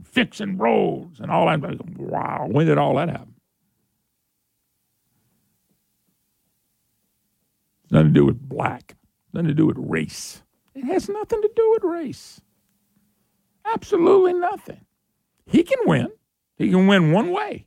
fixing 0.04 0.56
roads 0.56 1.20
and 1.20 1.30
all 1.30 1.46
that. 1.46 1.60
Wow, 1.98 2.46
when 2.50 2.66
did 2.66 2.78
all 2.78 2.96
that 2.96 3.08
happen? 3.08 3.34
Nothing 7.90 8.08
to 8.08 8.14
do 8.14 8.26
with 8.26 8.48
black. 8.48 8.96
Nothing 9.32 9.48
to 9.48 9.54
do 9.54 9.66
with 9.66 9.76
race. 9.78 10.42
It 10.74 10.84
has 10.84 11.08
nothing 11.08 11.42
to 11.42 11.50
do 11.54 11.70
with 11.72 11.84
race. 11.84 12.40
Absolutely 13.64 14.34
nothing. 14.34 14.80
He 15.46 15.62
can 15.62 15.78
win. 15.84 16.08
He 16.56 16.70
can 16.70 16.86
win 16.86 17.12
one 17.12 17.30
way. 17.30 17.66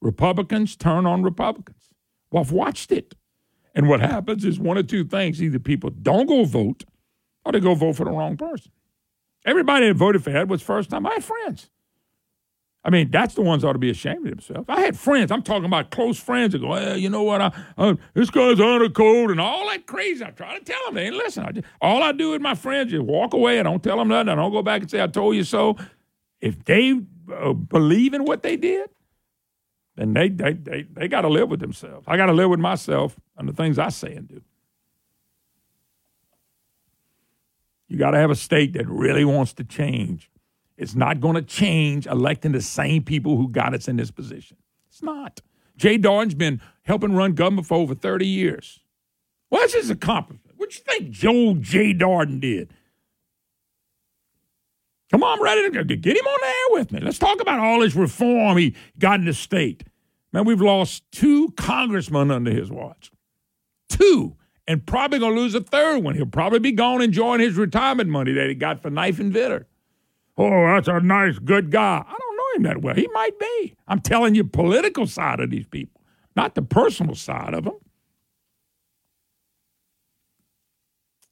Republicans 0.00 0.76
turn 0.76 1.06
on 1.06 1.22
Republicans. 1.22 1.94
Well, 2.30 2.42
I've 2.42 2.52
watched 2.52 2.92
it. 2.92 3.14
And 3.74 3.88
what 3.88 4.00
happens 4.00 4.44
is 4.44 4.58
one 4.58 4.76
of 4.76 4.86
two 4.86 5.04
things 5.04 5.42
either 5.42 5.58
people 5.58 5.90
don't 5.90 6.26
go 6.26 6.44
vote 6.44 6.84
or 7.44 7.52
they 7.52 7.60
go 7.60 7.74
vote 7.74 7.96
for 7.96 8.04
the 8.04 8.10
wrong 8.10 8.36
person. 8.36 8.72
Everybody 9.44 9.88
that 9.88 9.94
voted 9.94 10.22
for 10.22 10.30
Ed 10.30 10.48
was 10.48 10.62
first 10.62 10.90
time. 10.90 11.06
I 11.06 11.14
had 11.14 11.24
friends. 11.24 11.70
I 12.84 12.90
mean, 12.90 13.10
that's 13.12 13.34
the 13.34 13.42
ones 13.42 13.62
that 13.62 13.68
ought 13.68 13.74
to 13.74 13.78
be 13.78 13.90
ashamed 13.90 14.26
of 14.26 14.30
themselves. 14.30 14.64
I 14.68 14.80
had 14.80 14.98
friends. 14.98 15.30
I'm 15.30 15.42
talking 15.42 15.66
about 15.66 15.90
close 15.90 16.18
friends 16.18 16.52
that 16.52 16.58
go, 16.58 16.68
well, 16.68 16.96
you 16.96 17.08
know 17.08 17.22
what? 17.22 17.40
I, 17.40 17.52
I, 17.78 17.96
this 18.14 18.28
guy's 18.28 18.60
under 18.60 18.88
code 18.88 19.30
and 19.30 19.40
all 19.40 19.68
that 19.68 19.86
crazy. 19.86 20.24
I 20.24 20.30
try 20.30 20.58
to 20.58 20.64
tell 20.64 20.84
them. 20.86 20.94
They 20.94 21.06
ain't 21.06 21.14
listen. 21.14 21.44
I 21.44 21.52
just, 21.52 21.66
all 21.80 22.02
I 22.02 22.10
do 22.10 22.32
with 22.32 22.42
my 22.42 22.56
friends 22.56 22.92
is 22.92 23.00
walk 23.00 23.34
away. 23.34 23.60
I 23.60 23.62
don't 23.62 23.82
tell 23.82 23.98
them 23.98 24.08
nothing. 24.08 24.30
I 24.30 24.34
don't 24.34 24.50
go 24.50 24.62
back 24.62 24.82
and 24.82 24.90
say, 24.90 25.00
I 25.00 25.06
told 25.06 25.36
you 25.36 25.44
so. 25.44 25.76
If 26.40 26.64
they 26.64 27.00
uh, 27.32 27.52
believe 27.52 28.14
in 28.14 28.24
what 28.24 28.42
they 28.42 28.56
did, 28.56 28.90
then 29.94 30.12
they, 30.12 30.28
they, 30.28 30.54
they, 30.54 30.82
they 30.82 31.06
got 31.06 31.20
to 31.20 31.28
live 31.28 31.50
with 31.50 31.60
themselves. 31.60 32.04
I 32.08 32.16
got 32.16 32.26
to 32.26 32.32
live 32.32 32.50
with 32.50 32.58
myself 32.58 33.14
and 33.36 33.48
the 33.48 33.52
things 33.52 33.78
I 33.78 33.90
say 33.90 34.14
and 34.14 34.26
do. 34.26 34.42
You 37.92 37.98
got 37.98 38.12
to 38.12 38.18
have 38.18 38.30
a 38.30 38.34
state 38.34 38.72
that 38.72 38.88
really 38.88 39.22
wants 39.22 39.52
to 39.52 39.64
change. 39.64 40.30
It's 40.78 40.94
not 40.94 41.20
going 41.20 41.34
to 41.34 41.42
change 41.42 42.06
electing 42.06 42.52
the 42.52 42.62
same 42.62 43.02
people 43.02 43.36
who 43.36 43.50
got 43.50 43.74
us 43.74 43.86
in 43.86 43.98
this 43.98 44.10
position. 44.10 44.56
It's 44.88 45.02
not. 45.02 45.42
Jay 45.76 45.98
Dardenne's 45.98 46.34
been 46.34 46.62
helping 46.84 47.12
run 47.12 47.34
government 47.34 47.66
for 47.66 47.74
over 47.74 47.94
30 47.94 48.26
years. 48.26 48.80
What's 49.50 49.74
his 49.74 49.90
accomplishment? 49.90 50.56
What 50.56 50.70
do 50.70 50.76
you 50.76 50.82
think 50.84 51.10
Joe 51.10 51.54
Jay 51.60 51.92
Dardenne 51.92 52.40
did? 52.40 52.72
Come 55.10 55.22
on, 55.22 55.36
I'm 55.36 55.44
ready 55.44 55.68
to 55.68 55.84
get 55.84 56.16
him 56.16 56.26
on 56.26 56.38
the 56.40 56.46
air 56.46 56.80
with 56.80 56.92
me. 56.92 57.00
Let's 57.00 57.18
talk 57.18 57.42
about 57.42 57.58
all 57.58 57.80
this 57.80 57.94
reform 57.94 58.56
he 58.56 58.74
got 58.98 59.20
in 59.20 59.26
the 59.26 59.34
state. 59.34 59.84
Man, 60.32 60.46
we've 60.46 60.62
lost 60.62 61.04
two 61.12 61.50
congressmen 61.58 62.30
under 62.30 62.52
his 62.52 62.70
watch. 62.70 63.12
Two. 63.90 64.38
And 64.66 64.86
probably 64.86 65.18
going 65.18 65.34
to 65.34 65.40
lose 65.40 65.54
a 65.54 65.60
third 65.60 66.04
one. 66.04 66.14
He'll 66.14 66.26
probably 66.26 66.60
be 66.60 66.72
gone 66.72 67.02
enjoying 67.02 67.40
his 67.40 67.56
retirement 67.56 68.08
money 68.08 68.32
that 68.32 68.48
he 68.48 68.54
got 68.54 68.80
for 68.80 68.90
knife 68.90 69.18
and 69.18 69.34
vitter. 69.34 69.64
Oh, 70.38 70.66
that's 70.66 70.88
a 70.88 71.00
nice, 71.00 71.38
good 71.38 71.70
guy. 71.70 72.04
I 72.06 72.16
don't 72.18 72.36
know 72.36 72.56
him 72.56 72.62
that 72.62 72.82
well. 72.82 72.94
He 72.94 73.08
might 73.12 73.38
be. 73.38 73.74
I'm 73.88 74.00
telling 74.00 74.34
you, 74.34 74.44
political 74.44 75.06
side 75.06 75.40
of 75.40 75.50
these 75.50 75.66
people, 75.66 76.00
not 76.36 76.54
the 76.54 76.62
personal 76.62 77.14
side 77.14 77.54
of 77.54 77.64
them. 77.64 77.74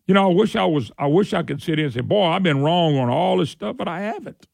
You 0.06 0.14
know, 0.14 0.28
I 0.28 0.34
wish 0.34 0.56
I 0.56 0.64
was. 0.64 0.90
I 0.98 1.06
wish 1.06 1.32
I 1.32 1.44
could 1.44 1.62
sit 1.62 1.78
here 1.78 1.86
and 1.86 1.94
say, 1.94 2.00
"Boy, 2.00 2.24
I've 2.24 2.42
been 2.42 2.62
wrong 2.62 2.98
on 2.98 3.08
all 3.08 3.36
this 3.36 3.50
stuff," 3.50 3.76
but 3.76 3.86
I 3.86 4.00
haven't. 4.00 4.48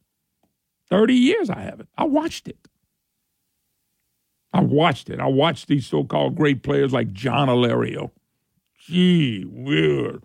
Thirty 0.91 1.15
years, 1.15 1.49
I 1.49 1.61
haven't. 1.61 1.89
I 1.97 2.05
watched 2.05 2.47
it. 2.47 2.69
I 4.53 4.61
watched 4.61 5.09
it. 5.09 5.19
I 5.19 5.27
watched 5.27 5.67
these 5.67 5.87
so-called 5.87 6.37
great 6.37 6.63
players 6.63 6.93
like 6.93 7.13
John 7.13 7.49
Alario. 7.49 8.11
Gee 8.87 9.45
whiz. 9.45 10.21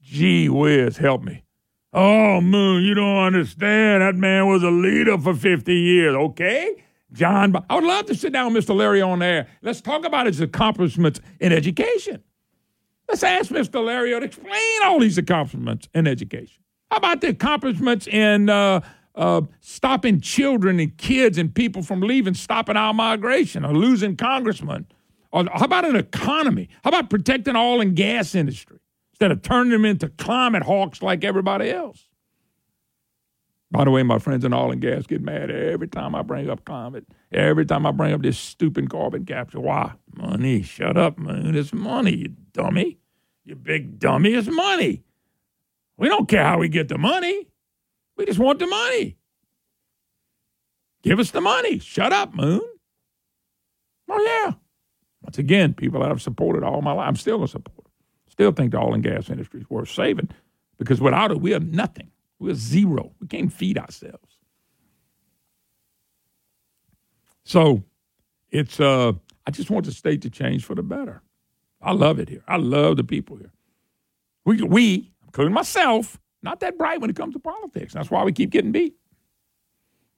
Gee 0.00 0.48
whiz, 0.48 0.96
help 0.96 1.22
me. 1.22 1.42
Oh, 1.92 2.40
Moon, 2.40 2.84
you 2.84 2.94
don't 2.94 3.24
understand. 3.24 4.02
That 4.02 4.14
man 4.14 4.46
was 4.46 4.62
a 4.62 4.70
leader 4.70 5.18
for 5.18 5.34
50 5.34 5.74
years, 5.74 6.14
okay? 6.14 6.84
John, 7.12 7.56
I 7.68 7.74
would 7.74 7.84
love 7.84 8.06
to 8.06 8.14
sit 8.14 8.32
down 8.32 8.52
with 8.52 8.66
Mr. 8.66 8.76
Larry 8.76 9.02
on 9.02 9.20
air. 9.20 9.48
Let's 9.62 9.80
talk 9.80 10.04
about 10.04 10.26
his 10.26 10.40
accomplishments 10.40 11.20
in 11.40 11.52
education. 11.52 12.22
Let's 13.08 13.22
ask 13.24 13.50
Mr. 13.50 13.84
Larry 13.84 14.10
to 14.10 14.22
explain 14.22 14.82
all 14.84 15.00
these 15.00 15.18
accomplishments 15.18 15.88
in 15.92 16.06
education. 16.06 16.62
How 16.90 16.98
about 16.98 17.20
the 17.20 17.30
accomplishments 17.30 18.06
in 18.06 18.48
uh, 18.48 18.82
uh, 19.14 19.40
stopping 19.60 20.20
children 20.20 20.78
and 20.78 20.96
kids 20.98 21.36
and 21.36 21.52
people 21.52 21.82
from 21.82 22.00
leaving, 22.00 22.34
stopping 22.34 22.76
our 22.76 22.94
migration, 22.94 23.64
or 23.64 23.74
losing 23.74 24.14
congressmen? 24.16 24.86
How 25.32 25.64
about 25.64 25.84
an 25.84 25.96
economy? 25.96 26.68
How 26.82 26.88
about 26.88 27.10
protecting 27.10 27.56
oil 27.56 27.80
and 27.80 27.94
gas 27.94 28.34
industry 28.34 28.78
instead 29.12 29.30
of 29.30 29.42
turning 29.42 29.72
them 29.72 29.84
into 29.84 30.08
climate 30.08 30.62
hawks 30.62 31.02
like 31.02 31.24
everybody 31.24 31.70
else? 31.70 32.08
By 33.70 33.84
the 33.84 33.90
way, 33.90 34.02
my 34.02 34.18
friends 34.18 34.46
in 34.46 34.54
oil 34.54 34.72
and 34.72 34.80
gas 34.80 35.06
get 35.06 35.20
mad 35.20 35.50
every 35.50 35.88
time 35.88 36.14
I 36.14 36.22
bring 36.22 36.48
up 36.48 36.64
climate. 36.64 37.06
Every 37.30 37.66
time 37.66 37.84
I 37.84 37.90
bring 37.90 38.14
up 38.14 38.22
this 38.22 38.38
stupid 38.38 38.88
carbon 38.88 39.26
capture. 39.26 39.60
Why? 39.60 39.92
Money. 40.14 40.62
Shut 40.62 40.96
up, 40.96 41.18
man. 41.18 41.54
It's 41.54 41.74
money, 41.74 42.16
you 42.16 42.28
dummy. 42.52 42.98
You 43.44 43.56
big 43.56 43.98
dummy. 43.98 44.32
It's 44.32 44.48
money. 44.48 45.02
We 45.98 46.08
don't 46.08 46.28
care 46.28 46.44
how 46.44 46.58
we 46.58 46.70
get 46.70 46.88
the 46.88 46.96
money. 46.96 47.48
We 48.16 48.24
just 48.24 48.38
want 48.38 48.58
the 48.58 48.66
money. 48.66 49.18
Give 51.02 51.18
us 51.18 51.30
the 51.30 51.40
money. 51.42 51.78
Shut 51.78 52.12
up, 52.12 52.34
Moon. 52.34 52.62
Oh, 54.08 54.22
yeah. 54.22 54.54
Once 55.28 55.36
again, 55.36 55.74
people 55.74 56.00
that 56.00 56.10
I've 56.10 56.22
supported 56.22 56.62
all 56.62 56.80
my 56.80 56.92
life, 56.92 57.06
I'm 57.06 57.14
still 57.14 57.36
going 57.36 57.48
to 57.48 57.52
support. 57.52 57.86
Still 58.30 58.50
think 58.50 58.72
the 58.72 58.78
oil 58.78 58.94
and 58.94 59.02
gas 59.02 59.28
industry 59.28 59.60
is 59.60 59.68
worth 59.68 59.90
saving 59.90 60.30
because 60.78 61.02
without 61.02 61.30
it, 61.30 61.42
we 61.42 61.50
have 61.50 61.66
nothing. 61.66 62.10
We're 62.38 62.54
zero. 62.54 63.12
We 63.20 63.26
can't 63.26 63.52
feed 63.52 63.76
ourselves. 63.76 64.38
So 67.44 67.84
it's 68.50 68.80
uh 68.80 69.12
I 69.46 69.50
just 69.50 69.68
want 69.68 69.84
the 69.84 69.92
state 69.92 70.22
to 70.22 70.30
change 70.30 70.64
for 70.64 70.74
the 70.74 70.82
better. 70.82 71.20
I 71.82 71.92
love 71.92 72.18
it 72.18 72.30
here. 72.30 72.42
I 72.48 72.56
love 72.56 72.96
the 72.96 73.04
people 73.04 73.36
here. 73.36 73.52
We 74.46 74.62
we, 74.62 75.12
including 75.26 75.52
myself, 75.52 76.18
not 76.42 76.60
that 76.60 76.78
bright 76.78 77.02
when 77.02 77.10
it 77.10 77.16
comes 77.16 77.34
to 77.34 77.38
politics. 77.38 77.92
That's 77.92 78.10
why 78.10 78.24
we 78.24 78.32
keep 78.32 78.48
getting 78.48 78.72
beat. 78.72 78.94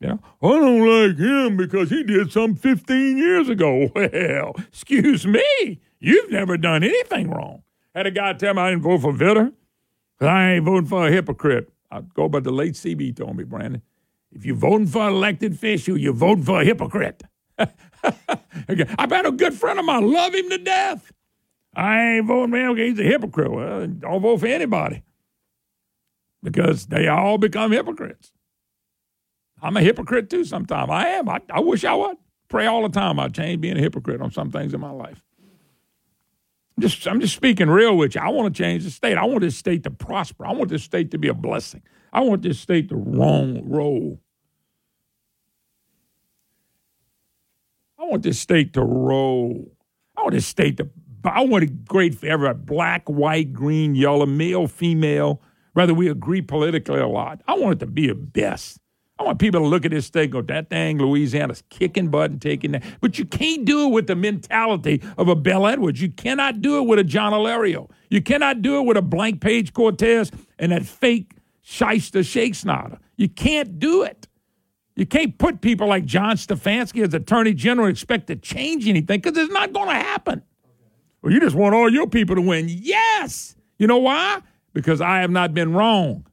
You 0.01 0.09
know, 0.09 0.21
I 0.43 0.49
don't 0.49 0.81
like 0.81 1.19
him 1.19 1.57
because 1.59 1.91
he 1.91 2.03
did 2.03 2.33
some 2.33 2.55
15 2.55 3.19
years 3.19 3.49
ago. 3.49 3.91
Well, 3.95 4.55
excuse 4.69 5.27
me. 5.27 5.81
You've 5.99 6.31
never 6.31 6.57
done 6.57 6.83
anything 6.83 7.31
wrong. 7.31 7.63
Had 7.95 8.07
a 8.07 8.11
guy 8.11 8.33
tell 8.33 8.55
me 8.55 8.63
I 8.63 8.71
didn't 8.71 8.83
vote 8.83 9.03
for 9.03 9.13
Vitter. 9.13 9.53
I 10.21 10.53
ain't 10.53 10.65
voting 10.65 10.89
for 10.89 11.07
a 11.07 11.11
hypocrite. 11.11 11.71
I 11.91 12.01
go 12.01 12.29
by 12.29 12.41
the 12.41 12.51
late 12.51 12.75
CB 12.75 13.17
told 13.17 13.37
me, 13.37 13.45
Brandon. 13.45 13.83
If 14.33 14.47
you're 14.47 14.57
voting 14.57 14.87
for 14.87 15.09
an 15.09 15.15
elected 15.15 15.55
official, 15.55 15.99
you're 15.99 16.13
voting 16.13 16.45
for 16.45 16.61
a 16.63 16.65
hypocrite. 16.65 17.23
I've 17.59 19.11
got 19.11 19.27
a 19.27 19.33
good 19.33 19.55
friend 19.55 19.79
of 19.79 19.85
mine, 19.85 20.11
love 20.11 20.35
him 20.35 20.49
to 20.51 20.59
death. 20.59 21.13
I 21.75 22.17
ain't 22.17 22.27
voting 22.27 22.53
for 22.53 22.57
him 22.57 22.75
because 22.75 22.99
he's 22.99 23.07
a 23.07 23.09
hypocrite. 23.09 23.51
Well, 23.51 23.87
don't 23.87 24.23
vote 24.23 24.41
for 24.41 24.47
anybody 24.47 25.03
because 26.43 26.87
they 26.87 27.09
all 27.09 27.39
become 27.39 27.73
hypocrites. 27.73 28.33
I'm 29.63 29.77
a 29.77 29.81
hypocrite 29.81 30.31
too 30.31 30.45
sometimes. 30.45 30.91
I 30.91 31.09
am. 31.09 31.29
I, 31.29 31.41
I 31.51 31.61
wish 31.61 31.85
I 31.85 31.95
would. 31.95 32.17
Pray 32.49 32.67
all 32.67 32.83
the 32.83 32.89
time 32.89 33.21
I'd 33.21 33.35
change 33.35 33.61
being 33.61 33.77
a 33.77 33.81
hypocrite 33.81 34.21
on 34.21 34.31
some 34.31 34.51
things 34.51 34.75
in 34.75 34.81
my 34.81 34.91
life. 34.91 35.23
I'm 36.77 36.83
just, 36.83 37.07
I'm 37.07 37.21
just 37.21 37.37
speaking 37.37 37.69
real 37.69 37.97
with 37.97 38.15
you. 38.15 38.21
I 38.21 38.29
want 38.31 38.55
to 38.55 38.63
change 38.63 38.85
the 38.85 38.91
state. 38.91 39.17
I 39.17 39.25
want 39.25 39.43
this 39.43 39.57
state 39.57 39.85
to 39.85 39.91
prosper. 39.91 40.47
I 40.47 40.53
want 40.53 40.71
this 40.71 40.83
state 40.83 41.11
to 41.13 41.19
be 41.19 41.29
a 41.29 41.35
blessing. 41.35 41.83
I 42.13 42.21
want 42.23 42.43
this 42.43 42.59
state 42.59 42.89
to 42.89 42.97
wrong 42.97 43.63
roll. 43.69 44.21
I 47.99 48.05
want 48.05 48.23
this 48.23 48.41
state 48.41 48.73
to 48.75 48.83
roll. 48.83 49.71
I 50.17 50.23
want 50.23 50.33
this 50.35 50.47
state 50.47 50.79
to. 50.79 50.89
I 51.23 51.45
want 51.45 51.65
it 51.65 51.85
great 51.85 52.15
for 52.15 52.27
everybody 52.27 52.59
black, 52.59 53.09
white, 53.09 53.53
green, 53.53 53.95
yellow, 53.95 54.25
male, 54.27 54.67
female, 54.67 55.43
whether 55.75 55.93
we 55.93 56.09
agree 56.09 56.41
politically 56.41 56.99
a 56.99 57.07
lot. 57.07 57.43
I 57.47 57.59
want 57.59 57.75
it 57.75 57.81
to 57.81 57.87
be 57.87 58.09
a 58.09 58.15
best. 58.15 58.81
I 59.21 59.23
want 59.23 59.39
people 59.39 59.61
to 59.61 59.67
look 59.67 59.85
at 59.85 59.91
this 59.91 60.07
state 60.07 60.25
and 60.25 60.33
go, 60.33 60.41
that 60.41 60.71
dang 60.71 60.97
Louisiana's 60.97 61.63
kicking 61.69 62.09
butt 62.09 62.31
and 62.31 62.41
taking 62.41 62.73
that. 62.73 62.83
But 63.03 63.19
you 63.19 63.27
can't 63.27 63.67
do 63.67 63.87
it 63.87 63.91
with 63.91 64.07
the 64.07 64.17
mentality 64.17 65.03
of 65.19 65.29
a 65.29 65.37
Bel 65.37 65.67
Edwards. 65.67 66.01
You 66.01 66.11
cannot 66.11 66.63
do 66.63 66.79
it 66.79 66.87
with 66.87 66.99
a 66.99 67.05
John 67.05 67.35
Alario. 67.35 67.91
You 68.09 68.23
cannot 68.23 68.63
do 68.63 68.79
it 68.79 68.87
with 68.87 68.97
a 68.97 69.03
blank 69.03 69.43
page 69.43 69.75
Cortez 69.75 70.31
and 70.59 70.73
that 70.73 70.87
fake 70.87 71.35
shyster 71.61 72.23
shake. 72.23 72.57
You 73.19 73.29
can't 73.29 73.79
do 73.79 74.05
it. 74.05 74.27
You 74.97 75.05
can't 75.05 75.37
put 75.37 75.61
people 75.61 75.87
like 75.87 76.07
John 76.07 76.37
Stefanski 76.37 77.07
as 77.07 77.13
Attorney 77.13 77.53
General 77.53 77.89
and 77.89 77.95
expect 77.95 78.29
to 78.29 78.37
change 78.37 78.89
anything 78.89 79.21
because 79.21 79.37
it's 79.37 79.53
not 79.53 79.75
going 79.75 79.89
to 79.89 79.95
happen. 79.95 80.43
Well, 81.21 81.31
you 81.31 81.41
just 81.41 81.55
want 81.55 81.75
all 81.75 81.93
your 81.93 82.07
people 82.07 82.37
to 82.37 82.43
win. 82.43 82.69
Yes. 82.71 83.55
You 83.79 83.87
know 83.87 83.99
why? 83.99 84.41
Because 84.73 85.03
I 85.03 85.21
have 85.21 85.31
not 85.31 85.53
been 85.53 85.75
wrong. 85.75 86.27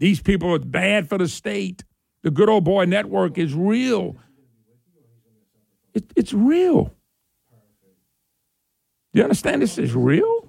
These 0.00 0.20
people 0.20 0.54
are 0.54 0.58
bad 0.58 1.08
for 1.08 1.16
the 1.16 1.28
state. 1.28 1.82
The 2.26 2.32
good 2.32 2.48
old 2.48 2.64
boy 2.64 2.86
network 2.86 3.38
is 3.38 3.54
real. 3.54 4.16
It, 5.94 6.12
it's 6.16 6.32
real. 6.32 6.92
Do 9.12 9.20
you 9.20 9.22
understand 9.22 9.62
this 9.62 9.78
is 9.78 9.94
real? 9.94 10.48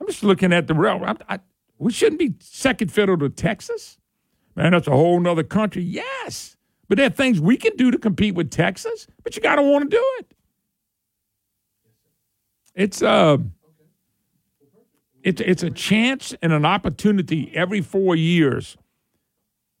I'm 0.00 0.08
just 0.08 0.24
looking 0.24 0.52
at 0.52 0.66
the 0.66 0.74
real. 0.74 1.00
I, 1.28 1.38
we 1.78 1.92
shouldn't 1.92 2.18
be 2.18 2.34
second 2.40 2.90
fiddle 2.90 3.16
to 3.18 3.28
Texas. 3.28 3.96
Man, 4.56 4.72
that's 4.72 4.88
a 4.88 4.90
whole 4.90 5.20
nother 5.20 5.44
country. 5.44 5.84
Yes. 5.84 6.56
But 6.88 6.98
there 6.98 7.06
are 7.06 7.10
things 7.10 7.40
we 7.40 7.56
can 7.56 7.76
do 7.76 7.92
to 7.92 7.98
compete 7.98 8.34
with 8.34 8.50
Texas, 8.50 9.06
but 9.22 9.36
you 9.36 9.42
got 9.42 9.54
to 9.54 9.62
want 9.62 9.88
to 9.88 9.96
do 9.96 10.04
it. 10.18 10.34
It's 12.74 13.02
uh 13.02 13.38
it's 15.22 15.40
it's 15.40 15.62
a 15.62 15.70
chance 15.70 16.34
and 16.42 16.52
an 16.52 16.64
opportunity 16.64 17.52
every 17.54 17.82
four 17.82 18.16
years. 18.16 18.76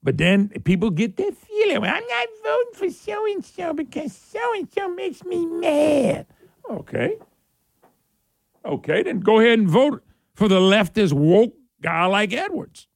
But 0.02 0.16
then 0.16 0.48
people 0.64 0.90
get 0.90 1.16
that 1.16 1.36
feeling. 1.36 1.80
Well, 1.80 1.94
I'm 1.94 2.06
not 2.06 2.28
voting 2.44 2.74
for 2.74 2.90
so 2.90 3.26
and 3.26 3.44
so 3.44 3.72
because 3.72 4.12
so 4.12 4.54
and 4.54 4.68
so 4.72 4.88
makes 4.94 5.24
me 5.24 5.44
mad. 5.46 6.26
Okay. 6.70 7.16
Okay, 8.64 9.02
then 9.02 9.20
go 9.20 9.40
ahead 9.40 9.58
and 9.58 9.68
vote 9.68 10.04
for 10.34 10.48
the 10.48 10.60
leftist 10.60 11.12
woke 11.12 11.54
guy 11.80 12.06
like 12.06 12.32
Edwards. 12.32 12.86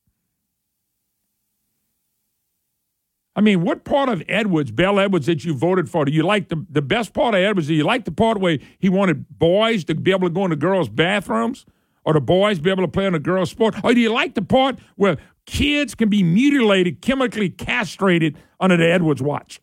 I 3.34 3.40
mean, 3.40 3.62
what 3.62 3.84
part 3.84 4.10
of 4.10 4.22
Edwards, 4.28 4.70
Bel 4.70 5.00
Edwards, 5.00 5.26
that 5.26 5.44
you 5.44 5.54
voted 5.54 5.88
for? 5.88 6.04
Do 6.04 6.12
you 6.12 6.22
like 6.22 6.50
the, 6.50 6.66
the 6.68 6.82
best 6.82 7.14
part 7.14 7.34
of 7.34 7.40
Edwards? 7.40 7.68
Do 7.68 7.74
you 7.74 7.84
like 7.84 8.04
the 8.04 8.12
part 8.12 8.38
where 8.38 8.58
he 8.78 8.90
wanted 8.90 9.26
boys 9.38 9.84
to 9.84 9.94
be 9.94 10.10
able 10.10 10.28
to 10.28 10.34
go 10.34 10.44
into 10.44 10.56
girls' 10.56 10.90
bathrooms? 10.90 11.64
Or 12.04 12.12
the 12.12 12.20
boys 12.20 12.58
be 12.58 12.68
able 12.68 12.82
to 12.82 12.88
play 12.88 13.06
in 13.06 13.14
a 13.14 13.20
girls' 13.20 13.50
sport? 13.50 13.76
Or 13.84 13.94
do 13.94 14.00
you 14.00 14.12
like 14.12 14.34
the 14.34 14.42
part 14.42 14.78
where 14.96 15.16
kids 15.46 15.94
can 15.94 16.08
be 16.08 16.22
mutilated, 16.22 17.00
chemically 17.00 17.50
castrated 17.50 18.36
under 18.60 18.76
the 18.76 18.90
Edwards 18.90 19.22
watch? 19.22 19.60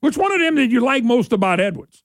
Which 0.00 0.16
one 0.16 0.32
of 0.32 0.40
them 0.40 0.54
did 0.54 0.72
you 0.72 0.80
like 0.80 1.04
most 1.04 1.32
about 1.32 1.60
Edwards? 1.60 2.02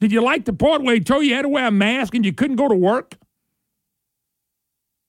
Did 0.00 0.12
you 0.12 0.22
like 0.22 0.44
the 0.44 0.52
part 0.52 0.82
where 0.82 0.94
he 0.94 1.00
told 1.00 1.22
you 1.24 1.30
you 1.30 1.34
had 1.36 1.42
to 1.42 1.48
wear 1.48 1.66
a 1.66 1.70
mask 1.70 2.14
and 2.14 2.24
you 2.24 2.32
couldn't 2.32 2.56
go 2.56 2.68
to 2.68 2.74
work? 2.74 3.16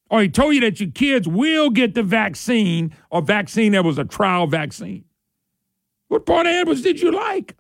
Or 0.09 0.21
he 0.21 0.29
told 0.29 0.53
you 0.53 0.61
that 0.61 0.79
your 0.79 0.91
kids 0.91 1.27
will 1.27 1.69
get 1.69 1.95
the 1.95 2.03
vaccine 2.03 2.93
or 3.09 3.21
vaccine 3.21 3.71
that 3.71 3.83
was 3.83 3.97
a 3.97 4.05
trial 4.05 4.47
vaccine? 4.47 5.05
What 6.07 6.25
part 6.25 6.45
of 6.45 6.53
Edwards 6.53 6.81
did 6.81 7.01
you 7.01 7.11
like? 7.11 7.55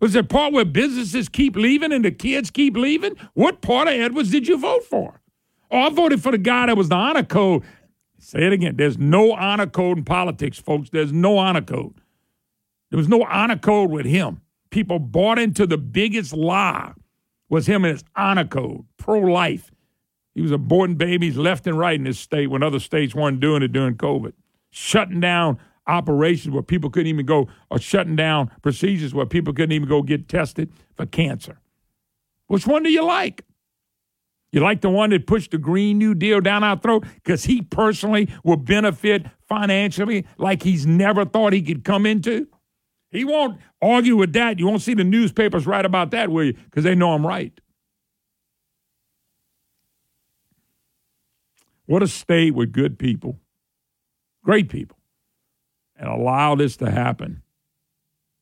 Was 0.00 0.14
it 0.14 0.28
part 0.28 0.52
where 0.52 0.64
businesses 0.64 1.28
keep 1.28 1.56
leaving 1.56 1.92
and 1.92 2.04
the 2.04 2.10
kids 2.10 2.50
keep 2.50 2.76
leaving? 2.76 3.16
What 3.34 3.60
part 3.60 3.88
of 3.88 3.94
Edwards 3.94 4.30
did 4.30 4.48
you 4.48 4.58
vote 4.58 4.84
for? 4.84 5.20
Oh, 5.70 5.78
I 5.78 5.90
voted 5.90 6.22
for 6.22 6.32
the 6.32 6.38
guy 6.38 6.66
that 6.66 6.76
was 6.76 6.88
the 6.88 6.94
honor 6.94 7.22
code. 7.22 7.62
Say 8.24 8.46
it 8.46 8.52
again. 8.54 8.76
There's 8.76 8.96
no 8.96 9.32
honor 9.32 9.66
code 9.66 9.98
in 9.98 10.04
politics, 10.04 10.58
folks. 10.58 10.88
There's 10.88 11.12
no 11.12 11.36
honor 11.36 11.60
code. 11.60 11.94
There 12.90 12.96
was 12.96 13.08
no 13.08 13.22
honor 13.24 13.58
code 13.58 13.90
with 13.90 14.06
him. 14.06 14.40
People 14.70 14.98
bought 14.98 15.38
into 15.38 15.66
the 15.66 15.76
biggest 15.76 16.32
lie 16.32 16.92
was 17.50 17.66
him 17.66 17.84
and 17.84 17.92
his 17.92 18.04
honor 18.16 18.46
code, 18.46 18.84
pro-life. 18.96 19.70
He 20.34 20.40
was 20.40 20.52
aborting 20.52 20.96
babies 20.96 21.36
left 21.36 21.66
and 21.66 21.78
right 21.78 21.96
in 21.96 22.04
this 22.04 22.18
state 22.18 22.48
when 22.48 22.62
other 22.62 22.80
states 22.80 23.14
weren't 23.14 23.40
doing 23.40 23.62
it 23.62 23.72
during 23.72 23.96
COVID, 23.96 24.32
shutting 24.70 25.20
down 25.20 25.58
operations 25.86 26.52
where 26.54 26.62
people 26.62 26.88
couldn't 26.88 27.08
even 27.08 27.26
go, 27.26 27.46
or 27.70 27.78
shutting 27.78 28.16
down 28.16 28.50
procedures 28.62 29.12
where 29.12 29.26
people 29.26 29.52
couldn't 29.52 29.72
even 29.72 29.88
go 29.88 30.00
get 30.00 30.30
tested 30.30 30.72
for 30.96 31.04
cancer. 31.04 31.60
Which 32.46 32.66
one 32.66 32.82
do 32.82 32.90
you 32.90 33.04
like? 33.04 33.44
You 34.54 34.60
like 34.60 34.82
the 34.82 34.88
one 34.88 35.10
that 35.10 35.26
pushed 35.26 35.50
the 35.50 35.58
Green 35.58 35.98
New 35.98 36.14
Deal 36.14 36.40
down 36.40 36.62
our 36.62 36.78
throat 36.78 37.04
because 37.16 37.42
he 37.42 37.60
personally 37.60 38.28
will 38.44 38.56
benefit 38.56 39.26
financially 39.48 40.26
like 40.38 40.62
he's 40.62 40.86
never 40.86 41.24
thought 41.24 41.52
he 41.52 41.60
could 41.60 41.82
come 41.82 42.06
into? 42.06 42.46
He 43.10 43.24
won't 43.24 43.58
argue 43.82 44.14
with 44.14 44.32
that. 44.34 44.60
You 44.60 44.68
won't 44.68 44.80
see 44.80 44.94
the 44.94 45.02
newspapers 45.02 45.66
write 45.66 45.84
about 45.84 46.12
that, 46.12 46.30
will 46.30 46.44
you? 46.44 46.52
Because 46.52 46.84
they 46.84 46.94
know 46.94 47.14
I'm 47.14 47.26
right. 47.26 47.52
What 51.86 52.04
a 52.04 52.06
state 52.06 52.54
with 52.54 52.70
good 52.70 52.96
people, 52.96 53.40
great 54.44 54.68
people, 54.68 54.98
and 55.96 56.08
allow 56.08 56.54
this 56.54 56.76
to 56.76 56.92
happen. 56.92 57.42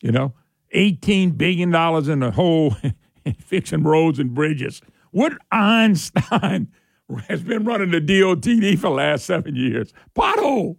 You 0.02 0.12
know, 0.12 0.34
$18 0.74 1.38
billion 1.38 1.74
in 1.74 2.20
the 2.20 2.32
whole 2.32 2.76
fixing 3.38 3.82
roads 3.82 4.18
and 4.18 4.34
bridges. 4.34 4.82
What 5.12 5.34
Einstein 5.52 6.68
has 7.28 7.42
been 7.42 7.64
running 7.64 7.90
the 7.90 8.00
DOTD 8.00 8.76
for 8.76 8.88
the 8.88 8.90
last 8.90 9.24
seven 9.26 9.54
years? 9.54 9.92
Pothole. 10.16 10.78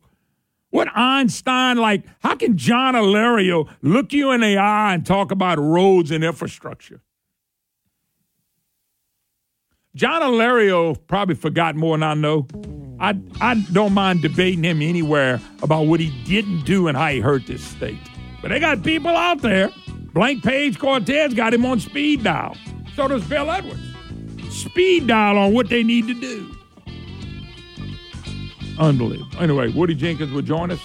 What 0.71 0.89
Einstein, 0.95 1.77
like, 1.77 2.03
how 2.19 2.35
can 2.35 2.57
John 2.57 2.95
Alario 2.95 3.69
look 3.83 4.11
you 4.11 4.31
in 4.31 4.41
the 4.41 4.57
eye 4.57 4.95
and 4.95 5.05
talk 5.05 5.29
about 5.29 5.59
roads 5.59 6.09
and 6.09 6.23
infrastructure? 6.23 7.01
John 9.95 10.23
Alario 10.23 10.97
probably 11.05 11.35
forgot 11.35 11.75
more 11.75 11.95
than 11.95 12.01
I 12.01 12.15
know. 12.15 12.47
I, 12.99 13.15
I 13.39 13.63
don't 13.71 13.93
mind 13.93 14.23
debating 14.23 14.63
him 14.63 14.81
anywhere 14.81 15.39
about 15.61 15.83
what 15.83 15.99
he 15.99 16.09
didn't 16.23 16.63
do 16.65 16.87
and 16.87 16.97
how 16.97 17.09
he 17.09 17.19
hurt 17.19 17.45
this 17.45 17.63
state. 17.63 17.99
But 18.41 18.49
they 18.49 18.59
got 18.59 18.81
people 18.81 19.15
out 19.15 19.43
there. 19.43 19.69
Blank 20.13 20.43
Page 20.43 20.79
Cortez 20.79 21.35
got 21.35 21.53
him 21.53 21.67
on 21.67 21.79
speed 21.79 22.23
dial. 22.23 22.57
So 22.95 23.07
does 23.07 23.23
Bel 23.25 23.51
Edwards. 23.51 23.92
Speed 24.53 25.07
dial 25.07 25.37
on 25.37 25.53
what 25.53 25.67
they 25.69 25.83
need 25.83 26.07
to 26.07 26.13
do. 26.13 26.55
Unbelievable. 28.79 29.41
Anyway, 29.41 29.69
Woody 29.69 29.95
Jenkins 29.95 30.31
will 30.31 30.41
join 30.41 30.71
us. 30.71 30.79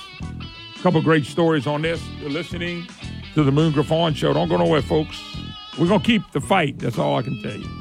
A 0.78 0.82
couple 0.82 1.02
great 1.02 1.24
stories 1.24 1.66
on 1.66 1.82
this. 1.82 2.02
You're 2.18 2.30
listening 2.30 2.86
to 3.34 3.44
the 3.44 3.52
Moon 3.52 3.72
Griffon 3.72 4.14
Show. 4.14 4.32
Don't 4.32 4.48
go 4.48 4.56
nowhere, 4.56 4.82
folks. 4.82 5.22
We're 5.78 5.86
going 5.86 6.00
to 6.00 6.06
keep 6.06 6.30
the 6.32 6.40
fight. 6.40 6.78
That's 6.78 6.98
all 6.98 7.16
I 7.16 7.22
can 7.22 7.40
tell 7.42 7.56
you. 7.56 7.77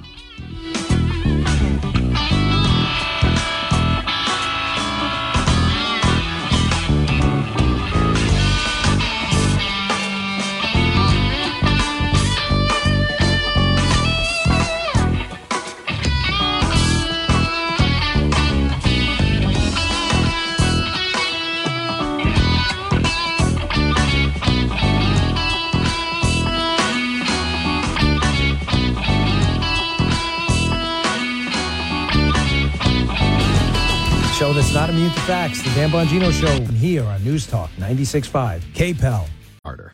Show 34.68 34.80
not 34.80 34.90
immune 34.90 35.12
to 35.12 35.20
facts. 35.22 35.62
The 35.62 35.70
Dan 35.72 35.90
Bongino 35.90 36.32
Show 36.32 36.64
here 36.74 37.04
on 37.04 37.24
News 37.24 37.48
Talk 37.48 37.70
96.5. 37.78 38.62
KPEL. 38.74 39.28
Harder. 39.64 39.92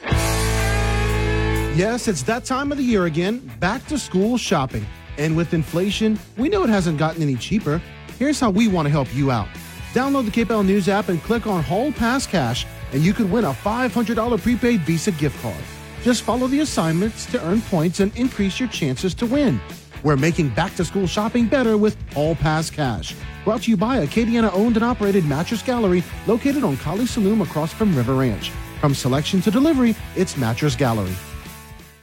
Yes, 1.75 2.07
it's 2.07 2.21
that 2.23 2.45
time 2.45 2.71
of 2.71 2.77
the 2.77 2.83
year 2.83 3.05
again. 3.05 3.51
Back 3.59 3.85
to 3.87 3.97
school 3.97 4.37
shopping. 4.37 4.85
And 5.17 5.35
with 5.35 5.53
inflation, 5.53 6.19
we 6.37 6.49
know 6.49 6.63
it 6.63 6.69
hasn't 6.69 6.97
gotten 6.97 7.21
any 7.21 7.35
cheaper. 7.35 7.81
Here's 8.19 8.39
how 8.39 8.51
we 8.51 8.67
want 8.67 8.85
to 8.85 8.91
help 8.91 9.13
you 9.15 9.31
out. 9.31 9.47
Download 9.93 10.25
the 10.25 10.31
KPEL 10.31 10.65
News 10.65 10.89
app 10.89 11.09
and 11.09 11.21
click 11.23 11.45
on 11.47 11.63
Hall 11.63 11.91
Pass 11.91 12.25
Cash, 12.25 12.65
and 12.93 13.01
you 13.03 13.13
could 13.13 13.31
win 13.31 13.45
a 13.45 13.51
$500 13.51 14.41
prepaid 14.41 14.81
Visa 14.81 15.11
gift 15.11 15.39
card. 15.41 15.63
Just 16.01 16.23
follow 16.23 16.47
the 16.47 16.61
assignments 16.61 17.25
to 17.27 17.43
earn 17.45 17.61
points 17.61 17.99
and 17.99 18.15
increase 18.17 18.59
your 18.59 18.69
chances 18.69 19.13
to 19.15 19.25
win. 19.25 19.59
We're 20.03 20.17
making 20.17 20.49
back 20.49 20.75
to 20.75 20.85
school 20.85 21.07
shopping 21.07 21.47
better 21.47 21.77
with 21.77 21.97
All 22.15 22.35
Pass 22.35 22.69
Cash. 22.69 23.15
Brought 23.45 23.63
to 23.63 23.71
you 23.71 23.77
by 23.77 24.05
Acadiana 24.05 24.53
owned 24.53 24.75
and 24.75 24.83
operated 24.83 25.25
Mattress 25.25 25.61
Gallery 25.61 26.03
located 26.27 26.63
on 26.63 26.77
Kaliste 26.77 27.19
Saloom 27.19 27.41
across 27.41 27.73
from 27.73 27.95
River 27.95 28.15
Ranch. 28.15 28.51
From 28.81 28.93
selection 28.93 29.41
to 29.41 29.51
delivery, 29.51 29.95
it's 30.15 30.35
Mattress 30.35 30.75
Gallery. 30.75 31.15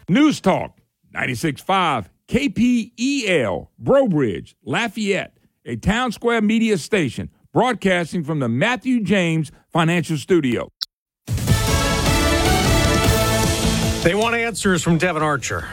News 0.08 0.40
Talk 0.40 0.78
96.5 1.14 2.06
KPEL, 2.28 3.68
Brobridge, 3.82 4.54
Lafayette, 4.64 5.36
a 5.64 5.76
town 5.76 6.12
square 6.12 6.40
media 6.40 6.78
station 6.78 7.28
broadcasting 7.52 8.24
from 8.24 8.38
the 8.38 8.48
Matthew 8.48 9.02
James 9.02 9.50
Financial 9.68 10.16
Studio. 10.16 10.72
They 14.02 14.14
want 14.14 14.34
answers 14.34 14.82
from 14.82 14.96
Devon 14.96 15.22
Archer. 15.22 15.68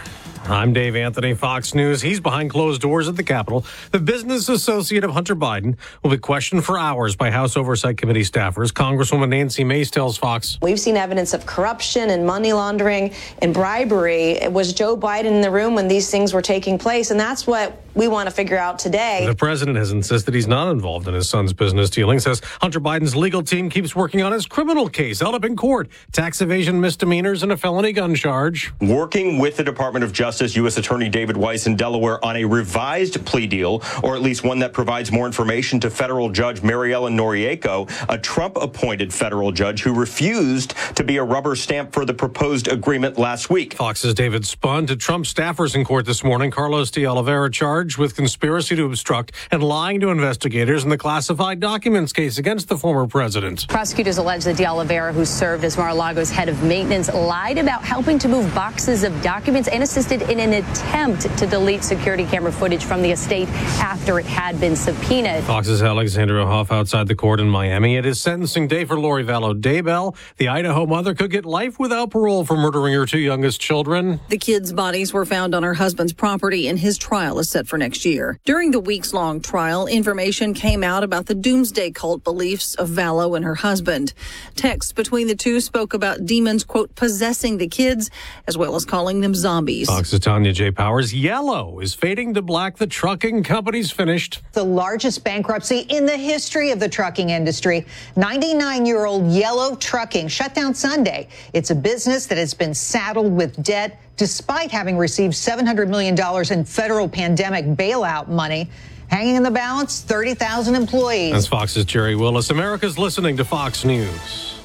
I'm 0.50 0.72
Dave 0.72 0.96
Anthony, 0.96 1.34
Fox 1.34 1.76
News. 1.76 2.02
He's 2.02 2.22
behind 2.22 2.52
closed 2.52 2.82
doors 2.82 3.10
at 3.10 3.18
the 3.18 3.24
Capitol. 3.24 3.66
The 3.92 4.00
business 4.00 4.48
associate 4.48 5.04
of 5.04 5.12
Hunter 5.12 5.36
Biden 5.36 5.76
will 6.02 6.12
be 6.12 6.18
questioned 6.18 6.64
for 6.64 6.80
hours 6.80 7.18
by 7.18 7.32
House 7.32 7.58
Oversight 7.58 7.98
Committee 7.98 8.22
staffers. 8.22 8.72
Congresswoman 8.72 9.28
Nancy 9.28 9.66
Mace 9.66 9.92
tells 9.92 10.18
Fox. 10.18 10.58
We've 10.62 10.80
seen 10.80 10.96
evidence 10.96 11.34
of 11.34 11.46
corruption 11.46 12.12
and 12.12 12.26
money 12.26 12.54
laundering 12.54 13.14
and 13.42 13.54
bribery. 13.54 14.32
It 14.42 14.54
Was 14.54 14.72
Joe 14.72 14.96
Biden 14.96 15.26
in 15.26 15.42
the 15.42 15.52
room 15.52 15.76
when 15.76 15.90
these 15.90 16.10
things 16.10 16.34
were 16.34 16.42
taking 16.42 16.78
place? 16.78 17.12
And 17.12 17.20
that's 17.20 17.46
what 17.46 17.84
we 17.94 18.08
want 18.08 18.30
to 18.30 18.36
figure 18.36 18.58
out 18.58 18.80
today. 18.80 19.26
The 19.26 19.36
president 19.36 19.76
has 19.78 19.92
insisted 19.92 20.34
he's 20.34 20.48
not 20.48 20.72
involved 20.72 21.08
in 21.08 21.14
his 21.14 21.28
son's 21.28 21.52
business 21.52 21.90
dealing, 21.90 22.20
says 22.20 22.42
Hunter 22.62 22.80
Biden's 22.80 23.16
legal 23.16 23.42
team 23.44 23.70
keeps 23.70 23.96
working 23.96 24.22
on 24.22 24.32
his 24.32 24.46
criminal 24.46 24.88
case 24.88 25.20
held 25.20 25.36
up 25.36 25.44
in 25.44 25.58
court, 25.58 25.90
tax 26.14 26.40
evasion 26.40 26.80
misdemeanors 26.80 27.44
and 27.44 27.52
a 27.52 27.58
felony 27.58 27.92
gun 27.92 28.14
charge. 28.16 28.72
Working 28.80 29.40
with 29.40 29.58
the 29.58 29.64
Department 29.64 30.06
of 30.06 30.14
Justice, 30.14 30.37
U.S. 30.46 30.78
Attorney 30.78 31.10
David 31.10 31.38
Weiss 31.38 31.68
in 31.68 31.76
Delaware 31.76 32.24
on 32.24 32.36
a 32.38 32.46
revised 32.46 33.26
plea 33.26 33.48
deal, 33.48 33.82
or 34.04 34.16
at 34.16 34.22
least 34.22 34.44
one 34.44 34.60
that 34.60 34.74
provides 34.74 35.12
more 35.12 35.26
information 35.26 35.80
to 35.80 35.90
federal 35.90 36.30
judge 36.30 36.62
Maryellen 36.62 37.16
Noreika, 37.16 37.90
a 38.10 38.18
Trump 38.18 38.58
appointed 38.58 39.14
federal 39.14 39.52
judge 39.52 39.82
who 39.82 39.94
refused 39.94 40.74
to 40.96 41.04
be 41.04 41.18
a 41.18 41.24
rubber 41.24 41.56
stamp 41.56 41.94
for 41.94 42.06
the 42.06 42.14
proposed 42.14 42.68
agreement 42.68 43.18
last 43.18 43.50
week. 43.50 43.74
Fox's 43.74 44.14
David 44.14 44.46
Spunt 44.46 44.90
to 44.90 44.96
Trump 44.96 45.26
staffers 45.26 45.76
in 45.76 45.84
court 45.84 46.06
this 46.06 46.24
morning. 46.24 46.52
Carlos 46.52 46.92
de 46.92 47.06
Oliveira 47.06 47.50
charged 47.50 47.98
with 47.98 48.16
conspiracy 48.16 48.76
to 48.76 48.86
obstruct 48.86 49.32
and 49.52 49.64
lying 49.64 50.00
to 50.00 50.10
investigators 50.10 50.84
in 50.84 50.90
the 50.90 50.98
classified 50.98 51.60
documents 51.60 52.14
case 52.14 52.38
against 52.38 52.70
the 52.70 52.78
former 52.78 53.08
president. 53.08 53.68
Prosecutors 53.68 54.18
allege 54.18 54.44
that 54.44 54.58
de 54.58 54.66
Oliveira, 54.66 55.14
who 55.14 55.26
served 55.26 55.64
as 55.64 55.78
Mar-a-Lago's 55.78 56.30
head 56.30 56.50
of 56.50 56.64
maintenance, 56.64 57.14
lied 57.14 57.58
about 57.58 57.84
helping 57.84 58.20
to 58.20 58.28
move 58.28 58.54
boxes 58.54 59.04
of 59.04 59.22
documents 59.22 59.68
and 59.68 59.84
assisted 59.84 60.22
in 60.30 60.40
an 60.40 60.54
attempt 60.54 61.22
to 61.38 61.48
delete 61.48 61.84
security 61.84 62.26
camera 62.26 62.52
footage 62.52 62.84
from 62.84 63.02
the 63.02 63.12
estate 63.12 63.48
after 63.80 64.20
it 64.20 64.26
had 64.26 64.60
been 64.60 64.76
subpoenaed. 64.76 65.44
Fox's 65.44 65.82
Alexandra 65.82 66.46
Hoff 66.46 66.72
outside 66.72 67.08
the 67.08 67.16
court 67.16 67.40
in 67.40 67.50
Miami. 67.50 67.96
It 67.96 68.06
is 68.06 68.20
sentencing 68.20 68.68
day 68.68 68.86
for 68.86 69.00
Lori 69.00 69.24
Vallow 69.24 69.60
Daybell. 69.60 70.16
The 70.38 70.50
Idaho 70.50 70.86
mother 70.86 71.16
could 71.16 71.32
get 71.32 71.46
life 71.46 71.80
without 71.80 72.12
parole 72.12 72.46
for 72.46 72.58
murdering 72.58 72.94
her 72.94 73.06
two 73.06 73.20
youngest 73.20 73.62
children. 73.62 74.20
The 74.30 74.38
kids' 74.38 74.74
bodies 74.74 75.14
were 75.14 75.26
found 75.26 75.56
on 75.56 75.64
her 75.64 75.76
husband's 75.76 76.14
property, 76.14 76.68
and 76.68 76.78
his 76.78 76.98
trial 76.98 77.40
is 77.40 77.50
set 77.50 77.68
for 77.68 77.78
next 77.78 78.06
year. 78.06 78.40
During 78.46 78.72
the 78.72 78.80
weeks 78.80 79.14
long 79.14 79.42
trial, 79.42 79.88
information 79.88 80.54
came 80.54 80.84
out 80.84 81.04
about 81.04 81.28
the 81.28 81.36
doomsday 81.36 81.92
cult 81.92 82.24
beliefs 82.24 82.76
of 82.76 82.90
Vallow 82.90 83.36
and 83.36 83.46
her 83.46 83.56
husband. 83.56 84.14
Texts 84.56 84.92
between 84.92 85.28
the 85.28 85.36
two 85.36 85.62
spoke 85.62 85.94
about 85.94 86.26
demons, 86.26 86.64
quote, 86.64 86.96
possessing 86.96 87.58
the 87.58 87.68
kids, 87.68 88.10
as 88.48 88.58
well 88.58 88.76
as 88.76 88.86
calling 88.86 89.22
them 89.22 89.34
zombies. 89.34 89.88
Fox's 89.88 90.17
Tanya 90.20 90.52
J. 90.54 90.72
Powers. 90.72 91.14
Yellow 91.14 91.80
is 91.80 91.94
fading 91.94 92.34
to 92.34 92.42
black. 92.42 92.78
The 92.78 92.88
trucking 92.88 93.44
company's 93.44 93.92
finished. 93.92 94.42
The 94.54 94.64
largest 94.64 95.24
bankruptcy 95.24 95.80
in 95.90 96.06
the 96.06 96.18
history 96.18 96.72
of 96.72 96.80
the 96.80 96.90
trucking 96.90 97.30
industry. 97.30 97.86
99 98.16 98.86
year 98.86 99.06
old 99.06 99.32
Yellow 99.32 99.76
Trucking 99.76 100.28
shut 100.28 100.54
down 100.54 100.74
Sunday. 100.74 101.28
It's 101.54 101.72
a 101.72 101.76
business 101.76 102.26
that 102.28 102.38
has 102.38 102.54
been 102.54 102.74
saddled 102.74 103.36
with 103.36 103.62
debt 103.64 104.00
despite 104.18 104.72
having 104.72 104.98
received 104.98 105.34
$700 105.34 105.88
million 105.88 106.18
in 106.52 106.66
federal 106.66 107.08
pandemic 107.08 107.66
bailout 107.66 108.28
money. 108.28 108.70
Hanging 109.10 109.36
in 109.36 109.44
the 109.44 109.52
balance, 109.52 110.02
30,000 110.02 110.76
employees. 110.76 111.32
That's 111.32 111.48
Fox's 111.48 111.86
Jerry 111.86 112.16
Willis. 112.16 112.50
America's 112.50 112.98
listening 112.98 113.38
to 113.38 113.46
Fox 113.46 113.86
News. 113.86 114.60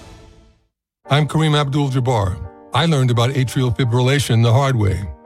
I'm 1.06 1.28
Kareem 1.28 1.54
Abdul 1.54 1.90
Jabbar. 1.90 2.48
I 2.74 2.86
learned 2.86 3.10
about 3.10 3.30
atrial 3.30 3.76
fibrillation 3.76 4.42
the 4.42 4.52
hard 4.52 4.76
way. 4.76 5.06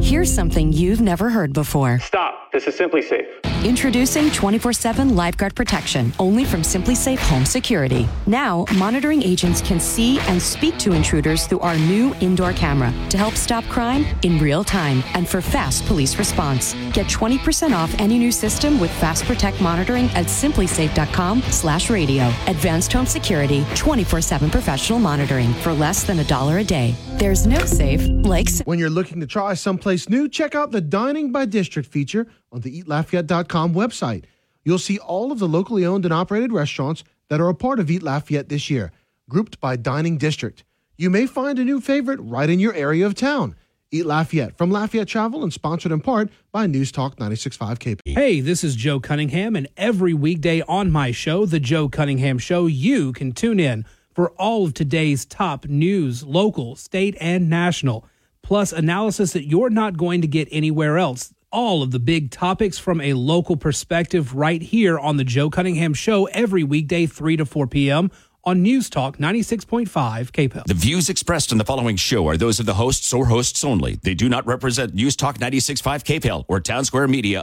Here's 0.00 0.32
something 0.32 0.72
you've 0.72 1.00
never 1.00 1.30
heard 1.30 1.52
before. 1.52 1.98
Stop. 2.00 2.52
This 2.52 2.66
is 2.66 2.76
SimpliSafe. 2.76 3.26
Introducing 3.64 4.30
24 4.30 4.74
7 4.74 5.16
Lifeguard 5.16 5.54
Protection, 5.54 6.12
only 6.18 6.44
from 6.44 6.60
SimpliSafe 6.60 7.18
Home 7.30 7.46
Security. 7.46 8.06
Now, 8.26 8.66
monitoring 8.74 9.22
agents 9.22 9.62
can 9.62 9.80
see 9.80 10.18
and 10.28 10.40
speak 10.40 10.76
to 10.80 10.92
intruders 10.92 11.46
through 11.46 11.60
our 11.60 11.76
new 11.78 12.14
indoor 12.20 12.52
camera 12.52 12.92
to 13.08 13.16
help 13.16 13.34
stop 13.34 13.64
crime 13.64 14.04
in 14.22 14.38
real 14.38 14.64
time 14.64 15.02
and 15.14 15.26
for 15.26 15.40
fast 15.40 15.86
police 15.86 16.18
response. 16.18 16.74
Get 16.92 17.06
20% 17.06 17.72
off 17.74 17.94
any 17.98 18.18
new 18.18 18.30
system 18.30 18.78
with 18.78 18.90
Fast 18.90 19.24
Protect 19.24 19.58
monitoring 19.62 20.10
at 20.10 20.26
simplisafe.com 20.26 21.40
slash 21.44 21.88
radio. 21.88 22.26
Advanced 22.46 22.92
home 22.92 23.06
security, 23.06 23.64
24 23.74 24.20
7 24.20 24.50
professional 24.50 24.98
monitoring 24.98 25.54
for 25.54 25.72
less 25.72 26.04
than 26.04 26.18
a 26.18 26.24
dollar 26.24 26.58
a 26.58 26.64
day. 26.64 26.94
There's 27.14 27.46
no 27.46 27.60
safe 27.64 28.06
like. 28.06 28.44
When 28.66 28.78
you're 28.78 28.90
looking 28.90 29.20
to 29.20 29.26
try 29.26 29.54
someplace 29.64 30.08
new, 30.08 30.28
check 30.28 30.54
out 30.54 30.70
the 30.70 30.80
Dining 30.80 31.32
by 31.32 31.46
District 31.46 31.88
feature 31.88 32.28
on 32.52 32.60
the 32.60 32.82
eatlafayette.com 32.82 33.74
website. 33.74 34.26
You'll 34.62 34.78
see 34.78 34.98
all 34.98 35.32
of 35.32 35.38
the 35.38 35.48
locally 35.48 35.84
owned 35.84 36.04
and 36.04 36.14
operated 36.14 36.52
restaurants 36.52 37.02
that 37.28 37.40
are 37.40 37.48
a 37.48 37.54
part 37.54 37.80
of 37.80 37.90
Eat 37.90 38.02
Lafayette 38.02 38.50
this 38.50 38.68
year, 38.70 38.92
grouped 39.28 39.58
by 39.60 39.76
dining 39.76 40.18
district. 40.18 40.64
You 40.96 41.10
may 41.10 41.26
find 41.26 41.58
a 41.58 41.64
new 41.64 41.80
favorite 41.80 42.20
right 42.20 42.48
in 42.48 42.60
your 42.60 42.74
area 42.74 43.06
of 43.06 43.14
town. 43.14 43.56
Eat 43.90 44.04
Lafayette 44.04 44.58
from 44.58 44.70
Lafayette 44.70 45.08
Travel 45.08 45.42
and 45.42 45.52
sponsored 45.52 45.92
in 45.92 46.00
part 46.00 46.28
by 46.52 46.66
News 46.66 46.92
Talk 46.92 47.16
96.5 47.16 47.78
KP. 47.78 48.00
Hey, 48.14 48.40
this 48.40 48.64
is 48.64 48.76
Joe 48.76 49.00
Cunningham, 49.00 49.56
and 49.56 49.66
every 49.76 50.12
weekday 50.12 50.60
on 50.62 50.92
my 50.92 51.10
show, 51.10 51.46
The 51.46 51.60
Joe 51.60 51.88
Cunningham 51.88 52.38
Show, 52.38 52.66
you 52.66 53.12
can 53.12 53.32
tune 53.32 53.58
in 53.58 53.86
for 54.14 54.30
all 54.32 54.66
of 54.66 54.74
today's 54.74 55.24
top 55.24 55.66
news, 55.66 56.22
local, 56.22 56.76
state, 56.76 57.16
and 57.20 57.48
national, 57.48 58.06
plus 58.44 58.72
analysis 58.72 59.32
that 59.32 59.48
you're 59.48 59.70
not 59.70 59.96
going 59.96 60.20
to 60.20 60.28
get 60.28 60.46
anywhere 60.52 60.98
else. 60.98 61.34
All 61.50 61.82
of 61.82 61.90
the 61.90 61.98
big 61.98 62.30
topics 62.30 62.78
from 62.78 63.00
a 63.00 63.14
local 63.14 63.56
perspective 63.56 64.34
right 64.34 64.62
here 64.62 64.98
on 64.98 65.16
The 65.16 65.24
Joe 65.24 65.50
Cunningham 65.50 65.94
Show 65.94 66.26
every 66.26 66.62
weekday, 66.62 67.06
3 67.06 67.38
to 67.38 67.46
4 67.46 67.66
p.m. 67.66 68.10
on 68.44 68.62
News 68.62 68.90
Talk 68.90 69.16
96.5 69.16 69.88
KPEL. 69.88 70.64
The 70.64 70.74
views 70.74 71.08
expressed 71.08 71.50
in 71.52 71.58
the 71.58 71.64
following 71.64 71.96
show 71.96 72.28
are 72.28 72.36
those 72.36 72.60
of 72.60 72.66
the 72.66 72.74
hosts 72.74 73.12
or 73.12 73.26
hosts 73.26 73.64
only. 73.64 73.96
They 74.02 74.14
do 74.14 74.28
not 74.28 74.46
represent 74.46 74.94
News 74.94 75.16
Talk 75.16 75.38
96.5 75.38 76.04
KPEL 76.04 76.44
or 76.46 76.60
Town 76.60 76.84
Square 76.84 77.08
Media. 77.08 77.42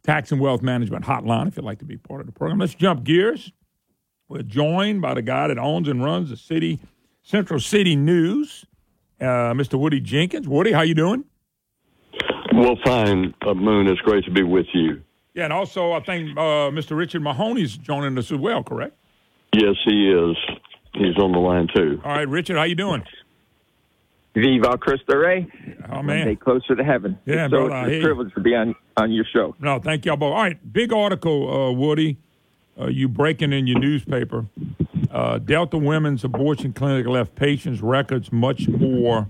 Tax 0.05 0.31
and 0.31 0.41
Wealth 0.41 0.63
Management 0.63 1.07
Hotline 1.07 1.49
if 1.49 1.57
you'd 1.57 1.65
like 1.65 1.81
to 1.81 1.85
be 1.85 1.97
part 1.97 2.21
of 2.21 2.27
the 2.27 2.33
program. 2.33 2.61
Let's 2.61 2.77
jump 2.77 3.03
gears. 3.03 3.51
We're 4.29 4.43
joined 4.43 5.03
by 5.03 5.15
the 5.15 5.23
guy 5.23 5.49
that 5.49 5.59
owns 5.59 5.89
and 5.89 6.05
runs 6.05 6.31
the 6.31 6.37
city 6.37 6.79
Central 7.23 7.59
City 7.59 7.97
News, 7.97 8.65
uh, 9.21 9.55
Mr. 9.55 9.77
Woody 9.77 9.99
Jenkins. 9.99 10.47
Woody, 10.47 10.71
how 10.71 10.83
you 10.83 10.95
doing? 10.95 11.25
Well, 12.55 12.79
fine, 12.85 13.35
uh, 13.45 13.55
Moon. 13.55 13.89
It's 13.89 14.01
great 14.03 14.25
to 14.27 14.31
be 14.31 14.45
with 14.45 14.67
you. 14.73 15.03
Yeah, 15.35 15.43
and 15.43 15.53
also 15.53 15.95
I 15.95 15.99
think 15.99 16.39
uh, 16.39 16.71
Mr. 16.71 16.97
Richard 16.97 17.23
Mahoney's 17.23 17.77
joining 17.77 18.17
us 18.17 18.31
as 18.31 18.39
well, 18.39 18.63
correct? 18.63 18.97
Yes, 19.57 19.77
he 19.85 20.11
is. 20.11 20.37
He's 20.95 21.17
on 21.19 21.33
the 21.33 21.39
line 21.39 21.69
too. 21.75 22.01
All 22.05 22.13
right, 22.13 22.29
Richard, 22.29 22.57
how 22.57 22.65
you 22.65 22.75
doing? 22.75 23.05
Viva 24.35 24.77
Cristo 24.79 25.15
Rey. 25.17 25.47
Oh 25.93 26.03
man, 26.03 26.27
Day 26.27 26.35
closer 26.37 26.75
to 26.75 26.83
heaven. 26.83 27.17
Yeah, 27.25 27.47
so 27.47 27.69
brother, 27.69 27.73
I 27.73 27.83
it's 27.83 27.89
hear 27.91 27.95
a 27.95 27.99
you. 27.99 28.03
privilege 28.07 28.35
to 28.35 28.41
be 28.41 28.55
on 28.57 28.75
on 28.97 29.13
your 29.13 29.25
show. 29.33 29.55
No, 29.61 29.79
thank 29.79 30.05
y'all 30.05 30.17
both. 30.17 30.33
All 30.35 30.43
right, 30.43 30.73
big 30.73 30.93
article, 30.93 31.69
uh, 31.69 31.73
Woody. 31.73 32.17
Uh, 32.81 32.87
you 32.89 33.07
breaking 33.09 33.53
in 33.53 33.69
your 33.69 33.79
newspaper. 33.79 34.47
Uh, 35.13 35.39
Delta 35.39 35.79
Women's 35.79 36.25
Abortion 36.25 36.73
Clinic 36.73 37.07
left 37.07 37.37
patients' 37.37 37.81
records 37.81 38.33
much 38.33 38.67
more. 38.67 39.29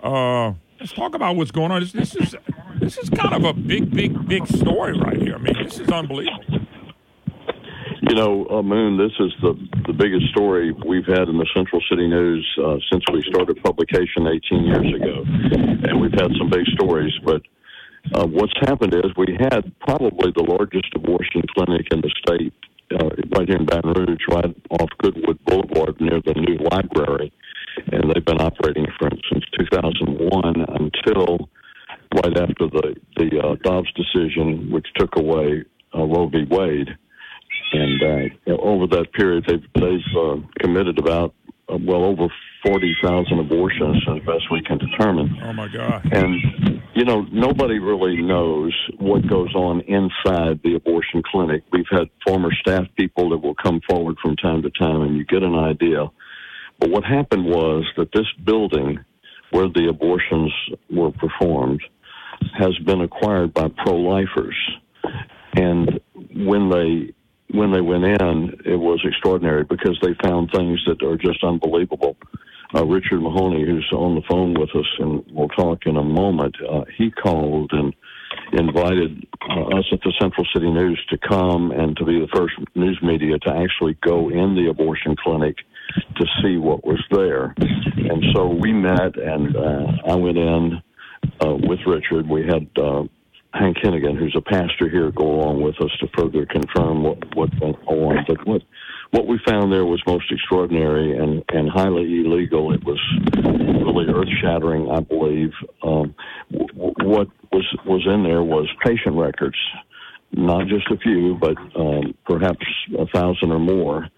Uh, 0.00 0.52
let's 0.78 0.92
talk 0.92 1.16
about 1.16 1.34
what's 1.34 1.50
going 1.50 1.72
on. 1.72 1.80
This, 1.80 1.90
this 1.90 2.14
is 2.14 2.36
this 2.78 2.98
is 2.98 3.10
kind 3.10 3.34
of 3.34 3.42
a 3.44 3.52
big, 3.52 3.90
big, 3.90 4.28
big 4.28 4.46
story 4.46 4.96
right 4.96 5.20
here. 5.20 5.34
I 5.34 5.38
mean, 5.38 5.54
this 5.64 5.80
is 5.80 5.88
unbelievable. 5.88 6.60
You 8.08 8.14
know, 8.14 8.46
uh, 8.46 8.62
Moon, 8.62 8.96
this 8.96 9.12
is 9.18 9.32
the, 9.42 9.58
the 9.86 9.92
biggest 9.92 10.30
story 10.30 10.70
we've 10.86 11.06
had 11.06 11.26
in 11.28 11.38
the 11.38 11.48
Central 11.56 11.82
City 11.90 12.06
News 12.06 12.46
uh, 12.62 12.76
since 12.90 13.02
we 13.12 13.20
started 13.26 13.60
publication 13.64 14.30
18 14.30 14.62
years 14.62 14.94
ago. 14.94 15.26
And 15.90 16.00
we've 16.00 16.14
had 16.14 16.30
some 16.38 16.48
big 16.48 16.66
stories, 16.78 17.12
but 17.24 17.42
uh, 18.14 18.26
what's 18.26 18.54
happened 18.62 18.94
is 18.94 19.10
we 19.16 19.36
had 19.50 19.72
probably 19.80 20.30
the 20.36 20.44
largest 20.46 20.86
abortion 20.94 21.42
clinic 21.50 21.88
in 21.90 22.00
the 22.00 22.12
state 22.22 22.54
uh, 22.94 23.10
right 23.34 23.48
here 23.48 23.58
in 23.58 23.66
Baton 23.66 23.92
Rouge, 23.92 24.22
right 24.30 24.54
off 24.70 24.90
Goodwood 25.02 25.44
Boulevard 25.44 26.00
near 26.00 26.22
the 26.22 26.34
new 26.34 26.62
library. 26.70 27.32
And 27.90 28.14
they've 28.14 28.24
been 28.24 28.40
operating 28.40 28.86
for 28.98 29.10
since 29.32 29.44
2001 29.58 30.54
until 30.78 31.48
right 32.14 32.38
after 32.38 32.70
the, 32.70 32.94
the 33.16 33.40
uh, 33.42 33.56
Dobbs 33.64 33.90
decision, 33.98 34.70
which 34.70 34.86
took 34.94 35.16
away 35.16 35.64
uh, 35.92 36.04
Roe 36.04 36.28
v. 36.28 36.46
Wade. 36.48 36.96
And 37.72 38.02
uh, 38.02 38.52
over 38.52 38.86
that 38.88 39.12
period, 39.12 39.44
they've, 39.48 39.66
they've 39.74 40.16
uh, 40.16 40.36
committed 40.60 40.98
about, 40.98 41.34
uh, 41.68 41.78
well, 41.80 42.04
over 42.04 42.28
40,000 42.64 43.38
abortions, 43.38 44.02
as 44.08 44.18
best 44.24 44.50
we 44.50 44.62
can 44.62 44.78
determine. 44.78 45.36
Oh 45.42 45.52
my 45.52 45.68
God! 45.68 46.08
And, 46.12 46.82
you 46.94 47.04
know, 47.04 47.26
nobody 47.32 47.78
really 47.78 48.22
knows 48.22 48.72
what 48.98 49.26
goes 49.28 49.54
on 49.54 49.80
inside 49.82 50.60
the 50.62 50.74
abortion 50.76 51.22
clinic. 51.24 51.64
We've 51.72 51.84
had 51.90 52.08
former 52.26 52.50
staff 52.60 52.86
people 52.96 53.30
that 53.30 53.38
will 53.38 53.54
come 53.54 53.80
forward 53.88 54.16
from 54.22 54.36
time 54.36 54.62
to 54.62 54.70
time, 54.70 55.02
and 55.02 55.16
you 55.16 55.24
get 55.24 55.42
an 55.42 55.54
idea. 55.54 56.08
But 56.78 56.90
what 56.90 57.04
happened 57.04 57.46
was 57.46 57.84
that 57.96 58.12
this 58.12 58.26
building 58.44 58.98
where 59.50 59.68
the 59.68 59.88
abortions 59.88 60.52
were 60.90 61.10
performed 61.10 61.80
has 62.58 62.76
been 62.84 63.00
acquired 63.00 63.54
by 63.54 63.68
pro 63.68 63.96
lifers. 63.96 64.56
And 65.54 66.00
when 66.34 66.68
they 66.68 67.14
when 67.56 67.72
they 67.72 67.80
went 67.80 68.04
in, 68.04 68.60
it 68.64 68.76
was 68.76 69.00
extraordinary 69.04 69.64
because 69.64 69.98
they 70.02 70.14
found 70.22 70.50
things 70.50 70.80
that 70.86 71.02
are 71.02 71.16
just 71.16 71.42
unbelievable. 71.42 72.16
Uh, 72.74 72.84
Richard 72.84 73.20
Mahoney, 73.20 73.64
who's 73.64 73.88
on 73.92 74.16
the 74.16 74.22
phone 74.28 74.54
with 74.54 74.70
us, 74.74 74.86
and 74.98 75.24
we'll 75.30 75.48
talk 75.48 75.86
in 75.86 75.96
a 75.96 76.02
moment, 76.02 76.56
uh, 76.68 76.84
he 76.96 77.10
called 77.10 77.70
and 77.72 77.94
invited 78.52 79.26
uh, 79.48 79.78
us 79.78 79.84
at 79.92 80.00
the 80.02 80.12
Central 80.20 80.46
City 80.52 80.70
News 80.70 81.02
to 81.10 81.18
come 81.18 81.70
and 81.70 81.96
to 81.96 82.04
be 82.04 82.20
the 82.20 82.28
first 82.34 82.54
news 82.74 82.98
media 83.02 83.38
to 83.38 83.50
actually 83.50 83.96
go 84.02 84.28
in 84.28 84.54
the 84.54 84.68
abortion 84.68 85.16
clinic 85.16 85.56
to 86.16 86.26
see 86.42 86.56
what 86.56 86.84
was 86.84 87.02
there. 87.10 87.54
And 87.56 88.24
so 88.34 88.48
we 88.48 88.72
met, 88.72 89.16
and 89.16 89.56
uh, 89.56 89.92
I 90.08 90.14
went 90.16 90.36
in 90.36 90.82
uh, 91.40 91.54
with 91.54 91.80
Richard. 91.86 92.28
We 92.28 92.46
had 92.46 92.68
uh, 92.76 93.04
Hank 93.58 93.78
Hennigan, 93.78 94.18
who's 94.18 94.36
a 94.36 94.40
pastor 94.40 94.88
here, 94.88 95.10
go 95.10 95.24
along 95.24 95.62
with 95.62 95.80
us 95.80 95.90
to 96.00 96.08
further 96.16 96.46
confirm 96.46 97.02
what 97.02 97.18
what 97.34 97.50
went 97.60 97.76
on. 97.86 98.24
But 98.26 98.46
what 98.46 98.62
what 99.10 99.26
we 99.26 99.38
found 99.46 99.72
there 99.72 99.84
was 99.84 100.02
most 100.06 100.30
extraordinary 100.30 101.16
and 101.16 101.42
and 101.48 101.70
highly 101.70 102.20
illegal. 102.20 102.72
It 102.72 102.84
was 102.84 103.00
really 103.34 104.06
earth 104.12 104.28
shattering, 104.40 104.90
I 104.90 105.00
believe. 105.00 105.52
Um, 105.82 106.14
w- 106.52 106.94
what 107.02 107.28
was 107.52 107.66
was 107.86 108.06
in 108.06 108.24
there 108.24 108.42
was 108.42 108.68
patient 108.84 109.16
records, 109.16 109.58
not 110.32 110.66
just 110.66 110.90
a 110.90 110.96
few, 110.98 111.36
but 111.40 111.56
um, 111.76 112.14
perhaps 112.26 112.66
a 112.98 113.06
thousand 113.06 113.52
or 113.52 113.58
more, 113.58 114.08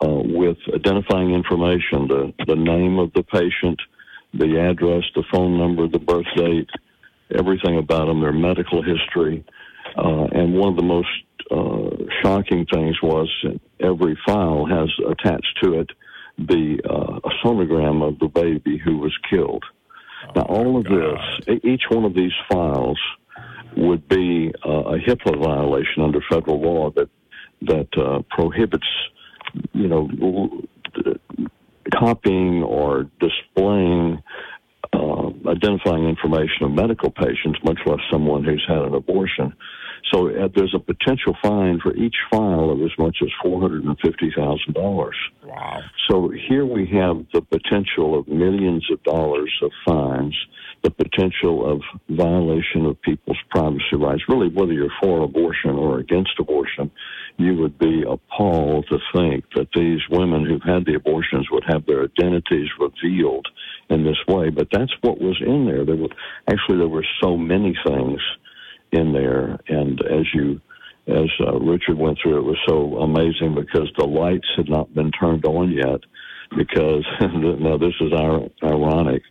uh, 0.00 0.22
with 0.24 0.58
identifying 0.72 1.34
information, 1.34 2.08
the 2.08 2.32
the 2.46 2.56
name 2.56 2.98
of 2.98 3.12
the 3.14 3.22
patient, 3.24 3.80
the 4.32 4.60
address, 4.60 5.04
the 5.14 5.24
phone 5.32 5.58
number, 5.58 5.88
the 5.88 5.98
birth 5.98 6.26
date 6.36 6.70
everything 7.34 7.78
about 7.78 8.06
them, 8.06 8.20
their 8.20 8.32
medical 8.32 8.82
history. 8.82 9.44
Uh, 9.96 10.24
and 10.32 10.54
one 10.54 10.70
of 10.70 10.76
the 10.76 10.82
most 10.82 11.08
uh, 11.50 12.04
shocking 12.22 12.66
things 12.72 12.96
was 13.02 13.28
every 13.80 14.18
file 14.26 14.66
has 14.66 14.90
attached 15.08 15.58
to 15.62 15.80
it 15.80 15.90
the 16.38 16.78
uh, 16.84 17.18
a 17.24 17.30
sonogram 17.44 18.06
of 18.06 18.18
the 18.18 18.28
baby 18.28 18.76
who 18.76 18.98
was 18.98 19.16
killed. 19.30 19.64
now, 20.34 20.42
all 20.42 20.76
of 20.76 20.84
this, 20.84 21.48
e- 21.48 21.60
each 21.72 21.84
one 21.88 22.04
of 22.04 22.14
these 22.14 22.32
files 22.50 23.00
would 23.76 24.06
be 24.08 24.52
uh, 24.64 24.70
a 24.70 24.98
HIPAA 24.98 25.42
violation 25.42 26.02
under 26.02 26.20
federal 26.30 26.60
law 26.60 26.90
that 26.90 27.08
that 27.62 27.88
uh, 27.96 28.20
prohibits, 28.30 28.86
you 29.72 29.88
know, 29.88 30.62
copying 31.94 32.62
or 32.62 33.08
displaying 33.20 34.22
identifying 35.48 36.08
information 36.08 36.64
of 36.64 36.72
medical 36.72 37.10
patients, 37.10 37.58
much 37.64 37.78
less 37.86 38.00
someone 38.10 38.44
who's 38.44 38.64
had 38.68 38.78
an 38.78 38.94
abortion. 38.94 39.54
So 40.12 40.28
uh, 40.28 40.48
there's 40.54 40.74
a 40.74 40.78
potential 40.78 41.36
fine 41.42 41.80
for 41.80 41.94
each 41.94 42.16
file 42.30 42.70
of 42.70 42.80
as 42.82 42.92
much 42.98 43.18
as 43.22 43.28
four 43.42 43.60
hundred 43.60 43.84
and 43.84 43.98
fifty 44.00 44.30
thousand 44.36 44.74
dollars. 44.74 45.16
Wow! 45.44 45.82
So 46.08 46.30
here 46.48 46.64
we 46.64 46.86
have 46.86 47.26
the 47.32 47.42
potential 47.42 48.18
of 48.18 48.28
millions 48.28 48.86
of 48.90 49.02
dollars 49.02 49.52
of 49.62 49.72
fines, 49.84 50.36
the 50.82 50.90
potential 50.90 51.70
of 51.70 51.82
violation 52.08 52.86
of 52.86 53.00
people's 53.02 53.38
privacy 53.50 53.96
rights. 53.96 54.22
Really, 54.28 54.48
whether 54.48 54.72
you're 54.72 54.92
for 55.02 55.24
abortion 55.24 55.70
or 55.70 55.98
against 55.98 56.38
abortion, 56.38 56.90
you 57.36 57.56
would 57.56 57.78
be 57.78 58.04
appalled 58.08 58.86
to 58.88 58.98
think 59.14 59.44
that 59.54 59.68
these 59.74 60.00
women 60.10 60.44
who've 60.44 60.62
had 60.62 60.84
the 60.84 60.94
abortions 60.94 61.48
would 61.50 61.64
have 61.66 61.84
their 61.86 62.04
identities 62.04 62.68
revealed 62.78 63.46
in 63.88 64.04
this 64.04 64.18
way. 64.28 64.50
But 64.50 64.68
that's 64.72 64.94
what 65.00 65.20
was 65.20 65.40
in 65.44 65.66
there. 65.66 65.84
There 65.84 65.96
were 65.96 66.14
actually 66.48 66.78
there 66.78 66.88
were 66.88 67.06
so 67.20 67.36
many 67.36 67.76
things 67.86 68.20
in 68.92 69.12
there, 69.12 69.58
and 69.68 70.00
as 70.02 70.26
you 70.34 70.60
as 71.08 71.30
uh, 71.40 71.58
Richard 71.60 71.96
went 71.98 72.18
through, 72.20 72.38
it 72.38 72.44
was 72.44 72.58
so 72.66 72.98
amazing 72.98 73.54
because 73.54 73.88
the 73.96 74.06
lights 74.06 74.48
had 74.56 74.68
not 74.68 74.92
been 74.92 75.12
turned 75.12 75.44
on 75.44 75.70
yet. 75.70 76.00
Because 76.56 77.04
now 77.20 77.76
this 77.78 77.94
is 78.00 78.12
ir- 78.12 78.48
ironic. 78.64 79.22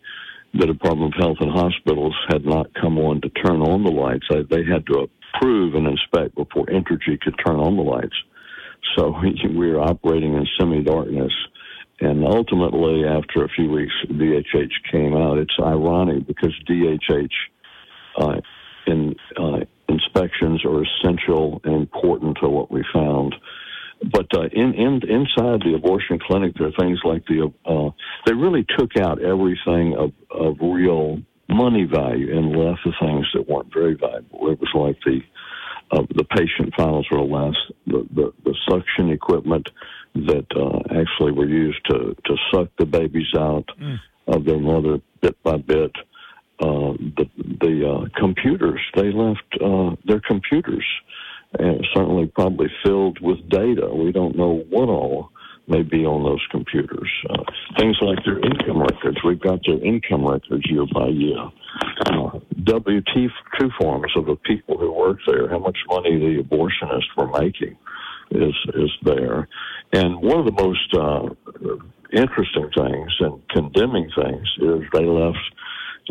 The 0.54 0.68
Department 0.68 1.14
of 1.14 1.20
Health 1.20 1.38
and 1.42 1.52
Hospitals 1.52 2.16
had 2.30 2.46
not 2.46 2.74
come 2.80 2.98
on 2.98 3.20
to 3.22 3.30
turn 3.30 3.62
on 3.62 3.84
the 3.84 3.92
lights. 3.92 4.26
They, 4.30 4.64
had 4.64 4.86
to 4.88 5.08
approve 5.36 5.76
and 5.76 5.86
inspect 5.86 6.36
before 6.36 6.66
Entergy 6.68 7.20
could 7.20 7.36
turn 7.46 7.58
on 7.58 7.76
the 7.76 7.84
lights. 7.84 8.16
So 8.98 9.14
we 9.50 9.70
were 9.70 9.82
operating 9.82 10.34
in 10.34 10.48
semi-darkness. 10.58 11.34
And 12.00 12.26
ultimately, 12.26 13.04
after 13.06 13.44
a 13.44 13.50
few 13.50 13.70
weeks, 13.70 13.94
DHH 14.10 14.92
came 14.92 15.16
out. 15.16 15.38
It's 15.38 15.56
ironic 15.62 16.26
because 16.28 16.54
DHH 16.70 17.30
uh, 18.18 18.42
in, 18.88 19.16
uh, 19.38 19.60
inspections 19.90 20.64
are 20.66 20.84
essential 20.84 21.62
and 21.64 21.76
important 21.76 22.38
to 22.42 22.50
what 22.50 22.72
we 22.72 22.84
found. 22.94 23.36
But 24.12 24.28
uh, 24.36 24.48
in, 24.52 24.74
in 24.74 25.02
inside 25.08 25.62
the 25.62 25.74
abortion 25.76 26.20
clinic, 26.20 26.56
there 26.58 26.68
are 26.68 26.72
things 26.80 27.00
like 27.04 27.26
the 27.26 27.52
uh, 27.66 27.90
they 28.26 28.34
really 28.34 28.66
took 28.78 28.98
out 28.98 29.22
everything 29.22 29.96
of, 29.96 30.12
of 30.30 30.58
real 30.60 31.22
money 31.48 31.86
value 31.86 32.36
and 32.38 32.56
left 32.56 32.82
the 32.86 32.94
things 33.00 33.26
that 33.34 33.48
weren't 33.48 33.74
very 33.74 33.96
valuable. 33.96 34.52
It 34.52 34.60
was 34.60 34.72
like 34.74 34.98
the 35.06 35.22
uh, 35.92 36.02
the 36.16 36.24
patient 36.24 36.74
files 36.76 37.08
were 37.12 37.22
less, 37.22 37.56
the, 37.86 38.08
the, 38.14 38.34
the 38.44 38.56
suction 38.68 39.12
equipment 39.12 39.70
that 40.16 40.46
uh, 40.56 40.80
actually 41.00 41.32
were 41.32 41.48
used 41.48 41.80
to, 41.90 42.16
to 42.26 42.36
suck 42.52 42.70
the 42.80 42.86
babies 42.86 43.28
out 43.38 43.70
of 44.28 44.46
their 44.46 44.60
mother 44.60 45.00
bit 45.22 45.42
by 45.44 45.58
bit. 45.58 45.92
Uh, 46.60 46.94
the 47.18 47.30
the 47.60 47.90
uh, 47.90 48.20
computers 48.20 48.80
they 48.96 49.12
left 49.12 49.44
uh, 49.62 49.96
their 50.06 50.22
computers, 50.22 50.86
and 51.60 51.86
certainly 51.94 52.28
probably 52.28 52.68
filled 52.84 53.20
with 53.20 53.38
data. 53.50 53.90
We 53.94 54.12
don't 54.14 54.38
know 54.38 54.64
what 54.70 54.88
all 54.88 55.32
may 55.68 55.82
be 55.82 56.06
on 56.06 56.24
those 56.24 56.46
computers. 56.52 57.12
Uh, 57.30 57.44
things 57.78 57.98
like 58.02 58.20
their 58.24 58.40
income 58.40 58.82
records. 58.82 59.18
We've 59.26 59.40
got 59.40 59.60
their 59.66 59.84
income 59.84 60.26
records 60.26 60.64
year 60.70 60.86
by 60.94 61.08
year. 61.08 61.50
Uh, 62.06 62.40
W-2 62.64 63.30
forms 63.80 64.12
of 64.16 64.26
the 64.26 64.36
people 64.38 64.78
who 64.78 64.92
work 64.92 65.18
there, 65.28 65.50
how 65.50 65.60
much 65.60 65.78
money 65.90 66.18
the 66.18 66.44
abortionists 66.44 67.16
were 67.18 67.40
making 67.40 67.78
is 68.32 68.56
is 68.76 68.92
there. 69.04 69.48
And 69.94 70.22
one 70.22 70.40
of 70.40 70.46
the 70.46 70.64
most 70.64 70.94
uh, 70.94 71.30
interesting 72.12 72.70
things 72.76 73.16
and 73.20 73.42
condemning 73.50 74.10
things 74.16 74.48
is 74.60 74.82
they 74.94 75.06
left 75.06 75.38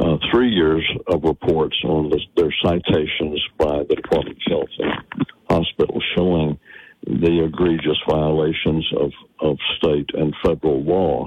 uh, 0.00 0.16
three 0.32 0.50
years 0.50 0.84
of 1.06 1.22
reports 1.24 1.76
on 1.84 2.10
the, 2.10 2.20
their 2.36 2.54
citations 2.62 3.40
by 3.58 3.82
the 3.88 3.94
Department 3.94 4.36
of 4.36 4.52
Health 4.52 4.68
and 4.78 5.04
showing 6.16 6.58
the 7.06 7.44
egregious 7.44 7.98
violations 8.08 8.86
of, 8.98 9.12
of 9.40 9.58
state 9.76 10.10
and 10.14 10.34
federal 10.44 10.82
law 10.82 11.26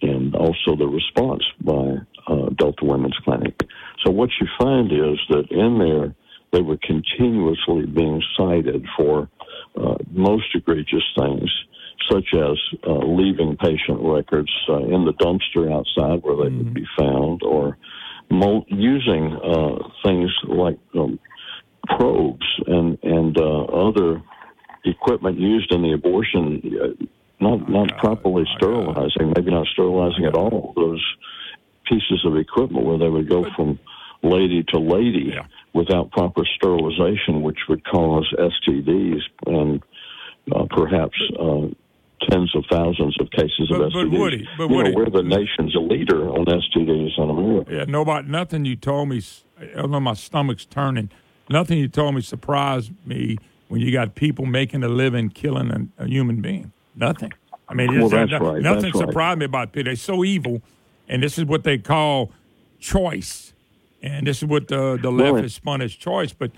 and 0.00 0.34
also 0.34 0.74
the 0.76 0.86
response 0.86 1.42
by 1.60 1.96
uh, 2.26 2.48
Delta 2.56 2.84
Women's 2.84 3.16
Clinic. 3.24 3.60
So 4.04 4.10
what 4.10 4.30
you 4.40 4.46
find 4.58 4.90
is 4.90 5.18
that 5.28 5.46
in 5.50 5.78
there, 5.78 6.14
they 6.52 6.60
were 6.60 6.78
continuously 6.82 7.86
being 7.86 8.22
cited 8.36 8.84
for 8.96 9.28
uh, 9.80 9.96
most 10.10 10.46
egregious 10.54 11.04
things, 11.16 11.50
such 12.10 12.34
as 12.34 12.58
uh, 12.86 12.98
leaving 13.06 13.56
patient 13.56 14.00
records 14.00 14.52
uh, 14.68 14.78
in 14.78 15.04
the 15.04 15.12
dumpster 15.14 15.72
outside 15.72 16.22
where 16.22 16.36
they 16.36 16.54
would 16.54 16.74
be 16.74 16.86
found, 16.98 17.42
or 17.42 17.78
mo- 18.30 18.64
using 18.68 19.32
uh, 19.32 19.88
things 20.04 20.30
like 20.48 20.78
um, 20.94 21.18
probes 21.96 22.46
and 22.66 22.98
and 23.02 23.38
uh, 23.38 23.64
other 23.64 24.22
equipment 24.84 25.38
used 25.38 25.72
in 25.72 25.82
the 25.82 25.92
abortion, 25.92 26.60
uh, 26.80 27.04
not 27.40 27.68
not 27.68 27.96
properly 27.98 28.44
sterilizing, 28.56 29.32
maybe 29.36 29.50
not 29.50 29.66
sterilizing 29.68 30.24
at 30.24 30.34
all. 30.34 30.72
Those 30.76 31.04
pieces 31.86 32.24
of 32.24 32.36
equipment 32.36 32.86
where 32.86 32.98
they 32.98 33.08
would 33.08 33.28
go 33.28 33.44
from 33.56 33.78
lady 34.22 34.62
to 34.68 34.78
lady 34.78 35.34
without 35.72 36.10
proper 36.12 36.42
sterilization, 36.56 37.42
which 37.42 37.58
would 37.68 37.84
cause 37.84 38.32
STDs 38.38 39.20
and 39.46 39.82
uh, 40.54 40.64
perhaps 40.70 41.16
uh, 41.38 41.66
tens 42.30 42.54
of 42.54 42.64
thousands 42.70 43.16
of 43.20 43.30
cases 43.30 43.68
But- 43.70 43.80
of 43.82 43.92
but 43.92 44.06
STDs. 44.06 44.18
Woody, 44.18 44.48
but 44.58 44.70
you 44.70 44.82
know, 44.84 44.92
we're 44.94 45.10
the 45.10 45.22
nation's 45.22 45.74
leader 45.74 46.28
on 46.30 46.44
STDs 46.46 47.18
in 47.18 47.30
America. 47.30 47.74
Yeah, 47.74 47.84
nobody, 47.88 48.28
nothing 48.28 48.64
you 48.64 48.76
told 48.76 49.08
me. 49.08 49.20
I 49.60 49.86
know, 49.86 50.00
my 50.00 50.14
stomach's 50.14 50.64
turning. 50.64 51.10
Nothing 51.50 51.78
you 51.78 51.88
told 51.88 52.14
me 52.14 52.20
surprised 52.20 52.92
me 53.06 53.38
when 53.68 53.80
you 53.80 53.90
got 53.92 54.14
people 54.14 54.46
making 54.46 54.82
a 54.82 54.88
living 54.88 55.28
killing 55.28 55.70
a, 55.98 56.04
a 56.04 56.06
human 56.08 56.40
being. 56.40 56.72
Nothing. 56.96 57.32
I 57.68 57.74
mean, 57.74 57.98
Well, 57.98 58.08
that's 58.08 58.30
no- 58.30 58.38
right, 58.38 58.62
nothing 58.62 58.82
that's 58.82 58.94
right. 58.96 59.06
surprised 59.08 59.38
me 59.38 59.44
about 59.46 59.72
people. 59.72 59.84
They're 59.84 59.96
so 59.96 60.24
evil, 60.24 60.62
and 61.08 61.22
this 61.22 61.38
is 61.38 61.44
what 61.44 61.64
they 61.64 61.78
call 61.78 62.30
choice, 62.80 63.52
and 64.02 64.26
this 64.26 64.38
is 64.42 64.44
what 64.48 64.68
the 64.68 64.98
the 65.00 65.10
left 65.10 65.32
Well, 65.34 65.42
has 65.42 65.54
spun 65.54 65.80
as 65.82 65.94
choice. 65.94 66.32
But 66.32 66.50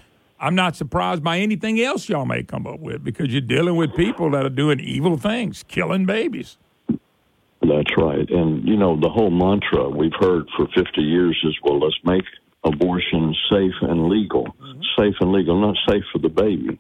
I'm 0.45 0.55
not 0.55 0.77
surprised 0.77 1.25
by 1.25 1.39
anything 1.39 1.81
else 1.81 2.07
y'all 2.07 2.27
may 2.27 2.43
come 2.43 2.67
up 2.67 2.79
with 2.79 3.03
because 3.03 3.29
you're 3.29 3.41
dealing 3.41 3.77
with 3.77 3.97
people 3.97 4.31
that 4.33 4.45
are 4.45 4.51
doing 4.51 4.79
evil 4.79 5.17
things, 5.17 5.65
killing 5.69 6.05
babies. 6.05 6.59
That's 6.87 7.97
right. 7.97 8.29
And, 8.29 8.63
you 8.69 8.77
know, 8.77 9.01
the 9.01 9.09
whole 9.09 9.31
mantra 9.31 9.89
we've 9.89 10.13
heard 10.21 10.47
for 10.55 10.67
50 10.77 11.01
years 11.01 11.41
is, 11.45 11.57
well, 11.63 11.81
let's 11.81 11.97
make 12.05 12.25
abortion 12.63 13.35
safe 13.51 13.73
and 13.81 14.11
legal. 14.11 14.45
Mm-hmm. 14.45 14.83
Safe 14.99 15.15
and 15.21 15.33
legal, 15.33 15.59
not 15.59 15.77
safe 15.89 16.05
for 16.13 16.19
the 16.19 16.29
baby, 16.29 16.79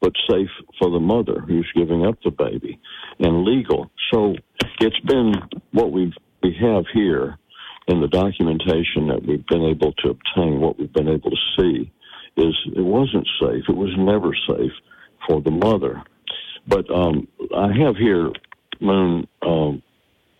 but 0.00 0.12
safe 0.30 0.48
for 0.78 0.90
the 0.90 0.98
mother 0.98 1.40
who's 1.40 1.70
giving 1.76 2.06
up 2.06 2.16
the 2.24 2.30
baby, 2.30 2.80
and 3.18 3.44
legal. 3.44 3.90
So 4.10 4.36
it's 4.80 5.00
been 5.00 5.34
what 5.72 5.92
we've, 5.92 6.14
we 6.42 6.56
have 6.62 6.84
here 6.94 7.36
in 7.88 8.00
the 8.00 8.08
documentation 8.08 9.08
that 9.08 9.22
we've 9.26 9.46
been 9.48 9.64
able 9.64 9.92
to 9.98 10.08
obtain, 10.08 10.60
what 10.60 10.78
we've 10.78 10.92
been 10.94 11.08
able 11.08 11.30
to 11.30 11.36
see, 11.58 11.92
is 12.36 12.54
it 12.74 12.80
wasn't 12.80 13.28
safe. 13.40 13.64
It 13.68 13.76
was 13.76 13.94
never 13.96 14.34
safe 14.48 14.72
for 15.26 15.40
the 15.40 15.50
mother. 15.50 16.02
But 16.66 16.90
um, 16.90 17.28
I 17.54 17.68
have 17.84 17.96
here, 17.96 18.30
Moon, 18.80 19.26
um, 19.42 19.82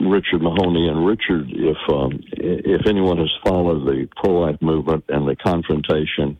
Richard 0.00 0.42
Mahoney 0.42 0.88
and 0.88 1.06
Richard. 1.06 1.48
If 1.50 1.76
um, 1.88 2.20
if 2.32 2.86
anyone 2.86 3.18
has 3.18 3.30
followed 3.44 3.86
the 3.86 4.08
pro-life 4.16 4.60
movement 4.60 5.04
and 5.08 5.28
the 5.28 5.36
confrontation 5.36 6.38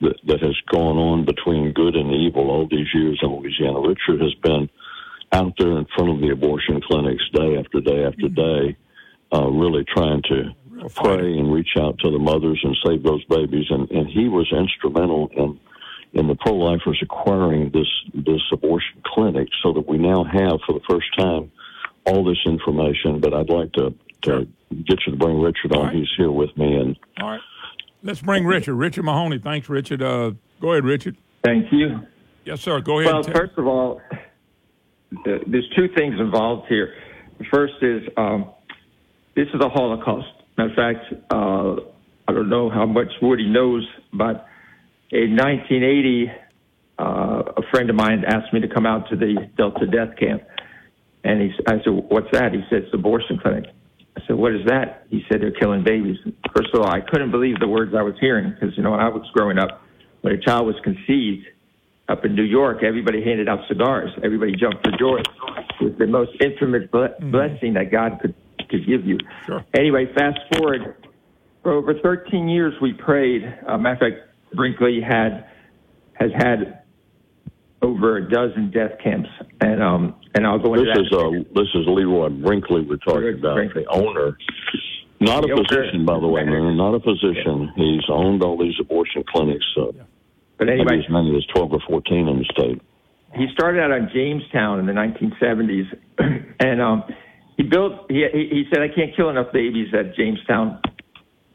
that, 0.00 0.16
that 0.26 0.40
has 0.40 0.56
gone 0.72 0.96
on 0.96 1.24
between 1.24 1.72
good 1.72 1.94
and 1.94 2.12
evil 2.12 2.50
all 2.50 2.68
these 2.68 2.88
years 2.94 3.18
in 3.22 3.30
Louisiana, 3.30 3.80
Richard 3.80 4.20
has 4.20 4.34
been 4.42 4.68
out 5.32 5.54
there 5.58 5.78
in 5.78 5.86
front 5.96 6.10
of 6.10 6.20
the 6.20 6.30
abortion 6.30 6.80
clinics 6.80 7.24
day 7.32 7.56
after 7.58 7.80
day 7.80 8.04
after 8.04 8.28
day, 8.28 8.76
uh, 9.32 9.48
really 9.48 9.84
trying 9.84 10.22
to 10.22 10.54
pray 10.88 11.38
and 11.38 11.52
reach 11.52 11.76
out 11.78 11.98
to 12.00 12.10
the 12.10 12.18
mothers 12.18 12.60
and 12.62 12.76
save 12.84 13.02
those 13.02 13.24
babies. 13.24 13.66
And, 13.70 13.90
and 13.90 14.08
he 14.08 14.28
was 14.28 14.52
instrumental 14.52 15.28
in 15.36 15.60
in 16.14 16.28
the 16.28 16.36
pro-lifers 16.36 17.00
acquiring 17.02 17.70
this 17.70 17.88
this 18.14 18.40
abortion 18.52 19.02
clinic, 19.04 19.48
so 19.62 19.72
that 19.72 19.88
we 19.88 19.98
now 19.98 20.22
have 20.24 20.60
for 20.64 20.72
the 20.72 20.80
first 20.88 21.06
time 21.18 21.50
all 22.06 22.24
this 22.24 22.38
information. 22.46 23.20
But 23.20 23.34
I'd 23.34 23.50
like 23.50 23.72
to 23.72 23.94
to 24.22 24.46
get 24.70 24.98
you 25.06 25.12
to 25.12 25.18
bring 25.18 25.40
Richard 25.40 25.74
on. 25.76 25.94
He's 25.94 26.08
here 26.16 26.30
with 26.30 26.56
me, 26.56 26.76
and 26.76 26.96
All 27.20 27.30
right, 27.30 27.40
let's 28.02 28.22
bring 28.22 28.46
Richard. 28.46 28.74
Richard 28.74 29.04
Mahoney. 29.04 29.38
Thanks, 29.38 29.68
Richard. 29.68 30.02
Uh, 30.02 30.32
go 30.60 30.72
ahead, 30.72 30.84
Richard. 30.84 31.16
Thank 31.42 31.72
you. 31.72 32.00
Yes, 32.44 32.60
sir. 32.60 32.80
Go 32.80 33.00
ahead. 33.00 33.12
Well, 33.12 33.24
and 33.24 33.26
ta- 33.26 33.40
first 33.40 33.58
of 33.58 33.66
all, 33.66 34.00
th- 35.24 35.42
there's 35.46 35.68
two 35.76 35.88
things 35.96 36.18
involved 36.20 36.68
here. 36.68 36.94
The 37.38 37.44
first 37.52 37.74
is 37.82 38.02
um, 38.16 38.50
this 39.34 39.48
is 39.48 39.60
a 39.60 39.68
Holocaust. 39.68 40.28
Matter 40.56 40.70
of 40.70 40.76
fact, 40.76 41.14
uh, 41.30 41.76
I 42.28 42.32
don't 42.32 42.48
know 42.48 42.70
how 42.70 42.86
much 42.86 43.08
Woody 43.20 43.48
knows, 43.48 43.86
but 44.12 44.46
in 45.10 45.36
1980, 45.36 46.30
uh, 46.98 47.02
a 47.56 47.62
friend 47.70 47.90
of 47.90 47.96
mine 47.96 48.24
asked 48.26 48.52
me 48.52 48.60
to 48.60 48.68
come 48.68 48.86
out 48.86 49.08
to 49.10 49.16
the 49.16 49.48
Delta 49.56 49.86
Death 49.86 50.16
Camp, 50.18 50.42
and 51.24 51.42
he, 51.42 51.50
I 51.66 51.82
said, 51.82 51.90
"What's 52.08 52.30
that?" 52.32 52.52
He 52.52 52.62
said, 52.70 52.84
"It's 52.84 52.92
an 52.92 53.00
abortion 53.00 53.38
clinic." 53.38 53.64
I 54.16 54.20
said, 54.26 54.36
"What 54.36 54.54
is 54.54 54.64
that?" 54.66 55.06
He 55.10 55.24
said, 55.28 55.40
"They're 55.40 55.50
killing 55.50 55.82
babies." 55.82 56.18
First 56.54 56.68
of 56.72 56.80
all, 56.80 56.88
I 56.88 57.00
couldn't 57.00 57.30
believe 57.30 57.58
the 57.58 57.68
words 57.68 57.94
I 57.94 58.02
was 58.02 58.14
hearing 58.20 58.50
because 58.50 58.76
you 58.76 58.82
know 58.82 58.92
when 58.92 59.00
I 59.00 59.08
was 59.08 59.28
growing 59.34 59.58
up, 59.58 59.82
when 60.20 60.34
a 60.34 60.40
child 60.40 60.66
was 60.66 60.76
conceived, 60.84 61.46
up 62.08 62.24
in 62.24 62.34
New 62.34 62.44
York, 62.44 62.82
everybody 62.82 63.24
handed 63.24 63.48
out 63.48 63.60
cigars. 63.68 64.10
Everybody 64.22 64.54
jumped 64.56 64.86
for 64.86 64.96
joy. 64.98 65.20
It 65.80 65.84
was 65.84 65.92
the 65.98 66.06
most 66.06 66.32
intimate 66.40 66.90
ble- 66.90 67.14
blessing 67.20 67.74
that 67.74 67.90
God 67.90 68.18
could, 68.20 68.34
could 68.68 68.86
give 68.86 69.04
you. 69.04 69.18
Anyway, 69.76 70.06
fast 70.14 70.38
forward. 70.56 70.96
For 71.62 71.72
over 71.72 71.94
13 71.94 72.48
years, 72.48 72.74
we 72.80 72.92
prayed. 72.92 73.42
Uh, 73.66 73.78
matter 73.78 73.94
of 73.94 74.12
fact, 74.12 74.54
Brinkley 74.54 75.00
had 75.00 75.46
has 76.14 76.30
had 76.36 76.82
over 77.82 78.16
a 78.18 78.30
dozen 78.30 78.70
death 78.70 78.92
camps, 79.02 79.28
and 79.60 79.82
um, 79.82 80.14
and 80.34 80.46
I'll 80.46 80.58
go 80.58 80.74
into 80.74 80.86
this 80.86 80.94
that. 81.10 81.36
is 81.38 81.44
uh, 81.46 81.50
this 81.54 81.68
is 81.74 81.86
Leroy 81.86 82.28
Brinkley 82.30 82.82
we're 82.82 82.96
talking 82.96 83.38
about, 83.38 83.56
the 83.74 83.84
owner. 83.90 84.36
Not 85.20 85.44
a 85.44 85.46
The 85.46 85.52
owner. 85.54 85.64
physician, 85.68 86.04
by 86.04 86.18
the 86.20 86.26
way, 86.26 86.44
man. 86.44 86.76
Not 86.76 86.94
a 86.94 87.00
physician. 87.00 87.72
He's 87.76 88.02
owned 88.08 88.42
all 88.42 88.58
these 88.58 88.74
abortion 88.80 89.24
clinics. 89.32 89.64
Uh, 89.76 89.86
But 90.58 90.68
anyway- 90.68 90.84
maybe 90.90 91.04
as 91.04 91.10
many 91.10 91.36
as 91.36 91.44
twelve 91.46 91.72
or 91.72 91.80
fourteen 91.88 92.28
in 92.28 92.38
the 92.38 92.44
state. 92.52 92.80
he 93.34 93.46
started 93.52 93.80
out 93.82 93.90
on 93.90 94.10
Jamestown 94.14 94.78
in 94.80 94.86
the 94.86 94.92
1970s, 94.92 95.86
and 96.60 96.80
um, 96.80 97.04
he 97.56 97.62
built. 97.62 98.10
He, 98.10 98.26
he 98.32 98.64
said, 98.72 98.82
"I 98.82 98.88
can't 98.88 99.14
kill 99.16 99.30
enough 99.30 99.52
babies 99.52 99.88
at 99.94 100.14
Jamestown 100.16 100.80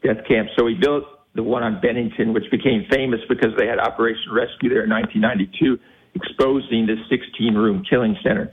death 0.02 0.24
camp," 0.26 0.48
so 0.56 0.66
he 0.66 0.74
built 0.74 1.04
the 1.34 1.42
one 1.42 1.62
on 1.62 1.80
Bennington, 1.80 2.32
which 2.32 2.50
became 2.50 2.86
famous 2.90 3.20
because 3.28 3.50
they 3.56 3.66
had 3.66 3.78
Operation 3.78 4.32
Rescue 4.32 4.68
there 4.68 4.84
in 4.84 4.90
1992, 4.90 5.78
exposing 6.14 6.86
the 6.86 6.96
16-room 7.06 7.84
killing 7.88 8.16
center. 8.22 8.52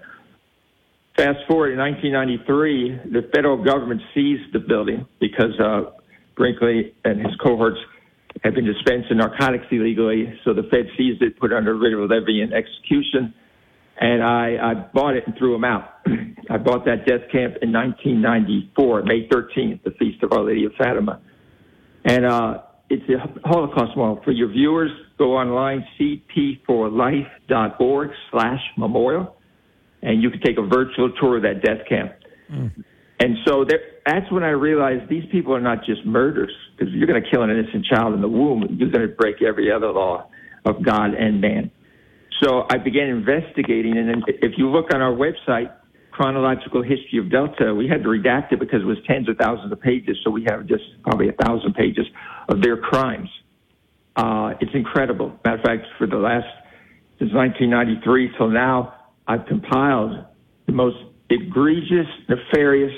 Fast 1.15 1.39
forward 1.47 1.71
in 1.71 1.79
1993, 1.79 3.11
the 3.11 3.27
federal 3.33 3.57
government 3.63 4.01
seized 4.13 4.53
the 4.53 4.59
building 4.59 5.07
because 5.19 5.59
uh, 5.59 5.89
Brinkley 6.35 6.93
and 7.03 7.19
his 7.19 7.35
cohorts 7.43 7.79
had 8.43 8.53
been 8.53 8.65
dispensing 8.65 9.17
narcotics 9.17 9.65
illegally. 9.71 10.39
So 10.45 10.53
the 10.53 10.63
Fed 10.69 10.85
seized 10.95 11.23
it, 11.23 11.39
put 11.39 11.51
it 11.51 11.57
under 11.57 11.75
writ 11.75 11.93
of 11.93 12.09
levy 12.11 12.41
and 12.41 12.53
execution. 12.53 13.33
And 13.99 14.21
I, 14.21 14.57
I 14.61 14.73
bought 14.75 15.15
it 15.15 15.23
and 15.25 15.35
threw 15.37 15.53
them 15.53 15.63
out. 15.63 15.96
I 16.49 16.57
bought 16.57 16.85
that 16.85 17.05
death 17.05 17.29
camp 17.31 17.57
in 17.61 17.71
1994, 17.73 19.03
May 19.03 19.27
13th, 19.27 19.83
the 19.83 19.91
Feast 19.91 20.23
of 20.23 20.31
Our 20.31 20.43
Lady 20.43 20.65
of 20.65 20.71
Fatima. 20.77 21.21
And 22.05 22.25
uh, 22.25 22.61
it's 22.89 23.03
a 23.09 23.17
Holocaust 23.47 23.97
Memorial. 23.97 24.21
For 24.23 24.31
your 24.31 24.47
viewers, 24.49 24.91
go 25.17 25.35
online, 25.35 25.85
cp4life.org 25.99 28.11
slash 28.31 28.61
memorial, 28.77 29.35
and 30.01 30.23
you 30.23 30.29
can 30.29 30.39
take 30.41 30.57
a 30.57 30.61
virtual 30.61 31.11
tour 31.19 31.35
of 31.37 31.43
that 31.43 31.61
death 31.63 31.85
camp. 31.89 32.13
And 33.19 33.35
so 33.45 33.65
there, 33.67 33.79
that's 34.05 34.31
when 34.31 34.43
I 34.43 34.51
realized 34.51 35.09
these 35.09 35.25
people 35.31 35.55
are 35.55 35.59
not 35.59 35.83
just 35.85 36.05
murderers, 36.05 36.53
because 36.77 36.93
you're 36.93 37.07
going 37.07 37.21
to 37.21 37.29
kill 37.29 37.43
an 37.43 37.49
innocent 37.49 37.85
child 37.85 38.13
in 38.13 38.21
the 38.21 38.29
womb. 38.29 38.77
You're 38.79 38.91
going 38.91 39.07
to 39.07 39.13
break 39.13 39.41
every 39.41 39.69
other 39.71 39.91
law 39.91 40.29
of 40.65 40.83
God 40.83 41.13
and 41.13 41.41
man. 41.41 41.71
So 42.43 42.67
I 42.69 42.77
began 42.77 43.09
investigating, 43.09 43.97
and 43.97 44.07
then 44.07 44.21
if 44.27 44.53
you 44.57 44.69
look 44.69 44.93
on 44.93 45.01
our 45.01 45.13
website, 45.13 45.73
chronological 46.17 46.81
history 46.81 47.19
of 47.19 47.29
Delta. 47.29 47.75
We 47.75 47.87
had 47.87 48.01
to 48.01 48.09
redact 48.09 48.51
it 48.51 48.59
because 48.59 48.81
it 48.81 48.85
was 48.85 48.97
tens 49.07 49.29
of 49.29 49.37
thousands 49.37 49.71
of 49.71 49.79
pages, 49.79 50.17
so 50.23 50.31
we 50.31 50.43
have 50.49 50.65
just 50.65 50.83
probably 51.03 51.29
a 51.29 51.33
thousand 51.33 51.75
pages 51.75 52.07
of 52.49 52.59
their 52.63 52.75
crimes. 52.75 53.29
Uh, 54.15 54.55
it's 54.59 54.71
incredible. 54.73 55.31
Matter 55.45 55.57
of 55.57 55.63
fact, 55.63 55.85
for 55.99 56.07
the 56.07 56.17
last 56.17 56.47
since 57.19 57.31
1993 57.33 58.31
till 58.35 58.49
now, 58.49 58.95
I've 59.27 59.45
compiled 59.45 60.25
the 60.65 60.71
most 60.71 60.97
egregious, 61.29 62.07
nefarious 62.27 62.93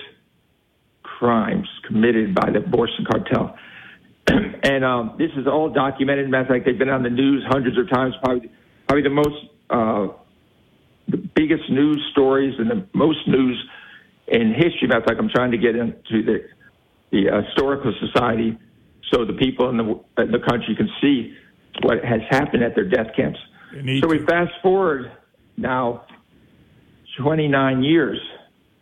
crimes 1.03 1.67
committed 1.87 2.33
by 2.33 2.51
the 2.51 2.59
abortion 2.59 3.05
cartel. 3.11 3.57
and 4.27 4.85
um, 4.85 5.15
this 5.17 5.31
is 5.35 5.45
all 5.45 5.69
documented. 5.69 6.29
Matter 6.29 6.43
of 6.43 6.47
fact, 6.47 6.65
they've 6.65 6.79
been 6.79 6.89
on 6.89 7.03
the 7.03 7.09
news 7.09 7.43
hundreds 7.49 7.77
of 7.77 7.89
times. 7.89 8.13
Probably, 8.23 8.49
probably 8.87 9.03
the 9.03 9.09
most, 9.09 9.35
uh, 9.69 10.07
the 11.09 11.17
biggest 11.17 11.69
news 11.69 12.07
stories 12.11 12.55
and 12.59 12.69
the 12.69 12.87
most 12.93 13.27
news 13.27 13.57
in 14.27 14.53
history. 14.53 14.89
Of 14.91 15.03
fact, 15.03 15.19
I'm 15.19 15.29
trying 15.29 15.51
to 15.51 15.57
get 15.57 15.75
into 15.75 16.23
the 16.23 16.47
the 17.11 17.29
uh, 17.29 17.41
historical 17.41 17.93
society 17.99 18.57
so 19.11 19.25
the 19.25 19.33
people 19.33 19.69
in 19.69 19.77
the 19.77 19.99
in 20.21 20.31
the 20.31 20.39
country 20.39 20.75
can 20.75 20.89
see 21.01 21.35
what 21.81 22.03
has 22.03 22.21
happened 22.29 22.63
at 22.63 22.75
their 22.75 22.87
death 22.87 23.07
camps. 23.15 23.39
So 24.01 24.07
we 24.07 24.25
fast 24.25 24.51
forward 24.61 25.11
now 25.57 26.05
29 27.17 27.83
years, 27.83 28.19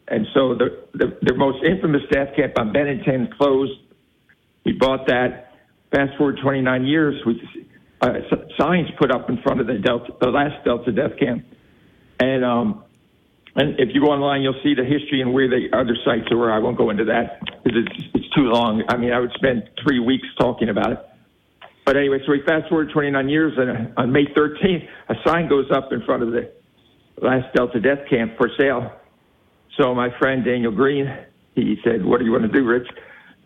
and 0.08 0.26
so 0.34 0.56
the, 0.56 0.84
the 0.94 1.18
the 1.22 1.34
most 1.36 1.64
infamous 1.64 2.02
death 2.12 2.36
camp 2.36 2.54
on 2.58 2.74
Bennington 2.74 3.30
closed. 3.38 3.80
We 4.66 4.74
bought 4.74 5.08
that. 5.08 5.46
Fast 5.92 6.18
forward 6.18 6.40
29 6.44 6.84
years, 6.84 7.16
we 7.26 7.42
uh, 8.02 8.14
signs 8.60 8.90
put 9.00 9.12
up 9.12 9.30
in 9.30 9.42
front 9.42 9.62
of 9.62 9.68
the 9.68 9.76
Delta, 9.76 10.12
the 10.20 10.30
last 10.30 10.64
Delta 10.66 10.92
death 10.92 11.18
camp, 11.18 11.46
and 12.20 12.46
um, 12.46 12.84
and 13.56 13.80
if 13.80 13.90
you 13.94 14.02
go 14.02 14.08
online, 14.08 14.42
you'll 14.42 14.60
see 14.64 14.76
the 14.76 14.84
history 14.84 15.22
and 15.22 15.34
where 15.34 15.48
the 15.50 15.68
other 15.74 15.98
sites 16.06 16.30
were. 16.32 16.52
I 16.52 16.60
won't 16.60 16.78
go 16.78 16.90
into 16.90 17.06
that 17.06 17.40
because 17.64 17.86
it's 17.86 18.06
it's 18.14 18.30
too 18.36 18.44
long. 18.44 18.84
I 18.90 18.98
mean, 18.98 19.12
I 19.12 19.20
would 19.20 19.32
spend 19.34 19.70
three 19.84 20.00
weeks 20.00 20.28
talking 20.40 20.70
about 20.70 20.92
it. 20.92 21.00
But 21.86 21.98
anyway, 21.98 22.20
so 22.26 22.34
we 22.34 22.42
fast 22.46 22.68
forward 22.68 22.90
29 22.94 23.30
years, 23.30 23.54
and 23.58 23.94
on 23.96 24.12
May 24.12 24.26
13th, 24.26 24.88
a 25.10 25.16
sign 25.26 25.48
goes 25.48 25.72
up 25.72 25.94
in 25.94 26.04
front 26.04 26.22
of 26.22 26.32
the 26.32 26.52
last 27.22 27.54
Delta 27.56 27.80
death 27.80 28.00
camp 28.10 28.38
for 28.38 28.50
sale. 28.60 28.92
So 29.80 29.96
my 29.96 30.10
friend 30.20 30.44
Daniel 30.44 30.72
Green, 30.72 31.08
he 31.56 31.78
said, 31.84 32.06
"What 32.06 32.20
do 32.20 32.26
you 32.26 32.32
want 32.32 32.44
to 32.44 32.52
do, 32.52 32.66
Rich?" 32.66 32.88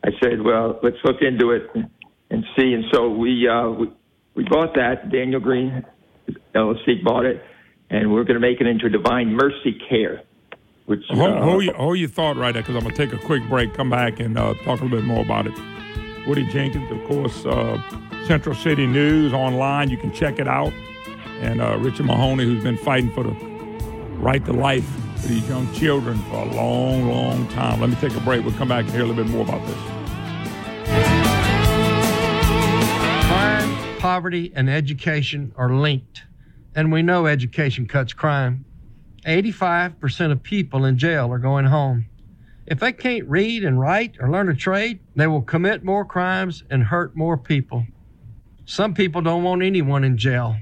I 0.03 0.09
said, 0.21 0.41
"Well, 0.41 0.79
let's 0.83 0.97
look 1.03 1.21
into 1.21 1.51
it 1.51 1.69
and 2.31 2.43
see." 2.57 2.73
And 2.73 2.85
so 2.91 3.09
we 3.09 3.47
uh, 3.47 3.69
we, 3.69 3.91
we 4.35 4.43
bought 4.45 4.73
that. 4.75 5.11
Daniel 5.11 5.39
Green 5.39 5.85
LLC 6.55 7.03
bought 7.03 7.25
it, 7.25 7.41
and 7.91 8.11
we're 8.11 8.23
going 8.23 8.35
to 8.35 8.39
make 8.39 8.61
it 8.61 8.67
into 8.67 8.89
Divine 8.89 9.33
Mercy 9.33 9.79
Care, 9.89 10.23
which 10.85 11.03
Hold, 11.09 11.29
uh, 11.29 11.41
hold, 11.41 11.63
your, 11.63 11.73
hold 11.75 11.99
your 11.99 12.09
thought 12.09 12.37
right 12.37 12.53
there 12.53 12.63
because 12.63 12.75
I'm 12.75 12.83
going 12.83 12.95
to 12.95 13.05
take 13.05 13.13
a 13.13 13.23
quick 13.23 13.47
break, 13.49 13.73
come 13.73 13.89
back, 13.89 14.19
and 14.19 14.37
uh, 14.37 14.53
talk 14.63 14.79
a 14.79 14.83
little 14.83 14.97
bit 14.97 15.03
more 15.03 15.21
about 15.21 15.45
it. 15.45 15.53
Woody 16.25 16.45
Jenkins, 16.47 16.89
of 16.89 17.03
course, 17.05 17.45
uh, 17.45 17.81
Central 18.27 18.55
City 18.55 18.87
News 18.87 19.33
online. 19.33 19.89
You 19.89 19.97
can 19.97 20.13
check 20.13 20.39
it 20.39 20.47
out. 20.47 20.71
And 21.41 21.59
uh, 21.59 21.77
Richard 21.79 22.05
Mahoney, 22.05 22.45
who's 22.45 22.63
been 22.63 22.77
fighting 22.77 23.11
for 23.11 23.23
the 23.23 23.31
right 24.19 24.43
to 24.45 24.53
life 24.53 24.87
for 25.17 25.27
these 25.27 25.47
young 25.49 25.71
children 25.73 26.17
for 26.29 26.35
a 26.35 26.45
long, 26.53 27.09
long 27.09 27.47
time. 27.49 27.81
Let 27.81 27.89
me 27.89 27.95
take 27.97 28.15
a 28.15 28.21
break. 28.21 28.45
We'll 28.45 28.53
come 28.53 28.69
back 28.69 28.85
and 28.85 28.93
hear 28.93 29.01
a 29.01 29.05
little 29.05 29.21
bit 29.21 29.31
more 29.31 29.43
about 29.43 29.65
this. 29.67 29.77
Crime, 33.27 33.99
poverty, 33.99 34.53
and 34.55 34.69
education 34.69 35.51
are 35.57 35.73
linked. 35.73 36.23
And 36.73 36.91
we 36.91 37.01
know 37.01 37.25
education 37.25 37.85
cuts 37.85 38.13
crime. 38.13 38.65
85% 39.25 40.31
of 40.31 40.41
people 40.41 40.85
in 40.85 40.97
jail 40.97 41.31
are 41.31 41.39
going 41.39 41.65
home. 41.65 42.05
If 42.65 42.79
they 42.79 42.93
can't 42.93 43.27
read 43.27 43.65
and 43.65 43.79
write 43.79 44.15
or 44.19 44.31
learn 44.31 44.49
a 44.49 44.55
trade, 44.55 44.99
they 45.15 45.27
will 45.27 45.41
commit 45.41 45.83
more 45.83 46.05
crimes 46.05 46.63
and 46.69 46.83
hurt 46.83 47.15
more 47.15 47.37
people. 47.37 47.85
Some 48.65 48.93
people 48.93 49.21
don't 49.21 49.43
want 49.43 49.63
anyone 49.63 50.03
in 50.03 50.17
jail. 50.17 50.55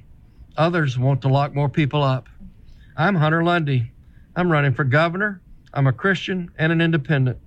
Others 0.57 0.97
want 0.97 1.22
to 1.22 1.28
lock 1.28 1.53
more 1.53 1.70
people 1.70 2.01
up. 2.01 2.28
I'm 2.97 3.16
Hunter 3.16 3.43
Lundy. 3.43 3.91
I'm 4.36 4.51
running 4.51 4.74
for 4.74 4.84
governor. 4.84 5.41
I'm 5.74 5.88
a 5.88 5.93
Christian 5.93 6.49
and 6.57 6.72
an 6.72 6.82
independent. 6.82 7.38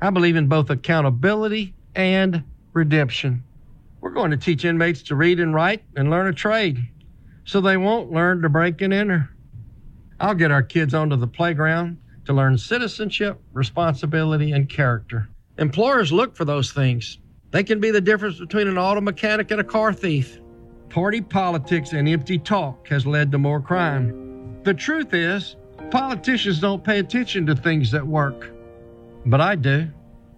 I 0.00 0.10
believe 0.10 0.36
in 0.36 0.46
both 0.46 0.70
accountability 0.70 1.74
and 1.94 2.44
redemption. 2.72 3.42
We're 4.00 4.10
going 4.10 4.30
to 4.30 4.36
teach 4.36 4.64
inmates 4.64 5.02
to 5.04 5.16
read 5.16 5.40
and 5.40 5.54
write 5.54 5.82
and 5.96 6.10
learn 6.10 6.28
a 6.28 6.32
trade 6.32 6.78
so 7.46 7.60
they 7.60 7.76
won't 7.76 8.12
learn 8.12 8.42
to 8.42 8.48
break 8.48 8.82
and 8.82 8.92
enter. 8.92 9.30
I'll 10.20 10.34
get 10.34 10.50
our 10.50 10.62
kids 10.62 10.92
onto 10.92 11.16
the 11.16 11.26
playground 11.26 11.98
to 12.26 12.32
learn 12.32 12.58
citizenship, 12.58 13.40
responsibility, 13.52 14.52
and 14.52 14.68
character. 14.68 15.28
Employers 15.58 16.12
look 16.12 16.36
for 16.36 16.44
those 16.44 16.72
things. 16.72 17.18
They 17.52 17.62
can 17.62 17.80
be 17.80 17.90
the 17.90 18.00
difference 18.00 18.38
between 18.38 18.66
an 18.68 18.76
auto 18.76 19.00
mechanic 19.00 19.50
and 19.50 19.60
a 19.60 19.64
car 19.64 19.92
thief. 19.92 20.40
Party 20.90 21.20
politics 21.20 21.92
and 21.92 22.08
empty 22.08 22.38
talk 22.38 22.88
has 22.88 23.06
led 23.06 23.30
to 23.32 23.38
more 23.38 23.60
crime. 23.60 24.60
The 24.64 24.74
truth 24.74 25.14
is, 25.14 25.56
politicians 25.90 26.58
don't 26.58 26.82
pay 26.82 26.98
attention 26.98 27.46
to 27.46 27.54
things 27.54 27.90
that 27.92 28.06
work. 28.06 28.50
But 29.24 29.40
I 29.40 29.54
do. 29.54 29.88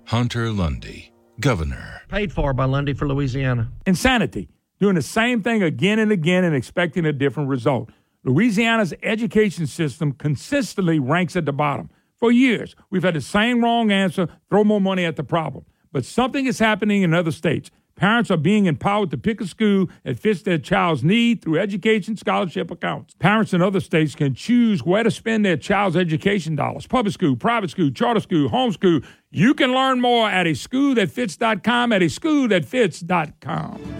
Hunter 0.04 0.50
Lundy, 0.50 1.12
Governor. 1.40 2.02
Paid 2.08 2.32
for 2.32 2.52
by 2.52 2.64
Lundy 2.64 2.92
for 2.92 3.08
Louisiana. 3.08 3.70
Insanity. 3.86 4.48
Doing 4.80 4.94
the 4.94 5.02
same 5.02 5.42
thing 5.42 5.62
again 5.62 5.98
and 5.98 6.12
again 6.12 6.44
and 6.44 6.54
expecting 6.54 7.04
a 7.04 7.12
different 7.12 7.48
result. 7.48 7.90
Louisiana's 8.24 8.94
education 9.02 9.66
system 9.66 10.12
consistently 10.12 10.98
ranks 10.98 11.34
at 11.36 11.46
the 11.46 11.52
bottom. 11.52 11.90
For 12.16 12.32
years, 12.32 12.74
we've 12.90 13.02
had 13.02 13.14
the 13.14 13.20
same 13.20 13.62
wrong 13.62 13.90
answer 13.90 14.28
throw 14.50 14.64
more 14.64 14.80
money 14.80 15.04
at 15.04 15.16
the 15.16 15.24
problem. 15.24 15.64
But 15.92 16.04
something 16.04 16.46
is 16.46 16.58
happening 16.58 17.02
in 17.02 17.14
other 17.14 17.30
states. 17.30 17.70
Parents 17.96 18.30
are 18.30 18.36
being 18.36 18.66
empowered 18.66 19.10
to 19.10 19.18
pick 19.18 19.40
a 19.40 19.46
school 19.46 19.88
that 20.04 20.20
fits 20.20 20.42
their 20.42 20.58
child's 20.58 21.02
need 21.02 21.42
through 21.42 21.58
education 21.58 22.16
scholarship 22.16 22.70
accounts. 22.70 23.14
Parents 23.18 23.52
in 23.52 23.60
other 23.60 23.80
states 23.80 24.14
can 24.14 24.34
choose 24.34 24.84
where 24.84 25.02
to 25.02 25.10
spend 25.10 25.44
their 25.44 25.56
child's 25.56 25.96
education 25.96 26.54
dollars 26.54 26.86
public 26.86 27.12
school, 27.12 27.34
private 27.34 27.70
school, 27.70 27.90
charter 27.90 28.20
school, 28.20 28.48
homeschool. 28.50 29.04
You 29.30 29.52
can 29.52 29.72
learn 29.72 30.00
more 30.00 30.30
at 30.30 30.46
a 30.46 30.50
schoolthatfits.com, 30.50 31.92
at 31.92 32.02
a 32.02 32.06
schoolthatfits.com. 32.06 33.98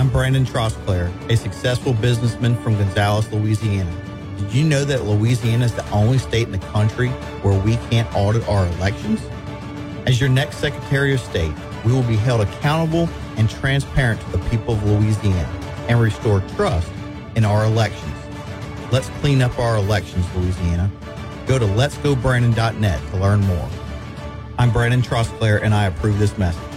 I'm 0.00 0.08
Brandon 0.08 0.46
Trosclair, 0.46 1.12
a 1.30 1.36
successful 1.36 1.92
businessman 1.92 2.56
from 2.62 2.74
Gonzales, 2.78 3.30
Louisiana. 3.30 3.94
Did 4.38 4.50
you 4.54 4.64
know 4.64 4.82
that 4.82 5.04
Louisiana 5.04 5.66
is 5.66 5.74
the 5.74 5.86
only 5.90 6.16
state 6.16 6.46
in 6.46 6.52
the 6.52 6.66
country 6.68 7.10
where 7.42 7.60
we 7.60 7.76
can't 7.90 8.08
audit 8.14 8.48
our 8.48 8.66
elections? 8.66 9.20
As 10.06 10.18
your 10.18 10.30
next 10.30 10.56
Secretary 10.56 11.12
of 11.12 11.20
State, 11.20 11.52
we 11.84 11.92
will 11.92 12.02
be 12.04 12.16
held 12.16 12.40
accountable 12.40 13.10
and 13.36 13.50
transparent 13.50 14.22
to 14.22 14.30
the 14.30 14.38
people 14.48 14.72
of 14.72 14.82
Louisiana 14.84 15.46
and 15.86 16.00
restore 16.00 16.40
trust 16.56 16.90
in 17.36 17.44
our 17.44 17.66
elections. 17.66 18.16
Let's 18.90 19.10
clean 19.20 19.42
up 19.42 19.58
our 19.58 19.76
elections, 19.76 20.24
Louisiana. 20.34 20.90
Go 21.46 21.58
to 21.58 21.66
letsgobrandon.net 21.66 23.10
to 23.10 23.16
learn 23.18 23.42
more. 23.42 23.68
I'm 24.58 24.70
Brandon 24.70 25.02
Trosclair, 25.02 25.62
and 25.62 25.74
I 25.74 25.84
approve 25.84 26.18
this 26.18 26.38
message. 26.38 26.69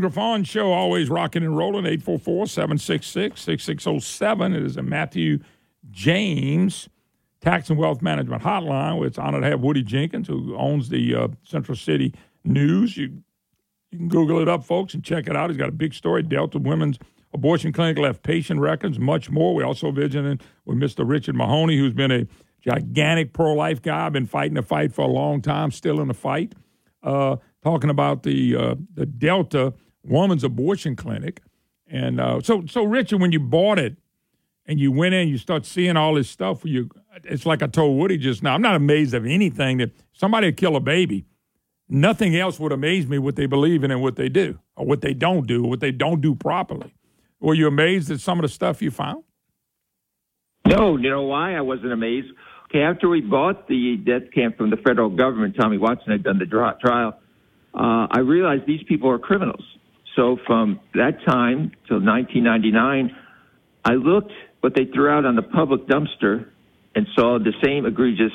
Griffon 0.00 0.44
Show, 0.44 0.72
always 0.72 1.08
rocking 1.08 1.42
and 1.42 1.56
rolling. 1.56 1.86
844 1.86 2.46
766 2.46 3.40
6607. 3.40 4.54
It 4.54 4.62
is 4.62 4.76
a 4.76 4.82
Matthew 4.82 5.38
James 5.90 6.88
Tax 7.40 7.70
and 7.70 7.78
Wealth 7.78 8.02
Management 8.02 8.42
Hotline. 8.42 9.04
It's 9.06 9.18
honored 9.18 9.42
to 9.42 9.48
have 9.48 9.60
Woody 9.60 9.82
Jenkins, 9.82 10.28
who 10.28 10.54
owns 10.56 10.88
the 10.88 11.14
uh, 11.14 11.28
Central 11.42 11.76
City 11.76 12.14
News. 12.44 12.96
You, 12.96 13.22
you 13.90 13.98
can 13.98 14.08
Google 14.08 14.40
it 14.40 14.48
up, 14.48 14.64
folks, 14.64 14.94
and 14.94 15.02
check 15.02 15.26
it 15.26 15.36
out. 15.36 15.50
He's 15.50 15.56
got 15.56 15.68
a 15.68 15.72
big 15.72 15.94
story. 15.94 16.22
Delta 16.22 16.58
Women's 16.58 16.98
Abortion 17.32 17.72
Clinic 17.72 17.98
left 17.98 18.22
patient 18.22 18.60
records, 18.60 18.98
much 18.98 19.30
more. 19.30 19.54
We 19.54 19.62
also 19.62 19.90
visited 19.90 20.42
with 20.64 20.78
Mr. 20.78 21.08
Richard 21.08 21.34
Mahoney, 21.34 21.78
who's 21.78 21.94
been 21.94 22.10
a 22.10 22.26
gigantic 22.60 23.32
pro 23.32 23.54
life 23.54 23.80
guy, 23.80 24.08
been 24.10 24.26
fighting 24.26 24.54
the 24.54 24.62
fight 24.62 24.92
for 24.92 25.02
a 25.02 25.08
long 25.08 25.40
time, 25.40 25.70
still 25.70 26.00
in 26.00 26.08
the 26.08 26.14
fight. 26.14 26.54
Uh, 27.02 27.36
talking 27.62 27.88
about 27.88 28.22
the 28.22 28.54
uh, 28.54 28.74
the 28.94 29.06
Delta 29.06 29.72
Woman's 30.04 30.44
Abortion 30.44 30.96
Clinic, 30.96 31.42
and 31.86 32.20
uh, 32.20 32.40
so 32.40 32.64
so 32.66 32.84
Richard, 32.84 33.20
when 33.20 33.32
you 33.32 33.40
bought 33.40 33.78
it 33.78 33.96
and 34.66 34.78
you 34.78 34.92
went 34.92 35.14
in, 35.14 35.28
you 35.28 35.38
start 35.38 35.66
seeing 35.66 35.96
all 35.96 36.14
this 36.14 36.30
stuff. 36.30 36.64
You 36.64 36.90
it's 37.24 37.46
like 37.46 37.62
I 37.62 37.66
told 37.66 37.98
Woody 37.98 38.16
just 38.16 38.42
now. 38.42 38.54
I'm 38.54 38.62
not 38.62 38.76
amazed 38.76 39.14
of 39.14 39.26
anything 39.26 39.78
that 39.78 39.90
somebody 40.12 40.46
would 40.46 40.56
kill 40.56 40.76
a 40.76 40.80
baby. 40.80 41.26
Nothing 41.88 42.36
else 42.36 42.60
would 42.60 42.70
amaze 42.70 43.06
me 43.08 43.18
what 43.18 43.34
they 43.34 43.46
believe 43.46 43.82
in 43.82 43.90
and 43.90 44.00
what 44.00 44.16
they 44.16 44.28
do, 44.28 44.60
or 44.76 44.86
what 44.86 45.00
they 45.00 45.12
don't 45.12 45.46
do, 45.46 45.64
or 45.64 45.70
what 45.70 45.80
they 45.80 45.90
don't 45.90 46.20
do 46.20 46.34
properly. 46.34 46.94
Were 47.40 47.54
you 47.54 47.66
amazed 47.66 48.10
at 48.10 48.20
some 48.20 48.38
of 48.38 48.42
the 48.42 48.48
stuff 48.48 48.80
you 48.80 48.90
found? 48.90 49.24
No, 50.66 50.96
you 50.96 51.10
know 51.10 51.22
why 51.22 51.56
I 51.56 51.62
wasn't 51.62 51.92
amazed? 51.92 52.28
Okay, 52.66 52.82
after 52.82 53.08
we 53.08 53.20
bought 53.20 53.66
the 53.66 53.96
death 53.96 54.30
camp 54.32 54.56
from 54.56 54.70
the 54.70 54.76
federal 54.76 55.10
government, 55.10 55.56
Tommy 55.60 55.78
Watson 55.78 56.12
had 56.12 56.22
done 56.22 56.38
the 56.38 56.46
trial. 56.46 57.18
Uh, 57.74 58.06
I 58.10 58.20
realized 58.20 58.66
these 58.66 58.82
people 58.84 59.10
are 59.10 59.18
criminals. 59.18 59.64
So 60.16 60.38
from 60.46 60.80
that 60.94 61.24
time 61.26 61.72
till 61.88 62.00
1999, 62.00 63.16
I 63.84 63.92
looked 63.92 64.32
what 64.60 64.74
they 64.74 64.84
threw 64.84 65.08
out 65.08 65.24
on 65.24 65.36
the 65.36 65.42
public 65.42 65.86
dumpster 65.86 66.48
and 66.94 67.06
saw 67.14 67.38
the 67.38 67.52
same 67.64 67.86
egregious 67.86 68.32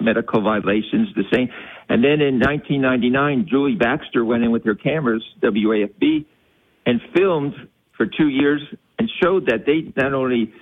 medical 0.00 0.42
violations, 0.42 1.08
the 1.14 1.24
same. 1.32 1.48
And 1.88 2.02
then 2.02 2.20
in 2.20 2.40
1999, 2.40 3.46
Julie 3.48 3.74
Baxter 3.74 4.24
went 4.24 4.42
in 4.42 4.50
with 4.50 4.64
her 4.64 4.74
cameras, 4.74 5.22
WAFB, 5.42 6.24
and 6.86 7.00
filmed 7.14 7.54
for 7.96 8.06
two 8.06 8.28
years 8.28 8.62
and 8.98 9.10
showed 9.22 9.46
that 9.46 9.66
they 9.66 9.92
not 9.96 10.14
only 10.14 10.52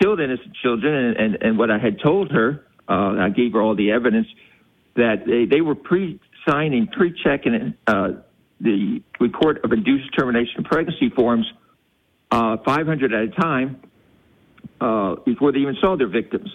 killed 0.00 0.20
innocent 0.20 0.54
children, 0.62 0.94
and, 0.94 1.16
and, 1.16 1.42
and 1.42 1.58
what 1.58 1.70
I 1.70 1.78
had 1.78 2.00
told 2.02 2.30
her, 2.30 2.64
uh, 2.88 3.16
I 3.18 3.30
gave 3.30 3.52
her 3.52 3.60
all 3.60 3.74
the 3.74 3.90
evidence 3.92 4.26
that 4.96 5.24
they, 5.26 5.44
they 5.44 5.60
were 5.60 5.74
pre-signing, 5.74 6.88
pre-checking 6.88 7.74
uh, 7.86 8.08
the 8.60 9.02
report 9.18 9.64
of 9.64 9.72
induced 9.72 10.10
termination 10.16 10.60
of 10.60 10.64
pregnancy 10.66 11.10
forms, 11.10 11.46
uh, 12.30 12.58
500 12.64 13.12
at 13.12 13.22
a 13.22 13.28
time, 13.28 13.80
uh, 14.80 15.16
before 15.24 15.52
they 15.52 15.60
even 15.60 15.76
saw 15.80 15.96
their 15.96 16.08
victims. 16.08 16.50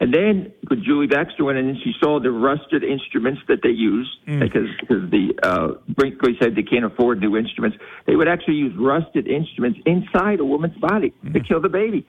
And 0.00 0.12
then 0.12 0.52
when 0.66 0.82
Julie 0.82 1.06
Baxter 1.06 1.44
went 1.44 1.56
in 1.56 1.68
and 1.68 1.78
she 1.82 1.92
saw 2.00 2.18
the 2.20 2.30
rusted 2.30 2.82
instruments 2.82 3.40
that 3.48 3.62
they 3.62 3.70
used, 3.70 4.10
Mm. 4.26 4.40
because, 4.40 4.68
because 4.80 5.10
the 5.10 5.34
uh, 5.42 5.68
Brinkley 5.88 6.36
said 6.40 6.56
they 6.56 6.62
can't 6.62 6.84
afford 6.84 7.20
new 7.20 7.36
instruments, 7.36 7.78
they 8.06 8.16
would 8.16 8.28
actually 8.28 8.56
use 8.56 8.74
rusted 8.76 9.28
instruments 9.28 9.78
inside 9.86 10.40
a 10.40 10.44
woman's 10.44 10.76
body 10.78 11.12
to 11.32 11.40
kill 11.40 11.60
the 11.60 11.68
baby. 11.68 12.04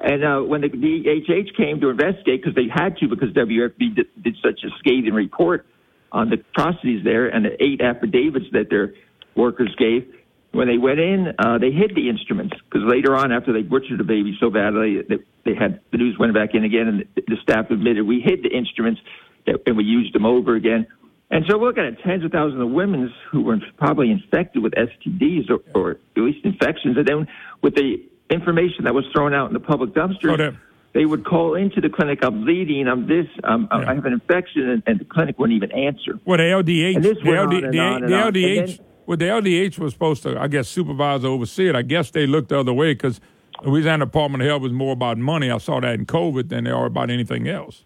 And 0.00 0.24
uh, 0.24 0.40
when 0.40 0.62
the 0.62 0.68
DHH 0.70 1.56
came 1.56 1.80
to 1.80 1.90
investigate, 1.90 2.42
because 2.42 2.54
they 2.54 2.68
had 2.72 2.96
to, 2.98 3.08
because 3.08 3.30
WFB 3.30 3.94
did, 3.94 4.06
did 4.22 4.36
such 4.42 4.64
a 4.64 4.70
scathing 4.78 5.12
report 5.14 5.66
on 6.12 6.30
the 6.30 6.36
atrocities 6.52 7.04
there 7.04 7.28
and 7.28 7.44
the 7.44 7.62
eight 7.62 7.80
affidavits 7.80 8.46
that 8.52 8.70
their 8.70 8.94
workers 9.34 9.74
gave, 9.78 10.12
when 10.52 10.66
they 10.66 10.78
went 10.78 10.98
in, 10.98 11.32
uh, 11.38 11.58
they 11.58 11.70
hid 11.70 11.94
the 11.94 12.08
instruments 12.08 12.54
because 12.64 12.82
later 12.88 13.14
on, 13.14 13.30
after 13.30 13.52
they 13.52 13.62
butchered 13.62 14.00
the 14.00 14.04
baby 14.04 14.36
so 14.40 14.50
badly, 14.50 15.02
they, 15.08 15.18
they 15.44 15.54
had 15.54 15.80
the 15.92 15.98
news 15.98 16.16
went 16.18 16.34
back 16.34 16.54
in 16.54 16.64
again, 16.64 16.88
and 16.88 17.04
the, 17.14 17.22
the 17.28 17.36
staff 17.42 17.70
admitted 17.70 18.04
we 18.04 18.20
hid 18.20 18.42
the 18.42 18.50
instruments 18.50 19.00
that, 19.46 19.62
and 19.66 19.76
we 19.76 19.84
used 19.84 20.12
them 20.14 20.26
over 20.26 20.56
again. 20.56 20.86
And 21.30 21.44
so 21.48 21.56
we're 21.56 21.68
looking 21.68 21.84
at 21.84 22.02
tens 22.02 22.24
of 22.24 22.32
thousands 22.32 22.60
of 22.60 22.70
women 22.70 23.12
who 23.30 23.42
were 23.42 23.58
probably 23.78 24.10
infected 24.10 24.62
with 24.62 24.72
STDs 24.72 25.48
or, 25.48 25.60
or 25.72 25.90
at 26.16 26.22
least 26.22 26.44
infections, 26.44 26.96
and 26.96 27.06
then 27.06 27.28
with 27.62 27.76
the 27.76 28.02
information 28.28 28.84
that 28.84 28.94
was 28.94 29.04
thrown 29.12 29.32
out 29.32 29.46
in 29.46 29.52
the 29.52 29.60
public 29.60 29.90
dumpsters. 29.90 30.56
They 30.92 31.04
would 31.04 31.24
call 31.24 31.54
into 31.54 31.80
the 31.80 31.88
clinic, 31.88 32.18
I'm 32.22 32.42
bleeding, 32.44 32.88
I'm 32.88 33.06
this, 33.06 33.26
I'm, 33.44 33.68
I 33.70 33.94
have 33.94 34.04
an 34.06 34.12
infection, 34.12 34.68
and, 34.68 34.82
and 34.86 35.00
the 35.00 35.04
clinic 35.04 35.38
wouldn't 35.38 35.56
even 35.56 35.70
answer. 35.72 36.18
Well, 36.24 36.38
the 36.38 36.44
LDH, 36.44 36.96
And 36.96 37.04
this 37.04 37.18
the, 37.22 37.30
LD, 37.30 37.36
on 37.36 37.64
and 37.64 37.74
the, 37.74 37.78
on 37.78 38.02
and 38.04 38.12
the 38.12 38.16
on. 38.20 38.32
LDH, 38.32 38.66
then- 38.76 38.86
well, 39.06 39.16
the 39.16 39.24
LDH 39.24 39.78
was 39.78 39.92
supposed 39.92 40.22
to, 40.22 40.38
I 40.40 40.46
guess, 40.46 40.68
supervise 40.68 41.24
or 41.24 41.28
oversee 41.28 41.68
it. 41.68 41.74
I 41.74 41.82
guess 41.82 42.10
they 42.10 42.26
looked 42.28 42.50
the 42.50 42.60
other 42.60 42.72
way 42.72 42.92
because 42.92 43.20
Louisiana 43.64 44.04
Department 44.06 44.42
of 44.42 44.48
Health 44.48 44.62
was 44.62 44.72
more 44.72 44.92
about 44.92 45.18
money. 45.18 45.50
I 45.50 45.58
saw 45.58 45.80
that 45.80 45.94
in 45.94 46.06
COVID 46.06 46.48
than 46.48 46.64
they 46.64 46.70
are 46.70 46.86
about 46.86 47.10
anything 47.10 47.48
else. 47.48 47.82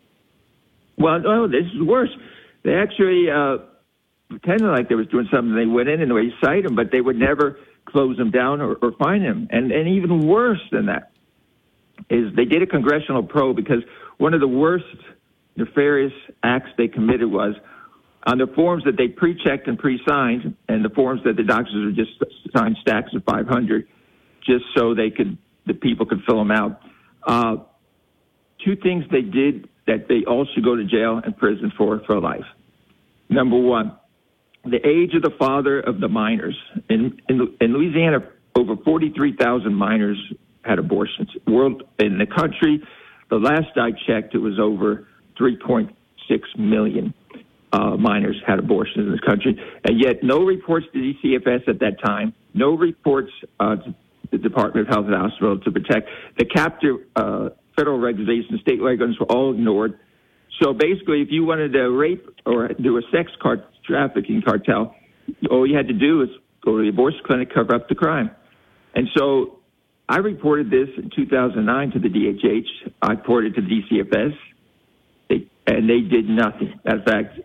Well, 0.99 1.21
no, 1.21 1.49
this 1.49 1.65
is 1.75 1.81
worse. 1.83 2.11
They 2.63 2.75
actually 2.75 3.31
uh, 3.31 3.59
pretended 4.29 4.67
like 4.69 4.89
they 4.91 4.95
was 4.97 5.07
doing 5.09 5.27
something. 5.33 5.55
They 5.55 5.67
went 5.67 5.89
in 5.89 6.03
and 6.03 6.11
they 6.11 6.35
cite 6.45 6.65
them, 6.65 6.75
but 6.77 6.91
they 6.93 7.01
would 7.01 7.17
never 7.17 7.59
close 7.87 8.17
them 8.19 8.31
down 8.31 8.61
or, 8.61 8.75
or 8.83 8.93
fine 8.93 9.23
them. 9.23 9.49
And 9.51 9.73
and 9.73 9.89
even 9.89 10.27
worse 10.27 10.61
than 10.73 10.87
that 10.87 11.11
is 12.11 12.35
they 12.35 12.45
did 12.45 12.63
a 12.63 12.67
congressional 12.67 13.23
probe 13.23 13.57
because 13.57 13.83
one 14.19 14.35
of 14.35 14.41
the 14.41 14.49
worst 14.49 14.85
nefarious 15.57 16.13
acts 16.43 16.71
they 16.77 16.89
committed 16.89 17.31
was 17.31 17.55
on 18.27 18.39
the 18.39 18.47
forms 18.55 18.85
that 18.85 18.97
they 18.97 19.09
pre-checked 19.09 19.69
and 19.69 19.79
pre-signed, 19.79 20.57
and 20.69 20.85
the 20.85 20.89
forms 20.89 21.23
that 21.25 21.37
the 21.37 21.43
doctors 21.43 21.75
would 21.75 21.97
just 21.97 22.13
sign 22.57 22.75
stacks 22.81 23.13
of 23.15 23.23
500, 23.25 23.87
just 24.47 24.65
so 24.77 24.95
they 24.95 25.11
could 25.11 25.37
the 25.67 25.75
people 25.75 26.05
could 26.07 26.23
fill 26.27 26.39
them 26.39 26.51
out. 26.51 26.81
Uh, 27.27 27.57
two 28.65 28.77
things 28.77 29.05
they 29.11 29.23
did 29.23 29.69
that 29.87 30.09
they 30.09 30.25
all 30.27 30.47
should 30.55 30.65
go 30.65 30.77
to 30.77 30.85
jail 30.85 31.21
and 31.23 31.37
prison 31.37 31.73
for 31.77 32.01
for 32.07 32.21
life. 32.21 32.45
Number 33.29 33.59
one, 33.59 33.97
the 34.65 34.87
age 34.87 35.15
of 35.15 35.23
the 35.23 35.33
father 35.39 35.81
of 35.81 36.01
the 36.01 36.09
minors 36.09 36.57
in 36.89 37.21
in, 37.29 37.57
in 37.61 37.73
Louisiana, 37.73 38.27
over 38.57 38.77
43,000 38.77 39.75
minors 39.75 40.19
had 40.65 40.79
abortions. 40.79 41.29
World 41.47 41.83
in 41.99 42.19
the 42.19 42.27
country, 42.27 42.83
the 43.31 43.37
last 43.37 43.77
I 43.77 43.91
checked, 44.07 44.35
it 44.35 44.39
was 44.39 44.59
over 44.59 45.07
3.6 45.41 45.89
million 46.59 47.15
uh, 47.73 47.97
minors 47.97 48.41
had 48.47 48.59
abortions 48.59 49.07
in 49.07 49.11
this 49.11 49.21
country, 49.21 49.61
and 49.85 50.01
yet 50.01 50.23
no 50.23 50.45
reports 50.45 50.87
to 50.93 50.99
DCFS 50.99 51.69
at 51.69 51.81
that 51.81 52.01
time, 52.05 52.33
no 52.55 52.77
reports 52.77 53.33
uh, 53.59 53.77
to 53.77 53.95
the 54.31 54.39
Department 54.39 54.89
of 54.89 54.95
Health 54.95 55.07
and 55.07 55.15
Hospital 55.15 55.59
to 55.61 55.71
protect 55.73 56.09
the 56.39 56.45
captive 56.45 56.97
uh, 57.17 57.49
federal 57.77 57.99
regulations, 57.99 58.61
state 58.61 58.81
regulations 58.81 59.19
were 59.19 59.27
all 59.27 59.53
ignored. 59.53 59.99
So 60.63 60.73
basically, 60.73 61.23
if 61.23 61.29
you 61.31 61.45
wanted 61.45 61.73
to 61.73 61.91
rape 61.91 62.29
or 62.47 62.69
do 62.69 62.97
a 62.99 63.03
sex 63.13 63.31
cart 63.43 63.65
trafficking 63.85 64.43
cartel, 64.43 64.95
all 65.51 65.67
you 65.67 65.77
had 65.77 65.89
to 65.89 65.95
do 65.95 66.23
is 66.23 66.29
go 66.65 66.79
to 66.79 66.83
the 66.85 66.91
abortion 66.91 67.21
clinic, 67.27 67.53
cover 67.53 67.75
up 67.75 67.89
the 67.89 67.95
crime. 67.95 68.31
And 68.95 69.09
so 69.17 69.59
I 70.09 70.19
reported 70.19 70.71
this 70.71 70.89
in 70.97 71.11
2009 71.15 71.91
to 71.93 71.99
the 71.99 72.09
DHH. 72.09 72.93
I 73.03 73.11
reported 73.13 73.55
to 73.55 73.63
the 73.63 73.69
DCFS, 73.69 74.37
they, 75.29 75.47
and 75.67 75.89
they 75.89 76.01
did 76.01 76.29
nothing. 76.29 76.79
In 76.85 77.03
fact, 77.03 77.41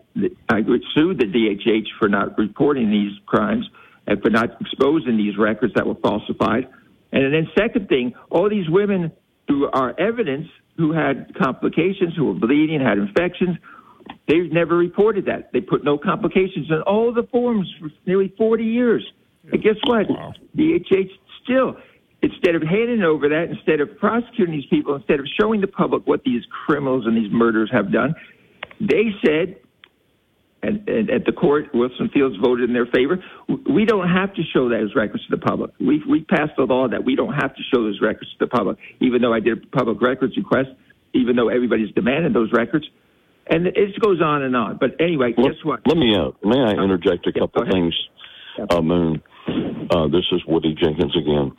I 0.48 0.62
sued 0.94 1.18
the 1.18 1.24
DHH 1.24 1.86
for 1.98 2.08
not 2.08 2.36
reporting 2.36 2.90
these 2.90 3.12
crimes 3.26 3.68
and 4.06 4.20
for 4.22 4.30
not 4.30 4.60
exposing 4.60 5.16
these 5.16 5.38
records 5.38 5.74
that 5.74 5.86
were 5.86 5.94
falsified. 5.94 6.68
And 7.12 7.32
then, 7.32 7.48
second 7.56 7.88
thing, 7.88 8.14
all 8.30 8.48
these 8.48 8.68
women 8.68 9.12
who 9.48 9.68
are 9.72 9.98
evidence 9.98 10.48
who 10.76 10.92
had 10.92 11.34
complications, 11.34 12.14
who 12.16 12.26
were 12.26 12.34
bleeding, 12.34 12.80
had 12.80 12.98
infections, 12.98 13.56
they 14.26 14.38
never 14.38 14.76
reported 14.76 15.26
that. 15.26 15.52
They 15.52 15.60
put 15.60 15.84
no 15.84 15.98
complications 15.98 16.70
in 16.70 16.80
all 16.82 17.12
the 17.12 17.24
forms 17.24 17.68
for 17.78 17.90
nearly 18.06 18.32
40 18.36 18.64
years. 18.64 19.04
And 19.52 19.62
guess 19.62 19.76
what? 19.84 20.06
DHH 20.56 21.10
still, 21.42 21.76
instead 22.22 22.54
of 22.54 22.62
handing 22.62 23.02
over 23.02 23.28
that, 23.28 23.48
instead 23.50 23.80
of 23.80 23.96
prosecuting 23.98 24.54
these 24.54 24.66
people, 24.66 24.94
instead 24.94 25.20
of 25.20 25.26
showing 25.40 25.60
the 25.60 25.66
public 25.66 26.06
what 26.06 26.22
these 26.24 26.42
criminals 26.66 27.06
and 27.06 27.16
these 27.16 27.32
murderers 27.32 27.70
have 27.72 27.92
done, 27.92 28.14
they 28.80 29.10
said, 29.24 29.56
and, 30.62 30.86
and 30.88 31.10
at 31.10 31.24
the 31.24 31.32
court, 31.32 31.74
Wilson 31.74 32.10
Fields 32.12 32.36
voted 32.36 32.68
in 32.68 32.74
their 32.74 32.86
favor. 32.86 33.22
We 33.48 33.86
don't 33.86 34.08
have 34.08 34.34
to 34.34 34.42
show 34.52 34.68
those 34.68 34.94
records 34.94 35.24
to 35.26 35.36
the 35.36 35.40
public. 35.40 35.70
We 35.80 36.02
we 36.06 36.24
passed 36.24 36.52
a 36.58 36.64
law 36.64 36.86
that 36.88 37.04
we 37.04 37.16
don't 37.16 37.32
have 37.32 37.54
to 37.54 37.62
show 37.72 37.82
those 37.82 38.00
records 38.02 38.30
to 38.32 38.44
the 38.44 38.46
public. 38.46 38.76
Even 39.00 39.22
though 39.22 39.32
I 39.32 39.40
did 39.40 39.64
a 39.64 39.66
public 39.76 40.02
records 40.02 40.36
request, 40.36 40.68
even 41.14 41.36
though 41.36 41.48
everybody's 41.48 41.92
demanded 41.94 42.34
those 42.34 42.52
records, 42.52 42.86
and 43.48 43.66
it 43.66 44.00
goes 44.00 44.20
on 44.20 44.42
and 44.42 44.54
on. 44.54 44.76
But 44.78 45.00
anyway, 45.00 45.32
guess 45.32 45.56
what? 45.62 45.80
Let 45.86 45.96
me 45.96 46.14
uh, 46.14 46.32
may 46.44 46.60
I 46.60 46.72
interject 46.72 47.26
a 47.26 47.32
couple 47.32 47.64
things, 47.70 47.94
uh, 48.70 48.80
Moon. 48.80 49.22
Uh, 49.90 50.06
this 50.08 50.24
is 50.32 50.44
Woody 50.46 50.74
Jenkins 50.74 51.16
again. 51.16 51.52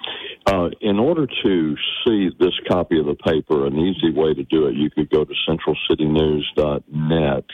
Uh, 0.46 0.70
in 0.82 0.98
order 1.00 1.28
to 1.44 1.76
see 2.06 2.30
this 2.40 2.54
copy 2.68 3.00
of 3.00 3.06
the 3.06 3.16
paper, 3.16 3.66
an 3.66 3.78
easy 3.78 4.12
way 4.12 4.34
to 4.34 4.44
do 4.44 4.68
it, 4.68 4.76
you 4.76 4.90
could 4.90 5.10
go 5.10 5.26
to 5.26 5.34
centralcitynews.net 5.48 7.46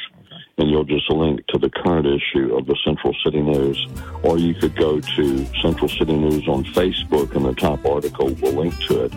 and 0.59 0.69
you'll 0.69 0.83
just 0.83 1.09
link 1.11 1.45
to 1.47 1.57
the 1.59 1.69
current 1.69 2.07
issue 2.07 2.55
of 2.55 2.65
the 2.65 2.75
Central 2.83 3.15
City 3.23 3.41
News. 3.41 3.87
Or 4.23 4.37
you 4.37 4.55
could 4.55 4.75
go 4.75 4.99
to 4.99 5.45
Central 5.61 5.87
City 5.87 6.15
News 6.15 6.47
on 6.47 6.63
Facebook 6.65 7.35
and 7.35 7.45
the 7.45 7.53
top 7.53 7.85
article 7.85 8.33
will 8.41 8.53
link 8.53 8.77
to 8.87 9.05
it. 9.05 9.13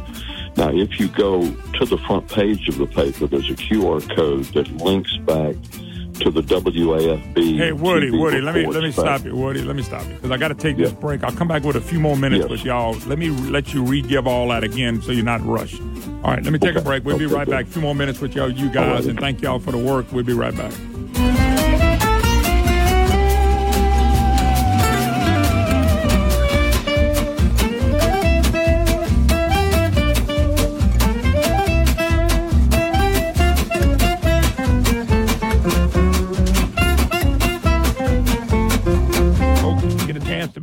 Now, 0.56 0.70
if 0.70 0.98
you 0.98 1.08
go 1.08 1.42
to 1.42 1.84
the 1.86 1.98
front 2.06 2.28
page 2.28 2.68
of 2.68 2.78
the 2.78 2.86
paper, 2.86 3.26
there's 3.26 3.48
a 3.48 3.54
QR 3.54 4.00
code 4.16 4.44
that 4.46 4.70
links 4.82 5.16
back 5.18 5.56
to 6.20 6.30
the 6.30 6.42
WAFB. 6.42 7.56
Hey, 7.58 7.72
Woody, 7.72 8.10
TV 8.10 8.20
Woody, 8.20 8.40
let 8.40 8.54
me 8.54 8.66
let 8.66 8.82
me 8.82 8.92
stop 8.92 9.24
you, 9.24 9.34
Woody. 9.34 9.62
Let 9.62 9.76
me 9.76 9.82
stop 9.82 10.06
you 10.08 10.14
because 10.14 10.30
I 10.30 10.36
got 10.36 10.48
to 10.48 10.54
take 10.54 10.76
this 10.76 10.92
break. 10.92 11.22
I'll 11.24 11.32
come 11.32 11.48
back 11.48 11.62
with 11.64 11.76
a 11.76 11.80
few 11.80 12.00
more 12.00 12.16
minutes 12.16 12.42
Yes. 12.42 12.50
with 12.50 12.64
y'all. 12.64 12.96
Let 13.06 13.18
me 13.18 13.30
let 13.30 13.72
you 13.74 13.82
re-give 13.82 14.26
all 14.26 14.48
that 14.48 14.62
again 14.64 15.02
so 15.02 15.12
you're 15.12 15.24
not 15.24 15.44
rushed. 15.44 15.80
All 16.22 16.32
right, 16.32 16.42
let 16.42 16.52
me 16.52 16.58
take 16.58 16.76
a 16.76 16.80
break. 16.82 17.04
We'll 17.04 17.18
be 17.18 17.26
right 17.26 17.46
good. 17.46 17.52
back. 17.52 17.66
A 17.66 17.68
few 17.70 17.82
more 17.82 17.94
minutes 17.94 18.20
with 18.20 18.34
y'all, 18.34 18.50
you 18.50 18.68
guys, 18.70 19.06
and 19.06 19.18
thank 19.18 19.40
y'all 19.42 19.58
for 19.58 19.72
the 19.72 19.78
work. 19.78 20.06
We'll 20.12 20.24
be 20.24 20.32
right 20.34 20.56
back. 20.56 21.59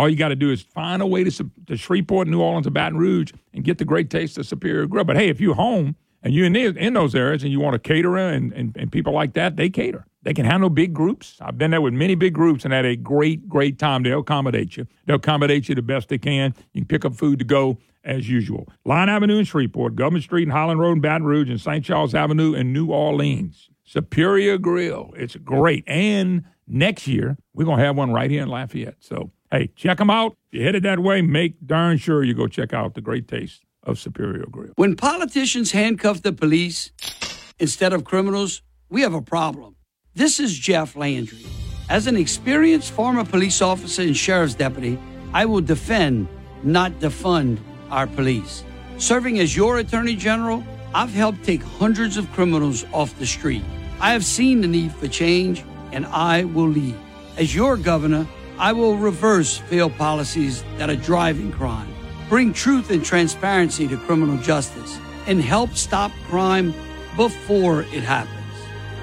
All 0.00 0.08
you 0.08 0.16
got 0.16 0.28
to 0.28 0.34
do 0.36 0.50
is 0.50 0.62
find 0.62 1.02
a 1.02 1.06
way 1.06 1.24
to, 1.24 1.50
to 1.66 1.76
Shreveport, 1.76 2.26
New 2.26 2.40
Orleans, 2.40 2.66
and 2.66 2.72
Baton 2.72 2.96
Rouge 2.96 3.32
and 3.52 3.62
get 3.62 3.76
the 3.76 3.84
great 3.84 4.08
taste 4.08 4.38
of 4.38 4.46
Superior 4.46 4.86
Grill. 4.86 5.04
But 5.04 5.16
hey, 5.16 5.28
if 5.28 5.42
you're 5.42 5.54
home 5.54 5.94
and 6.22 6.32
you're 6.32 6.46
in, 6.46 6.54
the, 6.54 6.68
in 6.68 6.94
those 6.94 7.14
areas 7.14 7.42
and 7.42 7.52
you 7.52 7.60
want 7.60 7.76
a 7.76 7.78
caterer 7.78 8.30
and, 8.30 8.50
and, 8.54 8.74
and 8.78 8.90
people 8.90 9.12
like 9.12 9.34
that, 9.34 9.56
they 9.56 9.68
cater. 9.68 10.06
They 10.22 10.32
can 10.32 10.46
handle 10.46 10.70
big 10.70 10.94
groups. 10.94 11.36
I've 11.42 11.58
been 11.58 11.70
there 11.70 11.82
with 11.82 11.92
many 11.92 12.14
big 12.14 12.32
groups 12.32 12.64
and 12.64 12.72
had 12.72 12.86
a 12.86 12.96
great, 12.96 13.46
great 13.46 13.78
time. 13.78 14.02
They'll 14.02 14.20
accommodate 14.20 14.78
you. 14.78 14.86
They'll 15.04 15.16
accommodate 15.16 15.68
you 15.68 15.74
the 15.74 15.82
best 15.82 16.08
they 16.08 16.16
can. 16.16 16.54
You 16.72 16.80
can 16.80 16.88
pick 16.88 17.04
up 17.04 17.14
food 17.14 17.38
to 17.40 17.44
go 17.44 17.76
as 18.02 18.26
usual. 18.26 18.68
Line 18.86 19.10
Avenue 19.10 19.36
in 19.36 19.44
Shreveport, 19.44 19.96
Government 19.96 20.24
Street 20.24 20.44
and 20.44 20.52
Highland 20.52 20.80
Road 20.80 20.92
in 20.92 21.00
Baton 21.02 21.26
Rouge, 21.26 21.50
and 21.50 21.60
St. 21.60 21.84
Charles 21.84 22.14
Avenue 22.14 22.54
in 22.54 22.72
New 22.72 22.86
Orleans. 22.86 23.68
Superior 23.84 24.56
Grill. 24.56 25.12
It's 25.14 25.36
great. 25.36 25.84
And 25.86 26.44
next 26.66 27.06
year, 27.06 27.36
we're 27.52 27.66
going 27.66 27.80
to 27.80 27.84
have 27.84 27.98
one 27.98 28.14
right 28.14 28.30
here 28.30 28.42
in 28.42 28.48
Lafayette. 28.48 28.96
So, 29.00 29.30
hey, 29.50 29.70
check 29.74 29.98
them 29.98 30.10
out. 30.10 30.36
If 30.50 30.54
you're 30.54 30.64
headed 30.64 30.82
that 30.84 31.00
way, 31.00 31.22
make 31.22 31.54
darn 31.66 31.98
sure 31.98 32.22
you 32.22 32.34
go 32.34 32.46
check 32.46 32.72
out 32.72 32.94
the 32.94 33.00
great 33.00 33.28
taste 33.28 33.62
of 33.82 33.98
Superior 33.98 34.46
Grill. 34.50 34.72
When 34.76 34.96
politicians 34.96 35.72
handcuff 35.72 36.22
the 36.22 36.32
police 36.32 36.90
instead 37.58 37.92
of 37.92 38.04
criminals, 38.04 38.62
we 38.88 39.02
have 39.02 39.14
a 39.14 39.22
problem. 39.22 39.76
This 40.14 40.40
is 40.40 40.58
Jeff 40.58 40.96
Landry. 40.96 41.44
As 41.88 42.06
an 42.06 42.16
experienced 42.16 42.92
former 42.92 43.24
police 43.24 43.62
officer 43.62 44.02
and 44.02 44.16
sheriff's 44.16 44.54
deputy, 44.54 44.98
I 45.32 45.44
will 45.46 45.60
defend, 45.60 46.28
not 46.62 46.92
defund, 47.00 47.58
our 47.90 48.06
police. 48.06 48.64
Serving 48.98 49.38
as 49.40 49.56
your 49.56 49.78
attorney 49.78 50.14
general, 50.14 50.62
I've 50.94 51.12
helped 51.12 51.44
take 51.44 51.62
hundreds 51.62 52.16
of 52.16 52.30
criminals 52.32 52.84
off 52.92 53.18
the 53.18 53.26
street. 53.26 53.62
I 54.00 54.12
have 54.12 54.24
seen 54.24 54.60
the 54.60 54.68
need 54.68 54.92
for 54.92 55.08
change, 55.08 55.64
and 55.92 56.06
I 56.06 56.44
will 56.44 56.68
lead. 56.68 56.96
As 57.36 57.54
your 57.54 57.76
governor, 57.76 58.26
I 58.60 58.74
will 58.74 58.98
reverse 58.98 59.56
failed 59.56 59.96
policies 59.96 60.62
that 60.76 60.90
are 60.90 60.96
driving 60.96 61.50
crime, 61.50 61.88
bring 62.28 62.52
truth 62.52 62.90
and 62.90 63.02
transparency 63.02 63.88
to 63.88 63.96
criminal 63.96 64.36
justice, 64.36 64.98
and 65.26 65.40
help 65.40 65.76
stop 65.76 66.12
crime 66.28 66.74
before 67.16 67.84
it 67.84 68.02
happens. 68.02 68.36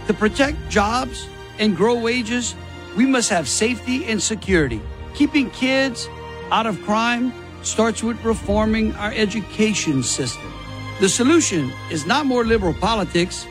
To 0.06 0.14
protect 0.14 0.70
jobs 0.70 1.28
and 1.58 1.76
grow 1.76 1.98
wages, 2.00 2.54
we 2.96 3.08
must 3.08 3.32
have 3.32 3.48
safety 3.48 4.06
and 4.06 4.22
security. 4.22 4.80
Keeping 5.16 5.50
kids 5.50 6.08
out 6.52 6.68
of 6.68 6.80
crime 6.84 7.34
starts 7.64 8.04
with 8.04 8.24
reforming 8.24 8.94
our 8.94 9.12
education 9.12 10.04
system. 10.04 10.54
The 11.00 11.10
solution 11.10 11.74
is 11.90 12.06
not 12.06 12.28
more 12.28 12.46
liberal 12.46 12.76
politics, 12.76 13.48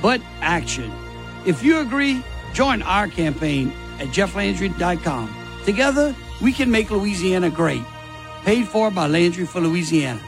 but 0.00 0.20
action. 0.40 0.92
If 1.46 1.64
you 1.64 1.80
agree, 1.80 2.22
join 2.54 2.80
our 2.82 3.08
campaign 3.08 3.72
at 3.98 4.06
jefflandry.com. 4.08 5.37
Together, 5.68 6.16
we 6.40 6.50
can 6.50 6.70
make 6.70 6.90
Louisiana 6.90 7.50
great. 7.50 7.82
Paid 8.42 8.66
for 8.68 8.90
by 8.90 9.06
Landry 9.06 9.44
for 9.44 9.60
Louisiana. 9.60 10.18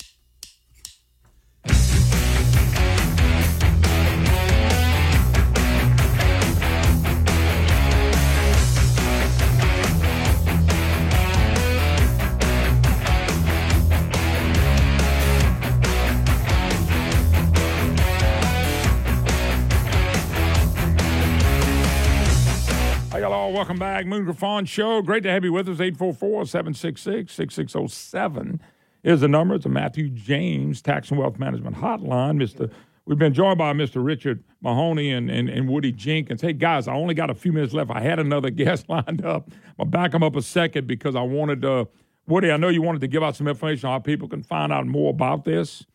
welcome 23.78 23.94
back. 23.94 24.06
Moon 24.06 24.24
Griffon 24.24 24.64
Show. 24.64 25.02
Great 25.02 25.22
to 25.22 25.30
have 25.30 25.44
you 25.44 25.52
with 25.52 25.68
us. 25.68 25.80
844 25.80 26.46
766 26.46 27.32
6607 27.32 28.60
is 29.04 29.20
the 29.20 29.28
number. 29.28 29.54
It's 29.54 29.66
a 29.66 29.68
Matthew 29.68 30.08
James 30.08 30.82
Tax 30.82 31.10
and 31.10 31.18
Wealth 31.20 31.38
Management 31.38 31.76
Hotline. 31.76 32.42
Mr. 32.42 32.72
We've 33.06 33.18
been 33.18 33.32
joined 33.32 33.58
by 33.58 33.72
Mr. 33.72 34.04
Richard 34.04 34.42
Mahoney 34.62 35.12
and, 35.12 35.30
and, 35.30 35.48
and 35.48 35.68
Woody 35.68 35.92
Jenkins. 35.92 36.42
Hey, 36.42 36.54
guys, 36.54 36.88
I 36.88 36.94
only 36.94 37.14
got 37.14 37.30
a 37.30 37.34
few 37.34 37.52
minutes 37.52 37.72
left. 37.72 37.90
I 37.92 38.00
had 38.00 38.18
another 38.18 38.50
guest 38.64 38.88
lined 38.88 39.24
up. 39.24 39.50
I'll 39.78 39.86
back 39.86 40.12
him 40.12 40.24
up 40.24 40.34
a 40.34 40.42
second 40.42 40.88
because 40.88 41.14
I 41.14 41.22
wanted 41.22 41.62
to. 41.62 41.86
Woody, 42.26 42.50
I 42.50 42.56
know 42.56 42.68
you 42.68 42.82
wanted 42.82 43.00
to 43.02 43.08
give 43.08 43.22
out 43.22 43.36
some 43.36 43.46
information 43.46 43.88
on 43.88 43.92
how 43.92 43.98
people 44.00 44.28
can 44.28 44.42
find 44.42 44.72
out 44.72 44.86
more 44.86 45.10
about 45.10 45.44
this. 45.44 45.86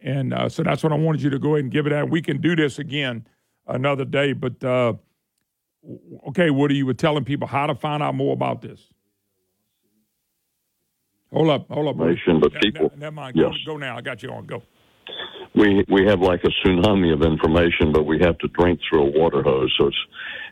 And 0.00 0.34
uh, 0.34 0.48
so 0.50 0.62
that's 0.62 0.82
what 0.82 0.92
I 0.92 0.96
wanted 0.96 1.22
you 1.22 1.30
to 1.30 1.38
go 1.38 1.54
ahead 1.54 1.64
and 1.64 1.72
give 1.72 1.86
it 1.86 1.92
out. 1.94 2.10
We 2.10 2.20
can 2.20 2.40
do 2.40 2.54
this 2.54 2.78
again 2.78 3.26
another 3.66 4.04
day. 4.04 4.32
But, 4.34 4.62
uh, 4.62 4.94
okay, 6.28 6.50
Woody, 6.50 6.76
you 6.76 6.86
were 6.86 6.94
telling 6.94 7.24
people 7.24 7.46
how 7.48 7.66
to 7.66 7.74
find 7.74 8.02
out 8.02 8.14
more 8.14 8.32
about 8.32 8.62
this. 8.62 8.80
Hold 11.32 11.48
up, 11.48 11.68
hold 11.70 11.88
up. 11.88 11.94
Information, 11.94 12.40
but 12.40 12.52
people- 12.60 12.90
ne- 12.94 13.00
Never 13.00 13.12
mind. 13.14 13.36
Yes. 13.36 13.52
Go, 13.66 13.72
go 13.72 13.78
now. 13.78 13.96
I 13.96 14.00
got 14.02 14.22
you 14.22 14.30
on. 14.30 14.44
Go. 14.46 14.62
we 15.54 15.84
we 15.88 16.04
have 16.06 16.20
like 16.20 16.42
a 16.44 16.48
tsunami 16.66 17.12
of 17.12 17.22
information, 17.22 17.90
but 17.92 18.04
we 18.04 18.18
have 18.20 18.36
to 18.38 18.48
drink 18.48 18.80
through 18.88 19.02
a 19.06 19.18
water 19.18 19.42
hose. 19.42 19.74
So 19.78 19.86
it's 19.86 19.96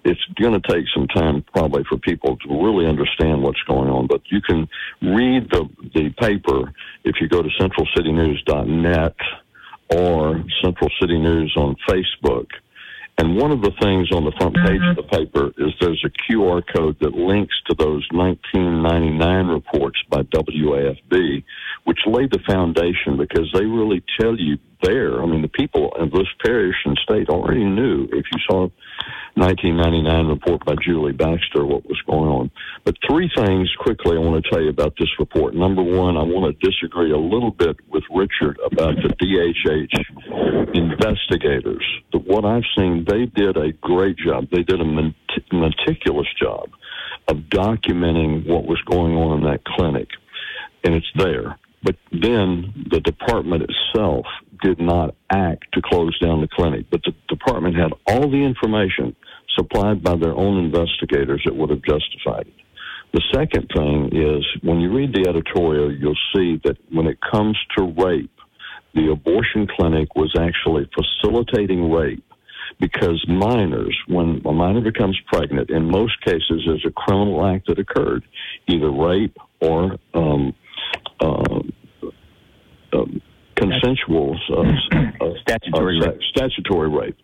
it's 0.02 0.20
going 0.40 0.58
to 0.58 0.72
take 0.72 0.86
some 0.94 1.06
time 1.08 1.44
probably 1.52 1.84
for 1.84 1.98
people 1.98 2.36
to 2.38 2.48
really 2.64 2.86
understand 2.86 3.42
what's 3.42 3.62
going 3.68 3.90
on. 3.90 4.06
But 4.06 4.22
you 4.30 4.40
can 4.40 4.66
read 5.02 5.50
the 5.50 5.68
the 5.94 6.08
paper 6.18 6.72
if 7.04 7.16
you 7.20 7.28
go 7.28 7.42
to 7.42 7.48
centralcitynews.net 7.60 9.16
or 9.94 10.42
Central 10.62 10.88
City 10.98 11.18
News 11.18 11.52
on 11.56 11.76
Facebook. 11.88 12.46
And 13.20 13.36
one 13.36 13.52
of 13.52 13.60
the 13.60 13.72
things 13.82 14.10
on 14.12 14.24
the 14.24 14.32
front 14.38 14.56
page 14.64 14.80
of 14.80 14.96
the 14.96 15.02
mm-hmm. 15.02 15.14
paper 15.14 15.52
is 15.58 15.74
there's 15.78 16.02
a 16.06 16.32
QR 16.32 16.62
code 16.74 16.96
that 17.00 17.12
links 17.12 17.54
to 17.68 17.74
those 17.74 18.08
1999 18.12 19.46
reports 19.46 19.98
by 20.08 20.22
WAFB, 20.22 21.44
which 21.84 21.98
lay 22.06 22.26
the 22.28 22.40
foundation 22.48 23.18
because 23.18 23.52
they 23.52 23.66
really 23.66 24.02
tell 24.18 24.40
you 24.40 24.56
there. 24.82 25.22
I 25.22 25.26
mean, 25.26 25.42
the 25.42 25.48
people 25.48 25.92
of 26.00 26.10
this 26.12 26.28
parish 26.42 26.76
and 26.86 26.98
state 27.04 27.28
already 27.28 27.62
knew 27.62 28.04
if 28.04 28.24
you 28.32 28.40
saw 28.48 28.70
1999 29.34 30.26
report 30.26 30.64
by 30.64 30.74
Julie 30.82 31.12
Baxter 31.12 31.64
what 31.64 31.86
was 31.86 32.00
going 32.06 32.28
on. 32.28 32.50
But 32.84 32.96
three 33.08 33.30
things 33.36 33.70
quickly 33.78 34.16
I 34.16 34.20
want 34.20 34.44
to 34.44 34.50
tell 34.50 34.60
you 34.60 34.68
about 34.68 34.94
this 34.98 35.08
report. 35.18 35.54
Number 35.54 35.82
one, 35.82 36.16
I 36.16 36.22
want 36.22 36.58
to 36.58 36.70
disagree 36.70 37.12
a 37.12 37.18
little 37.18 37.50
bit 37.50 37.76
with 37.88 38.04
Richard 38.10 38.58
about 38.64 38.96
the 38.96 39.08
DHH 39.20 40.74
investigators. 40.74 41.84
But 42.12 42.26
What 42.26 42.44
I've 42.44 42.64
seen, 42.76 43.04
they 43.08 43.26
did 43.26 43.56
a 43.56 43.72
great 43.72 44.16
job. 44.16 44.48
They 44.50 44.62
did 44.62 44.80
a 44.80 45.12
meticulous 45.52 46.28
job 46.40 46.70
of 47.28 47.36
documenting 47.48 48.46
what 48.46 48.66
was 48.66 48.80
going 48.82 49.14
on 49.14 49.38
in 49.38 49.44
that 49.44 49.64
clinic, 49.64 50.08
and 50.84 50.94
it's 50.94 51.10
there. 51.14 51.58
But 51.82 51.96
then 52.12 52.86
the 52.90 53.00
department 53.00 53.64
itself 53.64 54.26
did 54.62 54.78
not 54.78 55.14
act 55.32 55.64
to 55.72 55.82
close 55.82 56.18
down 56.18 56.42
the 56.42 56.48
clinic, 56.48 56.86
but 56.90 57.00
the 57.04 57.14
department 57.28 57.76
had 57.76 57.92
all 58.06 58.30
the 58.30 58.44
information 58.44 59.16
supplied 59.56 60.02
by 60.02 60.16
their 60.16 60.34
own 60.34 60.62
investigators 60.62 61.42
that 61.44 61.56
would 61.56 61.70
have 61.70 61.82
justified 61.82 62.46
it. 62.46 62.54
The 63.12 63.22
second 63.34 63.68
thing 63.74 64.10
is 64.12 64.44
when 64.62 64.80
you 64.80 64.94
read 64.94 65.12
the 65.12 65.28
editorial, 65.28 65.92
you'll 65.92 66.14
see 66.34 66.60
that 66.64 66.76
when 66.90 67.06
it 67.06 67.18
comes 67.32 67.58
to 67.76 67.84
rape, 67.84 68.30
the 68.94 69.10
abortion 69.10 69.66
clinic 69.66 70.14
was 70.14 70.32
actually 70.38 70.88
facilitating 70.94 71.90
rape 71.90 72.24
because 72.78 73.24
minors, 73.28 73.96
when 74.06 74.40
a 74.44 74.52
minor 74.52 74.80
becomes 74.80 75.18
pregnant, 75.32 75.70
in 75.70 75.90
most 75.90 76.20
cases 76.24 76.66
is 76.66 76.84
a 76.86 76.90
criminal 76.90 77.44
act 77.46 77.66
that 77.66 77.78
occurred, 77.78 78.22
either 78.68 78.90
rape 78.90 79.36
or 79.60 79.96
um, 80.14 80.54
uh, 81.20 81.59
um, 82.92 83.20
consensual 83.56 84.38
uh, 84.50 84.60
uh, 85.24 85.32
statutory, 85.42 86.00
uh, 86.00 86.12
statutory 86.30 86.88
rape. 86.88 87.16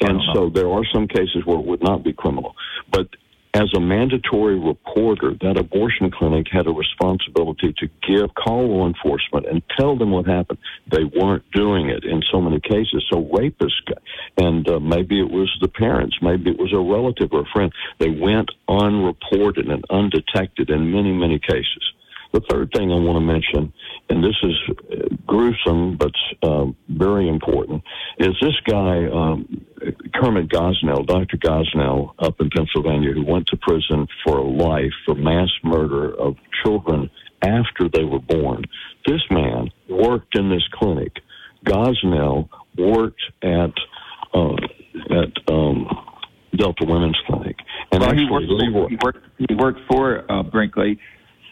And 0.00 0.18
uh-huh. 0.18 0.34
so 0.34 0.48
there 0.50 0.70
are 0.70 0.84
some 0.92 1.08
cases 1.08 1.44
where 1.44 1.58
it 1.58 1.66
would 1.66 1.82
not 1.82 2.04
be 2.04 2.12
criminal. 2.12 2.54
But 2.90 3.08
as 3.52 3.74
a 3.74 3.80
mandatory 3.80 4.58
reporter, 4.58 5.34
that 5.40 5.56
abortion 5.56 6.10
clinic 6.12 6.46
had 6.50 6.68
a 6.68 6.70
responsibility 6.70 7.74
to 7.78 7.88
give, 8.06 8.32
call 8.34 8.68
law 8.68 8.86
enforcement 8.86 9.46
and 9.46 9.60
tell 9.76 9.96
them 9.96 10.12
what 10.12 10.26
happened. 10.26 10.58
They 10.88 11.02
weren't 11.02 11.42
doing 11.50 11.88
it 11.88 12.04
in 12.04 12.22
so 12.30 12.40
many 12.40 12.60
cases. 12.60 13.04
So 13.10 13.24
rapists, 13.24 13.92
and 14.36 14.68
uh, 14.68 14.78
maybe 14.78 15.18
it 15.18 15.30
was 15.30 15.50
the 15.60 15.68
parents, 15.68 16.16
maybe 16.22 16.50
it 16.50 16.58
was 16.58 16.72
a 16.72 16.78
relative 16.78 17.32
or 17.32 17.40
a 17.40 17.52
friend, 17.52 17.72
they 17.98 18.10
went 18.10 18.50
unreported 18.68 19.68
and 19.68 19.84
undetected 19.90 20.70
in 20.70 20.92
many, 20.92 21.12
many 21.12 21.40
cases. 21.40 21.92
The 22.32 22.40
third 22.48 22.70
thing 22.72 22.92
I 22.92 22.94
want 22.94 23.16
to 23.16 23.20
mention, 23.20 23.72
and 24.08 24.22
this 24.22 24.36
is 24.42 25.16
gruesome 25.26 25.96
but 25.96 26.12
uh, 26.42 26.66
very 26.88 27.28
important, 27.28 27.82
is 28.18 28.36
this 28.40 28.54
guy, 28.68 29.06
um, 29.06 29.66
Kermit 30.14 30.48
Gosnell, 30.48 31.06
Dr. 31.06 31.36
Gosnell, 31.38 32.14
up 32.20 32.40
in 32.40 32.50
Pennsylvania, 32.50 33.12
who 33.12 33.24
went 33.24 33.48
to 33.48 33.56
prison 33.56 34.06
for 34.24 34.44
life 34.44 34.92
for 35.04 35.16
mass 35.16 35.50
murder 35.64 36.14
of 36.14 36.36
children 36.62 37.10
after 37.42 37.88
they 37.92 38.04
were 38.04 38.20
born. 38.20 38.62
This 39.06 39.22
man 39.30 39.70
worked 39.88 40.38
in 40.38 40.50
this 40.50 40.66
clinic. 40.74 41.16
Gosnell 41.64 42.48
worked 42.78 43.22
at 43.42 43.72
uh, 44.32 44.54
at 45.10 45.52
um, 45.52 45.88
Delta 46.56 46.84
Women's 46.86 47.18
Clinic, 47.26 47.56
and 47.90 48.00
well, 48.00 48.10
actually 48.10 48.26
he 48.26 48.30
worked, 48.30 48.72
for, 48.72 48.88
he 48.88 48.98
worked, 49.02 49.18
he 49.48 49.54
worked 49.54 49.80
for 49.90 50.30
uh, 50.30 50.42
Brinkley 50.44 50.98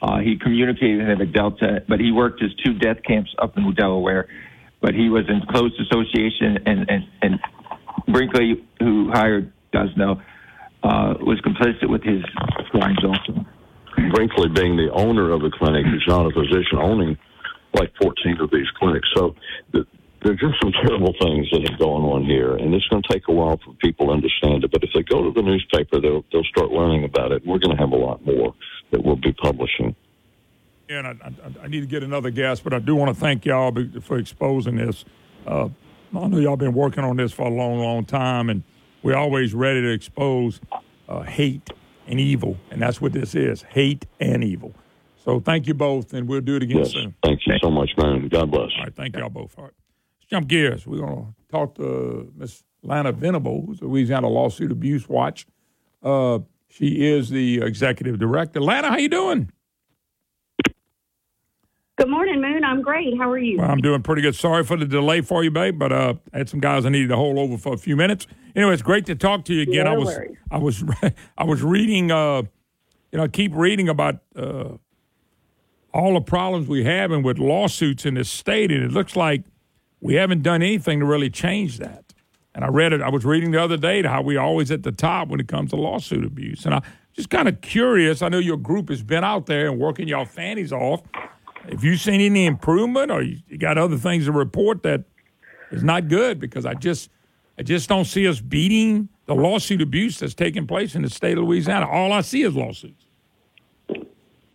uh, 0.03 0.19
he 0.19 0.39
communicated 0.39 1.21
at 1.21 1.33
Delta, 1.33 1.83
but 1.89 2.01
he 2.01 2.13
worked 2.13 2.41
his 2.41 2.55
two 2.65 2.75
death 2.75 2.99
camps 3.07 3.35
up 3.39 3.57
in 3.57 3.75
Delaware. 3.75 4.29
But 4.81 4.95
he 4.95 5.09
was 5.09 5.25
in 5.29 5.43
close 5.51 5.73
association, 5.81 6.59
and, 6.67 6.89
and, 6.89 7.05
and 7.21 7.41
Brinkley, 8.07 8.65
who 8.79 9.11
hired 9.13 9.53
Gosnell, 9.75 10.23
uh, 10.85 11.15
was 11.21 11.41
complicit 11.41 11.91
with 11.91 12.03
his 12.05 12.23
crimes 12.71 13.05
also. 13.05 13.45
Brinkley, 14.15 14.49
being 14.49 14.77
the 14.77 14.91
owner 14.93 15.33
of 15.33 15.43
the 15.43 15.51
clinic, 15.51 15.85
is 15.87 16.03
not 16.07 16.27
a 16.27 16.31
physician 16.31 16.79
owning 16.79 17.19
like 17.75 17.93
14 18.01 18.39
of 18.41 18.51
these 18.51 18.71
clinics. 18.79 19.09
So 19.17 19.35
the, 19.73 19.85
there 20.23 20.35
just 20.35 20.61
some 20.63 20.73
terrible 20.73 21.15
things 21.21 21.49
that 21.51 21.69
are 21.69 21.77
going 21.79 22.05
on 22.05 22.25
here, 22.25 22.55
and 22.55 22.75
it's 22.75 22.87
going 22.87 23.03
to 23.03 23.09
take 23.13 23.29
a 23.29 23.33
while 23.33 23.59
for 23.65 23.73
people 23.75 24.07
to 24.07 24.13
understand 24.13 24.65
it. 24.65 24.71
But 24.71 24.83
if 24.83 24.91
they 24.95 25.03
go 25.03 25.23
to 25.23 25.33
the 25.33 25.43
newspaper, 25.43 26.01
they'll 26.01 26.25
they'll 26.33 26.45
start 26.45 26.71
learning 26.71 27.05
about 27.05 27.33
it. 27.33 27.47
We're 27.47 27.59
going 27.59 27.77
to 27.77 27.83
have 27.83 27.93
a 27.93 27.97
lot 27.97 28.25
more 28.25 28.55
that 28.91 29.05
we'll 29.05 29.17
be 29.17 29.33
publishing. 29.33 29.95
And 30.89 31.07
I, 31.07 31.11
I, 31.23 31.65
I 31.65 31.69
need 31.69 31.81
to 31.81 31.87
get 31.87 32.03
another 32.03 32.31
guest, 32.31 32.65
but 32.65 32.73
I 32.73 32.79
do 32.79 32.95
want 32.95 33.15
to 33.15 33.21
thank 33.21 33.45
y'all 33.45 33.77
for 34.01 34.19
exposing 34.19 34.77
this. 34.77 35.05
Uh, 35.47 35.69
I 36.17 36.27
know 36.29 36.39
y'all 36.39 36.57
been 36.57 36.73
working 36.73 37.05
on 37.05 37.17
this 37.17 37.33
for 37.33 37.47
a 37.47 37.51
long, 37.51 37.79
long 37.79 38.05
time, 38.05 38.49
and 38.49 38.63
we're 39.03 39.17
always 39.17 39.55
ready 39.55 39.83
to 39.83 39.91
expose 39.91 40.61
uh, 41.09 41.23
hate 41.23 41.71
and 42.07 42.19
evil, 42.19 42.57
and 42.71 42.81
that's 42.81 43.01
what 43.01 43.13
this 43.13 43.35
is: 43.35 43.63
hate 43.63 44.07
and 44.19 44.43
evil. 44.43 44.75
So 45.23 45.41
thank 45.41 45.67
you 45.67 45.75
both, 45.75 46.15
and 46.15 46.27
we'll 46.27 46.41
do 46.41 46.57
it 46.57 46.63
again 46.63 46.79
yes, 46.79 46.93
soon. 46.93 47.15
Thank 47.23 47.41
you 47.47 47.55
so 47.63 47.71
much, 47.71 47.91
man. 47.99 48.29
God 48.29 48.51
bless. 48.51 48.71
All 48.79 48.85
right, 48.85 48.95
thank 48.95 49.15
y'all 49.15 49.29
both. 49.29 49.59
All 49.59 49.65
right, 49.65 49.75
let's 50.19 50.31
jump 50.31 50.49
gears. 50.49 50.87
We're 50.87 51.01
going 51.01 51.17
to 51.17 51.53
talk 51.53 51.75
to 51.75 52.33
Miss 52.35 52.63
Lana 52.83 53.13
Venable, 53.13 53.75
Louisiana 53.81 54.29
Lawsuit 54.29 54.73
Abuse 54.73 55.07
Watch. 55.07 55.47
Uh, 56.03 56.39
she 56.69 57.07
is 57.09 57.31
the 57.31 57.61
executive 57.61 58.19
director. 58.19 58.61
Lana, 58.61 58.89
how 58.89 58.97
you 58.97 59.09
doing? 59.09 59.51
Good 61.97 62.11
morning, 62.11 62.41
Moon. 62.41 62.63
I'm 62.63 62.81
great. 62.81 63.19
How 63.19 63.29
are 63.29 63.39
you? 63.39 63.59
Well, 63.59 63.69
I'm 63.69 63.81
doing 63.81 64.03
pretty 64.03 64.23
good. 64.23 64.37
Sorry 64.37 64.63
for 64.63 64.77
the 64.77 64.87
delay 64.87 65.21
for 65.21 65.43
you, 65.43 65.51
babe, 65.51 65.81
but 65.81 65.93
uh, 65.93 66.15
I 66.33 66.39
had 66.39 66.49
some 66.49 66.61
guys 66.61 66.87
I 66.87 66.91
needed 66.91 67.09
to 67.09 67.17
hold 67.17 67.39
over 67.39 67.59
for 67.59 67.75
a 67.75 67.79
few 67.79 67.97
minutes. 67.97 68.29
Anyway, 68.55 68.73
it's 68.73 68.83
great 68.83 69.07
to 69.07 69.17
talk 69.17 69.45
to 69.47 69.55
you 69.55 69.63
again. 69.63 69.87
No 69.87 69.93
I 69.93 69.97
was 69.97 70.07
worries. 70.09 70.37
I 70.51 70.59
was 70.59 70.85
I 71.39 71.45
was 71.45 71.63
reading 71.63 72.13
uh, 72.13 72.43
you 73.13 73.19
know, 73.19 73.25
I 73.25 73.29
keep 73.29 73.55
reading 73.55 73.89
about 73.89 74.21
uh, 74.37 74.77
all 75.93 76.15
the 76.15 76.21
problems 76.21 76.69
we 76.69 76.85
have 76.85 77.11
and 77.11 77.25
with 77.25 77.39
lawsuits 77.39 78.05
in 78.05 78.15
this 78.15 78.29
state, 78.29 78.71
and 78.71 78.85
it 78.85 78.93
looks 78.93 79.17
like 79.17 79.45
we 80.01 80.15
haven't 80.15 80.43
done 80.43 80.63
anything 80.63 81.01
to 81.01 81.07
really 81.07 81.31
change 81.31 81.79
that. 81.79 82.08
And 82.55 82.65
I 82.65 82.69
read 82.69 82.93
it. 82.93 83.01
I 83.03 83.09
was 83.11 83.25
reading 83.25 83.53
the 83.53 83.63
other 83.63 83.77
day 83.77 84.03
how 84.03 84.23
we 84.23 84.37
always 84.37 84.71
at 84.71 84.83
the 84.83 84.91
top 84.91 85.29
when 85.29 85.39
it 85.39 85.49
comes 85.49 85.71
to 85.71 85.77
lawsuit 85.77 86.25
abuse. 86.25 86.65
And 86.65 86.75
I'm 86.75 86.83
just 87.13 87.31
kind 87.31 87.49
of 87.49 87.61
curious. 87.61 88.23
I 88.23 88.29
know 88.29 88.39
your 88.39 88.57
group 88.57 88.89
has 88.89 89.03
been 89.03 89.23
out 89.23 89.47
there 89.47 89.69
and 89.69 89.79
working 89.79 90.09
your 90.09 90.27
fannies 90.27 90.73
off. 90.73 91.03
Have 91.69 91.85
you 91.85 91.97
seen 91.97 92.21
any 92.21 92.47
improvement, 92.47 93.11
or 93.11 93.23
you 93.23 93.59
got 93.59 93.77
other 93.77 93.99
things 93.99 94.25
to 94.25 94.33
report 94.33 94.83
that 94.85 95.05
is 95.71 95.83
not 95.83 96.09
good? 96.09 96.41
Because 96.41 96.65
I 96.65 96.75
just, 96.75 97.11
I 97.59 97.63
just 97.63 97.89
don't 97.89 98.07
see 98.07 98.27
us 98.27 98.41
beating 98.41 99.09
the 99.27 99.35
lawsuit 99.35 99.83
abuse 99.83 100.19
that's 100.19 100.35
taking 100.35 100.67
place 100.67 100.95
in 100.95 101.03
the 101.03 101.11
state 101.11 101.37
of 101.37 101.45
Louisiana. 101.45 101.87
All 101.87 102.13
I 102.13 102.23
see 102.23 102.43
is 102.43 102.57
lawsuits. 102.57 103.05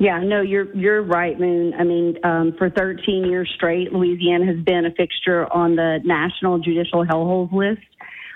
Yeah, 0.04 0.20
no, 0.20 0.42
you're 0.42 0.76
you're 0.76 1.02
right, 1.02 1.40
Moon. 1.40 1.74
I 1.80 1.86
mean, 1.86 2.18
um, 2.26 2.56
for 2.58 2.70
13 2.70 3.24
years 3.24 3.50
straight, 3.56 3.94
Louisiana 3.94 4.46
has 4.48 4.58
been 4.58 4.86
a 4.86 4.92
fixture 4.92 5.48
on 5.54 5.78
the 5.78 6.00
National 6.04 6.60
Judicial 6.60 7.06
Hellholes 7.06 7.54
list. 7.54 7.88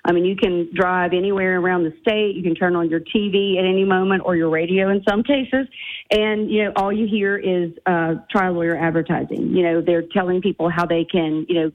I 0.06 0.14
mean, 0.14 0.23
you 0.23 0.38
can 0.38 0.69
drive 0.73 1.11
anywhere 1.11 1.60
around 1.60 1.84
the 1.84 1.91
state. 1.99 2.38
You 2.38 2.44
can 2.44 2.56
turn 2.56 2.77
on 2.77 2.89
your 2.89 3.02
TV 3.02 3.60
at 3.60 3.65
any 3.65 3.84
moment 3.84 4.23
or 4.23 4.38
your 4.38 4.49
radio 4.49 4.89
in 4.89 5.03
some 5.10 5.23
cases. 5.23 5.68
And, 6.10 6.49
you 6.49 6.64
know, 6.64 6.72
all 6.77 6.94
you 6.94 7.06
hear 7.06 7.38
is 7.38 7.73
uh, 7.85 8.14
trial 8.31 8.53
lawyer 8.53 8.77
advertising. 8.77 9.53
You 9.53 9.64
know, 9.64 9.81
they're 9.81 10.03
telling 10.14 10.41
people 10.41 10.69
how 10.69 10.85
they 10.85 11.03
can, 11.03 11.45
you 11.49 11.56
know, 11.56 11.72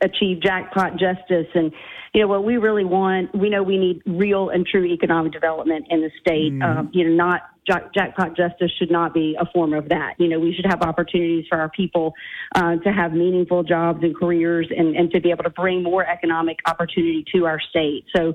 achieve 0.00 0.40
jackpot 0.40 0.92
justice. 0.92 1.48
And, 1.54 1.70
you 2.14 2.22
know, 2.22 2.28
what 2.28 2.44
we 2.44 2.56
really 2.56 2.86
want, 2.86 3.34
we 3.34 3.50
know 3.50 3.62
we 3.62 3.76
need 3.76 4.00
real 4.06 4.48
and 4.48 4.66
true 4.66 4.86
economic 4.86 5.32
development 5.32 5.88
in 5.90 6.00
the 6.00 6.10
state, 6.22 6.54
mm. 6.54 6.64
um, 6.64 6.90
you 6.94 7.06
know, 7.06 7.14
not 7.14 7.42
jack, 7.66 7.92
jackpot 7.94 8.36
justice 8.36 8.70
should 8.78 8.90
not 8.90 9.14
be 9.14 9.36
a 9.38 9.46
form 9.52 9.74
of 9.74 9.88
that. 9.88 10.14
You 10.18 10.28
know, 10.28 10.38
we 10.38 10.54
should 10.54 10.66
have 10.66 10.82
opportunities 10.82 11.46
for 11.48 11.58
our 11.58 11.68
people 11.70 12.14
uh, 12.54 12.76
to 12.76 12.92
have 12.92 13.12
meaningful 13.12 13.62
jobs 13.62 14.02
and 14.02 14.16
careers 14.16 14.68
and, 14.76 14.96
and 14.96 15.10
to 15.12 15.20
be 15.20 15.30
able 15.30 15.44
to 15.44 15.50
bring 15.50 15.82
more 15.82 16.06
economic 16.06 16.58
opportunity 16.66 17.24
to 17.34 17.46
our 17.46 17.60
state. 17.60 18.04
So, 18.14 18.34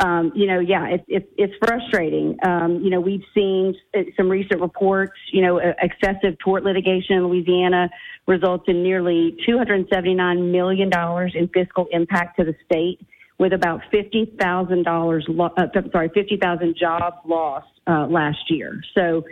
um, 0.00 0.32
you 0.34 0.46
know, 0.46 0.58
yeah, 0.58 0.86
it's 0.88 1.04
it's 1.06 1.28
it's 1.36 1.54
frustrating. 1.64 2.36
Um, 2.44 2.80
you 2.82 2.90
know, 2.90 3.00
we've 3.00 3.24
seen 3.34 3.74
some 4.16 4.28
recent 4.28 4.60
reports. 4.60 5.12
You 5.32 5.42
know, 5.42 5.58
excessive 5.58 6.38
tort 6.42 6.64
litigation 6.64 7.16
in 7.16 7.26
Louisiana 7.26 7.88
results 8.26 8.64
in 8.68 8.82
nearly 8.82 9.36
279 9.46 10.50
million 10.50 10.88
dollars 10.88 11.32
in 11.34 11.48
fiscal 11.48 11.86
impact 11.92 12.38
to 12.38 12.44
the 12.44 12.54
state, 12.64 13.00
with 13.42 13.52
about 13.52 13.80
fifty 13.90 14.32
thousand 14.40 14.84
dollars. 14.84 15.26
Uh, 15.28 15.66
sorry, 15.90 16.08
fifty 16.14 16.38
thousand 16.40 16.76
jobs 16.78 17.16
lost 17.26 17.66
uh, 17.88 18.06
last 18.06 18.38
year. 18.48 18.80
So, 18.94 19.24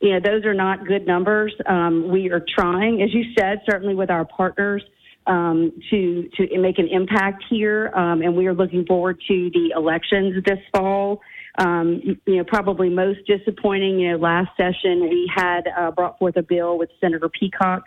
you 0.00 0.14
know, 0.14 0.20
those 0.24 0.46
are 0.46 0.54
not 0.54 0.86
good 0.86 1.06
numbers. 1.06 1.52
Um, 1.66 2.08
we 2.10 2.30
are 2.30 2.42
trying, 2.58 3.02
as 3.02 3.12
you 3.12 3.24
said, 3.38 3.60
certainly 3.70 3.94
with 3.94 4.10
our 4.10 4.24
partners 4.24 4.82
um, 5.26 5.70
to 5.90 6.30
to 6.36 6.58
make 6.58 6.78
an 6.78 6.88
impact 6.90 7.44
here, 7.50 7.92
um, 7.94 8.22
and 8.22 8.34
we 8.34 8.46
are 8.46 8.54
looking 8.54 8.86
forward 8.86 9.20
to 9.28 9.50
the 9.52 9.74
elections 9.76 10.42
this 10.46 10.60
fall. 10.74 11.20
Um, 11.58 12.00
you 12.24 12.36
know, 12.36 12.44
probably 12.44 12.88
most 12.88 13.20
disappointing. 13.26 14.00
You 14.00 14.12
know, 14.12 14.16
last 14.16 14.48
session 14.56 15.10
we 15.10 15.30
had 15.36 15.68
uh, 15.78 15.90
brought 15.90 16.18
forth 16.18 16.36
a 16.38 16.42
bill 16.42 16.78
with 16.78 16.88
Senator 17.02 17.28
Peacock. 17.28 17.82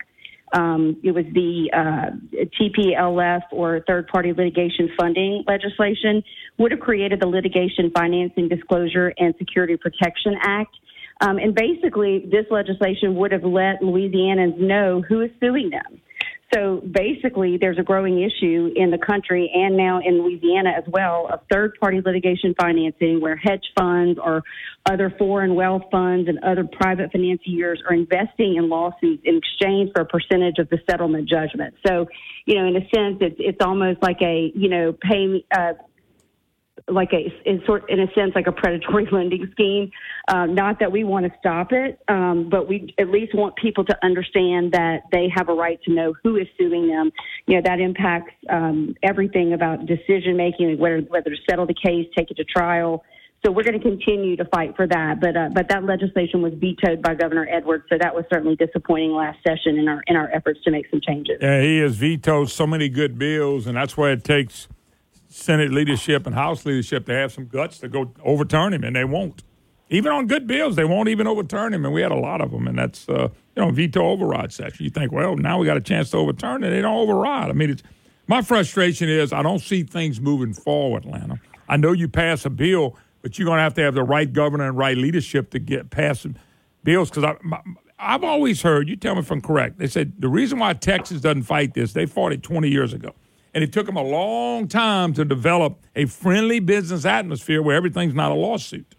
Um, 0.52 1.00
it 1.02 1.12
was 1.12 1.24
the 1.32 1.70
uh, 1.72 2.44
TPLF 2.60 3.42
or 3.52 3.82
third 3.86 4.08
party 4.08 4.32
litigation 4.32 4.90
funding 4.98 5.44
legislation 5.46 6.22
would 6.58 6.72
have 6.72 6.80
created 6.80 7.20
the 7.20 7.26
Litigation 7.26 7.90
Financing 7.96 8.48
Disclosure 8.48 9.14
and 9.18 9.34
Security 9.38 9.76
Protection 9.76 10.34
Act. 10.42 10.76
Um, 11.22 11.38
and 11.38 11.54
basically, 11.54 12.26
this 12.30 12.46
legislation 12.50 13.14
would 13.16 13.32
have 13.32 13.44
let 13.44 13.80
Louisianans 13.80 14.58
know 14.58 15.02
who 15.08 15.20
is 15.22 15.30
suing 15.40 15.70
them. 15.70 16.00
So 16.52 16.82
basically, 16.90 17.56
there's 17.58 17.78
a 17.78 17.82
growing 17.82 18.20
issue 18.20 18.70
in 18.76 18.90
the 18.90 18.98
country 18.98 19.50
and 19.54 19.74
now 19.74 20.00
in 20.04 20.22
Louisiana 20.22 20.70
as 20.76 20.84
well 20.86 21.28
of 21.32 21.40
third 21.50 21.78
party 21.80 22.02
litigation 22.04 22.54
financing 22.60 23.20
where 23.20 23.36
hedge 23.36 23.64
funds 23.78 24.20
or 24.22 24.42
other 24.84 25.14
foreign 25.18 25.54
wealth 25.54 25.84
funds 25.90 26.28
and 26.28 26.38
other 26.44 26.64
private 26.64 27.10
financiers 27.10 27.82
are 27.88 27.94
investing 27.94 28.56
in 28.56 28.68
lawsuits 28.68 29.22
in 29.24 29.38
exchange 29.38 29.90
for 29.94 30.02
a 30.02 30.06
percentage 30.06 30.58
of 30.58 30.68
the 30.68 30.78
settlement 30.90 31.26
judgment. 31.26 31.74
So, 31.86 32.06
you 32.44 32.56
know, 32.56 32.66
in 32.66 32.76
a 32.76 32.80
sense, 32.94 33.18
it's, 33.20 33.36
it's 33.38 33.64
almost 33.64 34.02
like 34.02 34.20
a, 34.20 34.52
you 34.54 34.68
know, 34.68 34.92
pay, 34.92 35.44
uh, 35.56 35.72
like 36.88 37.12
a 37.12 37.32
in 37.48 37.62
sort 37.66 37.88
in 37.90 38.00
a 38.00 38.12
sense 38.12 38.32
like 38.34 38.46
a 38.46 38.52
predatory 38.52 39.08
lending 39.12 39.48
scheme. 39.52 39.90
Uh, 40.28 40.46
not 40.46 40.78
that 40.80 40.90
we 40.90 41.04
want 41.04 41.26
to 41.26 41.32
stop 41.38 41.72
it, 41.72 42.00
um, 42.08 42.48
but 42.50 42.68
we 42.68 42.94
at 42.98 43.08
least 43.08 43.34
want 43.34 43.56
people 43.56 43.84
to 43.84 43.96
understand 44.04 44.72
that 44.72 45.02
they 45.10 45.28
have 45.34 45.48
a 45.48 45.54
right 45.54 45.80
to 45.82 45.92
know 45.92 46.14
who 46.22 46.36
is 46.36 46.46
suing 46.58 46.88
them. 46.88 47.10
You 47.46 47.56
know 47.56 47.62
that 47.64 47.80
impacts 47.80 48.34
um, 48.48 48.94
everything 49.02 49.52
about 49.52 49.86
decision 49.86 50.36
making, 50.36 50.78
whether 50.78 51.00
whether 51.00 51.30
to 51.30 51.36
settle 51.48 51.66
the 51.66 51.74
case, 51.74 52.06
take 52.16 52.30
it 52.30 52.36
to 52.36 52.44
trial. 52.44 53.04
So 53.44 53.50
we're 53.50 53.64
going 53.64 53.78
to 53.78 53.82
continue 53.82 54.36
to 54.36 54.44
fight 54.54 54.76
for 54.76 54.86
that, 54.86 55.20
but 55.20 55.36
uh, 55.36 55.48
but 55.52 55.68
that 55.68 55.82
legislation 55.82 56.42
was 56.42 56.52
vetoed 56.54 57.02
by 57.02 57.16
Governor 57.16 57.48
Edwards, 57.50 57.84
so 57.88 57.98
that 58.00 58.14
was 58.14 58.24
certainly 58.32 58.54
disappointing 58.54 59.10
last 59.10 59.38
session 59.44 59.78
in 59.78 59.88
our 59.88 60.00
in 60.06 60.14
our 60.14 60.30
efforts 60.32 60.60
to 60.64 60.70
make 60.70 60.88
some 60.90 61.00
changes. 61.00 61.38
Yeah, 61.40 61.60
he 61.60 61.78
has 61.78 61.96
vetoed 61.96 62.50
so 62.50 62.68
many 62.68 62.88
good 62.88 63.18
bills, 63.18 63.66
and 63.66 63.76
that's 63.76 63.96
why 63.96 64.10
it 64.10 64.22
takes 64.22 64.68
Senate 65.32 65.72
leadership 65.72 66.26
and 66.26 66.34
House 66.34 66.64
leadership 66.66 67.06
to 67.06 67.12
have 67.12 67.32
some 67.32 67.46
guts 67.46 67.78
to 67.78 67.88
go 67.88 68.12
overturn 68.22 68.72
him, 68.72 68.84
and 68.84 68.94
they 68.94 69.04
won't. 69.04 69.42
Even 69.88 70.12
on 70.12 70.26
good 70.26 70.46
bills, 70.46 70.76
they 70.76 70.84
won't 70.84 71.08
even 71.08 71.26
overturn 71.26 71.74
him, 71.74 71.84
and 71.84 71.92
we 71.92 72.00
had 72.00 72.12
a 72.12 72.18
lot 72.18 72.40
of 72.40 72.50
them, 72.50 72.66
and 72.66 72.78
that's 72.78 73.08
uh, 73.08 73.28
you 73.56 73.62
know 73.62 73.70
veto 73.70 74.02
override 74.02 74.52
session. 74.52 74.84
You 74.84 74.90
think, 74.90 75.12
well, 75.12 75.36
now 75.36 75.58
we 75.58 75.66
got 75.66 75.76
a 75.76 75.82
chance 75.82 76.10
to 76.10 76.18
overturn 76.18 76.64
it. 76.64 76.70
They 76.70 76.80
don't 76.80 76.96
override. 76.96 77.50
I 77.50 77.52
mean, 77.52 77.70
it's 77.70 77.82
my 78.26 78.42
frustration 78.42 79.08
is 79.08 79.32
I 79.32 79.42
don't 79.42 79.58
see 79.58 79.82
things 79.82 80.20
moving 80.20 80.54
forward, 80.54 81.04
Atlanta. 81.04 81.40
I 81.68 81.76
know 81.76 81.92
you 81.92 82.08
pass 82.08 82.44
a 82.44 82.50
bill, 82.50 82.96
but 83.22 83.38
you're 83.38 83.46
going 83.46 83.58
to 83.58 83.62
have 83.62 83.74
to 83.74 83.82
have 83.82 83.94
the 83.94 84.02
right 84.02 84.30
governor 84.30 84.68
and 84.68 84.76
right 84.76 84.96
leadership 84.96 85.50
to 85.50 85.58
get 85.58 85.90
past 85.90 86.26
bills. 86.84 87.10
Because 87.10 87.36
I've 87.98 88.24
always 88.24 88.62
heard, 88.62 88.88
you 88.88 88.96
tell 88.96 89.14
me 89.14 89.20
if 89.20 89.30
I'm 89.30 89.40
correct. 89.40 89.78
They 89.78 89.86
said 89.86 90.14
the 90.18 90.28
reason 90.28 90.58
why 90.58 90.74
Texas 90.74 91.20
doesn't 91.20 91.42
fight 91.42 91.74
this, 91.74 91.92
they 91.92 92.06
fought 92.06 92.32
it 92.32 92.42
20 92.42 92.68
years 92.68 92.92
ago 92.92 93.14
and 93.54 93.62
it 93.62 93.72
took 93.72 93.86
them 93.86 93.96
a 93.96 94.02
long 94.02 94.66
time 94.68 95.12
to 95.14 95.24
develop 95.24 95.84
a 95.94 96.06
friendly 96.06 96.60
business 96.60 97.04
atmosphere 97.04 97.62
where 97.62 97.76
everything's 97.76 98.14
not 98.14 98.32
a 98.32 98.34
lawsuit. 98.34 98.94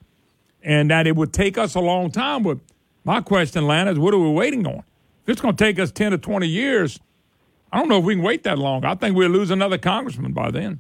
And 0.62 0.92
that 0.92 1.08
it 1.08 1.16
would 1.16 1.34
take 1.34 1.58
us 1.58 1.76
a 1.76 1.80
long 1.80 2.12
time. 2.12 2.44
But 2.44 2.60
my 3.04 3.20
question, 3.22 3.68
Lana, 3.68 3.92
is 3.92 4.00
what 4.00 4.14
are 4.14 4.20
we 4.20 4.32
waiting 4.32 4.66
on? 4.66 4.84
If 5.24 5.30
it's 5.30 5.42
going 5.42 5.56
to 5.56 5.64
take 5.64 5.80
us 5.80 5.92
10 5.92 6.12
to 6.12 6.18
20 6.18 6.48
years, 6.48 7.00
I 7.72 7.80
don't 7.80 7.90
know 7.90 7.98
if 7.98 8.06
we 8.06 8.16
can 8.16 8.24
wait 8.24 8.44
that 8.44 8.60
long. 8.60 8.86
I 8.86 8.96
think 8.96 9.18
we'll 9.18 9.30
lose 9.30 9.50
another 9.50 9.78
congressman 9.78 10.34
by 10.34 10.52
then. 10.52 10.80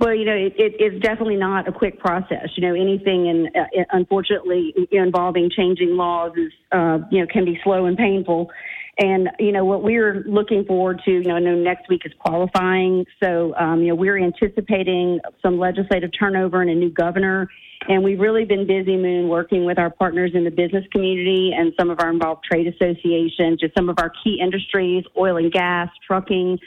Well, 0.00 0.14
you 0.14 0.24
know, 0.24 0.34
it, 0.34 0.54
it, 0.56 0.74
it's 0.78 1.02
definitely 1.02 1.36
not 1.36 1.68
a 1.68 1.72
quick 1.72 1.98
process. 1.98 2.50
You 2.56 2.68
know, 2.68 2.74
anything, 2.74 3.26
in, 3.26 3.48
uh, 3.54 3.84
unfortunately, 3.90 4.72
involving 4.92 5.50
changing 5.50 5.96
laws 5.96 6.32
is, 6.36 6.52
uh, 6.70 6.98
you 7.10 7.20
know, 7.20 7.26
can 7.26 7.44
be 7.44 7.60
slow 7.64 7.86
and 7.86 7.96
painful. 7.96 8.50
And, 8.98 9.30
you 9.38 9.52
know, 9.52 9.64
what 9.64 9.84
we're 9.84 10.24
looking 10.26 10.64
forward 10.64 11.00
to, 11.04 11.10
you 11.10 11.22
know, 11.22 11.36
I 11.36 11.38
know 11.38 11.54
next 11.54 11.88
week 11.88 12.02
is 12.04 12.12
qualifying. 12.18 13.04
So, 13.22 13.54
um, 13.54 13.80
you 13.80 13.88
know, 13.88 13.94
we're 13.94 14.18
anticipating 14.18 15.20
some 15.40 15.58
legislative 15.58 16.10
turnover 16.18 16.62
and 16.62 16.70
a 16.70 16.74
new 16.74 16.90
governor. 16.90 17.48
And 17.88 18.02
we've 18.02 18.18
really 18.18 18.44
been 18.44 18.66
busy, 18.66 18.96
Moon, 18.96 19.28
working 19.28 19.64
with 19.64 19.78
our 19.78 19.90
partners 19.90 20.32
in 20.34 20.42
the 20.42 20.50
business 20.50 20.84
community 20.90 21.52
and 21.56 21.72
some 21.78 21.90
of 21.90 22.00
our 22.00 22.10
involved 22.10 22.44
trade 22.44 22.66
associations, 22.66 23.60
just 23.60 23.74
some 23.76 23.88
of 23.88 24.00
our 24.00 24.10
key 24.24 24.40
industries, 24.42 25.04
oil 25.16 25.36
and 25.36 25.52
gas, 25.52 25.88
trucking, 26.04 26.58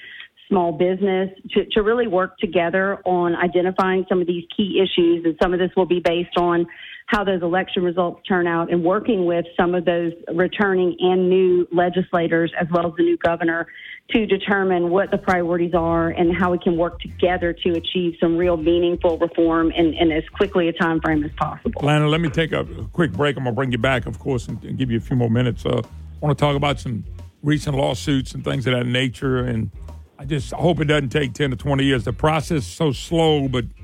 small 0.47 0.71
business, 0.71 1.29
to, 1.51 1.65
to 1.65 1.81
really 1.81 2.07
work 2.07 2.37
together 2.37 2.99
on 3.05 3.35
identifying 3.35 4.05
some 4.07 4.21
of 4.21 4.27
these 4.27 4.45
key 4.55 4.81
issues. 4.81 5.25
And 5.25 5.35
some 5.41 5.53
of 5.53 5.59
this 5.59 5.71
will 5.75 5.85
be 5.85 5.99
based 5.99 6.37
on 6.37 6.65
how 7.11 7.25
those 7.25 7.41
election 7.41 7.83
results 7.83 8.25
turn 8.25 8.47
out 8.47 8.71
and 8.71 8.83
working 8.83 9.25
with 9.25 9.45
some 9.59 9.75
of 9.75 9.83
those 9.83 10.13
returning 10.33 10.95
and 10.99 11.29
new 11.29 11.67
legislators 11.69 12.51
as 12.59 12.67
well 12.71 12.87
as 12.87 12.93
the 12.95 13.03
new 13.03 13.17
governor 13.17 13.67
to 14.11 14.25
determine 14.25 14.89
what 14.89 15.11
the 15.11 15.17
priorities 15.17 15.73
are 15.73 16.09
and 16.09 16.33
how 16.33 16.51
we 16.51 16.57
can 16.57 16.77
work 16.77 16.99
together 17.01 17.51
to 17.51 17.71
achieve 17.71 18.15
some 18.19 18.37
real 18.37 18.55
meaningful 18.55 19.17
reform 19.17 19.71
in, 19.71 19.93
in 19.93 20.09
as 20.09 20.23
quickly 20.29 20.69
a 20.69 20.73
time 20.73 21.01
frame 21.01 21.21
as 21.23 21.31
possible. 21.33 21.81
Lana, 21.83 22.07
let 22.07 22.21
me 22.21 22.29
take 22.29 22.53
a 22.53 22.65
quick 22.93 23.11
break. 23.11 23.35
I'm 23.35 23.43
going 23.43 23.53
to 23.53 23.57
bring 23.57 23.73
you 23.73 23.77
back, 23.77 24.05
of 24.05 24.17
course, 24.17 24.47
and, 24.47 24.63
and, 24.63 24.77
give 24.77 24.89
you 24.89 24.97
a 24.97 25.01
few 25.01 25.17
more 25.17 25.29
minutes. 25.29 25.65
Uh, 25.65 25.81
I 25.81 26.25
want 26.25 26.37
to 26.37 26.41
talk 26.41 26.55
about 26.55 26.79
some 26.79 27.03
recent 27.43 27.75
lawsuits 27.75 28.33
and 28.33 28.43
things 28.43 28.65
of 28.67 28.73
that 28.73 28.85
nature. 28.85 29.39
And 29.39 29.69
I 30.17 30.23
just 30.23 30.53
hope 30.53 30.79
it 30.79 30.85
doesn't 30.85 31.09
take 31.09 31.33
10 31.33 31.49
to 31.51 31.55
20 31.57 31.83
years. 31.83 32.05
The 32.05 32.13
process 32.13 32.59
is 32.59 32.67
so 32.67 32.93
slow, 32.93 33.49
but– 33.49 33.65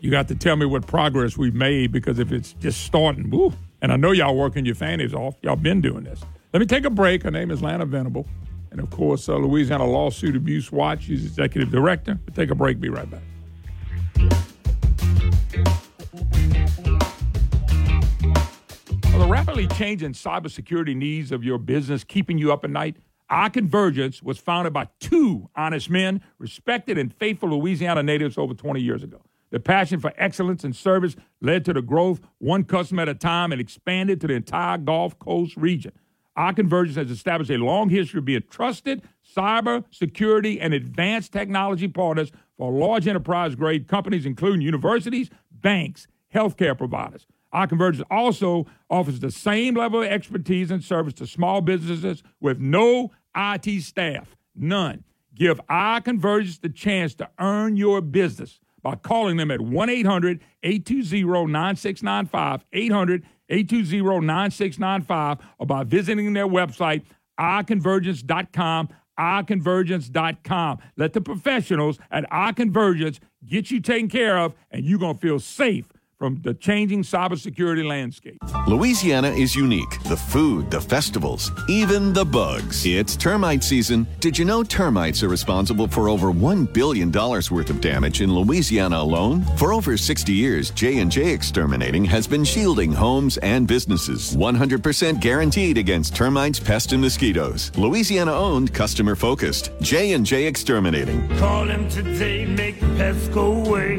you 0.00 0.10
got 0.10 0.28
to 0.28 0.34
tell 0.34 0.56
me 0.56 0.66
what 0.66 0.86
progress 0.86 1.36
we've 1.36 1.54
made 1.54 1.92
because 1.92 2.18
if 2.18 2.32
it's 2.32 2.52
just 2.54 2.84
starting, 2.84 3.30
woo, 3.30 3.52
and 3.80 3.92
I 3.92 3.96
know 3.96 4.12
y'all 4.12 4.36
working 4.36 4.66
your 4.66 4.74
fannies 4.74 5.14
off, 5.14 5.36
y'all 5.42 5.56
been 5.56 5.80
doing 5.80 6.04
this. 6.04 6.22
Let 6.52 6.60
me 6.60 6.66
take 6.66 6.84
a 6.84 6.90
break. 6.90 7.22
Her 7.22 7.30
name 7.30 7.50
is 7.50 7.62
Lana 7.62 7.86
Venable. 7.86 8.26
And 8.70 8.80
of 8.80 8.90
course, 8.90 9.28
uh, 9.28 9.36
Louisiana 9.36 9.86
Lawsuit 9.86 10.36
Abuse 10.36 10.70
Watch. 10.70 11.04
She's 11.04 11.24
executive 11.24 11.70
director. 11.70 12.18
We'll 12.26 12.34
take 12.34 12.50
a 12.50 12.54
break. 12.54 12.80
Be 12.80 12.88
right 12.88 13.10
back. 13.10 13.22
The 19.12 19.26
rapidly 19.26 19.66
changing 19.68 20.12
cybersecurity 20.12 20.94
needs 20.94 21.32
of 21.32 21.42
your 21.42 21.58
business 21.58 22.04
keeping 22.04 22.38
you 22.38 22.52
up 22.52 22.64
at 22.64 22.70
night? 22.70 22.96
Our 23.28 23.50
Convergence 23.50 24.22
was 24.22 24.38
founded 24.38 24.72
by 24.72 24.88
two 25.00 25.48
honest 25.56 25.90
men, 25.90 26.20
respected 26.38 26.96
and 26.96 27.12
faithful 27.12 27.48
Louisiana 27.48 28.02
natives 28.02 28.38
over 28.38 28.54
20 28.54 28.80
years 28.80 29.02
ago. 29.02 29.20
The 29.56 29.60
passion 29.60 30.00
for 30.00 30.12
excellence 30.18 30.64
and 30.64 30.76
service 30.76 31.16
led 31.40 31.64
to 31.64 31.72
the 31.72 31.80
growth 31.80 32.20
one 32.36 32.64
customer 32.64 33.00
at 33.04 33.08
a 33.08 33.14
time 33.14 33.52
and 33.52 33.58
expanded 33.58 34.20
to 34.20 34.26
the 34.26 34.34
entire 34.34 34.76
Gulf 34.76 35.18
Coast 35.18 35.56
region. 35.56 35.92
Our 36.36 36.52
Convergence 36.52 36.98
has 36.98 37.10
established 37.10 37.50
a 37.50 37.56
long 37.56 37.88
history 37.88 38.18
of 38.18 38.26
being 38.26 38.42
trusted 38.50 39.00
cyber 39.34 39.84
security 39.90 40.60
and 40.60 40.74
advanced 40.74 41.32
technology 41.32 41.88
partners 41.88 42.32
for 42.58 42.70
large 42.70 43.08
enterprise 43.08 43.54
grade 43.54 43.88
companies, 43.88 44.26
including 44.26 44.60
universities, 44.60 45.30
banks, 45.50 46.06
healthcare 46.34 46.76
providers. 46.76 47.26
Our 47.50 47.66
Convergence 47.66 48.06
also 48.10 48.66
offers 48.90 49.20
the 49.20 49.30
same 49.30 49.74
level 49.74 50.02
of 50.02 50.08
expertise 50.08 50.70
and 50.70 50.84
service 50.84 51.14
to 51.14 51.26
small 51.26 51.62
businesses 51.62 52.22
with 52.40 52.58
no 52.58 53.10
IT 53.34 53.80
staff. 53.84 54.36
None. 54.54 55.02
Give 55.34 55.58
our 55.70 56.02
Convergence 56.02 56.58
the 56.58 56.68
chance 56.68 57.14
to 57.14 57.30
earn 57.38 57.78
your 57.78 58.02
business 58.02 58.60
by 58.86 58.94
calling 58.94 59.36
them 59.36 59.50
at 59.50 59.60
1 59.60 59.90
800 59.90 60.40
820 60.62 61.50
9695, 61.50 62.64
800 62.72 63.24
820 63.48 64.24
9695, 64.24 65.38
or 65.58 65.66
by 65.66 65.82
visiting 65.82 66.32
their 66.34 66.46
website, 66.46 67.02
ourconvergence.com, 67.40 68.88
ourconvergence.com. 69.18 70.78
Let 70.96 71.14
the 71.14 71.20
professionals 71.20 71.98
at 72.12 72.26
Our 72.30 72.52
Convergence 72.52 73.18
get 73.44 73.72
you 73.72 73.80
taken 73.80 74.08
care 74.08 74.38
of, 74.38 74.54
and 74.70 74.84
you're 74.84 75.00
going 75.00 75.16
to 75.16 75.20
feel 75.20 75.40
safe 75.40 75.88
from 76.18 76.40
the 76.42 76.54
changing 76.54 77.02
cybersecurity 77.02 77.86
landscape. 77.86 78.38
Louisiana 78.66 79.28
is 79.30 79.54
unique. 79.54 80.02
The 80.04 80.16
food, 80.16 80.70
the 80.70 80.80
festivals, 80.80 81.50
even 81.68 82.12
the 82.12 82.24
bugs. 82.24 82.86
It's 82.86 83.16
termite 83.16 83.62
season. 83.62 84.06
Did 84.20 84.38
you 84.38 84.44
know 84.44 84.62
termites 84.62 85.22
are 85.22 85.28
responsible 85.28 85.88
for 85.88 86.08
over 86.08 86.28
$1 86.28 86.72
billion 86.72 87.12
worth 87.12 87.70
of 87.70 87.80
damage 87.80 88.22
in 88.22 88.34
Louisiana 88.34 88.96
alone? 88.98 89.42
For 89.56 89.72
over 89.72 89.96
60 89.96 90.32
years, 90.32 90.70
J&J 90.70 91.32
Exterminating 91.32 92.04
has 92.06 92.26
been 92.26 92.44
shielding 92.44 92.92
homes 92.92 93.36
and 93.38 93.66
businesses. 93.68 94.34
100% 94.36 95.20
guaranteed 95.20 95.76
against 95.76 96.16
termites, 96.16 96.58
pests, 96.58 96.92
and 96.92 97.02
mosquitoes. 97.02 97.70
Louisiana 97.76 98.32
owned, 98.32 98.72
customer 98.72 99.16
focused. 99.16 99.70
J&J 99.82 100.46
Exterminating. 100.46 101.28
Call 101.36 101.66
them 101.66 101.88
today, 101.90 102.46
make 102.46 102.80
the 102.80 102.86
pests 102.96 103.28
go 103.28 103.52
away. 103.52 103.96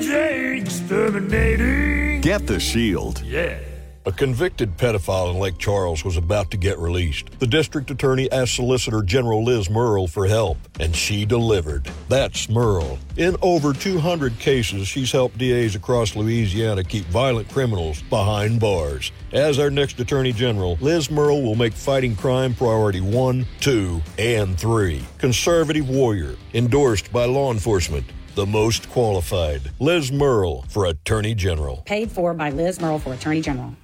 J&J 0.00 0.58
Exterminating. 0.58 2.20
Get 2.20 2.46
the 2.46 2.60
shield. 2.60 3.20
Yeah. 3.22 3.58
A 4.06 4.12
convicted 4.12 4.76
pedophile 4.76 5.32
in 5.32 5.40
Lake 5.40 5.58
Charles 5.58 6.04
was 6.04 6.16
about 6.16 6.52
to 6.52 6.56
get 6.56 6.78
released. 6.78 7.38
The 7.40 7.46
district 7.46 7.90
attorney 7.90 8.30
asked 8.30 8.54
Solicitor 8.54 9.02
General 9.02 9.44
Liz 9.44 9.68
Murrill 9.68 10.06
for 10.06 10.26
help, 10.26 10.56
and 10.78 10.94
she 10.94 11.26
delivered. 11.26 11.90
That's 12.08 12.48
Murrill. 12.48 12.98
In 13.16 13.36
over 13.42 13.72
200 13.72 14.38
cases, 14.38 14.86
she's 14.86 15.10
helped 15.10 15.36
DAs 15.36 15.74
across 15.74 16.14
Louisiana 16.14 16.84
keep 16.84 17.04
violent 17.06 17.48
criminals 17.50 18.00
behind 18.02 18.60
bars. 18.60 19.10
As 19.32 19.58
our 19.58 19.68
next 19.68 19.98
Attorney 20.00 20.32
General, 20.32 20.78
Liz 20.80 21.10
Murrill 21.10 21.42
will 21.42 21.56
make 21.56 21.74
fighting 21.74 22.14
crime 22.14 22.54
priority 22.54 23.00
one, 23.00 23.44
two, 23.60 24.00
and 24.16 24.58
three. 24.58 25.04
Conservative 25.18 25.88
warrior, 25.88 26.36
endorsed 26.54 27.12
by 27.12 27.24
law 27.24 27.52
enforcement 27.52 28.06
the 28.38 28.46
most 28.46 28.88
qualified. 28.90 29.60
Liz 29.80 30.12
Murrill 30.12 30.64
for 30.68 30.86
Attorney 30.86 31.34
General. 31.34 31.78
Paid 31.86 32.12
for 32.12 32.32
by 32.34 32.50
Liz 32.50 32.78
Murrill 32.78 33.00
for 33.00 33.12
Attorney 33.12 33.40
General. 33.40 33.74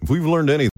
If 0.00 0.08
we've 0.08 0.24
learned 0.24 0.50
anything. 0.50 0.70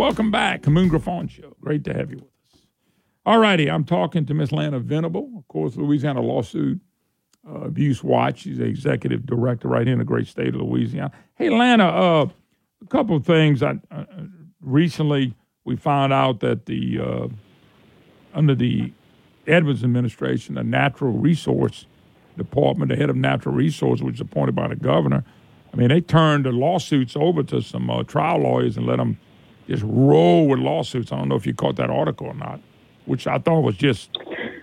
Welcome 0.00 0.30
back. 0.30 0.66
Moon 0.66 0.88
Griffon 0.88 1.28
Show. 1.28 1.54
Great 1.60 1.84
to 1.84 1.92
have 1.92 2.10
you 2.10 2.16
with 2.16 2.24
us. 2.24 2.62
All 3.26 3.36
righty. 3.38 3.70
I'm 3.70 3.84
talking 3.84 4.24
to 4.24 4.32
Miss 4.32 4.50
Lana 4.50 4.80
Venable, 4.80 5.30
of 5.36 5.46
course, 5.48 5.76
Louisiana 5.76 6.22
Lawsuit 6.22 6.80
uh, 7.46 7.64
Abuse 7.64 8.02
Watch. 8.02 8.38
She's 8.38 8.56
the 8.56 8.64
executive 8.64 9.26
director 9.26 9.68
right 9.68 9.86
here 9.86 9.92
in 9.92 9.98
the 9.98 10.06
great 10.06 10.26
state 10.26 10.54
of 10.54 10.62
Louisiana. 10.62 11.12
Hey, 11.34 11.50
Lana, 11.50 11.84
uh, 11.84 12.26
a 12.82 12.86
couple 12.86 13.14
of 13.14 13.26
things. 13.26 13.62
I, 13.62 13.78
uh, 13.90 14.04
recently, 14.62 15.34
we 15.66 15.76
found 15.76 16.14
out 16.14 16.40
that 16.40 16.64
the 16.64 16.98
uh, 16.98 17.28
under 18.32 18.54
the 18.54 18.94
Edwards 19.46 19.84
administration, 19.84 20.54
the 20.54 20.64
Natural 20.64 21.12
Resource 21.12 21.84
Department, 22.38 22.88
the 22.88 22.96
head 22.96 23.10
of 23.10 23.16
Natural 23.16 23.54
Resources, 23.54 24.02
which 24.02 24.14
is 24.14 24.22
appointed 24.22 24.54
by 24.54 24.66
the 24.66 24.76
governor, 24.76 25.24
I 25.74 25.76
mean, 25.76 25.88
they 25.88 26.00
turned 26.00 26.46
the 26.46 26.52
lawsuits 26.52 27.16
over 27.16 27.42
to 27.42 27.60
some 27.60 27.90
uh, 27.90 28.02
trial 28.04 28.38
lawyers 28.38 28.78
and 28.78 28.86
let 28.86 28.96
them 28.96 29.18
just 29.70 29.84
roll 29.86 30.48
with 30.48 30.58
lawsuits. 30.58 31.12
I 31.12 31.18
don't 31.18 31.28
know 31.28 31.36
if 31.36 31.46
you 31.46 31.54
caught 31.54 31.76
that 31.76 31.90
article 31.90 32.26
or 32.26 32.34
not, 32.34 32.60
which 33.04 33.28
I 33.28 33.38
thought 33.38 33.60
was 33.60 33.76
just, 33.76 34.10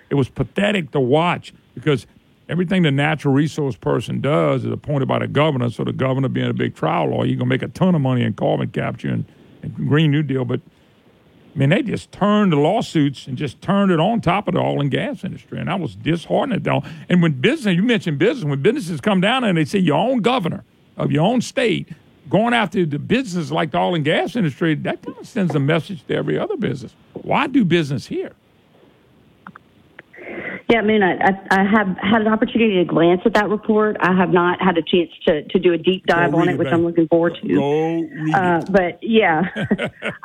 it 0.09 0.15
was 0.15 0.27
pathetic 0.27 0.91
to 0.91 0.99
watch 0.99 1.53
because 1.73 2.05
everything 2.49 2.83
the 2.83 2.91
natural 2.91 3.33
resource 3.33 3.77
person 3.77 4.19
does 4.19 4.65
is 4.65 4.71
appointed 4.71 5.07
by 5.07 5.19
the 5.19 5.27
governor. 5.27 5.69
So 5.69 5.85
the 5.85 5.93
governor 5.93 6.27
being 6.27 6.49
a 6.49 6.53
big 6.53 6.75
trial 6.75 7.11
lawyer, 7.11 7.25
you're 7.25 7.39
to 7.39 7.45
make 7.45 7.61
a 7.61 7.69
ton 7.69 7.95
of 7.95 8.01
money 8.01 8.23
in 8.23 8.33
carbon 8.33 8.69
capture 8.69 9.07
and, 9.07 9.23
and 9.61 9.73
Green 9.75 10.11
New 10.11 10.23
Deal. 10.23 10.43
But 10.43 10.59
I 11.55 11.57
mean, 11.57 11.69
they 11.69 11.83
just 11.83 12.11
turned 12.11 12.51
the 12.51 12.57
lawsuits 12.57 13.27
and 13.27 13.37
just 13.37 13.61
turned 13.61 13.93
it 13.93 14.01
on 14.01 14.19
top 14.19 14.49
of 14.49 14.55
the 14.55 14.59
oil 14.59 14.81
and 14.81 14.91
gas 14.91 15.23
industry. 15.23 15.57
And 15.57 15.69
I 15.69 15.75
was 15.75 15.95
disheartened. 15.95 16.67
And 17.07 17.21
when 17.21 17.39
business, 17.39 17.77
you 17.77 17.81
mentioned 17.81 18.19
business, 18.19 18.43
when 18.43 18.61
businesses 18.61 18.99
come 18.99 19.21
down 19.21 19.45
and 19.45 19.57
they 19.57 19.63
say 19.63 19.79
your 19.79 19.95
own 19.97 20.19
governor 20.19 20.65
of 20.97 21.13
your 21.13 21.23
own 21.23 21.39
state 21.39 21.87
going 22.29 22.53
after 22.53 22.85
the 22.85 22.99
business 22.99 23.51
like 23.51 23.71
the 23.71 23.79
oil 23.79 23.95
and 23.95 24.05
gas 24.05 24.35
industry, 24.35 24.75
that 24.75 25.01
kind 25.01 25.17
of 25.17 25.27
sends 25.27 25.55
a 25.55 25.59
message 25.59 26.05
to 26.07 26.15
every 26.15 26.37
other 26.37 26.57
business. 26.57 26.93
Why 27.13 27.47
do 27.47 27.63
business 27.65 28.07
here? 28.07 28.33
Yeah, 30.69 30.79
I 30.79 30.81
mean, 30.81 31.01
I, 31.01 31.13
I, 31.49 31.63
have 31.63 31.95
had 31.97 32.21
an 32.21 32.27
opportunity 32.27 32.75
to 32.75 32.83
glance 32.83 33.21
at 33.23 33.35
that 33.35 33.49
report. 33.49 33.95
I 34.01 34.13
have 34.13 34.31
not 34.31 34.61
had 34.61 34.77
a 34.77 34.81
chance 34.81 35.09
to, 35.25 35.43
to 35.43 35.59
do 35.59 35.71
a 35.71 35.77
deep 35.77 36.05
dive 36.05 36.33
on 36.33 36.49
it, 36.49 36.53
it, 36.53 36.57
which 36.57 36.67
I'm 36.67 36.83
looking 36.83 37.07
forward 37.07 37.37
to. 37.41 38.31
Uh, 38.35 38.61
but 38.69 38.99
yeah, 39.01 39.43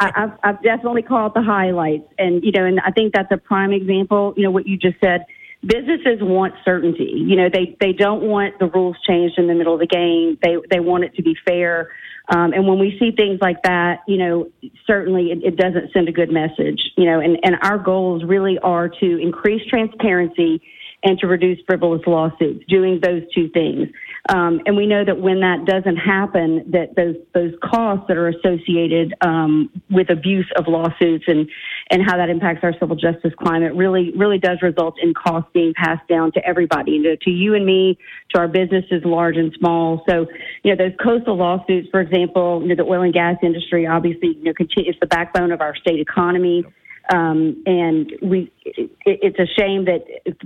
I, 0.01 0.13
I've, 0.17 0.33
I've 0.43 0.63
definitely 0.65 1.03
caught 1.03 1.35
the 1.35 1.43
highlights, 1.43 2.09
and 2.19 2.43
you 2.43 2.51
know, 2.51 2.65
and 2.65 2.81
I 2.81 2.91
think 2.91 3.15
that's 3.15 3.31
a 3.31 3.37
prime 3.37 3.73
example. 3.73 4.35
You 4.37 4.43
know, 4.43 4.51
what 4.51 4.67
you 4.67 4.77
just 4.77 4.97
said. 5.01 5.27
Businesses 5.65 6.19
want 6.21 6.55
certainty. 6.65 7.13
You 7.15 7.37
know, 7.37 7.49
they 7.53 7.77
they 7.81 7.93
don't 7.93 8.23
want 8.23 8.59
the 8.59 8.67
rules 8.67 8.97
changed 9.07 9.39
in 9.39 9.47
the 9.47 9.55
middle 9.55 9.75
of 9.75 9.81
the 9.81 9.87
game. 9.87 10.39
They 10.43 10.57
they 10.71 10.81
want 10.81 11.05
it 11.05 11.15
to 11.17 11.23
be 11.23 11.37
fair. 11.47 11.91
Um, 12.29 12.53
and 12.53 12.67
when 12.67 12.79
we 12.79 12.97
see 12.99 13.11
things 13.11 13.39
like 13.41 13.63
that, 13.63 14.01
you 14.07 14.17
know, 14.17 14.51
certainly 14.87 15.31
it, 15.33 15.43
it 15.43 15.57
doesn't 15.57 15.93
send 15.93 16.09
a 16.09 16.13
good 16.13 16.31
message, 16.31 16.81
you 16.97 17.05
know, 17.05 17.21
and, 17.21 17.37
and 17.43 17.57
our 17.63 17.79
goals 17.79 18.23
really 18.25 18.59
are 18.63 18.89
to 18.89 19.17
increase 19.21 19.63
transparency 19.69 20.63
and 21.05 21.19
to 21.19 21.27
reduce 21.27 21.59
frivolous 21.67 22.03
lawsuits, 22.07 22.65
doing 22.69 23.01
those 23.03 23.23
two 23.35 23.49
things. 23.49 23.89
Um, 24.29 24.61
and 24.67 24.77
we 24.77 24.87
know 24.87 25.05
that 25.05 25.21
when 25.21 25.41
that 25.41 25.65
doesn't 25.65 25.97
happen, 25.97 26.71
that 26.71 26.95
those 26.95 27.17
those 27.35 27.53
costs 27.63 28.05
that 28.07 28.17
are 28.17 28.29
associated 28.29 29.15
um, 29.21 29.69
with 29.91 30.11
abuse 30.11 30.49
of 30.57 30.69
lawsuits 30.69 31.25
and 31.27 31.49
and 31.91 32.03
how 32.07 32.17
that 32.17 32.31
impacts 32.31 32.61
our 32.63 32.73
civil 32.79 32.95
justice 32.95 33.33
climate 33.37 33.75
really 33.75 34.13
really 34.17 34.39
does 34.39 34.59
result 34.63 34.95
in 35.03 35.13
costs 35.13 35.51
being 35.53 35.75
passed 35.75 36.07
down 36.09 36.31
to 36.33 36.47
everybody, 36.47 36.93
you 36.93 37.03
know, 37.03 37.17
to 37.23 37.31
you 37.31 37.55
and 37.55 37.67
me, 37.67 37.99
to 38.33 38.39
our 38.39 38.47
businesses, 38.47 39.03
large 39.05 39.37
and 39.37 39.53
small. 39.59 40.05
So, 40.09 40.27
you 40.63 40.73
know, 40.73 40.77
those 40.77 40.97
coastal 41.03 41.37
lawsuits, 41.37 41.89
for 41.91 42.01
example, 42.01 42.63
you 42.63 42.69
know, 42.69 42.77
the 42.77 42.89
oil 42.89 43.03
and 43.03 43.13
gas 43.13 43.37
industry 43.43 43.89
obviously, 43.89 44.37
you 44.37 44.45
know, 44.45 44.55
continue, 44.55 44.89
it's 44.89 45.01
the 45.01 45.07
backbone 45.07 45.51
of 45.51 45.61
our 45.61 45.75
state 45.75 45.99
economy. 45.99 46.65
Um, 47.13 47.63
and 47.67 48.13
we, 48.23 48.53
it, 48.65 48.91
it's 49.05 49.39
a 49.39 49.47
shame 49.59 49.87
that 49.87 50.05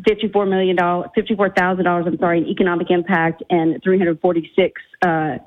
$54 0.09 0.49
million, 0.49 0.77
$54,000, 0.77 2.07
I'm 2.07 2.19
sorry, 2.19 2.39
in 2.39 2.47
economic 2.47 2.91
impact 2.91 3.43
and 3.51 3.83
346, 3.83 4.83
uh, 5.03 5.39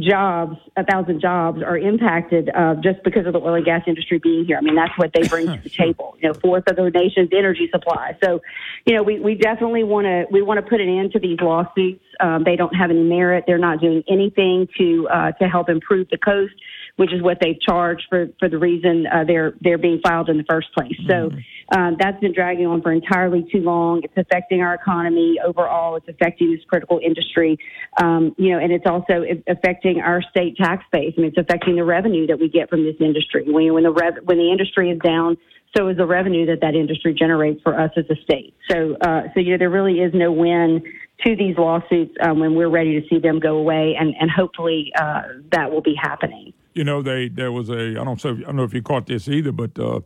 jobs, 0.00 0.56
a 0.76 0.84
thousand 0.84 1.20
jobs 1.20 1.62
are 1.62 1.76
impacted 1.76 2.50
uh, 2.54 2.74
just 2.76 3.02
because 3.04 3.26
of 3.26 3.34
the 3.34 3.38
oil 3.38 3.54
and 3.54 3.64
gas 3.64 3.82
industry 3.86 4.18
being 4.18 4.44
here. 4.46 4.56
I 4.56 4.60
mean, 4.62 4.74
that's 4.74 4.96
what 4.96 5.12
they 5.12 5.26
bring 5.28 5.46
to 5.46 5.60
the 5.62 5.68
table. 5.70 6.16
You 6.20 6.28
know, 6.28 6.34
fourth 6.34 6.64
of 6.68 6.76
the 6.76 6.90
nation's 6.90 7.30
energy 7.36 7.68
supply. 7.70 8.16
So, 8.22 8.40
you 8.86 8.96
know, 8.96 9.02
we, 9.02 9.20
we 9.20 9.34
definitely 9.34 9.84
want 9.84 10.06
to 10.06 10.24
we 10.30 10.40
want 10.42 10.64
to 10.64 10.68
put 10.68 10.80
an 10.80 10.88
end 10.88 11.12
to 11.12 11.18
these 11.18 11.38
lawsuits. 11.40 12.04
Um, 12.20 12.44
they 12.44 12.56
don't 12.56 12.74
have 12.74 12.90
any 12.90 13.02
merit. 13.02 13.44
They're 13.46 13.58
not 13.58 13.80
doing 13.80 14.02
anything 14.08 14.68
to 14.78 15.08
uh, 15.08 15.32
to 15.32 15.48
help 15.48 15.68
improve 15.68 16.08
the 16.10 16.18
coast 16.18 16.54
which 16.96 17.12
is 17.12 17.22
what 17.22 17.38
they've 17.40 17.60
charged 17.60 18.04
for 18.08 18.28
for 18.38 18.48
the 18.48 18.58
reason 18.58 19.06
uh, 19.06 19.24
they're 19.26 19.54
they're 19.60 19.78
being 19.78 20.00
filed 20.04 20.28
in 20.28 20.36
the 20.36 20.44
first 20.48 20.68
place. 20.76 20.96
So 21.08 21.30
mm-hmm. 21.30 21.78
um, 21.78 21.96
that's 21.98 22.20
been 22.20 22.34
dragging 22.34 22.66
on 22.66 22.82
for 22.82 22.92
entirely 22.92 23.46
too 23.50 23.60
long. 23.60 24.02
It's 24.04 24.16
affecting 24.16 24.60
our 24.60 24.74
economy 24.74 25.36
overall. 25.44 25.96
It's 25.96 26.08
affecting 26.08 26.52
this 26.52 26.60
critical 26.68 27.00
industry, 27.04 27.58
um, 28.00 28.34
you 28.38 28.52
know, 28.52 28.58
and 28.58 28.72
it's 28.72 28.86
also 28.86 29.24
affecting 29.48 30.00
our 30.00 30.22
state 30.22 30.56
tax 30.56 30.84
base. 30.92 31.14
I 31.16 31.20
mean, 31.20 31.32
it's 31.34 31.38
affecting 31.38 31.76
the 31.76 31.84
revenue 31.84 32.26
that 32.26 32.38
we 32.38 32.48
get 32.48 32.68
from 32.68 32.84
this 32.84 32.96
industry. 33.00 33.44
When 33.46 33.72
when 33.72 33.84
the 33.84 33.92
rev- 33.92 34.24
when 34.24 34.38
the 34.38 34.50
industry 34.50 34.90
is 34.90 34.98
down, 34.98 35.38
so 35.76 35.88
is 35.88 35.96
the 35.96 36.06
revenue 36.06 36.46
that 36.46 36.60
that 36.60 36.74
industry 36.74 37.14
generates 37.14 37.62
for 37.62 37.78
us 37.78 37.90
as 37.96 38.04
a 38.10 38.16
state. 38.22 38.54
So, 38.70 38.96
uh, 39.00 39.22
so 39.32 39.40
you 39.40 39.52
know, 39.52 39.58
there 39.58 39.70
really 39.70 40.00
is 40.00 40.12
no 40.14 40.30
win 40.30 40.82
to 41.24 41.36
these 41.36 41.56
lawsuits 41.56 42.14
um, 42.22 42.40
when 42.40 42.54
we're 42.54 42.68
ready 42.68 43.00
to 43.00 43.08
see 43.08 43.18
them 43.18 43.40
go 43.40 43.56
away, 43.56 43.96
and 43.98 44.14
and 44.20 44.30
hopefully 44.30 44.92
uh, 45.00 45.22
that 45.52 45.70
will 45.70 45.80
be 45.80 45.94
happening 46.00 46.52
you 46.74 46.84
know, 46.84 47.02
they 47.02 47.28
there 47.28 47.52
was 47.52 47.68
a 47.70 47.90
I 47.90 48.04
don't 48.04 48.24
know 48.24 48.30
I 48.30 48.34
don't 48.34 48.56
know 48.56 48.64
if 48.64 48.74
you 48.74 48.82
caught 48.82 49.06
this 49.06 49.28
either, 49.28 49.52
but 49.52 49.78
uh, 49.78 50.00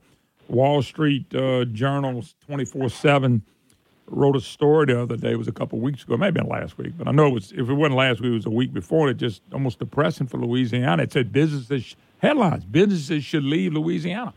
Wall 0.48 0.82
Street 0.82 1.32
uh, 1.34 1.64
Journal 1.66 2.24
twenty 2.46 2.64
four 2.64 2.88
seven 2.88 3.42
wrote 4.08 4.36
a 4.36 4.40
story 4.40 4.86
the 4.86 5.02
other 5.02 5.16
day. 5.16 5.32
It 5.32 5.38
was 5.38 5.48
a 5.48 5.52
couple 5.52 5.78
weeks 5.80 6.04
ago, 6.04 6.16
maybe 6.16 6.40
last 6.40 6.78
week, 6.78 6.92
but 6.96 7.08
I 7.08 7.12
know 7.12 7.26
it 7.26 7.32
was 7.32 7.52
if 7.52 7.68
it 7.68 7.74
wasn't 7.74 7.96
last 7.96 8.20
week, 8.20 8.30
it 8.30 8.34
was 8.34 8.46
a 8.46 8.50
week 8.50 8.72
before. 8.72 9.08
It 9.08 9.16
just 9.16 9.42
almost 9.52 9.78
depressing 9.78 10.26
for 10.26 10.38
Louisiana. 10.38 11.02
It 11.02 11.12
said 11.12 11.32
businesses 11.32 11.96
headlines: 12.18 12.64
businesses 12.64 13.24
should 13.24 13.44
leave 13.44 13.72
Louisiana. 13.72 14.34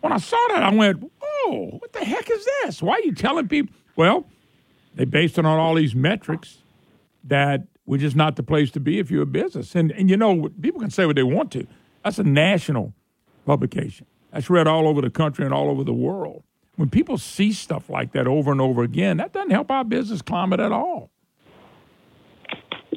When 0.00 0.12
I 0.12 0.18
saw 0.18 0.38
that, 0.48 0.62
I 0.62 0.74
went, 0.74 1.10
"Oh, 1.22 1.76
what 1.78 1.92
the 1.92 2.04
heck 2.04 2.30
is 2.30 2.46
this? 2.62 2.82
Why 2.82 2.94
are 2.94 3.02
you 3.02 3.14
telling 3.14 3.48
people?" 3.48 3.74
Well, 3.94 4.26
they 4.94 5.04
based 5.04 5.38
it 5.38 5.46
on 5.46 5.58
all 5.58 5.74
these 5.74 5.94
metrics 5.94 6.58
that 7.24 7.66
we're 7.86 7.98
just 7.98 8.16
not 8.16 8.36
the 8.36 8.42
place 8.42 8.70
to 8.72 8.80
be 8.80 8.98
if 8.98 9.10
you're 9.10 9.22
a 9.22 9.26
business. 9.26 9.74
And 9.74 9.90
and 9.92 10.08
you 10.08 10.16
know, 10.16 10.50
people 10.60 10.80
can 10.80 10.90
say 10.90 11.06
what 11.06 11.16
they 11.16 11.22
want 11.22 11.50
to. 11.52 11.66
That's 12.04 12.18
a 12.18 12.24
national 12.24 12.94
publication. 13.44 14.06
That's 14.32 14.48
read 14.48 14.66
all 14.66 14.88
over 14.88 15.00
the 15.00 15.10
country 15.10 15.44
and 15.44 15.52
all 15.52 15.70
over 15.70 15.84
the 15.84 15.92
world. 15.92 16.42
When 16.76 16.88
people 16.88 17.18
see 17.18 17.52
stuff 17.52 17.90
like 17.90 18.12
that 18.12 18.26
over 18.26 18.50
and 18.50 18.60
over 18.60 18.82
again, 18.82 19.18
that 19.18 19.32
doesn't 19.32 19.50
help 19.50 19.70
our 19.70 19.84
business 19.84 20.22
climate 20.22 20.58
at 20.58 20.72
all. 20.72 21.10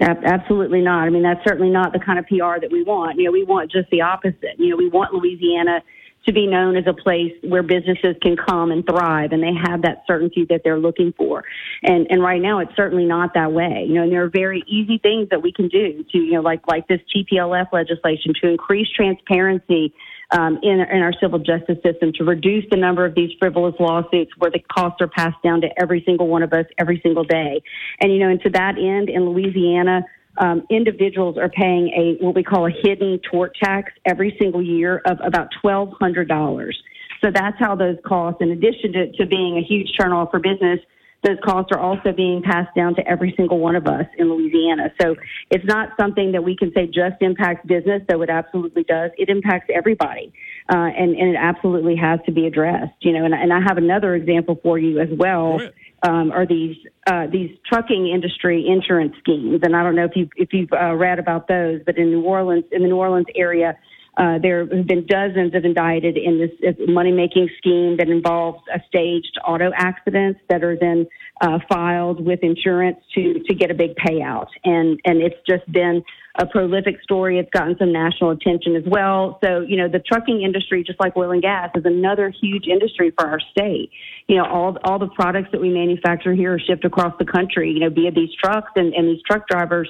Absolutely 0.01 0.81
not. 0.81 1.03
I 1.03 1.09
mean, 1.09 1.23
that's 1.23 1.43
certainly 1.47 1.69
not 1.69 1.93
the 1.93 1.99
kind 1.99 2.19
of 2.19 2.25
PR 2.25 2.59
that 2.59 2.69
we 2.71 2.83
want. 2.83 3.17
You 3.17 3.25
know, 3.25 3.31
we 3.31 3.43
want 3.43 3.71
just 3.71 3.89
the 3.91 4.01
opposite. 4.01 4.57
You 4.57 4.69
know, 4.69 4.75
we 4.75 4.89
want 4.89 5.13
Louisiana 5.13 5.81
to 6.25 6.33
be 6.33 6.47
known 6.47 6.75
as 6.75 6.85
a 6.87 6.93
place 6.93 7.33
where 7.43 7.63
businesses 7.63 8.15
can 8.21 8.35
come 8.35 8.71
and 8.71 8.85
thrive 8.85 9.31
and 9.31 9.43
they 9.43 9.53
have 9.53 9.81
that 9.83 10.03
certainty 10.07 10.45
that 10.49 10.61
they're 10.63 10.79
looking 10.79 11.13
for. 11.17 11.43
And 11.83 12.07
and 12.09 12.21
right 12.21 12.41
now 12.41 12.59
it's 12.59 12.75
certainly 12.75 13.05
not 13.05 13.33
that 13.35 13.51
way. 13.51 13.85
You 13.87 13.95
know, 13.95 14.03
and 14.03 14.11
there 14.11 14.23
are 14.23 14.29
very 14.29 14.63
easy 14.67 14.97
things 14.97 15.29
that 15.29 15.41
we 15.41 15.51
can 15.51 15.67
do 15.67 16.03
to, 16.11 16.17
you 16.17 16.33
know, 16.33 16.41
like 16.41 16.67
like 16.67 16.87
this 16.87 17.01
TPLF 17.15 17.71
legislation 17.71 18.33
to 18.41 18.49
increase 18.49 18.87
transparency 18.95 19.93
um, 20.31 20.59
in, 20.63 20.79
in 20.79 21.01
our 21.01 21.13
civil 21.21 21.39
justice 21.39 21.77
system 21.83 22.11
to 22.13 22.23
reduce 22.23 22.65
the 22.71 22.77
number 22.77 23.05
of 23.05 23.15
these 23.15 23.31
frivolous 23.39 23.75
lawsuits 23.79 24.31
where 24.37 24.51
the 24.51 24.59
costs 24.59 25.01
are 25.01 25.07
passed 25.07 25.41
down 25.43 25.61
to 25.61 25.67
every 25.79 26.03
single 26.05 26.27
one 26.27 26.43
of 26.43 26.51
us 26.53 26.65
every 26.77 26.99
single 27.03 27.23
day. 27.23 27.61
And, 28.01 28.11
you 28.11 28.19
know, 28.19 28.29
and 28.29 28.41
to 28.41 28.49
that 28.51 28.77
end, 28.77 29.09
in 29.09 29.29
Louisiana, 29.29 30.05
um, 30.37 30.65
individuals 30.69 31.37
are 31.37 31.49
paying 31.49 31.89
a 31.89 32.23
what 32.23 32.35
we 32.35 32.43
call 32.43 32.67
a 32.67 32.71
hidden 32.83 33.19
tort 33.31 33.55
tax 33.61 33.91
every 34.05 34.35
single 34.39 34.61
year 34.61 35.01
of 35.05 35.17
about 35.23 35.49
twelve 35.61 35.89
hundred 35.99 36.27
dollars. 36.27 36.77
So 37.23 37.31
that's 37.33 37.57
how 37.59 37.75
those 37.75 37.97
costs, 38.05 38.41
in 38.41 38.51
addition 38.51 38.93
to, 38.93 39.11
to 39.13 39.25
being 39.25 39.57
a 39.57 39.61
huge 39.61 39.89
turnoff 39.99 40.31
for 40.31 40.39
business, 40.39 40.79
those 41.23 41.37
costs 41.43 41.71
are 41.71 41.79
also 41.79 42.11
being 42.11 42.43
passed 42.43 42.75
down 42.75 42.93
to 42.95 43.07
every 43.07 43.33
single 43.35 43.57
one 43.57 43.75
of 43.75 43.87
us 43.87 44.05
in 44.17 44.29
Louisiana. 44.29 44.93
So 45.01 45.15
it's 45.49 45.65
not 45.65 45.89
something 45.99 46.33
that 46.33 46.43
we 46.43 46.55
can 46.55 46.71
say 46.75 46.85
just 46.85 47.15
impacts 47.21 47.65
business, 47.65 48.03
though 48.07 48.21
it 48.21 48.29
absolutely 48.29 48.83
does. 48.83 49.09
It 49.17 49.29
impacts 49.29 49.71
everybody, 49.73 50.31
uh, 50.69 50.77
and, 50.77 51.15
and 51.15 51.29
it 51.31 51.37
absolutely 51.39 51.95
has 51.95 52.19
to 52.27 52.31
be 52.31 52.45
addressed. 52.45 52.93
You 52.99 53.13
know, 53.13 53.25
and, 53.25 53.33
and 53.33 53.51
I 53.51 53.61
have 53.61 53.77
another 53.77 54.13
example 54.13 54.59
for 54.61 54.77
you 54.77 54.99
as 54.99 55.09
well 55.17 55.59
um, 56.03 56.31
are 56.31 56.45
these 56.45 56.75
uh, 57.07 57.27
these 57.27 57.57
trucking 57.65 58.07
industry 58.07 58.65
insurance 58.67 59.13
schemes, 59.19 59.61
and 59.63 59.75
I 59.75 59.83
don't 59.83 59.95
know 59.95 60.05
if 60.05 60.15
you 60.15 60.29
if 60.35 60.53
you've 60.53 60.71
uh, 60.71 60.93
read 60.95 61.19
about 61.19 61.47
those, 61.47 61.81
but 61.85 61.97
in 61.97 62.11
New 62.11 62.21
Orleans, 62.21 62.65
in 62.71 62.81
the 62.81 62.87
New 62.87 62.97
Orleans 62.97 63.27
area, 63.35 63.77
uh, 64.17 64.39
there 64.39 64.65
have 64.65 64.87
been 64.87 65.05
dozens 65.05 65.53
of 65.55 65.65
indicted 65.65 66.17
in 66.17 66.39
this 66.39 66.75
money 66.87 67.11
making 67.11 67.49
scheme 67.57 67.97
that 67.97 68.09
involves 68.09 68.61
a 68.73 68.79
staged 68.87 69.37
auto 69.45 69.71
accidents 69.75 70.39
that 70.49 70.63
are 70.63 70.77
then 70.77 71.07
uh, 71.41 71.59
filed 71.69 72.25
with 72.25 72.39
insurance 72.43 72.97
to 73.13 73.41
to 73.45 73.53
get 73.53 73.71
a 73.71 73.73
big 73.73 73.95
payout, 73.95 74.47
and 74.63 74.99
and 75.05 75.21
it's 75.21 75.39
just 75.47 75.69
been 75.71 76.03
a 76.37 76.45
prolific 76.45 77.01
story. 77.01 77.39
It's 77.39 77.49
gotten 77.51 77.77
some 77.77 77.91
national 77.91 78.31
attention 78.31 78.75
as 78.75 78.83
well. 78.85 79.39
So, 79.43 79.61
you 79.61 79.77
know, 79.77 79.87
the 79.87 79.99
trucking 79.99 80.41
industry, 80.41 80.83
just 80.83 80.99
like 80.99 81.15
oil 81.15 81.31
and 81.31 81.41
gas, 81.41 81.69
is 81.75 81.85
another 81.85 82.29
huge 82.29 82.67
industry 82.67 83.11
for 83.17 83.27
our 83.27 83.39
state. 83.39 83.89
You 84.27 84.37
know, 84.37 84.45
all 84.45 84.77
all 84.83 84.99
the 84.99 85.07
products 85.07 85.49
that 85.51 85.61
we 85.61 85.69
manufacture 85.69 86.33
here 86.33 86.53
are 86.53 86.59
shipped 86.59 86.85
across 86.85 87.13
the 87.19 87.25
country. 87.25 87.71
You 87.71 87.79
know, 87.79 87.89
via 87.89 88.11
these 88.11 88.29
trucks 88.41 88.71
and, 88.75 88.93
and 88.93 89.07
these 89.07 89.21
truck 89.25 89.47
drivers. 89.47 89.89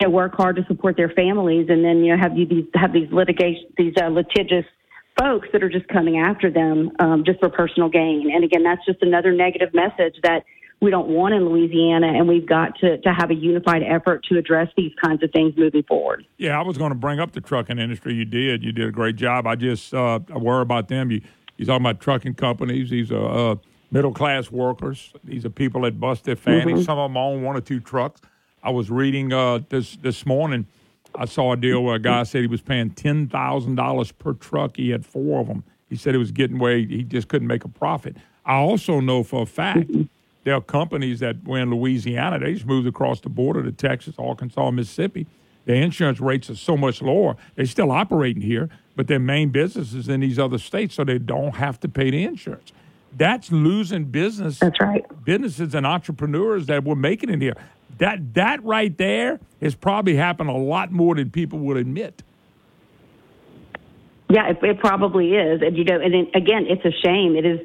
They 0.00 0.06
work 0.06 0.34
hard 0.34 0.56
to 0.56 0.64
support 0.66 0.96
their 0.96 1.10
families, 1.10 1.66
and 1.68 1.84
then 1.84 1.98
you 1.98 2.16
know 2.16 2.20
have 2.20 2.34
these 2.34 2.64
have 2.74 2.92
these 2.92 3.12
litigation 3.12 3.66
these 3.76 3.94
uh, 4.00 4.08
litigious 4.08 4.64
folks 5.20 5.48
that 5.52 5.62
are 5.62 5.68
just 5.68 5.86
coming 5.88 6.18
after 6.18 6.50
them 6.50 6.90
um, 6.98 7.22
just 7.24 7.38
for 7.40 7.50
personal 7.50 7.88
gain. 7.88 8.30
And 8.34 8.42
again, 8.44 8.62
that's 8.62 8.84
just 8.86 9.02
another 9.02 9.32
negative 9.32 9.74
message 9.74 10.16
that 10.22 10.44
we 10.82 10.90
don't 10.90 11.08
want 11.08 11.32
in 11.32 11.48
Louisiana, 11.48 12.08
and 12.08 12.26
we've 12.26 12.46
got 12.46 12.76
to, 12.80 12.98
to 12.98 13.14
have 13.14 13.30
a 13.30 13.34
unified 13.34 13.84
effort 13.84 14.24
to 14.24 14.36
address 14.36 14.68
these 14.76 14.92
kinds 15.02 15.22
of 15.22 15.30
things 15.30 15.54
moving 15.56 15.84
forward. 15.84 16.26
Yeah, 16.38 16.58
I 16.58 16.62
was 16.62 16.76
going 16.76 16.90
to 16.90 16.98
bring 16.98 17.20
up 17.20 17.30
the 17.30 17.40
trucking 17.40 17.78
industry. 17.78 18.14
You 18.14 18.24
did. 18.24 18.64
You 18.64 18.72
did 18.72 18.88
a 18.88 18.90
great 18.90 19.14
job. 19.14 19.46
I 19.46 19.54
just 19.54 19.94
uh, 19.94 20.18
I 20.34 20.38
worry 20.38 20.60
about 20.60 20.88
them. 20.88 21.12
You 21.12 21.22
you 21.56 21.66
talking 21.66 21.86
about 21.86 22.00
trucking 22.00 22.34
companies? 22.34 22.90
These 22.90 23.12
are 23.12 23.52
uh, 23.52 23.56
middle 23.92 24.12
class 24.12 24.50
workers. 24.50 25.12
These 25.22 25.44
are 25.44 25.50
people 25.50 25.82
that 25.82 26.00
bust 26.00 26.24
their 26.24 26.34
fannies. 26.34 26.78
Mm-hmm. 26.78 26.82
Some 26.82 26.98
of 26.98 27.10
them 27.10 27.16
own 27.16 27.42
one 27.42 27.56
or 27.56 27.60
two 27.60 27.78
trucks. 27.78 28.20
I 28.64 28.70
was 28.70 28.90
reading 28.90 29.32
uh, 29.32 29.60
this 29.68 29.94
this 29.96 30.26
morning. 30.26 30.66
I 31.14 31.26
saw 31.26 31.52
a 31.52 31.56
deal 31.56 31.84
where 31.84 31.94
a 31.94 32.00
guy 32.00 32.24
said 32.24 32.40
he 32.40 32.48
was 32.48 32.60
paying 32.60 32.90
ten 32.90 33.28
thousand 33.28 33.76
dollars 33.76 34.10
per 34.10 34.32
truck. 34.32 34.76
He 34.78 34.90
had 34.90 35.06
four 35.06 35.40
of 35.40 35.46
them. 35.46 35.62
He 35.88 35.94
said 35.94 36.16
it 36.16 36.18
was 36.18 36.32
getting 36.32 36.58
way 36.58 36.84
he 36.84 37.04
just 37.04 37.28
couldn't 37.28 37.46
make 37.46 37.62
a 37.64 37.68
profit. 37.68 38.16
I 38.44 38.56
also 38.56 38.98
know 38.98 39.22
for 39.22 39.42
a 39.42 39.46
fact. 39.46 39.86
Mm-hmm 39.88 40.02
there 40.44 40.54
are 40.54 40.60
companies 40.60 41.20
that 41.20 41.44
were 41.44 41.58
in 41.58 41.70
Louisiana, 41.70 42.38
they 42.38 42.54
just 42.54 42.66
moved 42.66 42.86
across 42.86 43.20
the 43.20 43.28
border 43.28 43.62
to 43.62 43.72
Texas, 43.72 44.14
Arkansas, 44.18 44.70
Mississippi. 44.70 45.26
Their 45.64 45.76
insurance 45.76 46.20
rates 46.20 46.50
are 46.50 46.56
so 46.56 46.76
much 46.76 47.00
lower. 47.00 47.36
They're 47.54 47.66
still 47.66 47.92
operating 47.92 48.42
here, 48.42 48.68
but 48.96 49.06
their 49.06 49.20
main 49.20 49.50
business 49.50 49.94
is 49.94 50.08
in 50.08 50.20
these 50.20 50.38
other 50.38 50.58
states, 50.58 50.94
so 50.94 51.04
they 51.04 51.18
don't 51.18 51.54
have 51.54 51.78
to 51.80 51.88
pay 51.88 52.10
the 52.10 52.24
insurance. 52.24 52.72
That's 53.16 53.52
losing 53.52 54.06
business. 54.06 54.58
That's 54.58 54.80
right. 54.80 55.04
Businesses 55.24 55.74
and 55.74 55.86
entrepreneurs 55.86 56.66
that 56.66 56.84
were 56.84 56.96
making 56.96 57.30
it 57.30 57.40
here. 57.40 57.54
That 57.98 58.34
that 58.34 58.64
right 58.64 58.96
there 58.96 59.38
has 59.60 59.74
probably 59.74 60.16
happened 60.16 60.48
a 60.50 60.54
lot 60.54 60.90
more 60.90 61.14
than 61.14 61.30
people 61.30 61.58
would 61.60 61.76
admit. 61.76 62.22
Yeah, 64.30 64.48
it, 64.48 64.58
it 64.62 64.80
probably 64.80 65.34
is, 65.34 65.60
and 65.60 65.76
you 65.76 65.84
know, 65.84 66.00
and 66.00 66.14
it, 66.14 66.28
again, 66.34 66.64
it's 66.66 66.84
a 66.86 66.90
shame. 67.04 67.36
It 67.36 67.44
is 67.44 67.60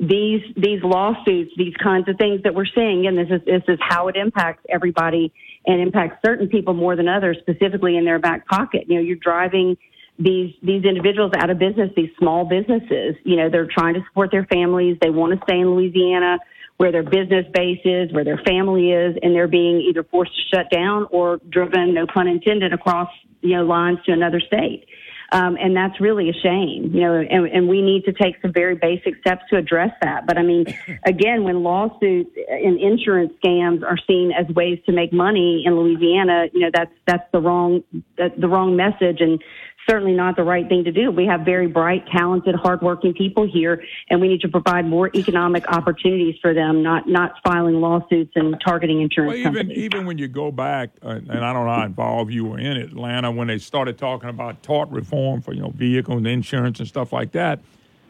these 0.00 0.42
these 0.56 0.82
lawsuits, 0.82 1.52
these 1.56 1.74
kinds 1.82 2.08
of 2.08 2.16
things 2.16 2.42
that 2.44 2.54
we're 2.54 2.66
seeing, 2.66 3.06
and 3.06 3.18
this 3.18 3.28
is 3.30 3.44
this 3.44 3.62
is 3.66 3.78
how 3.80 4.08
it 4.08 4.16
impacts 4.16 4.64
everybody 4.68 5.32
and 5.66 5.80
impacts 5.80 6.24
certain 6.24 6.48
people 6.48 6.72
more 6.72 6.94
than 6.94 7.08
others, 7.08 7.36
specifically 7.40 7.96
in 7.96 8.04
their 8.04 8.18
back 8.18 8.46
pocket. 8.46 8.84
You 8.86 8.96
know, 8.96 9.00
you're 9.00 9.16
driving 9.16 9.76
these 10.18 10.54
these 10.62 10.84
individuals 10.84 11.32
out 11.36 11.50
of 11.50 11.58
business, 11.58 11.90
these 11.96 12.10
small 12.18 12.44
businesses. 12.44 13.16
You 13.24 13.36
know, 13.36 13.50
they're 13.50 13.66
trying 13.66 13.94
to 13.94 14.00
support 14.08 14.30
their 14.30 14.46
families. 14.46 14.96
They 15.00 15.10
want 15.10 15.38
to 15.38 15.44
stay 15.44 15.58
in 15.58 15.74
Louisiana 15.74 16.38
where 16.76 16.92
their 16.92 17.02
business 17.02 17.44
base 17.52 17.80
is, 17.84 18.12
where 18.12 18.22
their 18.22 18.38
family 18.46 18.92
is, 18.92 19.16
and 19.20 19.34
they're 19.34 19.48
being 19.48 19.80
either 19.80 20.04
forced 20.04 20.32
to 20.36 20.56
shut 20.56 20.70
down 20.70 21.08
or 21.10 21.40
driven, 21.48 21.92
no 21.92 22.06
pun 22.06 22.28
intended, 22.28 22.72
across 22.72 23.08
you 23.40 23.56
know 23.56 23.64
lines 23.64 23.98
to 24.06 24.12
another 24.12 24.40
state. 24.40 24.86
Um, 25.30 25.58
and 25.60 25.76
that's 25.76 26.00
really 26.00 26.30
a 26.30 26.32
shame, 26.32 26.90
you 26.94 27.02
know, 27.02 27.14
and, 27.14 27.46
and 27.48 27.68
we 27.68 27.82
need 27.82 28.04
to 28.04 28.12
take 28.12 28.40
some 28.40 28.50
very 28.50 28.76
basic 28.76 29.18
steps 29.20 29.42
to 29.50 29.58
address 29.58 29.90
that. 30.00 30.26
But 30.26 30.38
I 30.38 30.42
mean, 30.42 30.64
again, 31.04 31.44
when 31.44 31.62
lawsuits 31.62 32.30
and 32.48 32.80
insurance 32.80 33.34
scams 33.44 33.82
are 33.82 33.98
seen 34.06 34.32
as 34.32 34.46
ways 34.54 34.78
to 34.86 34.92
make 34.92 35.12
money 35.12 35.64
in 35.66 35.76
Louisiana, 35.76 36.46
you 36.52 36.60
know, 36.60 36.70
that's, 36.72 36.92
that's 37.06 37.30
the 37.32 37.40
wrong, 37.40 37.84
the 38.16 38.48
wrong 38.48 38.74
message. 38.74 39.20
And 39.20 39.42
certainly 39.88 40.12
not 40.12 40.36
the 40.36 40.42
right 40.42 40.68
thing 40.68 40.84
to 40.84 40.92
do. 40.92 41.10
We 41.10 41.26
have 41.26 41.40
very 41.40 41.66
bright, 41.66 42.06
talented, 42.08 42.54
hardworking 42.54 43.14
people 43.14 43.46
here, 43.46 43.82
and 44.10 44.20
we 44.20 44.28
need 44.28 44.40
to 44.42 44.48
provide 44.48 44.86
more 44.86 45.10
economic 45.14 45.68
opportunities 45.68 46.36
for 46.40 46.52
them, 46.54 46.82
not 46.82 47.08
not 47.08 47.34
filing 47.44 47.80
lawsuits 47.80 48.32
and 48.34 48.56
targeting 48.64 49.00
insurance 49.00 49.30
well, 49.30 49.38
even, 49.38 49.54
companies. 49.54 49.78
Even 49.78 50.06
when 50.06 50.18
you 50.18 50.28
go 50.28 50.50
back, 50.50 50.90
uh, 51.02 51.20
and 51.28 51.44
I 51.44 51.52
don't 51.52 51.66
know 51.66 51.72
how 51.72 51.84
involved 51.84 52.32
you 52.32 52.44
were 52.44 52.58
in 52.58 52.76
Atlanta 52.76 53.30
when 53.30 53.48
they 53.48 53.58
started 53.58 53.98
talking 53.98 54.28
about 54.28 54.62
tort 54.62 54.90
reform 54.90 55.40
for 55.40 55.54
you 55.54 55.62
know 55.62 55.70
vehicles 55.70 56.18
and 56.18 56.26
insurance 56.26 56.78
and 56.78 56.88
stuff 56.88 57.12
like 57.12 57.32
that. 57.32 57.60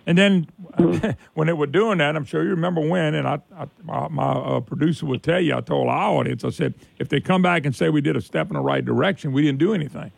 And 0.06 0.16
then 0.16 0.48
when 1.34 1.46
they 1.46 1.52
were 1.52 1.66
doing 1.66 1.98
that, 1.98 2.16
I'm 2.16 2.24
sure 2.24 2.42
you 2.42 2.50
remember 2.50 2.80
when, 2.80 3.14
and 3.14 3.28
I, 3.28 3.40
I 3.54 3.66
my, 3.84 4.08
my 4.08 4.32
uh, 4.32 4.60
producer 4.60 5.04
would 5.04 5.22
tell 5.22 5.38
you, 5.40 5.54
I 5.54 5.60
told 5.60 5.88
our 5.88 6.18
audience, 6.18 6.44
I 6.44 6.50
said, 6.50 6.74
if 6.98 7.10
they 7.10 7.20
come 7.20 7.42
back 7.42 7.66
and 7.66 7.76
say 7.76 7.90
we 7.90 8.00
did 8.00 8.16
a 8.16 8.22
step 8.22 8.48
in 8.48 8.54
the 8.54 8.60
right 8.62 8.82
direction, 8.82 9.32
we 9.32 9.42
didn't 9.42 9.58
do 9.58 9.74
anything. 9.74 10.10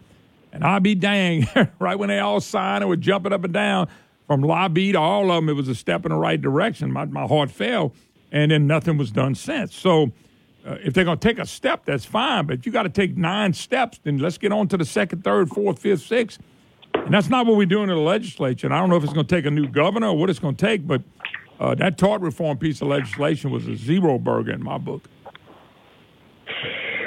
And 0.52 0.64
I'll 0.64 0.80
be 0.80 0.94
dang, 0.94 1.48
right 1.78 1.98
when 1.98 2.08
they 2.08 2.18
all 2.18 2.40
signed 2.40 2.82
and 2.82 2.88
were 2.88 2.96
jumping 2.96 3.32
up 3.32 3.44
and 3.44 3.52
down 3.52 3.88
from 4.26 4.42
lobby 4.42 4.92
to 4.92 4.98
all 4.98 5.30
of 5.30 5.36
them, 5.36 5.48
it 5.48 5.54
was 5.54 5.68
a 5.68 5.74
step 5.74 6.04
in 6.04 6.12
the 6.12 6.18
right 6.18 6.40
direction. 6.40 6.92
My, 6.92 7.04
my 7.04 7.26
heart 7.26 7.50
fell, 7.50 7.92
and 8.32 8.50
then 8.50 8.66
nothing 8.66 8.96
was 8.96 9.10
done 9.10 9.34
since. 9.34 9.74
So 9.74 10.12
uh, 10.66 10.76
if 10.84 10.94
they're 10.94 11.04
going 11.04 11.18
to 11.18 11.28
take 11.28 11.38
a 11.38 11.46
step, 11.46 11.84
that's 11.84 12.04
fine. 12.04 12.46
But 12.46 12.66
you 12.66 12.72
got 12.72 12.82
to 12.84 12.88
take 12.88 13.16
nine 13.16 13.52
steps, 13.52 14.00
then 14.02 14.18
let's 14.18 14.38
get 14.38 14.52
on 14.52 14.68
to 14.68 14.76
the 14.76 14.84
second, 14.84 15.24
third, 15.24 15.48
fourth, 15.50 15.78
fifth, 15.78 16.02
sixth. 16.06 16.40
And 16.94 17.14
that's 17.14 17.28
not 17.28 17.46
what 17.46 17.56
we're 17.56 17.66
doing 17.66 17.88
in 17.88 17.96
the 17.96 18.02
legislature. 18.02 18.66
And 18.66 18.74
I 18.74 18.78
don't 18.78 18.90
know 18.90 18.96
if 18.96 19.04
it's 19.04 19.12
going 19.12 19.26
to 19.26 19.34
take 19.34 19.46
a 19.46 19.50
new 19.50 19.68
governor 19.68 20.08
or 20.08 20.16
what 20.16 20.28
it's 20.28 20.38
going 20.38 20.56
to 20.56 20.66
take, 20.66 20.86
but 20.86 21.02
uh, 21.58 21.74
that 21.76 21.98
tort 21.98 22.20
reform 22.22 22.58
piece 22.58 22.80
of 22.82 22.88
legislation 22.88 23.50
was 23.50 23.66
a 23.66 23.76
zero 23.76 24.18
burger 24.18 24.52
in 24.52 24.62
my 24.62 24.78
book. 24.78 25.08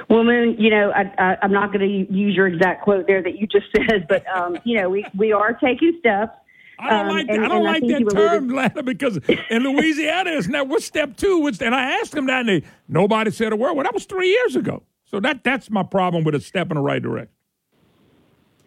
Well, 0.09 0.23
Moon, 0.23 0.55
you 0.59 0.69
know, 0.69 0.91
I, 0.91 1.13
I, 1.17 1.37
I'm 1.41 1.51
not 1.51 1.71
going 1.71 1.87
to 1.87 2.13
use 2.13 2.35
your 2.35 2.47
exact 2.47 2.83
quote 2.83 3.07
there 3.07 3.21
that 3.21 3.37
you 3.37 3.47
just 3.47 3.65
said, 3.75 4.07
but 4.07 4.25
um, 4.27 4.57
you 4.63 4.79
know, 4.79 4.89
we 4.89 5.05
we 5.17 5.31
are 5.31 5.53
taking 5.53 5.95
steps. 5.99 6.31
I 6.79 6.89
don't 6.89 6.99
um, 6.99 7.15
like 7.15 7.27
and, 7.29 7.45
I 7.45 7.47
don't 7.47 7.63
like 7.63 7.83
that 7.83 8.09
term, 8.11 8.49
alluded- 8.49 8.85
because 8.85 9.17
in 9.49 9.63
Louisiana, 9.63 10.31
it's 10.31 10.47
now 10.47 10.63
what's 10.63 10.85
step 10.85 11.15
two? 11.15 11.39
What's, 11.39 11.61
and 11.61 11.73
I 11.73 11.99
asked 11.99 12.11
them 12.11 12.25
that, 12.27 12.41
and 12.41 12.49
they, 12.49 12.63
nobody 12.87 13.31
said 13.31 13.53
a 13.53 13.55
word. 13.55 13.73
Well, 13.73 13.83
that 13.83 13.93
was 13.93 14.05
three 14.05 14.29
years 14.29 14.55
ago. 14.55 14.83
So 15.05 15.19
that 15.19 15.43
that's 15.43 15.69
my 15.69 15.83
problem 15.83 16.23
with 16.23 16.35
a 16.35 16.41
step 16.41 16.71
in 16.71 16.75
the 16.75 16.81
right 16.81 17.01
direction. 17.01 17.29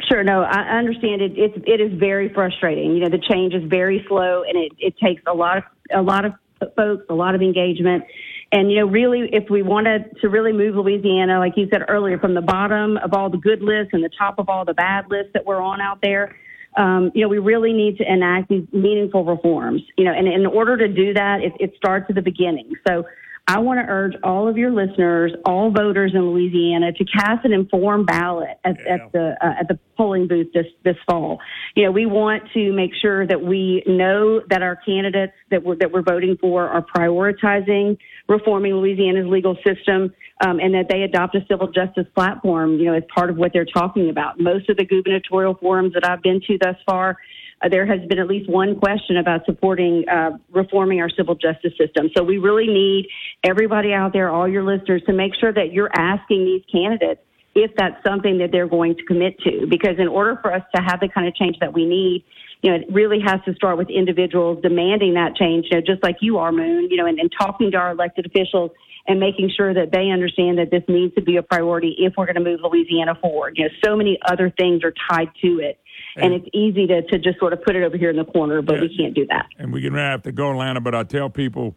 Sure, 0.09 0.23
no, 0.23 0.43
I 0.43 0.79
understand 0.79 1.23
it. 1.23 1.33
It's 1.37 1.57
it 1.67 1.81
is 1.81 1.99
very 1.99 2.33
frustrating. 2.33 2.95
You 2.95 3.01
know, 3.01 3.09
the 3.09 3.19
change 3.19 3.55
is 3.55 3.65
very 3.65 4.05
slow, 4.09 4.45
and 4.47 4.57
it, 4.57 4.73
it 4.79 4.95
takes 5.03 5.23
a 5.27 5.35
lot 5.35 5.59
of 5.59 5.65
a 5.93 6.03
lot 6.03 6.25
of 6.25 6.33
folks, 6.77 7.05
a 7.09 7.15
lot 7.15 7.35
of 7.35 7.43
engagement. 7.43 8.05
And, 8.53 8.71
you 8.71 8.79
know, 8.79 8.87
really, 8.87 9.29
if 9.33 9.51
we 9.51 9.63
wanted 9.63 10.17
to 10.21 10.29
really 10.29 10.53
move 10.53 10.77
Louisiana, 10.77 11.39
like 11.39 11.55
you 11.57 11.69
said 11.71 11.83
earlier, 11.89 12.19
from 12.19 12.35
the 12.35 12.41
bottom 12.41 12.97
of 12.99 13.13
all 13.13 13.29
the 13.29 13.39
good 13.39 13.61
lists 13.61 13.91
and 13.93 14.05
the 14.05 14.11
top 14.17 14.39
of 14.39 14.49
all 14.49 14.65
the 14.65 14.75
bad 14.75 15.07
lists 15.11 15.33
that 15.35 15.45
we're 15.45 15.61
on 15.61 15.81
out 15.81 15.99
there, 16.01 16.37
um, 16.77 17.11
you 17.15 17.23
know, 17.23 17.29
we 17.29 17.39
really 17.39 17.73
need 17.73 17.97
to 17.99 18.05
enact 18.11 18.49
these 18.49 18.67
meaningful 18.73 19.25
reforms. 19.25 19.83
You 19.97 20.05
know, 20.05 20.13
and 20.13 20.29
in 20.29 20.47
order 20.47 20.77
to 20.77 20.87
do 20.87 21.13
that, 21.15 21.41
it, 21.43 21.53
it 21.59 21.75
starts 21.77 22.07
at 22.09 22.15
the 22.15 22.23
beginning. 22.23 22.73
So 22.87 23.05
I 23.49 23.61
want 23.61 23.79
to 23.79 23.87
urge 23.89 24.15
all 24.25 24.49
of 24.49 24.57
your 24.57 24.73
listeners, 24.73 25.33
all 25.45 25.71
voters 25.71 26.13
in 26.15 26.21
Louisiana, 26.33 26.93
to 26.93 27.05
cast 27.05 27.45
an 27.45 27.53
informed 27.53 28.07
ballot 28.07 28.59
at, 28.65 28.77
yeah. 28.85 28.95
at 28.95 29.13
the 29.13 29.37
uh, 29.41 29.61
at 29.61 29.69
the 29.69 29.79
polling 29.97 30.27
booth 30.27 30.53
this 30.53 30.67
this 30.85 30.97
fall. 31.09 31.39
You 31.77 31.85
know, 31.85 31.93
we 31.93 32.07
want 32.07 32.43
to 32.55 32.73
make 32.73 32.91
sure 33.01 33.25
that 33.25 33.41
we 33.41 33.85
know 33.87 34.41
that 34.51 34.63
our 34.63 34.75
candidates 34.75 35.35
that 35.53 35.63
we're 35.63 35.77
that 35.77 35.93
we're 35.93 36.03
voting 36.03 36.37
for 36.41 36.69
are 36.69 36.85
prioritizing 36.85 37.99
reforming 38.29 38.75
Louisiana's 38.75 39.29
legal 39.29 39.57
system, 39.65 40.13
um, 40.45 40.59
and 40.59 40.75
that 40.75 40.89
they 40.91 41.03
adopt 41.03 41.37
a 41.37 41.47
civil 41.49 41.69
justice 41.69 42.07
platform. 42.17 42.79
You 42.81 42.87
know, 42.87 42.95
as 42.95 43.05
part 43.15 43.31
of 43.31 43.37
what 43.37 43.53
they're 43.53 43.65
talking 43.65 44.11
about. 44.11 44.41
Most 44.41 44.69
of 44.69 44.77
the 44.77 44.85
gubernatorial 44.85 45.55
forums 45.55 45.95
that 45.95 46.05
I've 46.05 46.23
been 46.23 46.41
to 46.49 46.59
thus 46.61 46.77
far 46.85 47.17
uh, 47.63 47.69
there 47.69 47.87
has 47.87 48.07
been 48.09 48.19
at 48.19 48.27
least 48.27 48.49
one 48.51 48.79
question 48.79 49.17
about 49.17 49.45
supporting 49.47 50.05
uh, 50.09 50.31
reforming 50.53 51.01
our 51.01 51.11
civil 51.11 51.35
justice 51.35 51.73
system. 51.79 52.11
So 52.17 52.23
we 52.23 52.39
really 52.39 52.67
need 52.67 53.09
everybody 53.45 53.93
out 53.93 54.13
there, 54.13 54.31
all 54.31 54.49
your 54.49 54.63
listeners, 54.63 55.03
to 55.07 55.13
make 55.13 55.33
sure 55.41 55.53
that 55.53 55.73
you're 55.73 55.91
asking 55.95 56.45
these 56.45 56.63
candidates 56.71 57.21
if 57.55 57.71
that's 57.77 57.97
something 58.07 58.39
that 58.39 58.53
they're 58.53 58.69
going 58.69 58.97
to 58.97 59.03
commit 59.05 59.39
to. 59.41 59.67
Because 59.69 59.99
in 59.99 60.09
order 60.09 60.39
for 60.43 60.53
us 60.53 60.63
to 60.75 60.83
have 60.83 61.01
the 61.01 61.09
kind 61.09 61.27
of 61.27 61.35
change 61.35 61.57
that 61.61 61.73
we 61.73 61.87
need, 61.87 62.25
you 62.61 62.71
know, 62.71 62.77
it 62.77 62.87
really 62.93 63.21
has 63.25 63.41
to 63.47 63.55
start 63.55 63.79
with 63.79 63.89
individuals 63.89 64.61
demanding 64.63 65.15
that 65.15 65.37
change, 65.37 65.67
you 65.71 65.79
know, 65.79 65.83
just 65.87 66.03
like 66.03 66.17
you 66.21 66.37
are, 66.39 66.53
Moon, 66.53 66.89
you 66.91 66.97
know, 66.97 67.07
and, 67.07 67.19
and 67.19 67.33
talking 67.39 67.71
to 67.71 67.77
our 67.79 67.93
elected 67.93 68.27
officials 68.27 68.71
and 69.09 69.21
making 69.21 69.51
sure 69.57 69.73
that 69.73 69.93
they 69.93 70.11
understand 70.11 70.59
that 70.59 70.71
this 70.71 70.83
needs 70.89 71.15
to 71.15 71.23
be 71.23 71.37
a 71.37 71.43
priority 71.43 71.95
if 71.99 72.15
we're 72.17 72.27
going 72.27 72.37
to 72.37 72.41
move 72.41 72.61
Louisiana 72.63 73.15
forward. 73.15 73.55
You 73.57 73.65
know, 73.65 73.71
so 73.85 73.97
many 73.97 74.19
other 74.27 74.51
things 74.51 74.83
are 74.85 74.93
tied 75.11 75.31
to 75.43 75.61
it 75.61 75.79
and, 76.25 76.35
it's 76.35 76.49
easy 76.53 76.87
to, 76.87 77.03
to 77.03 77.19
just 77.19 77.39
sort 77.39 77.53
of 77.53 77.63
put 77.63 77.77
it 77.77 77.85
over 77.85 77.97
here 77.97 78.11
in 78.11 78.17
the 78.17 78.25
corner, 78.25 78.63
but 78.63 78.77
yeah, 78.77 78.83
we 78.83 78.97
can't 78.97 79.15
do 79.15 79.27
that. 79.27 79.47
And 79.59 79.73
going 79.73 79.93
to 79.93 79.99
have 79.99 80.23
to 80.23 80.33
go, 80.33 80.51
Atlanta, 80.51 80.81
but 80.81 80.95
I 80.95 81.03
tell 81.03 81.29
people 81.31 81.77